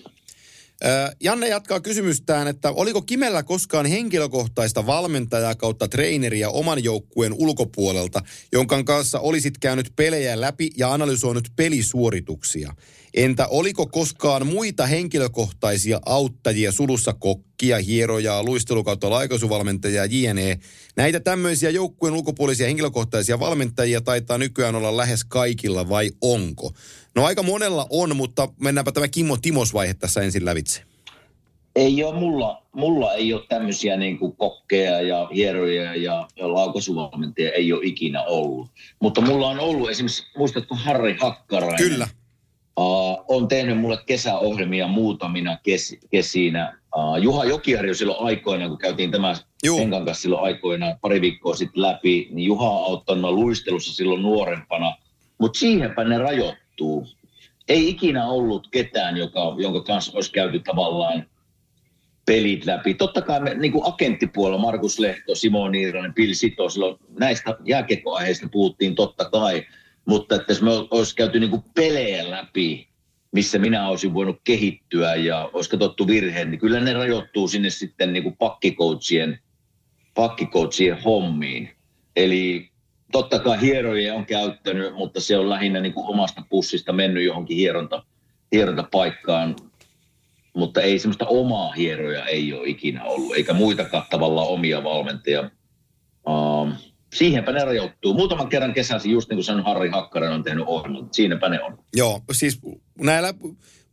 Janne 1.21 1.49
jatkaa 1.49 1.81
kysymystään, 1.81 2.49
että 2.49 2.71
oliko 2.71 3.03
Kimellä 3.03 3.43
koskaan 3.43 3.87
henkilökohtaista 3.87 4.87
valmentajaa 4.87 5.55
kautta 5.55 5.89
treeneriä 5.89 6.51
oman 6.51 6.85
joukkueen 6.85 7.33
ulkopuolelta, 7.33 8.21
jonka 8.53 8.83
kanssa 8.83 9.21
olisit 9.21 9.59
käynyt 9.59 9.93
pelejä 9.97 10.41
läpi 10.41 10.71
ja 10.77 10.93
analysoinut 10.93 11.49
pelisuorituksia? 11.57 12.75
Entä 13.15 13.47
oliko 13.47 13.87
koskaan 13.87 14.47
muita 14.47 14.87
henkilökohtaisia 14.87 16.01
auttajia 16.07 16.73
sulussa 16.73 17.13
kokkia, 17.13 17.79
hierojaa, 17.79 18.43
luistelukautta 18.43 19.11
laikaisuvalmentajaa, 19.11 20.07
jne? 20.11 20.59
Näitä 20.97 21.21
tämmöisiä 21.21 21.71
joukkueen 21.71 22.15
ulkopuolisia 22.15 22.67
henkilökohtaisia 22.67 23.41
valmentajia 23.41 24.01
taitaa 24.01 24.39
nykyään 24.39 24.75
olla 24.75 24.97
lähes 24.97 25.25
kaikilla 25.25 25.89
vai 25.89 26.11
onko? 26.21 26.73
No 27.15 27.25
aika 27.25 27.43
monella 27.43 27.87
on, 27.91 28.17
mutta 28.17 28.49
mennäänpä 28.61 28.93
tämä 28.93 29.09
Kimmo 29.09 29.37
Timos-vaihe 29.37 29.95
tässä 29.95 30.23
ensin 30.23 30.45
lävitse. 30.45 30.83
Ei 31.77 32.05
ole 32.05 32.15
mulla, 32.15 32.63
mulla 32.73 33.15
ei 33.15 33.35
ole 33.35 33.43
tämmöisiä 33.49 33.97
niin 33.97 34.19
kuin 34.19 34.37
kokkeja 34.37 35.01
ja 35.01 35.29
hieroja 35.35 35.95
ja, 35.95 36.29
ja 36.37 36.53
laukaisuvalmentajia 36.55 37.53
ei 37.53 37.73
ole 37.73 37.81
ikinä 37.85 38.23
ollut. 38.23 38.71
Mutta 39.01 39.21
mulla 39.21 39.49
on 39.49 39.61
ollut 39.61 39.91
esimerkiksi, 39.91 40.23
muistatko 40.37 40.75
Harri 40.75 41.17
Hakkarainen? 41.21 41.91
Kyllä. 41.91 42.09
Uh, 42.81 43.25
on 43.29 43.49
tehnyt 43.49 43.79
mulle 43.79 43.99
kesäohjelmia 44.07 44.89
muutamina 44.89 45.59
kes, 45.63 45.97
kesinä. 46.11 46.79
Uh, 46.97 47.17
Juha 47.17 47.45
Jokiharju 47.45 47.95
silloin 47.95 48.27
aikoina, 48.27 48.69
kun 48.69 48.79
käytiin 48.79 49.11
tämä 49.11 49.35
Henkan 49.79 50.05
kanssa 50.05 50.23
silloin 50.23 50.45
aikoina 50.45 50.99
pari 51.01 51.21
viikkoa 51.21 51.55
sitten 51.55 51.83
läpi, 51.83 52.29
niin 52.31 52.47
Juha 52.47 52.71
on 52.71 52.85
auttanut 52.85 53.31
luistelussa 53.31 53.95
silloin 53.95 54.23
nuorempana. 54.23 54.97
Mutta 55.39 55.59
siihenpä 55.59 56.05
ne 56.05 56.19
rajoittuu. 56.19 56.64
Ei 57.69 57.89
ikinä 57.89 58.27
ollut 58.27 58.69
ketään, 58.71 59.17
joka, 59.17 59.41
jonka 59.59 59.81
kanssa 59.81 60.13
olisi 60.15 60.33
käyty 60.33 60.59
tavallaan 60.59 61.27
pelit 62.27 62.67
läpi. 62.67 62.95
Totta 62.95 63.23
kai 63.23 63.41
me, 63.41 63.55
niin 63.55 63.73
kuin 63.73 63.87
agenttipuolella, 63.87 64.63
Markus 64.63 64.99
Lehto, 64.99 65.35
Simo 65.35 65.69
Niiranen, 65.69 66.15
Pil 66.15 66.35
Sito, 66.35 66.69
silloin 66.69 66.97
näistä 67.19 67.57
jääkekoaiheista 67.65 68.49
puhuttiin 68.53 68.95
totta 68.95 69.31
kai– 69.31 69.63
mutta 70.05 70.35
että 70.35 70.53
jos 70.53 70.63
me 70.63 70.71
olisi 70.71 71.17
käyty 71.17 71.41
niin 71.41 71.51
kuin 71.51 71.65
pelejä 71.75 72.31
läpi, 72.31 72.89
missä 73.33 73.59
minä 73.59 73.89
olisin 73.89 74.15
voinut 74.15 74.41
kehittyä 74.45 75.15
ja 75.15 75.51
olisi 75.53 75.71
katsottu 75.71 76.07
virheen, 76.07 76.51
niin 76.51 76.59
kyllä 76.59 76.81
ne 76.81 76.93
rajoittuu 76.93 77.49
sinne 77.49 77.71
sitten 77.71 78.13
niin 78.13 78.23
kuin 78.23 78.37
pakkikoutsien, 78.37 79.39
pakkikoutsien 80.15 81.03
hommiin. 81.03 81.71
Eli 82.17 82.71
totta 83.15 83.39
kai 83.39 83.61
hieroja 83.61 84.15
on 84.15 84.27
käyttänyt, 84.27 84.95
mutta 84.95 85.21
se 85.21 85.37
on 85.37 85.51
lähinnä 85.51 85.81
niin 85.81 85.93
kuin 85.93 86.07
omasta 86.07 86.43
pussista 86.49 86.93
mennyt 86.93 87.25
johonkin 87.25 87.57
hieronta, 87.57 88.05
hierontapaikkaan. 88.53 89.57
Mutta 90.57 90.81
ei 90.81 90.99
semmoista 90.99 91.27
omaa 91.27 91.73
hieroja 91.73 92.27
ei 92.27 92.53
ole 92.53 92.69
ikinä 92.69 93.05
ollut, 93.05 93.37
eikä 93.37 93.53
muitakaan 93.53 94.05
tavallaan 94.11 94.49
omia 94.49 94.85
valmentajia. 94.85 95.51
Um, 96.29 96.73
siihenpä 97.15 97.53
ne 97.53 97.65
rajoittuu. 97.65 98.15
Muutaman 98.15 98.49
kerran 98.49 98.75
kesäsi, 98.75 99.11
just 99.11 99.29
niin 99.29 99.37
kuin 99.37 99.45
sanon, 99.45 99.65
Harri 99.65 99.89
Hakkaren 99.89 100.33
on 100.33 100.43
tehnyt 100.43 100.65
ohjelman. 100.67 101.09
Siinäpä 101.13 101.49
ne 101.49 101.63
on. 101.63 101.79
Joo, 101.97 102.21
siis 102.33 102.61
näillä, 103.01 103.35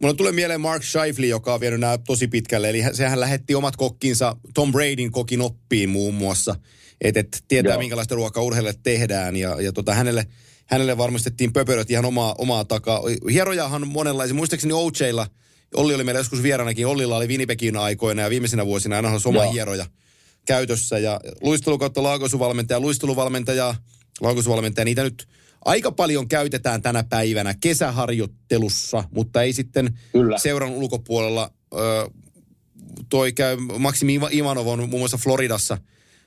mulla 0.02 0.14
tulee 0.14 0.31
mieleen 0.31 0.61
Mark 0.61 0.84
Scheifele, 0.84 1.27
joka 1.27 1.53
on 1.53 1.60
vienyt 1.60 1.80
nämä 1.80 1.98
tosi 1.98 2.27
pitkälle. 2.27 2.69
Eli 2.69 2.84
sehän 2.91 3.19
lähetti 3.19 3.56
omat 3.56 3.76
kokkinsa 3.76 4.35
Tom 4.53 4.72
Bradyn 4.72 5.11
kokin 5.11 5.41
oppiin 5.41 5.89
muun 5.89 6.14
muassa. 6.14 6.56
Että 7.02 7.19
et 7.19 7.44
tietää, 7.48 7.73
Joo. 7.73 7.80
minkälaista 7.80 8.15
ruokaa 8.15 8.44
urheille 8.44 8.73
tehdään. 8.84 9.36
Ja, 9.36 9.61
ja 9.61 9.73
tota, 9.73 9.94
hänelle, 9.94 10.26
hänelle 10.65 10.98
varmistettiin 10.98 11.53
pöpöröt 11.53 11.91
ihan 11.91 12.06
omaa, 12.06 12.36
omaa 12.38 12.65
takaa. 12.65 13.02
Hierojahan 13.32 13.88
monenlaisia. 13.88 14.34
Muistaakseni 14.36 14.73
OJlla, 14.73 15.28
Olli 15.76 15.95
oli 15.95 16.03
meillä 16.03 16.19
joskus 16.19 16.44
vieraanakin. 16.44 16.88
Ollilla 16.88 17.18
oli 17.18 17.28
Winnipegin 17.28 17.78
aikoina 17.78 18.22
ja 18.22 18.30
viimeisenä 18.30 18.65
vuosina 18.65 18.95
aina 18.95 19.11
oma 19.26 19.52
hieroja 19.52 19.86
käytössä. 20.45 20.98
Ja 20.98 21.19
luistelu 21.41 21.78
kautta 21.78 22.03
laukaisuvalmentaja, 22.03 22.80
luisteluvalmentaja, 22.80 23.76
laukaisuvalmentaja, 24.22 24.86
niitä 24.86 25.03
nyt 25.03 25.28
aika 25.65 25.91
paljon 25.91 26.28
käytetään 26.28 26.82
tänä 26.82 27.03
päivänä 27.03 27.56
kesäharjoittelussa, 27.61 29.03
mutta 29.11 29.41
ei 29.41 29.53
sitten 29.53 29.99
Kyllä. 30.11 30.38
seuran 30.38 30.69
ulkopuolella. 30.69 31.52
Ö, 31.73 32.10
toi 33.10 33.34
käy, 33.34 33.57
Maksimi 33.78 34.19
Ivanov 34.32 34.68
on 34.68 34.90
muun 34.90 35.02
muassa 35.02 35.18
Floridassa 35.18 35.78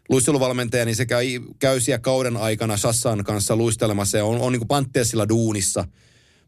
luisteluvalmentaja, 0.09 0.85
niin 0.85 0.97
se 0.97 1.07
käy, 1.07 1.27
käy 1.59 1.81
siellä 1.81 1.99
kauden 1.99 2.37
aikana 2.37 2.77
Sassan 2.77 3.25
kanssa 3.25 3.57
luistelemassa 3.57 4.19
ja 4.19 4.25
on, 4.25 4.41
on 4.41 4.53
niin 4.53 4.69
pantteessilla 4.69 5.29
duunissa. 5.29 5.89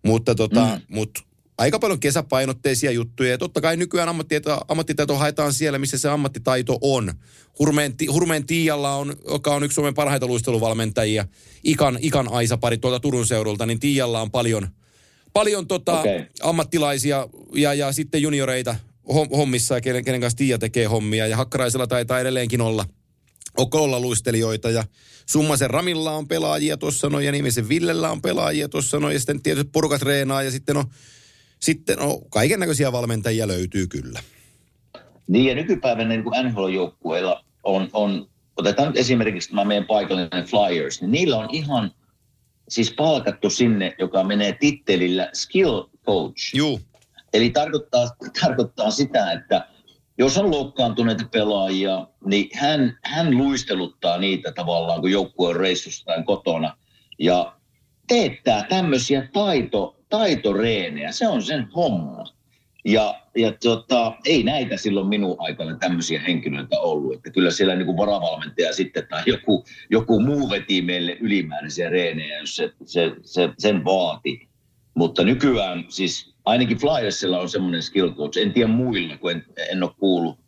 Mutta 0.05 0.35
tota, 0.35 0.65
mm. 0.65 0.83
mut 0.89 1.27
aika 1.59 1.78
paljon 1.78 2.01
kesäpainotteisia 2.01 2.91
juttuja. 2.91 3.31
Ja 3.31 3.39
totta 3.39 3.61
kai 3.61 3.77
nykyään 3.77 4.09
ammattitaito, 4.09 4.65
ammattitaito 4.69 5.16
haetaan 5.16 5.53
siellä, 5.53 5.78
missä 5.78 5.99
se 5.99 6.09
ammattitaito 6.09 6.78
on. 6.81 7.15
Hurmeen, 7.59 7.95
Hurmeen 8.12 8.47
Tiialla 8.47 8.97
on, 8.97 9.16
joka 9.28 9.55
on 9.55 9.65
yksi 9.65 9.74
Suomen 9.74 9.95
parhaita 9.95 10.27
luisteluvalmentajia, 10.27 11.27
Ikan, 11.65 11.99
Ikan 12.01 12.28
Aisa-pari 12.33 12.78
tuolta 12.78 13.01
Turun 13.01 13.27
seudulta, 13.27 13.66
niin 13.66 13.81
Tiialla 13.81 14.20
on 14.20 14.31
paljon, 14.31 14.69
paljon 15.33 15.66
tota 15.66 16.01
Okei. 16.01 16.27
ammattilaisia 16.43 17.28
ja, 17.55 17.74
ja 17.74 17.93
sitten 17.93 18.23
junioreita 18.23 18.77
hom- 19.09 19.37
hommissa, 19.37 19.74
ja 19.74 19.81
kenen, 19.81 20.05
kenen 20.05 20.20
kanssa 20.20 20.37
Tiia 20.37 20.59
tekee 20.59 20.87
hommia. 20.87 21.27
Ja 21.27 21.37
Hakkaraisella 21.37 21.87
taitaa 21.87 22.20
edelleenkin 22.20 22.61
olla, 22.61 22.85
olla 23.59 24.01
luistelijoita 24.01 24.70
ja 24.70 24.85
Summasen 25.27 25.70
Ramilla 25.70 26.12
on 26.12 26.28
pelaajia 26.28 26.77
tuossa 26.77 27.11
noin 27.11 27.27
ja 27.27 27.33
Nimisen 27.33 27.69
Villellä 27.69 28.11
on 28.11 28.23
pelaajia 28.23 28.69
tuossa 28.69 29.01
noin 29.01 29.12
ja 29.12 29.19
sitten 29.19 29.43
tietysti 29.43 29.70
porukat 29.73 30.01
treenaa 30.01 30.43
ja 30.43 30.51
sitten 30.51 30.77
on, 30.77 30.85
sitten 31.61 32.01
on 32.01 32.31
kaiken 32.31 32.61
näköisiä 32.61 32.93
valmentajia 32.93 33.49
löytyy 33.49 33.87
kyllä. 33.87 34.20
Niin 35.28 35.45
ja 35.45 35.55
nykypäivänä 35.55 36.09
niin 36.09 36.24
kuin 36.24 36.47
NHL-joukkueilla 36.47 37.45
on, 37.62 37.89
on, 37.93 38.28
otetaan 38.57 38.89
nyt 38.89 38.97
esimerkiksi 38.97 39.49
tämä 39.49 39.65
meidän 39.65 39.87
paikallinen 39.87 40.45
Flyers, 40.45 41.01
niin 41.01 41.11
niillä 41.11 41.37
on 41.37 41.49
ihan 41.53 41.91
siis 42.69 42.95
palkattu 42.97 43.51
sinne, 43.51 43.95
joka 43.99 44.24
menee 44.24 44.53
tittelillä 44.61 45.31
skill 45.35 45.83
coach. 46.07 46.55
Juu, 46.55 46.81
Eli 47.37 47.51
tarkoittaa, 47.51 48.09
tarkoittaa 48.41 48.91
sitä, 48.91 49.33
että 49.33 49.66
jos 50.19 50.39
on 50.39 50.51
loukkaantuneita 50.51 51.25
pelaajia, 51.33 52.07
niin 52.25 52.49
hän, 52.55 52.99
hän 53.05 53.39
luisteluttaa 53.39 54.19
niitä 54.19 54.53
tavallaan, 54.53 55.01
kun 55.01 55.11
joukkue 55.11 55.49
on 55.49 55.57
reissussa 55.57 56.23
kotona. 56.25 56.77
Ja 57.19 57.57
teettää 58.09 58.67
tämmöisiä 58.69 59.29
taito, 59.33 59.97
taitoreenejä. 60.09 61.13
Se 61.13 61.29
on 61.29 61.43
sen 61.43 61.69
homma. 61.77 62.25
Ja, 62.85 63.21
ja 63.37 63.53
tota, 63.53 64.13
ei 64.25 64.43
näitä 64.43 64.77
silloin 64.77 65.07
minun 65.07 65.37
aikana 65.39 65.77
tämmöisiä 65.77 66.21
henkilöitä 66.21 66.81
ollut. 66.81 67.15
Että 67.15 67.31
kyllä 67.31 67.51
siellä 67.51 67.75
niin 67.75 67.87
kuin 67.87 67.97
varavalmentaja 67.97 68.73
sitten 68.73 69.07
tai 69.09 69.23
joku, 69.27 69.65
joku 69.91 70.21
muu 70.21 70.51
veti 70.51 70.83
meille 70.83 71.17
ylimääräisiä 71.21 71.89
reenejä, 71.89 72.39
jos 72.39 72.57
se, 72.57 72.73
se, 72.85 73.13
se, 73.23 73.51
sen 73.59 73.85
vaati. 73.85 74.49
Mutta 74.95 75.25
nykyään 75.25 75.85
siis 75.89 76.36
ainakin 76.47 76.78
Flyersilla 76.78 77.40
on 77.40 77.48
semmoinen 77.48 77.82
skill 77.82 78.10
coach. 78.10 78.39
En 78.39 78.52
tiedä 78.52 78.68
muilla, 78.68 79.16
kun 79.16 79.31
en, 79.31 79.44
en 79.70 79.82
ole 79.82 79.90
kuullut. 79.98 80.39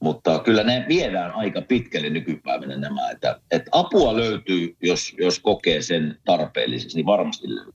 Mutta 0.00 0.38
kyllä 0.38 0.64
ne 0.64 0.84
viedään 0.88 1.30
aika 1.30 1.62
pitkälle 1.62 2.10
nykypäivänä 2.10 2.76
nämä. 2.76 3.10
Että, 3.10 3.40
että 3.50 3.70
apua 3.72 4.16
löytyy, 4.16 4.76
jos, 4.82 5.14
jos 5.18 5.38
kokee 5.38 5.82
sen 5.82 6.18
tarpeelliseksi, 6.24 6.96
niin 6.96 7.06
varmasti 7.06 7.54
löytyy. 7.54 7.72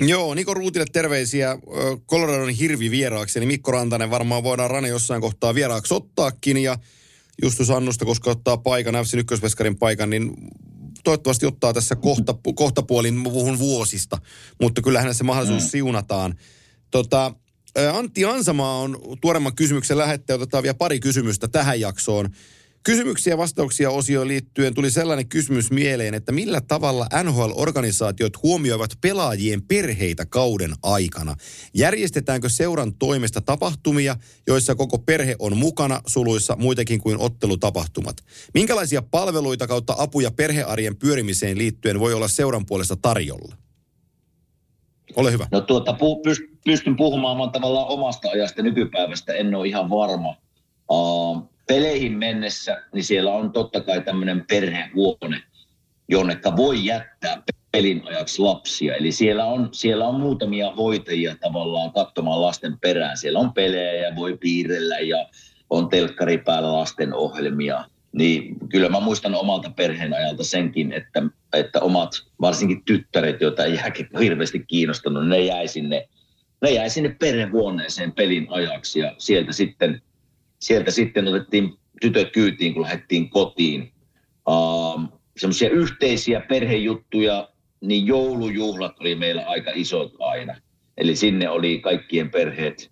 Joo, 0.00 0.34
Niko 0.34 0.54
Ruutille 0.54 0.86
terveisiä 0.92 1.58
Coloradon 2.08 2.50
hirvi 2.50 2.90
vieraaksi, 2.90 3.38
eli 3.38 3.46
Mikko 3.46 3.72
Rantanen 3.72 4.10
varmaan 4.10 4.42
voidaan 4.42 4.70
Rane 4.70 4.88
jossain 4.88 5.20
kohtaa 5.20 5.54
vieraaksi 5.54 5.94
ottaakin, 5.94 6.56
ja 6.56 6.78
Justus 7.42 7.70
Annusta, 7.70 8.04
koska 8.04 8.30
ottaa 8.30 8.56
paikan, 8.56 8.94
FC 8.94 9.14
ykkösveskarin 9.14 9.78
paikan, 9.78 10.10
niin 10.10 10.34
toivottavasti 11.06 11.46
ottaa 11.46 11.72
tässä 11.72 11.96
kohta, 11.96 12.34
kohtapuolin, 12.54 13.22
puhun 13.22 13.58
vuosista, 13.58 14.18
mutta 14.60 14.82
kyllähän 14.82 15.14
se 15.14 15.24
mahdollisuus 15.24 15.62
mm. 15.62 15.68
siunataan. 15.68 16.34
Tota, 16.90 17.34
Antti 17.92 18.24
Ansamaa 18.24 18.78
on 18.78 18.98
tuoremman 19.20 19.54
kysymyksen 19.54 19.98
lähettäjä, 19.98 20.34
otetaan 20.34 20.62
vielä 20.62 20.74
pari 20.74 21.00
kysymystä 21.00 21.48
tähän 21.48 21.80
jaksoon. 21.80 22.30
Kysymyksiä 22.86 23.32
ja 23.32 23.38
vastauksia 23.38 23.90
osioon 23.90 24.28
liittyen 24.28 24.74
tuli 24.74 24.90
sellainen 24.90 25.28
kysymys 25.28 25.70
mieleen, 25.70 26.14
että 26.14 26.32
millä 26.32 26.60
tavalla 26.60 27.06
NHL-organisaatiot 27.22 28.42
huomioivat 28.42 28.90
pelaajien 29.00 29.62
perheitä 29.62 30.26
kauden 30.26 30.74
aikana? 30.82 31.34
Järjestetäänkö 31.74 32.48
seuran 32.48 32.94
toimesta 32.94 33.40
tapahtumia, 33.40 34.16
joissa 34.46 34.74
koko 34.74 34.98
perhe 34.98 35.36
on 35.38 35.56
mukana 35.56 36.00
suluissa 36.06 36.56
muitakin 36.58 37.00
kuin 37.00 37.18
ottelutapahtumat? 37.18 38.16
Minkälaisia 38.54 39.02
palveluita 39.02 39.66
kautta 39.66 39.94
apuja 39.98 40.30
perhearjen 40.30 40.96
pyörimiseen 40.96 41.58
liittyen 41.58 42.00
voi 42.00 42.14
olla 42.14 42.28
seuran 42.28 42.66
puolesta 42.66 42.96
tarjolla? 42.96 43.56
Ole 45.16 45.32
hyvä. 45.32 45.46
No 45.52 45.60
tuota, 45.60 45.92
pu, 45.92 46.22
pyst- 46.28 46.56
pystyn 46.64 46.96
puhumaan 46.96 47.52
tavallaan 47.52 47.88
omasta 47.88 48.28
ajasta 48.28 48.62
nykypäivästä, 48.62 49.32
en 49.32 49.54
ole 49.54 49.68
ihan 49.68 49.90
varma. 49.90 50.36
Uh, 50.90 51.55
peleihin 51.68 52.18
mennessä, 52.18 52.82
niin 52.92 53.04
siellä 53.04 53.32
on 53.32 53.52
totta 53.52 53.80
kai 53.80 54.00
tämmöinen 54.00 54.44
perhehuone, 54.48 55.42
jonneka 56.08 56.56
voi 56.56 56.84
jättää 56.84 57.42
pelin 57.72 58.02
ajaksi 58.06 58.42
lapsia. 58.42 58.94
Eli 58.94 59.12
siellä 59.12 59.44
on, 59.44 59.68
siellä 59.72 60.08
on 60.08 60.20
muutamia 60.20 60.70
hoitajia 60.70 61.36
tavallaan 61.40 61.92
katsomaan 61.92 62.42
lasten 62.42 62.78
perään. 62.80 63.16
Siellä 63.16 63.38
on 63.38 63.52
pelejä 63.52 63.92
ja 63.92 64.16
voi 64.16 64.36
piirrellä 64.36 64.98
ja 64.98 65.28
on 65.70 65.88
telkkari 65.88 66.38
päällä 66.38 66.72
lasten 66.72 67.14
ohjelmia. 67.14 67.84
Niin 68.12 68.56
kyllä 68.68 68.88
mä 68.88 69.00
muistan 69.00 69.34
omalta 69.34 69.70
perheen 69.70 70.14
ajalta 70.14 70.44
senkin, 70.44 70.92
että, 70.92 71.22
että 71.52 71.80
omat, 71.80 72.10
varsinkin 72.40 72.84
tyttäret, 72.84 73.40
joita 73.40 73.64
ei 73.64 73.74
jääkin 73.74 74.08
hirveästi 74.20 74.64
kiinnostanut, 74.68 75.28
ne 75.28 75.40
jäi 75.40 75.68
sinne, 75.68 76.08
ne 76.62 76.70
jäi 76.70 76.90
sinne 76.90 77.16
perhehuoneeseen 77.20 78.12
pelin 78.12 78.46
ajaksi 78.50 79.00
ja 79.00 79.14
sieltä 79.18 79.52
sitten, 79.52 80.02
sieltä 80.66 80.90
sitten 80.90 81.28
otettiin 81.28 81.74
tytöt 82.00 82.32
kyytiin, 82.32 82.74
kun 82.74 82.82
lähdettiin 82.82 83.30
kotiin. 83.30 83.92
Um, 84.48 85.08
Semmoisia 85.36 85.70
yhteisiä 85.70 86.40
perhejuttuja, 86.40 87.48
niin 87.80 88.06
joulujuhlat 88.06 89.00
oli 89.00 89.14
meillä 89.14 89.44
aika 89.46 89.70
isot 89.74 90.12
aina. 90.18 90.56
Eli 90.96 91.16
sinne 91.16 91.50
oli 91.50 91.78
kaikkien 91.78 92.30
perheet 92.30 92.90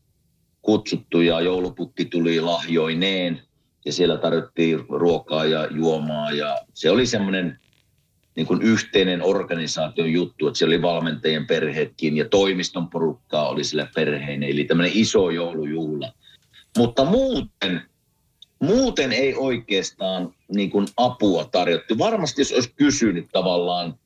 kutsuttu 0.63 1.21
ja 1.21 1.41
joulupukki 1.41 2.05
tuli 2.05 2.41
lahjoineen 2.41 3.43
ja 3.85 3.93
siellä 3.93 4.17
tarjottiin 4.17 4.85
ruokaa 4.89 5.45
ja 5.45 5.69
juomaa 5.71 6.31
ja 6.31 6.59
se 6.75 6.91
oli 6.91 7.07
semmoinen 7.07 7.59
niin 8.37 8.47
kuin 8.47 8.63
yhteinen 8.63 9.23
organisaation 9.23 10.13
juttu, 10.13 10.47
että 10.47 10.59
siellä 10.59 10.75
oli 10.75 10.83
valmentajien 10.83 11.47
perheetkin 11.47 12.17
ja 12.17 12.29
toimiston 12.29 12.91
porukkaa 12.91 13.49
oli 13.49 13.65
sillä 13.65 13.89
perheineen, 13.95 14.53
eli 14.53 14.65
tämmöinen 14.65 14.93
iso 14.95 15.31
joulujuhla. 15.31 16.13
Mutta 16.79 17.05
muuten, 17.05 17.83
muuten 18.59 19.13
ei 19.13 19.35
oikeastaan 19.35 20.35
niin 20.55 20.71
kuin 20.71 20.87
apua 20.97 21.45
tarjottu. 21.45 21.99
Varmasti 21.99 22.41
jos 22.41 22.53
olisi 22.53 22.73
kysynyt 22.77 23.27
tavallaan, 23.33 23.99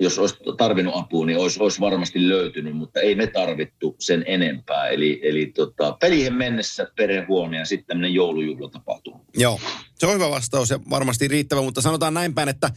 jos 0.00 0.18
olisi 0.18 0.36
tarvinnut 0.56 0.94
apua, 0.96 1.26
niin 1.26 1.38
olisi, 1.38 1.62
olisi 1.62 1.80
varmasti 1.80 2.28
löytynyt, 2.28 2.76
mutta 2.76 3.00
ei 3.00 3.14
me 3.14 3.26
tarvittu 3.26 3.96
sen 3.98 4.24
enempää. 4.26 4.88
Eli, 4.88 5.20
eli 5.22 5.46
tota, 5.46 5.96
peliin 6.00 6.34
mennessä 6.34 6.88
perhehuone 6.96 7.58
ja 7.58 7.64
sitten 7.64 7.86
tämmöinen 7.86 8.14
joulujuhlatapahtuma. 8.14 9.20
Joo, 9.36 9.60
se 9.94 10.06
on 10.06 10.14
hyvä 10.14 10.30
vastaus 10.30 10.70
ja 10.70 10.80
varmasti 10.90 11.28
riittävä, 11.28 11.62
mutta 11.62 11.80
sanotaan 11.80 12.14
näin 12.14 12.34
päin, 12.34 12.48
että 12.48 12.70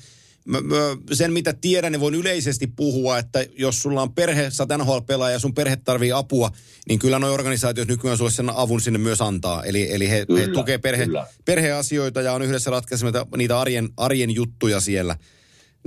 mä, 0.46 0.62
mä, 0.62 0.76
sen 1.12 1.34
mitä 1.34 1.54
tiedän, 1.54 1.92
niin 1.92 2.00
voin 2.00 2.16
yleisesti 2.16 2.68
puhua, 2.68 3.18
että 3.18 3.46
jos 3.58 3.82
sulla 3.82 4.02
on 4.02 4.14
perhe, 4.14 4.50
sä 4.50 4.68
oot 4.88 5.32
ja 5.32 5.40
sun 5.40 5.54
perhe 5.54 5.76
tarvii 5.76 6.12
apua, 6.12 6.52
niin 6.88 7.00
kyllä 7.00 7.20
nuo 7.20 7.34
organisaatiot 7.34 7.88
nykyään 7.88 8.18
sulle 8.18 8.32
sen 8.32 8.50
avun 8.50 8.82
sinne 8.82 9.00
myös 9.00 9.22
antaa. 9.22 9.64
Eli, 9.64 9.94
eli 9.94 10.10
he, 10.10 10.26
Kyllä, 10.26 10.42
he 10.42 10.48
tukee 10.48 10.78
perhe, 10.78 11.06
kyllä. 11.06 11.28
perheasioita 11.46 12.22
ja 12.22 12.34
on 12.34 12.42
yhdessä 12.42 12.72
ratkaisemassa 12.72 13.26
niitä 13.38 13.60
arjen, 13.60 13.90
arjen 13.98 14.36
juttuja 14.36 14.80
siellä. 14.80 15.16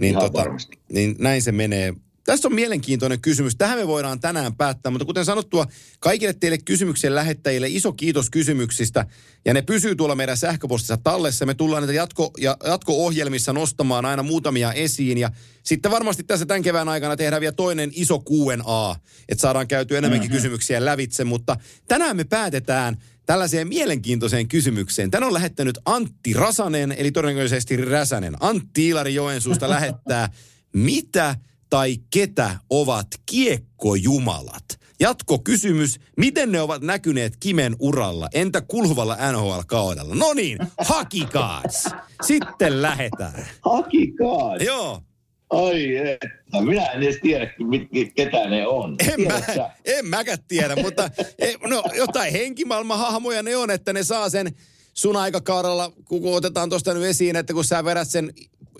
Niin, 0.01 0.11
Ihan 0.19 0.33
varmasti. 0.33 0.79
niin 0.93 1.16
näin 1.19 1.43
se 1.43 1.53
menee. 1.53 1.95
Tässä 2.24 2.49
on 2.49 2.55
mielenkiintoinen 2.55 3.20
kysymys. 3.20 3.57
Tähän 3.57 3.78
me 3.78 3.86
voidaan 3.86 4.20
tänään 4.20 4.57
päättää, 4.57 4.90
mutta 4.90 5.05
kuten 5.05 5.24
sanottua, 5.24 5.66
kaikille 6.01 6.32
teille 6.32 6.59
kysymyksen 6.59 7.15
lähettäjille 7.15 7.69
iso 7.69 7.93
kiitos 7.93 8.31
kysymyksistä. 8.31 9.07
Ja 9.44 9.55
ne 9.55 9.62
pysyy 9.62 9.97
tuolla 9.97 10.15
meidän 10.15 10.36
sähköpostissa 10.36 10.97
tallessa. 10.97 11.47
Me 11.47 11.55
tullaan 11.55 11.82
näitä 11.82 11.93
jatko, 11.93 12.31
ja, 12.39 12.57
jatko-ohjelmissa 12.65 13.53
nostamaan 13.53 14.05
aina 14.05 14.23
muutamia 14.23 14.73
esiin. 14.73 15.19
Ja 15.19 15.31
sitten 15.62 15.90
varmasti 15.90 16.24
tässä 16.24 16.47
tämän 16.47 16.62
kevään 16.62 16.89
aikana 16.89 17.16
tehdään 17.16 17.40
vielä 17.40 17.53
toinen 17.53 17.90
iso 17.94 18.19
Q&A, 18.19 18.97
että 19.28 19.43
saadaan 19.43 19.69
käyty 19.69 19.97
enemmänkin 19.97 20.28
mm-hmm. 20.31 20.36
kysymyksiä 20.36 20.85
lävitse. 20.85 21.24
Mutta 21.24 21.57
tänään 21.89 22.16
me 22.16 22.24
päätetään 22.24 22.97
tällaiseen 23.27 23.69
mielenkiintoiseen 23.69 24.49
kysymykseen. 24.49 25.11
Tän 25.11 25.24
on 25.24 25.35
lähettänyt 25.35 25.78
Antti 25.85 26.32
Rasanen, 26.32 26.93
eli 26.93 27.12
todennäköisesti 27.12 27.77
Räsänen. 27.77 28.36
Antti 28.40 28.89
Ilari 28.89 29.15
Joensuusta 29.15 29.70
lähettää, 29.70 30.28
mitä 30.73 31.36
tai 31.73 31.97
ketä 32.11 32.59
ovat 32.70 33.07
kiekkojumalat? 33.27 34.65
Jatko 35.01 35.39
kysymys, 35.39 36.01
miten 36.16 36.53
ne 36.53 36.61
ovat 36.61 36.82
näkyneet 36.82 37.36
Kimen 37.40 37.77
uralla? 37.78 38.28
Entä 38.35 38.61
kulhuvalla 38.61 39.16
NHL-kaudella? 39.32 40.15
No 40.15 40.35
niin, 40.35 40.59
hakikaas. 40.78 41.89
Sitten 42.27 42.82
lähetään. 42.82 43.47
Hakikaa! 43.61 44.57
Joo. 44.57 45.03
Ai 45.51 45.97
että, 45.97 46.28
minä 46.61 46.86
en 46.86 47.03
edes 47.03 47.16
tiedä, 47.23 47.55
mit- 47.59 48.15
ketä 48.16 48.51
ne 48.51 48.66
on. 48.66 48.97
En, 49.12 49.20
mä, 49.20 49.40
Tiedätkö 49.40 49.62
en 49.85 50.07
mäkään 50.07 50.39
tiedä, 50.49 50.77
mutta 50.77 51.11
e, 51.39 51.53
no, 51.69 51.82
jotain 51.97 52.32
henkimaailman 52.32 52.99
hahmoja 52.99 53.43
ne 53.43 53.57
on, 53.57 53.70
että 53.70 53.93
ne 53.93 54.03
saa 54.03 54.31
sen 54.31 54.53
sun 54.94 55.16
aikakaudella, 55.16 55.93
kun 56.05 56.35
otetaan 56.35 56.69
tuosta 56.69 56.94
nyt 56.94 57.05
esiin, 57.05 57.36
että 57.36 57.53
kun 57.55 57.65
sä 57.65 57.85
vedät 57.85 58.09
sen 58.09 58.32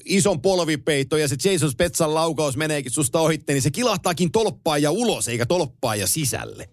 ison 0.05 0.41
polvipeitto 0.41 1.16
ja 1.16 1.29
se 1.29 1.37
Jason 1.45 1.70
Spetsan 1.70 2.15
laukaus 2.15 2.57
meneekin 2.57 2.93
susta 2.93 3.20
ohitte, 3.20 3.53
niin 3.53 3.62
se 3.62 3.70
kilahtaakin 3.70 4.33
tolppaan 4.33 4.83
ja 4.83 4.91
ulos, 4.91 5.29
eikä 5.29 5.47
tolppaan 5.47 6.01
ja 6.01 6.07
sisälle. 6.07 6.69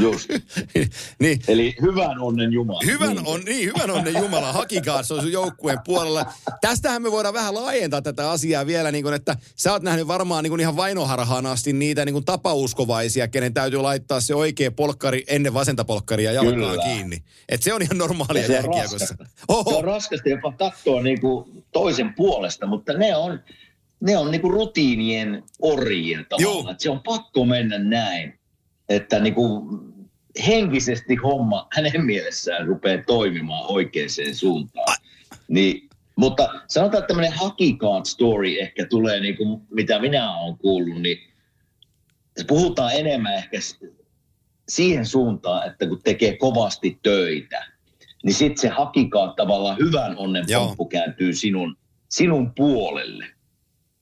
Just. 0.00 0.28
niin, 1.20 1.40
Eli 1.48 1.74
hyvän 1.82 2.18
onnen 2.20 2.52
Jumala. 2.52 2.80
Hyvän, 2.86 3.08
Niin. 3.16 3.26
on, 3.26 3.40
niin, 3.44 3.64
hyvän 3.66 3.90
onnen 3.90 4.14
Jumala, 4.14 4.52
hakikaa 4.52 5.02
se 5.02 5.14
on 5.14 5.20
sun 5.22 5.32
joukkueen 5.32 5.78
puolella. 5.84 6.26
Tästähän 6.60 7.02
me 7.02 7.10
voidaan 7.10 7.34
vähän 7.34 7.54
laajentaa 7.54 8.02
tätä 8.02 8.30
asiaa 8.30 8.66
vielä, 8.66 8.92
niin 8.92 9.04
kuin, 9.04 9.14
että 9.14 9.36
sä 9.56 9.72
oot 9.72 9.82
nähnyt 9.82 10.06
varmaan 10.06 10.44
niin 10.44 10.50
kuin 10.50 10.60
ihan 10.60 10.76
vainoharhaan 10.76 11.46
asti 11.46 11.72
niitä 11.72 12.04
niin 12.04 12.12
kuin 12.12 12.24
tapauskovaisia, 12.24 13.28
kenen 13.28 13.54
täytyy 13.54 13.80
laittaa 13.80 14.20
se 14.20 14.34
oikea 14.34 14.70
polkkari 14.70 15.24
ennen 15.26 15.54
vasenta 15.54 15.84
polkkaria 15.84 16.32
jalkaan 16.32 16.54
Kyllä. 16.54 16.82
kiinni. 16.84 17.16
Et 17.48 17.62
se 17.62 17.74
on 17.74 17.82
ihan 17.82 17.98
normaalia 17.98 18.42
Ja 18.42 18.48
se 18.48 18.58
on 18.58 18.64
jälkiekossa. 18.64 18.96
raskasta. 18.98 19.24
Se 19.70 19.76
on 19.76 19.84
raskasta 19.84 20.28
jopa 20.28 20.52
katsoa 20.52 21.02
niin 21.02 21.20
kuin 21.20 21.64
toisen 21.72 22.14
puolesta, 22.14 22.66
mutta 22.66 22.92
ne 22.92 23.16
on, 23.16 23.40
ne 24.00 24.16
on 24.16 24.30
niin 24.30 24.40
kuin 24.40 24.52
rutiinien 24.54 25.42
orjia 25.62 26.24
tavallaan. 26.28 26.76
Se 26.78 26.90
on 26.90 27.00
pakko 27.02 27.44
mennä 27.44 27.78
näin, 27.78 28.38
että 28.92 29.20
niin 29.20 29.34
kuin 29.34 29.80
henkisesti 30.46 31.14
homma 31.16 31.68
hänen 31.72 32.04
mielessään 32.04 32.66
rupeaa 32.66 33.02
toimimaan 33.06 33.64
oikeaan 33.72 34.08
suuntaan. 34.32 34.96
Niin, 35.48 35.88
mutta 36.16 36.48
sanotaan, 36.68 36.98
että 36.98 37.08
tämmöinen 37.08 37.32
hakikaat 37.32 38.06
story 38.06 38.60
ehkä 38.60 38.86
tulee, 38.86 39.20
niin 39.20 39.36
kuin, 39.36 39.62
mitä 39.70 39.98
minä 39.98 40.38
olen 40.38 40.58
kuullut, 40.58 41.02
niin 41.02 41.18
puhutaan 42.46 42.92
enemmän 42.92 43.34
ehkä 43.34 43.58
siihen 44.68 45.06
suuntaan, 45.06 45.70
että 45.70 45.86
kun 45.86 46.02
tekee 46.04 46.36
kovasti 46.36 46.98
töitä, 47.02 47.66
niin 48.24 48.34
sitten 48.34 48.60
se 48.60 48.68
hakikaa 48.68 49.34
tavallaan 49.36 49.78
hyvän 49.78 50.18
onnen 50.18 50.44
pomppu 50.54 50.84
kääntyy 50.84 51.34
sinun, 51.34 51.76
sinun 52.08 52.52
puolelle. 52.54 53.26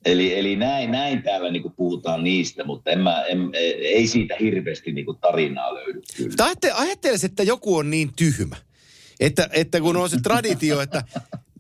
Eli, 0.05 0.39
eli 0.39 0.57
näin, 0.57 0.91
näin 0.91 1.23
täällä 1.23 1.51
niinku 1.51 1.71
puhutaan 1.71 2.25
niistä, 2.25 2.65
mutta 2.65 2.91
en 2.91 3.01
mä, 3.01 3.23
en, 3.23 3.51
ei 3.79 4.07
siitä 4.07 4.35
hirveästi 4.41 4.93
niinku 4.93 5.15
tarinaa 5.15 5.75
löydy 5.75 6.03
ajattelisi, 6.75 7.27
että 7.27 7.43
joku 7.43 7.77
on 7.77 7.91
niin 7.91 8.11
tyhmä, 8.17 8.57
että, 9.21 9.49
että 9.53 9.81
kun 9.81 9.97
on 9.97 10.11
se 10.11 10.17
traditio, 10.23 10.81
että 10.81 11.05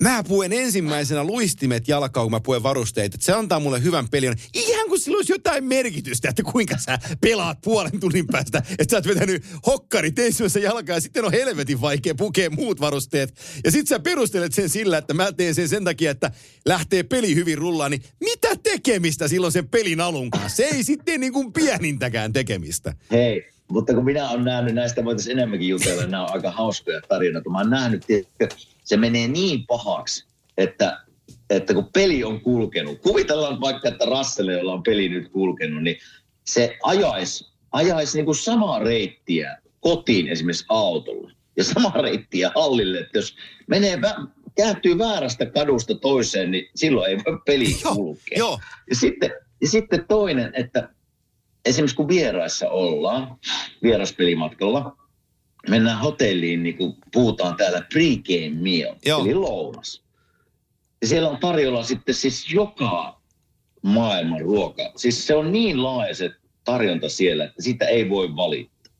mä 0.02 0.24
puen 0.28 0.52
ensimmäisenä 0.52 1.24
luistimet 1.24 1.88
jalkaan, 1.88 2.24
kun 2.24 2.30
mä 2.30 2.40
puen 2.40 2.62
varusteita, 2.62 3.18
se 3.20 3.32
antaa 3.32 3.60
mulle 3.60 3.82
hyvän 3.82 4.08
pelin. 4.08 4.34
Ihan 4.54 4.88
kuin 4.88 5.00
sillä 5.00 5.16
olisi 5.16 5.32
jotain 5.32 5.64
merkitystä, 5.64 6.28
että 6.28 6.42
kuinka 6.42 6.78
sä 6.78 6.98
pelaat 7.20 7.58
puolen 7.64 8.00
tunnin 8.00 8.26
päästä, 8.26 8.62
että 8.78 8.90
sä 8.90 8.96
oot 8.96 9.06
vetänyt 9.06 9.44
hokkarit 9.66 10.18
ensimmäisessä 10.18 10.60
jalkaan 10.60 10.96
ja 10.96 11.00
sitten 11.00 11.24
on 11.24 11.32
helvetin 11.32 11.80
vaikea 11.80 12.14
pukea 12.14 12.50
muut 12.50 12.80
varusteet. 12.80 13.34
Ja 13.64 13.70
sit 13.70 13.88
sä 13.88 14.00
perustelet 14.00 14.52
sen 14.52 14.68
sillä, 14.68 14.98
että 14.98 15.14
mä 15.14 15.32
teen 15.32 15.54
sen 15.54 15.68
sen 15.68 15.84
takia, 15.84 16.10
että 16.10 16.30
lähtee 16.66 17.02
peli 17.02 17.34
hyvin 17.34 17.58
rullaan, 17.58 17.90
niin 17.90 18.02
mitä 18.20 18.48
tekemistä 18.62 19.28
silloin 19.28 19.52
sen 19.52 19.68
pelin 19.68 20.00
alun 20.00 20.30
kanssa? 20.30 20.56
Se 20.56 20.64
ei 20.64 20.84
sitten 20.84 21.20
niin 21.20 21.32
kuin 21.32 21.52
pienintäkään 21.52 22.32
tekemistä. 22.32 22.94
Hei, 23.10 23.48
mutta 23.68 23.94
kun 23.94 24.04
minä 24.04 24.30
olen 24.30 24.44
nähnyt, 24.44 24.74
näistä 24.74 25.04
voitaisiin 25.04 25.38
enemmänkin 25.38 25.68
jutella, 25.68 26.06
nämä 26.06 26.24
on 26.24 26.32
aika 26.32 26.50
hauskoja 26.50 27.00
tarinoita. 27.08 27.50
Mä 27.50 27.58
oon 27.58 27.70
nähnyt, 27.70 28.04
että 28.40 28.56
se 28.90 28.96
menee 28.96 29.28
niin 29.28 29.66
pahaksi, 29.66 30.24
että, 30.58 31.00
että 31.50 31.74
kun 31.74 31.88
peli 31.92 32.24
on 32.24 32.40
kulkenut, 32.40 32.98
kuvitellaan 33.00 33.60
vaikka, 33.60 33.88
että 33.88 34.04
Rasselle, 34.04 34.52
jolla 34.52 34.72
on 34.72 34.82
peli 34.82 35.08
nyt 35.08 35.28
kulkenut, 35.28 35.82
niin 35.82 35.96
se 36.44 36.76
ajaisi, 36.82 37.46
ajaisi 37.72 38.18
niin 38.18 38.24
kuin 38.24 38.34
samaa 38.36 38.78
reittiä 38.78 39.58
kotiin 39.80 40.28
esimerkiksi 40.28 40.64
autolla 40.68 41.30
ja 41.56 41.64
samaa 41.64 42.02
reittiä 42.02 42.50
hallille, 42.54 42.98
että 42.98 43.18
jos 43.18 43.36
menee 43.66 43.96
vä- 43.96 44.26
kääntyy 44.56 44.98
väärästä 44.98 45.46
kadusta 45.46 45.94
toiseen, 45.94 46.50
niin 46.50 46.68
silloin 46.74 47.10
ei 47.10 47.16
voi 47.16 47.38
peli 47.46 47.76
Joo, 47.84 47.94
kulkea. 47.94 48.38
joo. 48.38 48.58
Ja 48.90 48.96
sitten, 48.96 49.30
ja 49.60 49.68
sitten 49.68 50.04
toinen, 50.08 50.52
että 50.54 50.88
esimerkiksi 51.64 51.96
kun 51.96 52.08
vieraissa 52.08 52.70
ollaan, 52.70 53.36
vieraspelimatkalla, 53.82 54.96
mennään 55.68 55.98
hotelliin, 55.98 56.62
niin 56.62 56.76
kuin 56.76 56.96
puhutaan 57.12 57.56
täällä 57.56 57.82
pregame 57.92 58.60
meal, 58.60 58.94
Joo. 59.06 59.20
eli 59.20 59.34
lounas. 59.34 60.02
Ja 61.00 61.06
siellä 61.06 61.28
on 61.28 61.38
tarjolla 61.38 61.82
sitten 61.82 62.14
siis 62.14 62.52
joka 62.52 63.20
maailman 63.82 64.40
ruoka. 64.40 64.92
Siis 64.96 65.26
se 65.26 65.34
on 65.34 65.52
niin 65.52 65.82
laaja 65.82 66.14
se 66.14 66.30
tarjonta 66.64 67.08
siellä, 67.08 67.44
että 67.44 67.62
sitä 67.62 67.86
ei 67.86 68.10
voi 68.10 68.36
valittaa. 68.36 68.92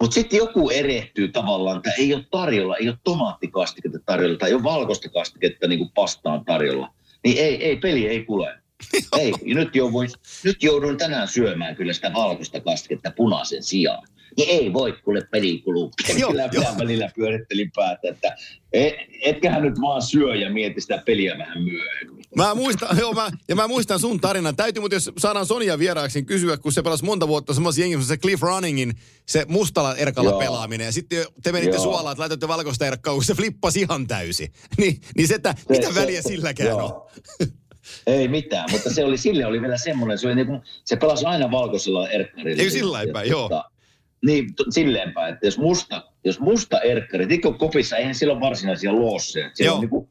Mutta 0.00 0.14
sitten 0.14 0.36
joku 0.36 0.70
erehtyy 0.70 1.28
tavallaan, 1.28 1.76
että 1.76 1.92
ei 1.98 2.14
ole 2.14 2.24
tarjolla, 2.30 2.76
ei 2.76 2.88
ole 2.88 2.98
tomaattikastiketta 3.04 3.98
tarjolla 4.06 4.38
tai 4.38 4.48
ei 4.48 4.54
ole 4.54 4.62
valkoista 4.62 5.08
kastiketta 5.08 5.68
niin 5.68 5.78
kuin 5.78 5.90
pastaan 5.94 6.44
tarjolla. 6.44 6.94
Niin 7.24 7.38
ei, 7.38 7.64
ei 7.64 7.76
peli 7.76 8.06
ei 8.06 8.24
kule. 8.24 8.60
Ei, 9.18 9.32
nyt 9.42 9.76
jouduin, 9.76 10.10
nyt 10.44 10.62
jouduin 10.62 10.96
tänään 10.96 11.28
syömään 11.28 11.76
kyllä 11.76 11.92
sitä 11.92 12.12
valkoista 12.14 12.60
kastiketta 12.60 13.12
punaisen 13.16 13.62
sijaan. 13.62 14.08
Niin 14.40 14.60
ei 14.60 14.72
voi, 14.72 14.92
kuule 14.92 15.20
peli 15.30 15.58
kuluu. 15.58 15.92
Kyllä 16.06 16.48
minä 16.52 16.74
välillä 16.78 17.10
pyörittelin 17.16 17.70
päätä, 17.74 18.00
että 18.08 18.36
et, 18.72 18.94
etkähän 19.22 19.62
nyt 19.62 19.80
vaan 19.80 20.02
syö 20.02 20.34
ja 20.34 20.50
mieti 20.50 20.80
sitä 20.80 21.02
peliä 21.06 21.38
vähän 21.38 21.62
myöhemmin. 21.62 22.24
Mä 22.36 22.54
muistan, 22.54 22.98
joo, 22.98 23.12
mä, 23.12 23.30
ja 23.48 23.56
mä 23.56 23.68
muistan 23.68 24.00
sun 24.00 24.20
tarinan. 24.20 24.56
Täytyy, 24.56 24.80
mutta 24.80 24.96
jos 24.96 25.10
saadaan 25.18 25.46
Sonia 25.46 25.78
vieraaksi, 25.78 26.18
niin 26.18 26.26
kysyä, 26.26 26.56
kun 26.56 26.72
se 26.72 26.82
pelasi 26.82 27.04
monta 27.04 27.28
vuotta 27.28 27.54
semmoisen 27.54 27.82
jengin, 27.82 28.04
se 28.04 28.16
Cliff 28.16 28.42
Runningin, 28.42 28.92
se 29.26 29.44
mustalla 29.48 29.96
erkalla 29.96 30.30
Joo. 30.30 30.38
pelaaminen. 30.38 30.84
Ja 30.84 30.92
sitten 30.92 31.24
te 31.42 31.52
menitte 31.52 31.76
Joo. 31.76 31.82
suolaan, 31.82 32.12
että 32.12 32.20
laitatte 32.20 32.48
valkoista 32.48 32.86
erkkaa, 32.86 33.14
kun 33.14 33.24
se 33.24 33.34
flippasi 33.34 33.80
ihan 33.80 34.06
täysi. 34.06 34.52
Niin, 34.78 35.00
niin 35.16 35.28
se, 35.28 35.34
että 35.34 35.54
Se- 35.58 35.64
mitä 35.68 35.92
se- 35.92 36.00
väliä 36.00 36.22
silläkään 36.22 36.68
joo. 36.68 37.08
on? 37.40 37.48
Ei 38.06 38.28
mitään, 38.28 38.70
mutta 38.70 38.90
se 38.90 39.04
oli, 39.04 39.18
sille 39.18 39.46
oli 39.46 39.60
vielä 39.60 39.76
semmoinen, 39.76 40.18
se, 40.18 40.26
oli 40.26 40.34
niin 40.34 40.46
kuin, 40.46 40.60
se 40.84 40.96
pelasi 40.96 41.24
aina 41.24 41.50
valkoisella 41.50 42.08
erkkarilla. 42.08 42.62
Ei 42.62 42.70
sillä 42.70 42.92
lailla 42.92 43.12
päin, 43.12 43.30
joo. 43.30 43.64
Niin, 44.26 44.54
t- 44.54 44.66
silleen 44.70 45.12
päin, 45.12 45.34
että 45.34 45.46
jos 45.46 45.58
musta, 45.58 46.04
jos 46.24 46.40
musta 46.40 46.80
erkkari, 46.80 47.26
tikko 47.26 47.52
kopissa, 47.52 47.96
eihän 47.96 48.14
sillä 48.14 48.32
ole 48.32 48.40
varsinaisia 48.40 48.94
loosseja. 48.94 49.50
Siellä 49.54 49.68
Joo. 49.68 49.74
on 49.74 49.80
niin 49.80 49.90
kuin, 49.90 50.08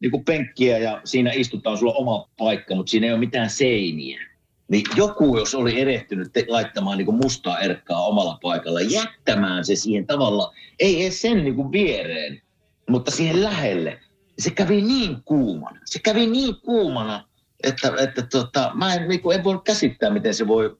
niin 0.00 0.10
kuin 0.10 0.24
penkkiä 0.24 0.78
ja 0.78 1.00
siinä 1.04 1.32
istutaan 1.32 1.78
sulla 1.78 1.92
oma 1.92 2.28
paikka, 2.38 2.74
mutta 2.74 2.90
siinä 2.90 3.06
ei 3.06 3.12
ole 3.12 3.20
mitään 3.20 3.50
seiniä. 3.50 4.30
Niin 4.68 4.84
joku, 4.96 5.38
jos 5.38 5.54
oli 5.54 5.80
erehtynyt 5.80 6.32
te- 6.32 6.44
laittamaan 6.48 6.98
niin 6.98 7.06
kuin 7.06 7.16
mustaa 7.16 7.60
erkkaa 7.60 8.06
omalla 8.06 8.38
paikalla, 8.42 8.80
jättämään 8.80 9.64
se 9.64 9.74
siihen 9.76 10.06
tavalla, 10.06 10.54
ei 10.78 11.02
edes 11.02 11.22
sen 11.22 11.44
niin 11.44 11.54
kuin 11.54 11.72
viereen, 11.72 12.42
mutta 12.88 13.10
siihen 13.10 13.42
lähelle. 13.42 14.00
Se 14.38 14.50
kävi 14.50 14.82
niin 14.82 15.16
kuumana. 15.24 15.80
Se 15.84 15.98
kävi 15.98 16.26
niin 16.26 16.54
kuumana, 16.60 17.28
että, 17.62 17.92
että 17.98 18.22
tota, 18.22 18.70
mä 18.74 18.94
en, 18.94 19.08
niin 19.08 19.20
kuin, 19.20 19.38
en 19.38 19.44
voi 19.44 19.60
käsittää, 19.64 20.10
miten 20.10 20.34
se 20.34 20.46
voi 20.46 20.76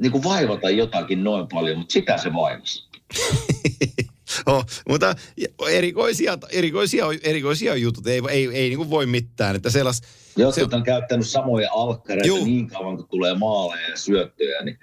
niin 0.00 0.12
kuin 0.12 0.24
vaivata 0.24 0.70
jotakin 0.70 1.24
noin 1.24 1.46
paljon, 1.48 1.78
mutta 1.78 1.92
sitä 1.92 2.18
se 2.18 2.32
vaivasi. 2.32 2.88
oh, 4.46 4.64
mutta 4.88 5.14
erikoisia, 5.68 6.38
erikoisia, 6.52 7.06
erikoisia 7.22 7.76
jutut, 7.76 8.06
ei, 8.06 8.22
ei, 8.30 8.46
ei 8.46 8.68
niin 8.68 8.76
kuin 8.76 8.90
voi 8.90 9.06
mitään. 9.06 9.56
Että 9.56 9.70
sellas, 9.70 10.02
Jotkut 10.36 10.70
Se- 10.70 10.76
on 10.76 10.82
käyttänyt 10.82 11.28
samoja 11.28 11.72
alkkareita 11.72 12.28
Juu. 12.28 12.44
niin 12.44 12.66
kauan, 12.66 12.96
kun 12.96 13.08
tulee 13.08 13.34
maaleja 13.34 13.88
ja 13.88 13.96
syöttöjä, 13.96 14.62
niin 14.64 14.78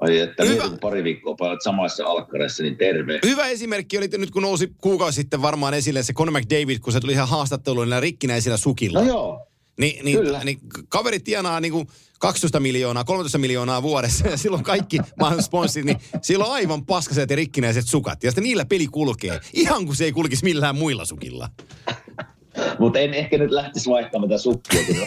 ai 0.00 0.18
että 0.18 0.44
Hyvä. 0.44 0.64
pari 0.80 1.04
viikkoa 1.04 1.34
painat 1.34 1.62
samassa 1.62 2.06
alkkareissa, 2.06 2.62
niin 2.62 2.76
terve. 2.76 3.20
Hyvä 3.26 3.46
esimerkki 3.46 3.98
oli 3.98 4.08
nyt, 4.18 4.30
kun 4.30 4.42
nousi 4.42 4.72
kuukausi 4.80 5.16
sitten 5.16 5.42
varmaan 5.42 5.74
esille 5.74 6.02
se 6.02 6.12
Conor 6.12 6.40
McDavid, 6.40 6.78
kun 6.78 6.92
se 6.92 7.00
tuli 7.00 7.12
ihan 7.12 7.28
haastatteluun 7.28 7.88
näillä 7.88 8.00
rikkinäisillä 8.00 8.56
sukilla. 8.56 9.00
No 9.00 9.06
joo, 9.06 9.46
Niin, 9.80 10.04
niin, 10.04 10.18
Kyllä. 10.18 10.44
niin 10.44 10.58
kaveri 10.88 11.20
tienaa 11.20 11.60
niin 11.60 11.72
kuin 11.72 11.88
12 12.18 12.60
miljoonaa, 12.60 13.04
13 13.04 13.38
miljoonaa 13.38 13.82
vuodessa 13.82 14.28
ja 14.28 14.36
silloin 14.36 14.64
kaikki 14.64 14.98
maailman 15.20 15.42
sponssit, 15.42 15.84
niin 15.84 15.98
sillä 16.22 16.44
on 16.44 16.52
aivan 16.52 16.86
paskaset 16.86 17.30
ja 17.30 17.36
rikkinäiset 17.36 17.86
sukat. 17.86 18.24
Ja 18.24 18.30
sitten 18.30 18.44
niillä 18.44 18.64
peli 18.64 18.86
kulkee, 18.86 19.40
ihan 19.52 19.86
kuin 19.86 19.96
se 19.96 20.04
ei 20.04 20.12
kulkisi 20.12 20.44
millään 20.44 20.76
muilla 20.76 21.04
sukilla. 21.04 21.48
mutta 22.78 22.98
en 22.98 23.14
ehkä 23.14 23.38
nyt 23.38 23.50
lähtisi 23.50 23.90
vaihtamaan 23.90 24.28
tätä 24.28 24.42
sukkia. 24.42 24.80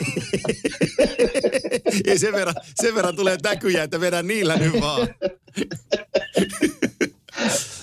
Ei 2.07 2.19
sen 2.19 2.33
verran, 2.33 2.55
sen 2.81 2.95
verran 2.95 3.15
tulee 3.15 3.37
täkyjä, 3.37 3.83
että 3.83 3.99
vedän 3.99 4.27
niillä 4.27 4.55
nyt 4.55 4.81
vaan. 4.81 5.07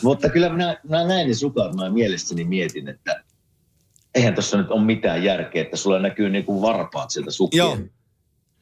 mutta 0.03 0.29
kyllä 0.29 0.49
minä, 0.49 0.81
minä 0.83 1.07
näin 1.07 1.29
ne 1.29 1.35
sukat, 1.35 1.75
mä 1.75 1.91
mielessäni 1.91 2.45
mietin, 2.45 2.89
että 2.89 3.25
eihän 4.15 4.35
tuossa 4.35 4.57
nyt 4.57 4.71
ole 4.71 4.85
mitään 4.85 5.25
järkeä, 5.25 5.63
että 5.63 5.77
sulla 5.77 5.99
näkyy 5.99 6.31
niin 6.31 6.45
kuin 6.45 6.63
varpaat 6.63 7.11
sieltä 7.11 7.31
sukkien. 7.31 7.59
Joo. 7.59 7.77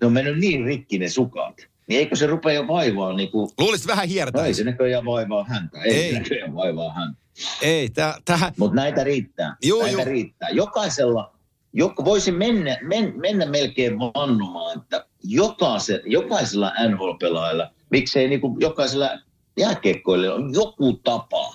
Ne 0.00 0.06
on 0.06 0.12
mennyt 0.12 0.38
niin 0.38 0.64
rikki 0.64 0.98
ne 0.98 1.08
sukat. 1.08 1.56
Niin 1.86 1.98
eikö 1.98 2.16
se 2.16 2.26
rupea 2.26 2.52
jo 2.52 2.68
vaivaa 2.68 3.12
niin 3.12 3.30
kuin 3.30 3.50
Luulisit 3.58 3.86
vähän 3.86 4.08
No 4.34 4.40
ei 4.40 4.54
se 4.54 4.64
näköjään 4.64 5.04
vaivaa 5.04 5.44
häntä. 5.44 5.82
Ei, 5.82 5.94
Ei. 5.94 6.12
se 6.12 6.18
näköjään 6.18 6.54
vaivaa 6.54 6.92
häntä. 6.92 7.22
Ei, 7.62 7.88
täh, 7.88 8.14
tähän, 8.24 8.52
Mutta 8.56 8.76
näitä 8.76 9.04
riittää. 9.04 9.56
Joo, 9.62 9.82
näitä 9.82 9.96
joo. 9.96 10.04
riittää. 10.04 10.48
Jokaisella, 10.48 11.34
joka, 11.72 12.04
voisin 12.04 12.34
mennä, 12.34 12.78
men, 12.82 13.14
mennä 13.16 13.46
melkein 13.46 13.98
vannomaan, 13.98 14.80
että 14.80 15.06
jokaise, 15.24 16.02
jokaisella 16.06 16.72
NHL-pelaajalla, 16.88 17.70
miksei 17.90 18.28
niin 18.28 18.40
kuin 18.40 18.60
jokaisella 18.60 19.10
jääkiekkoilla 19.58 20.34
on 20.34 20.54
joku 20.54 20.92
tapa, 20.92 21.54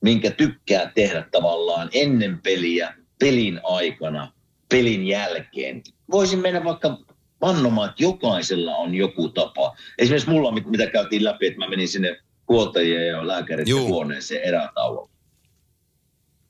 minkä 0.00 0.30
tykkää 0.30 0.92
tehdä 0.94 1.24
tavallaan 1.30 1.88
ennen 1.92 2.40
peliä, 2.42 2.94
pelin 3.18 3.60
aikana, 3.64 4.32
pelin 4.68 5.06
jälkeen. 5.06 5.82
Voisin 6.10 6.38
mennä 6.38 6.64
vaikka 6.64 6.98
vannomaan, 7.40 7.90
että 7.90 8.02
jokaisella 8.02 8.76
on 8.76 8.94
joku 8.94 9.28
tapa. 9.28 9.76
Esimerkiksi 9.98 10.30
mulla, 10.30 10.52
mitä 10.52 10.86
käytiin 10.86 11.24
läpi, 11.24 11.46
että 11.46 11.58
mä 11.58 11.68
menin 11.68 11.88
sinne 11.88 12.16
huoltajien 12.48 13.08
ja 13.08 13.26
lääkärit 13.26 13.68
huoneeseen 13.74 14.42
erätauolla. 14.42 15.10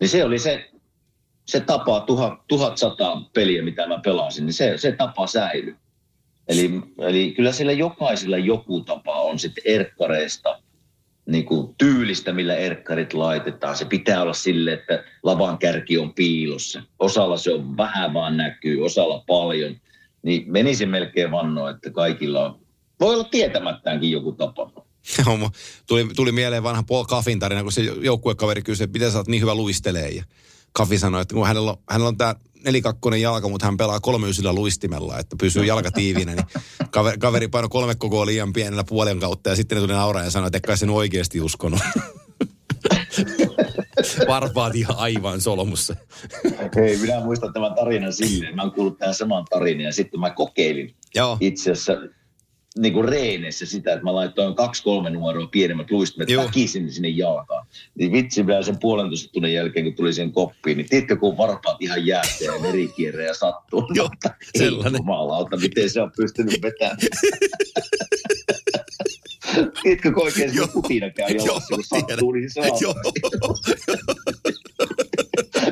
Niin 0.00 0.08
se 0.08 0.24
oli 0.24 0.38
se, 0.38 0.70
se 1.46 1.60
tapa, 1.60 2.00
tuhat, 2.00 2.46
1100 2.48 3.22
peliä, 3.32 3.62
mitä 3.62 3.86
mä 3.86 4.00
pelasin, 4.04 4.46
niin 4.46 4.54
se, 4.54 4.78
se 4.78 4.92
tapa 4.92 5.26
säilyi. 5.26 5.76
Eli, 6.48 6.70
eli 6.98 7.32
kyllä 7.36 7.52
siellä 7.52 7.72
jokaisella 7.72 8.38
joku 8.38 8.80
tapa 8.80 9.14
on 9.22 9.38
sitten 9.38 9.64
erkkareista, 9.66 10.62
niin 11.28 11.44
kuin 11.44 11.74
tyylistä, 11.78 12.32
millä 12.32 12.55
erkkarit 12.55 13.14
laitetaan. 13.14 13.76
Se 13.76 13.84
pitää 13.84 14.22
olla 14.22 14.34
sille, 14.34 14.72
että 14.72 15.05
lavan 15.22 15.59
kärki 15.59 15.98
on 15.98 16.14
piilossa. 16.14 16.82
Osalla 16.98 17.36
se 17.36 17.52
on 17.52 17.76
vähän 17.76 18.14
vaan 18.14 18.36
näkyy, 18.36 18.84
osalla 18.84 19.24
paljon. 19.26 19.76
Niin 20.22 20.52
menisin 20.52 20.88
melkein 20.88 21.30
vannoa, 21.30 21.70
että 21.70 21.90
kaikilla 21.90 22.44
on, 22.44 22.60
voi 23.00 23.14
olla 23.14 23.24
tietämättäänkin 23.24 24.10
joku 24.10 24.32
tapa. 24.32 24.70
tuli, 25.88 26.09
tuli 26.16 26.32
mieleen 26.32 26.62
vanha 26.62 26.82
Paul 26.82 27.05
Kaffin 27.05 27.38
tarina, 27.38 27.62
kun 27.62 27.72
se 27.72 27.82
joukkuekaveri 27.82 28.62
kysyi, 28.62 28.84
että 28.84 28.98
miten 28.98 29.12
sä 29.12 29.18
oot 29.18 29.28
niin 29.28 29.42
hyvä 29.42 29.55
luistelee. 29.55 30.09
Ja 30.09 30.24
Kaffi 30.72 30.98
sanoi, 30.98 31.22
että 31.22 31.34
kun 31.34 31.46
hänellä 31.46 31.70
on, 31.70 31.76
hänellä 31.90 32.09
on 32.09 32.16
tämä 32.16 32.34
nelikakkonen 32.64 33.20
jalka, 33.20 33.48
mutta 33.48 33.66
hän 33.66 33.76
pelaa 33.76 34.01
kolmeysillä 34.01 34.52
luistimella, 34.52 35.18
että 35.18 35.36
pysyy 35.40 35.64
jalka 35.64 35.90
tiiviinä, 35.90 36.35
niin 36.35 36.47
kaveri, 36.90 37.18
kaveri 37.18 37.48
painoi 37.48 37.68
kolme 37.68 37.94
kokoa 37.94 38.26
liian 38.26 38.52
pienellä 38.52 38.85
puolen 38.85 39.20
kautta 39.20 39.51
ja 39.51 39.56
sitten 39.56 39.76
ne 39.76 39.82
tuli 39.82 39.93
nauraa 39.93 40.24
ja 40.24 40.30
sanoi, 40.30 40.47
että 40.47 40.60
kai 40.60 40.76
sen 40.76 40.90
oikeasti 40.90 41.40
uskonut. 41.40 41.80
Varpaat 44.28 44.74
ihan 44.74 44.97
aivan 44.97 45.40
solmussa. 45.40 45.97
Hei, 46.76 46.97
minä 46.97 47.20
muistan 47.20 47.52
tämän 47.52 47.74
tarinan 47.74 48.12
silleen. 48.12 48.56
Mä 48.56 48.62
oon 48.62 48.72
kuullut 48.72 48.98
tämän 48.98 49.14
saman 49.14 49.44
tarinan 49.51 49.85
ja 49.85 49.93
sitten 49.93 50.20
mä 50.20 50.30
kokeilin 50.30 50.94
Joo. 51.14 51.36
itse 51.40 51.70
asiassa 51.70 51.93
niin 52.78 52.92
kuin 52.92 53.09
reenessä 53.09 53.66
sitä, 53.66 53.92
että 53.92 54.05
mä 54.05 54.14
laitoin 54.14 54.55
kaksi-kolme 54.55 55.10
numeroa 55.10 55.46
pienemmät 55.46 55.90
luistimet 55.90 56.28
väkisin 56.36 56.92
sinne 56.92 57.09
jalkaan. 57.09 57.66
Niin 57.94 58.12
vitsi 58.12 58.46
vielä 58.46 58.62
sen 58.62 58.78
puolentoista 58.80 59.32
tunnin 59.32 59.52
jälkeen, 59.52 59.84
kun 59.84 59.94
tuli 59.94 60.12
sen 60.12 60.32
koppiin, 60.32 60.76
niin 60.76 60.88
tiedätkö, 60.88 61.16
kun 61.16 61.36
varpaat 61.36 61.82
ihan 61.82 62.06
jäästä 62.06 62.44
ja 62.44 62.59
merikierrejä 62.59 63.34
sattuu. 63.34 63.90
Joo, 63.94 64.09
sellainen. 64.59 64.98
Jumalauta, 64.98 65.56
miten 65.56 65.90
se 65.90 66.02
on 66.02 66.12
pystynyt 66.16 66.62
vetämään. 66.62 66.96
Tiedätkö, 69.82 70.12
kun 70.12 70.22
oikein 70.22 70.55
se 70.55 70.68
putina 70.72 71.10
käy 71.10 71.30
jalassa, 71.30 71.74
kun 71.74 71.84
sattuu, 71.84 72.32
niin 72.32 72.50
se 72.50 72.60
on. 72.60 72.94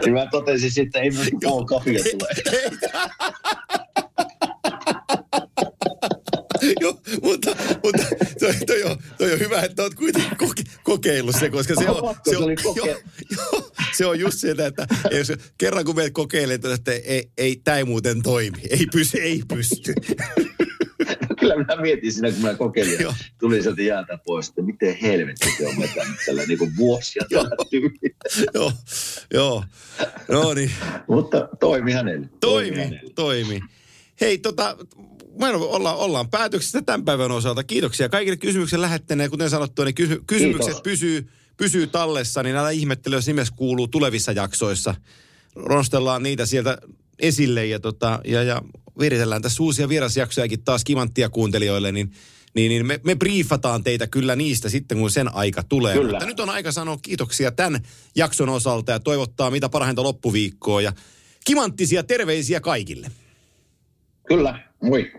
niin 0.05 0.13
mä 0.13 0.27
totesin 0.31 0.71
sitten, 0.71 1.05
että 1.05 1.21
ei 1.21 1.31
Paul 1.43 1.65
Kafia 1.65 2.01
tule. 2.03 2.29
Joo, 6.81 7.01
mutta, 7.23 7.57
mutta 7.85 8.03
toi, 8.41 8.55
toi, 8.67 8.83
on, 8.83 8.97
toi 9.19 9.33
on 9.33 9.39
hyvä, 9.39 9.61
että 9.61 9.83
olet 9.83 9.95
kuitenkin 9.95 10.37
koke, 10.37 10.63
kokeillut 10.83 11.37
se, 11.37 11.51
koska 11.51 11.75
se 11.75 11.91
on, 11.91 12.15
se 12.31 12.37
on, 12.37 12.57
jo, 12.77 12.85
jo, 12.87 13.71
se 13.97 14.07
on 14.07 14.21
just 14.21 14.39
sitä, 14.39 14.67
että 14.67 14.87
jos 15.11 15.33
kerran 15.59 15.85
kun 15.85 15.97
meidät 15.97 16.13
kokeilet, 16.13 16.65
että 16.65 16.93
ei, 16.93 17.31
ei 17.39 17.61
tämä 17.65 17.77
ei 17.77 17.85
muuten 17.85 18.23
toimi, 18.23 18.59
ei 18.71 18.87
pysy, 18.93 19.19
ei 19.19 19.43
pysty. 19.49 19.95
Kyllä 21.41 21.57
minä 21.57 21.77
mietin 21.77 22.13
siinä, 22.13 22.31
kun 22.31 22.41
mä 22.41 22.55
kokeilin, 22.55 23.01
Joo. 23.01 23.15
tuli 23.39 23.63
sieltä 23.63 23.83
jäältä 23.83 24.19
pois, 24.25 24.49
että 24.49 24.63
miten 24.63 24.97
helvetti 25.03 25.49
se 25.59 25.67
on 25.67 25.77
vetänyt 25.79 26.17
tällä 26.27 26.43
niin 26.43 26.59
kuin 26.59 26.77
vuosia 26.77 27.23
tällä 27.31 27.51
Joo, 28.55 28.73
joo. 29.35 29.65
No 30.29 30.55
niin. 30.55 30.71
Mutta 31.09 31.49
toimi 31.61 31.93
hänelle. 31.93 32.29
Toimi, 32.41 32.71
toimi. 32.71 32.85
Hänelle. 32.85 33.13
toimi. 33.15 33.61
Hei, 34.21 34.39
tota, 34.39 34.77
ollaan, 35.43 35.97
ollaan 35.97 36.31
päätöksessä 36.31 36.83
tämän 36.83 37.05
päivän 37.05 37.31
osalta. 37.31 37.65
Kiitoksia 37.65 38.09
kaikille 38.09 38.37
kysymyksen 38.37 38.81
lähettäneille. 38.81 39.31
Kuten 39.31 39.51
sanottu, 39.51 39.85
niin 39.85 39.95
kysy, 39.95 40.23
kysymykset 40.27 40.83
pysyy, 40.83 41.29
pysyy 41.57 41.87
tallessa, 41.87 42.43
niin 42.43 42.57
älä 42.57 42.71
ihmettele, 42.71 43.17
jos 43.17 43.27
nimessä 43.27 43.55
kuuluu 43.57 43.89
tulevissa 43.89 44.33
jaksoissa. 44.33 44.95
Rostellaan 45.55 46.23
niitä 46.23 46.47
sieltä 46.47 46.79
esille 47.19 47.67
ja, 47.67 47.81
tota, 47.81 48.21
ja, 48.25 48.43
ja 48.43 48.63
viritellään 48.99 49.43
tässä 49.43 49.63
uusia 49.63 49.89
vierasjaksojakin 49.89 50.65
taas 50.65 50.85
kimanttia 50.85 51.29
kuuntelijoille, 51.29 51.93
niin 51.93 52.13
niin, 52.55 52.69
niin 52.69 52.87
me, 52.87 53.01
me 53.05 53.15
briefataan 53.15 53.85
teitä 53.85 54.07
kyllä 54.07 54.37
niistä 54.37 54.69
sitten, 54.69 54.99
kun 54.99 55.11
sen 55.11 55.35
aika 55.35 55.63
tulee. 55.63 55.95
Kyllä. 55.95 56.11
Mutta 56.11 56.27
nyt 56.27 56.41
on 56.41 56.51
aika 56.51 56.73
sanoa 56.73 56.99
kiitoksia 57.03 57.53
tämän 57.53 57.81
jakson 58.15 58.49
osalta 58.49 58.93
ja 58.93 59.01
toivottaa 59.01 59.51
mitä 59.51 59.69
parhainta 59.69 60.03
loppuviikkoa 60.03 60.83
ja 60.83 60.93
kimanttisia 61.45 62.03
terveisiä 62.03 62.61
kaikille. 62.61 63.11
Kyllä, 64.29 64.61
moi. 64.83 65.13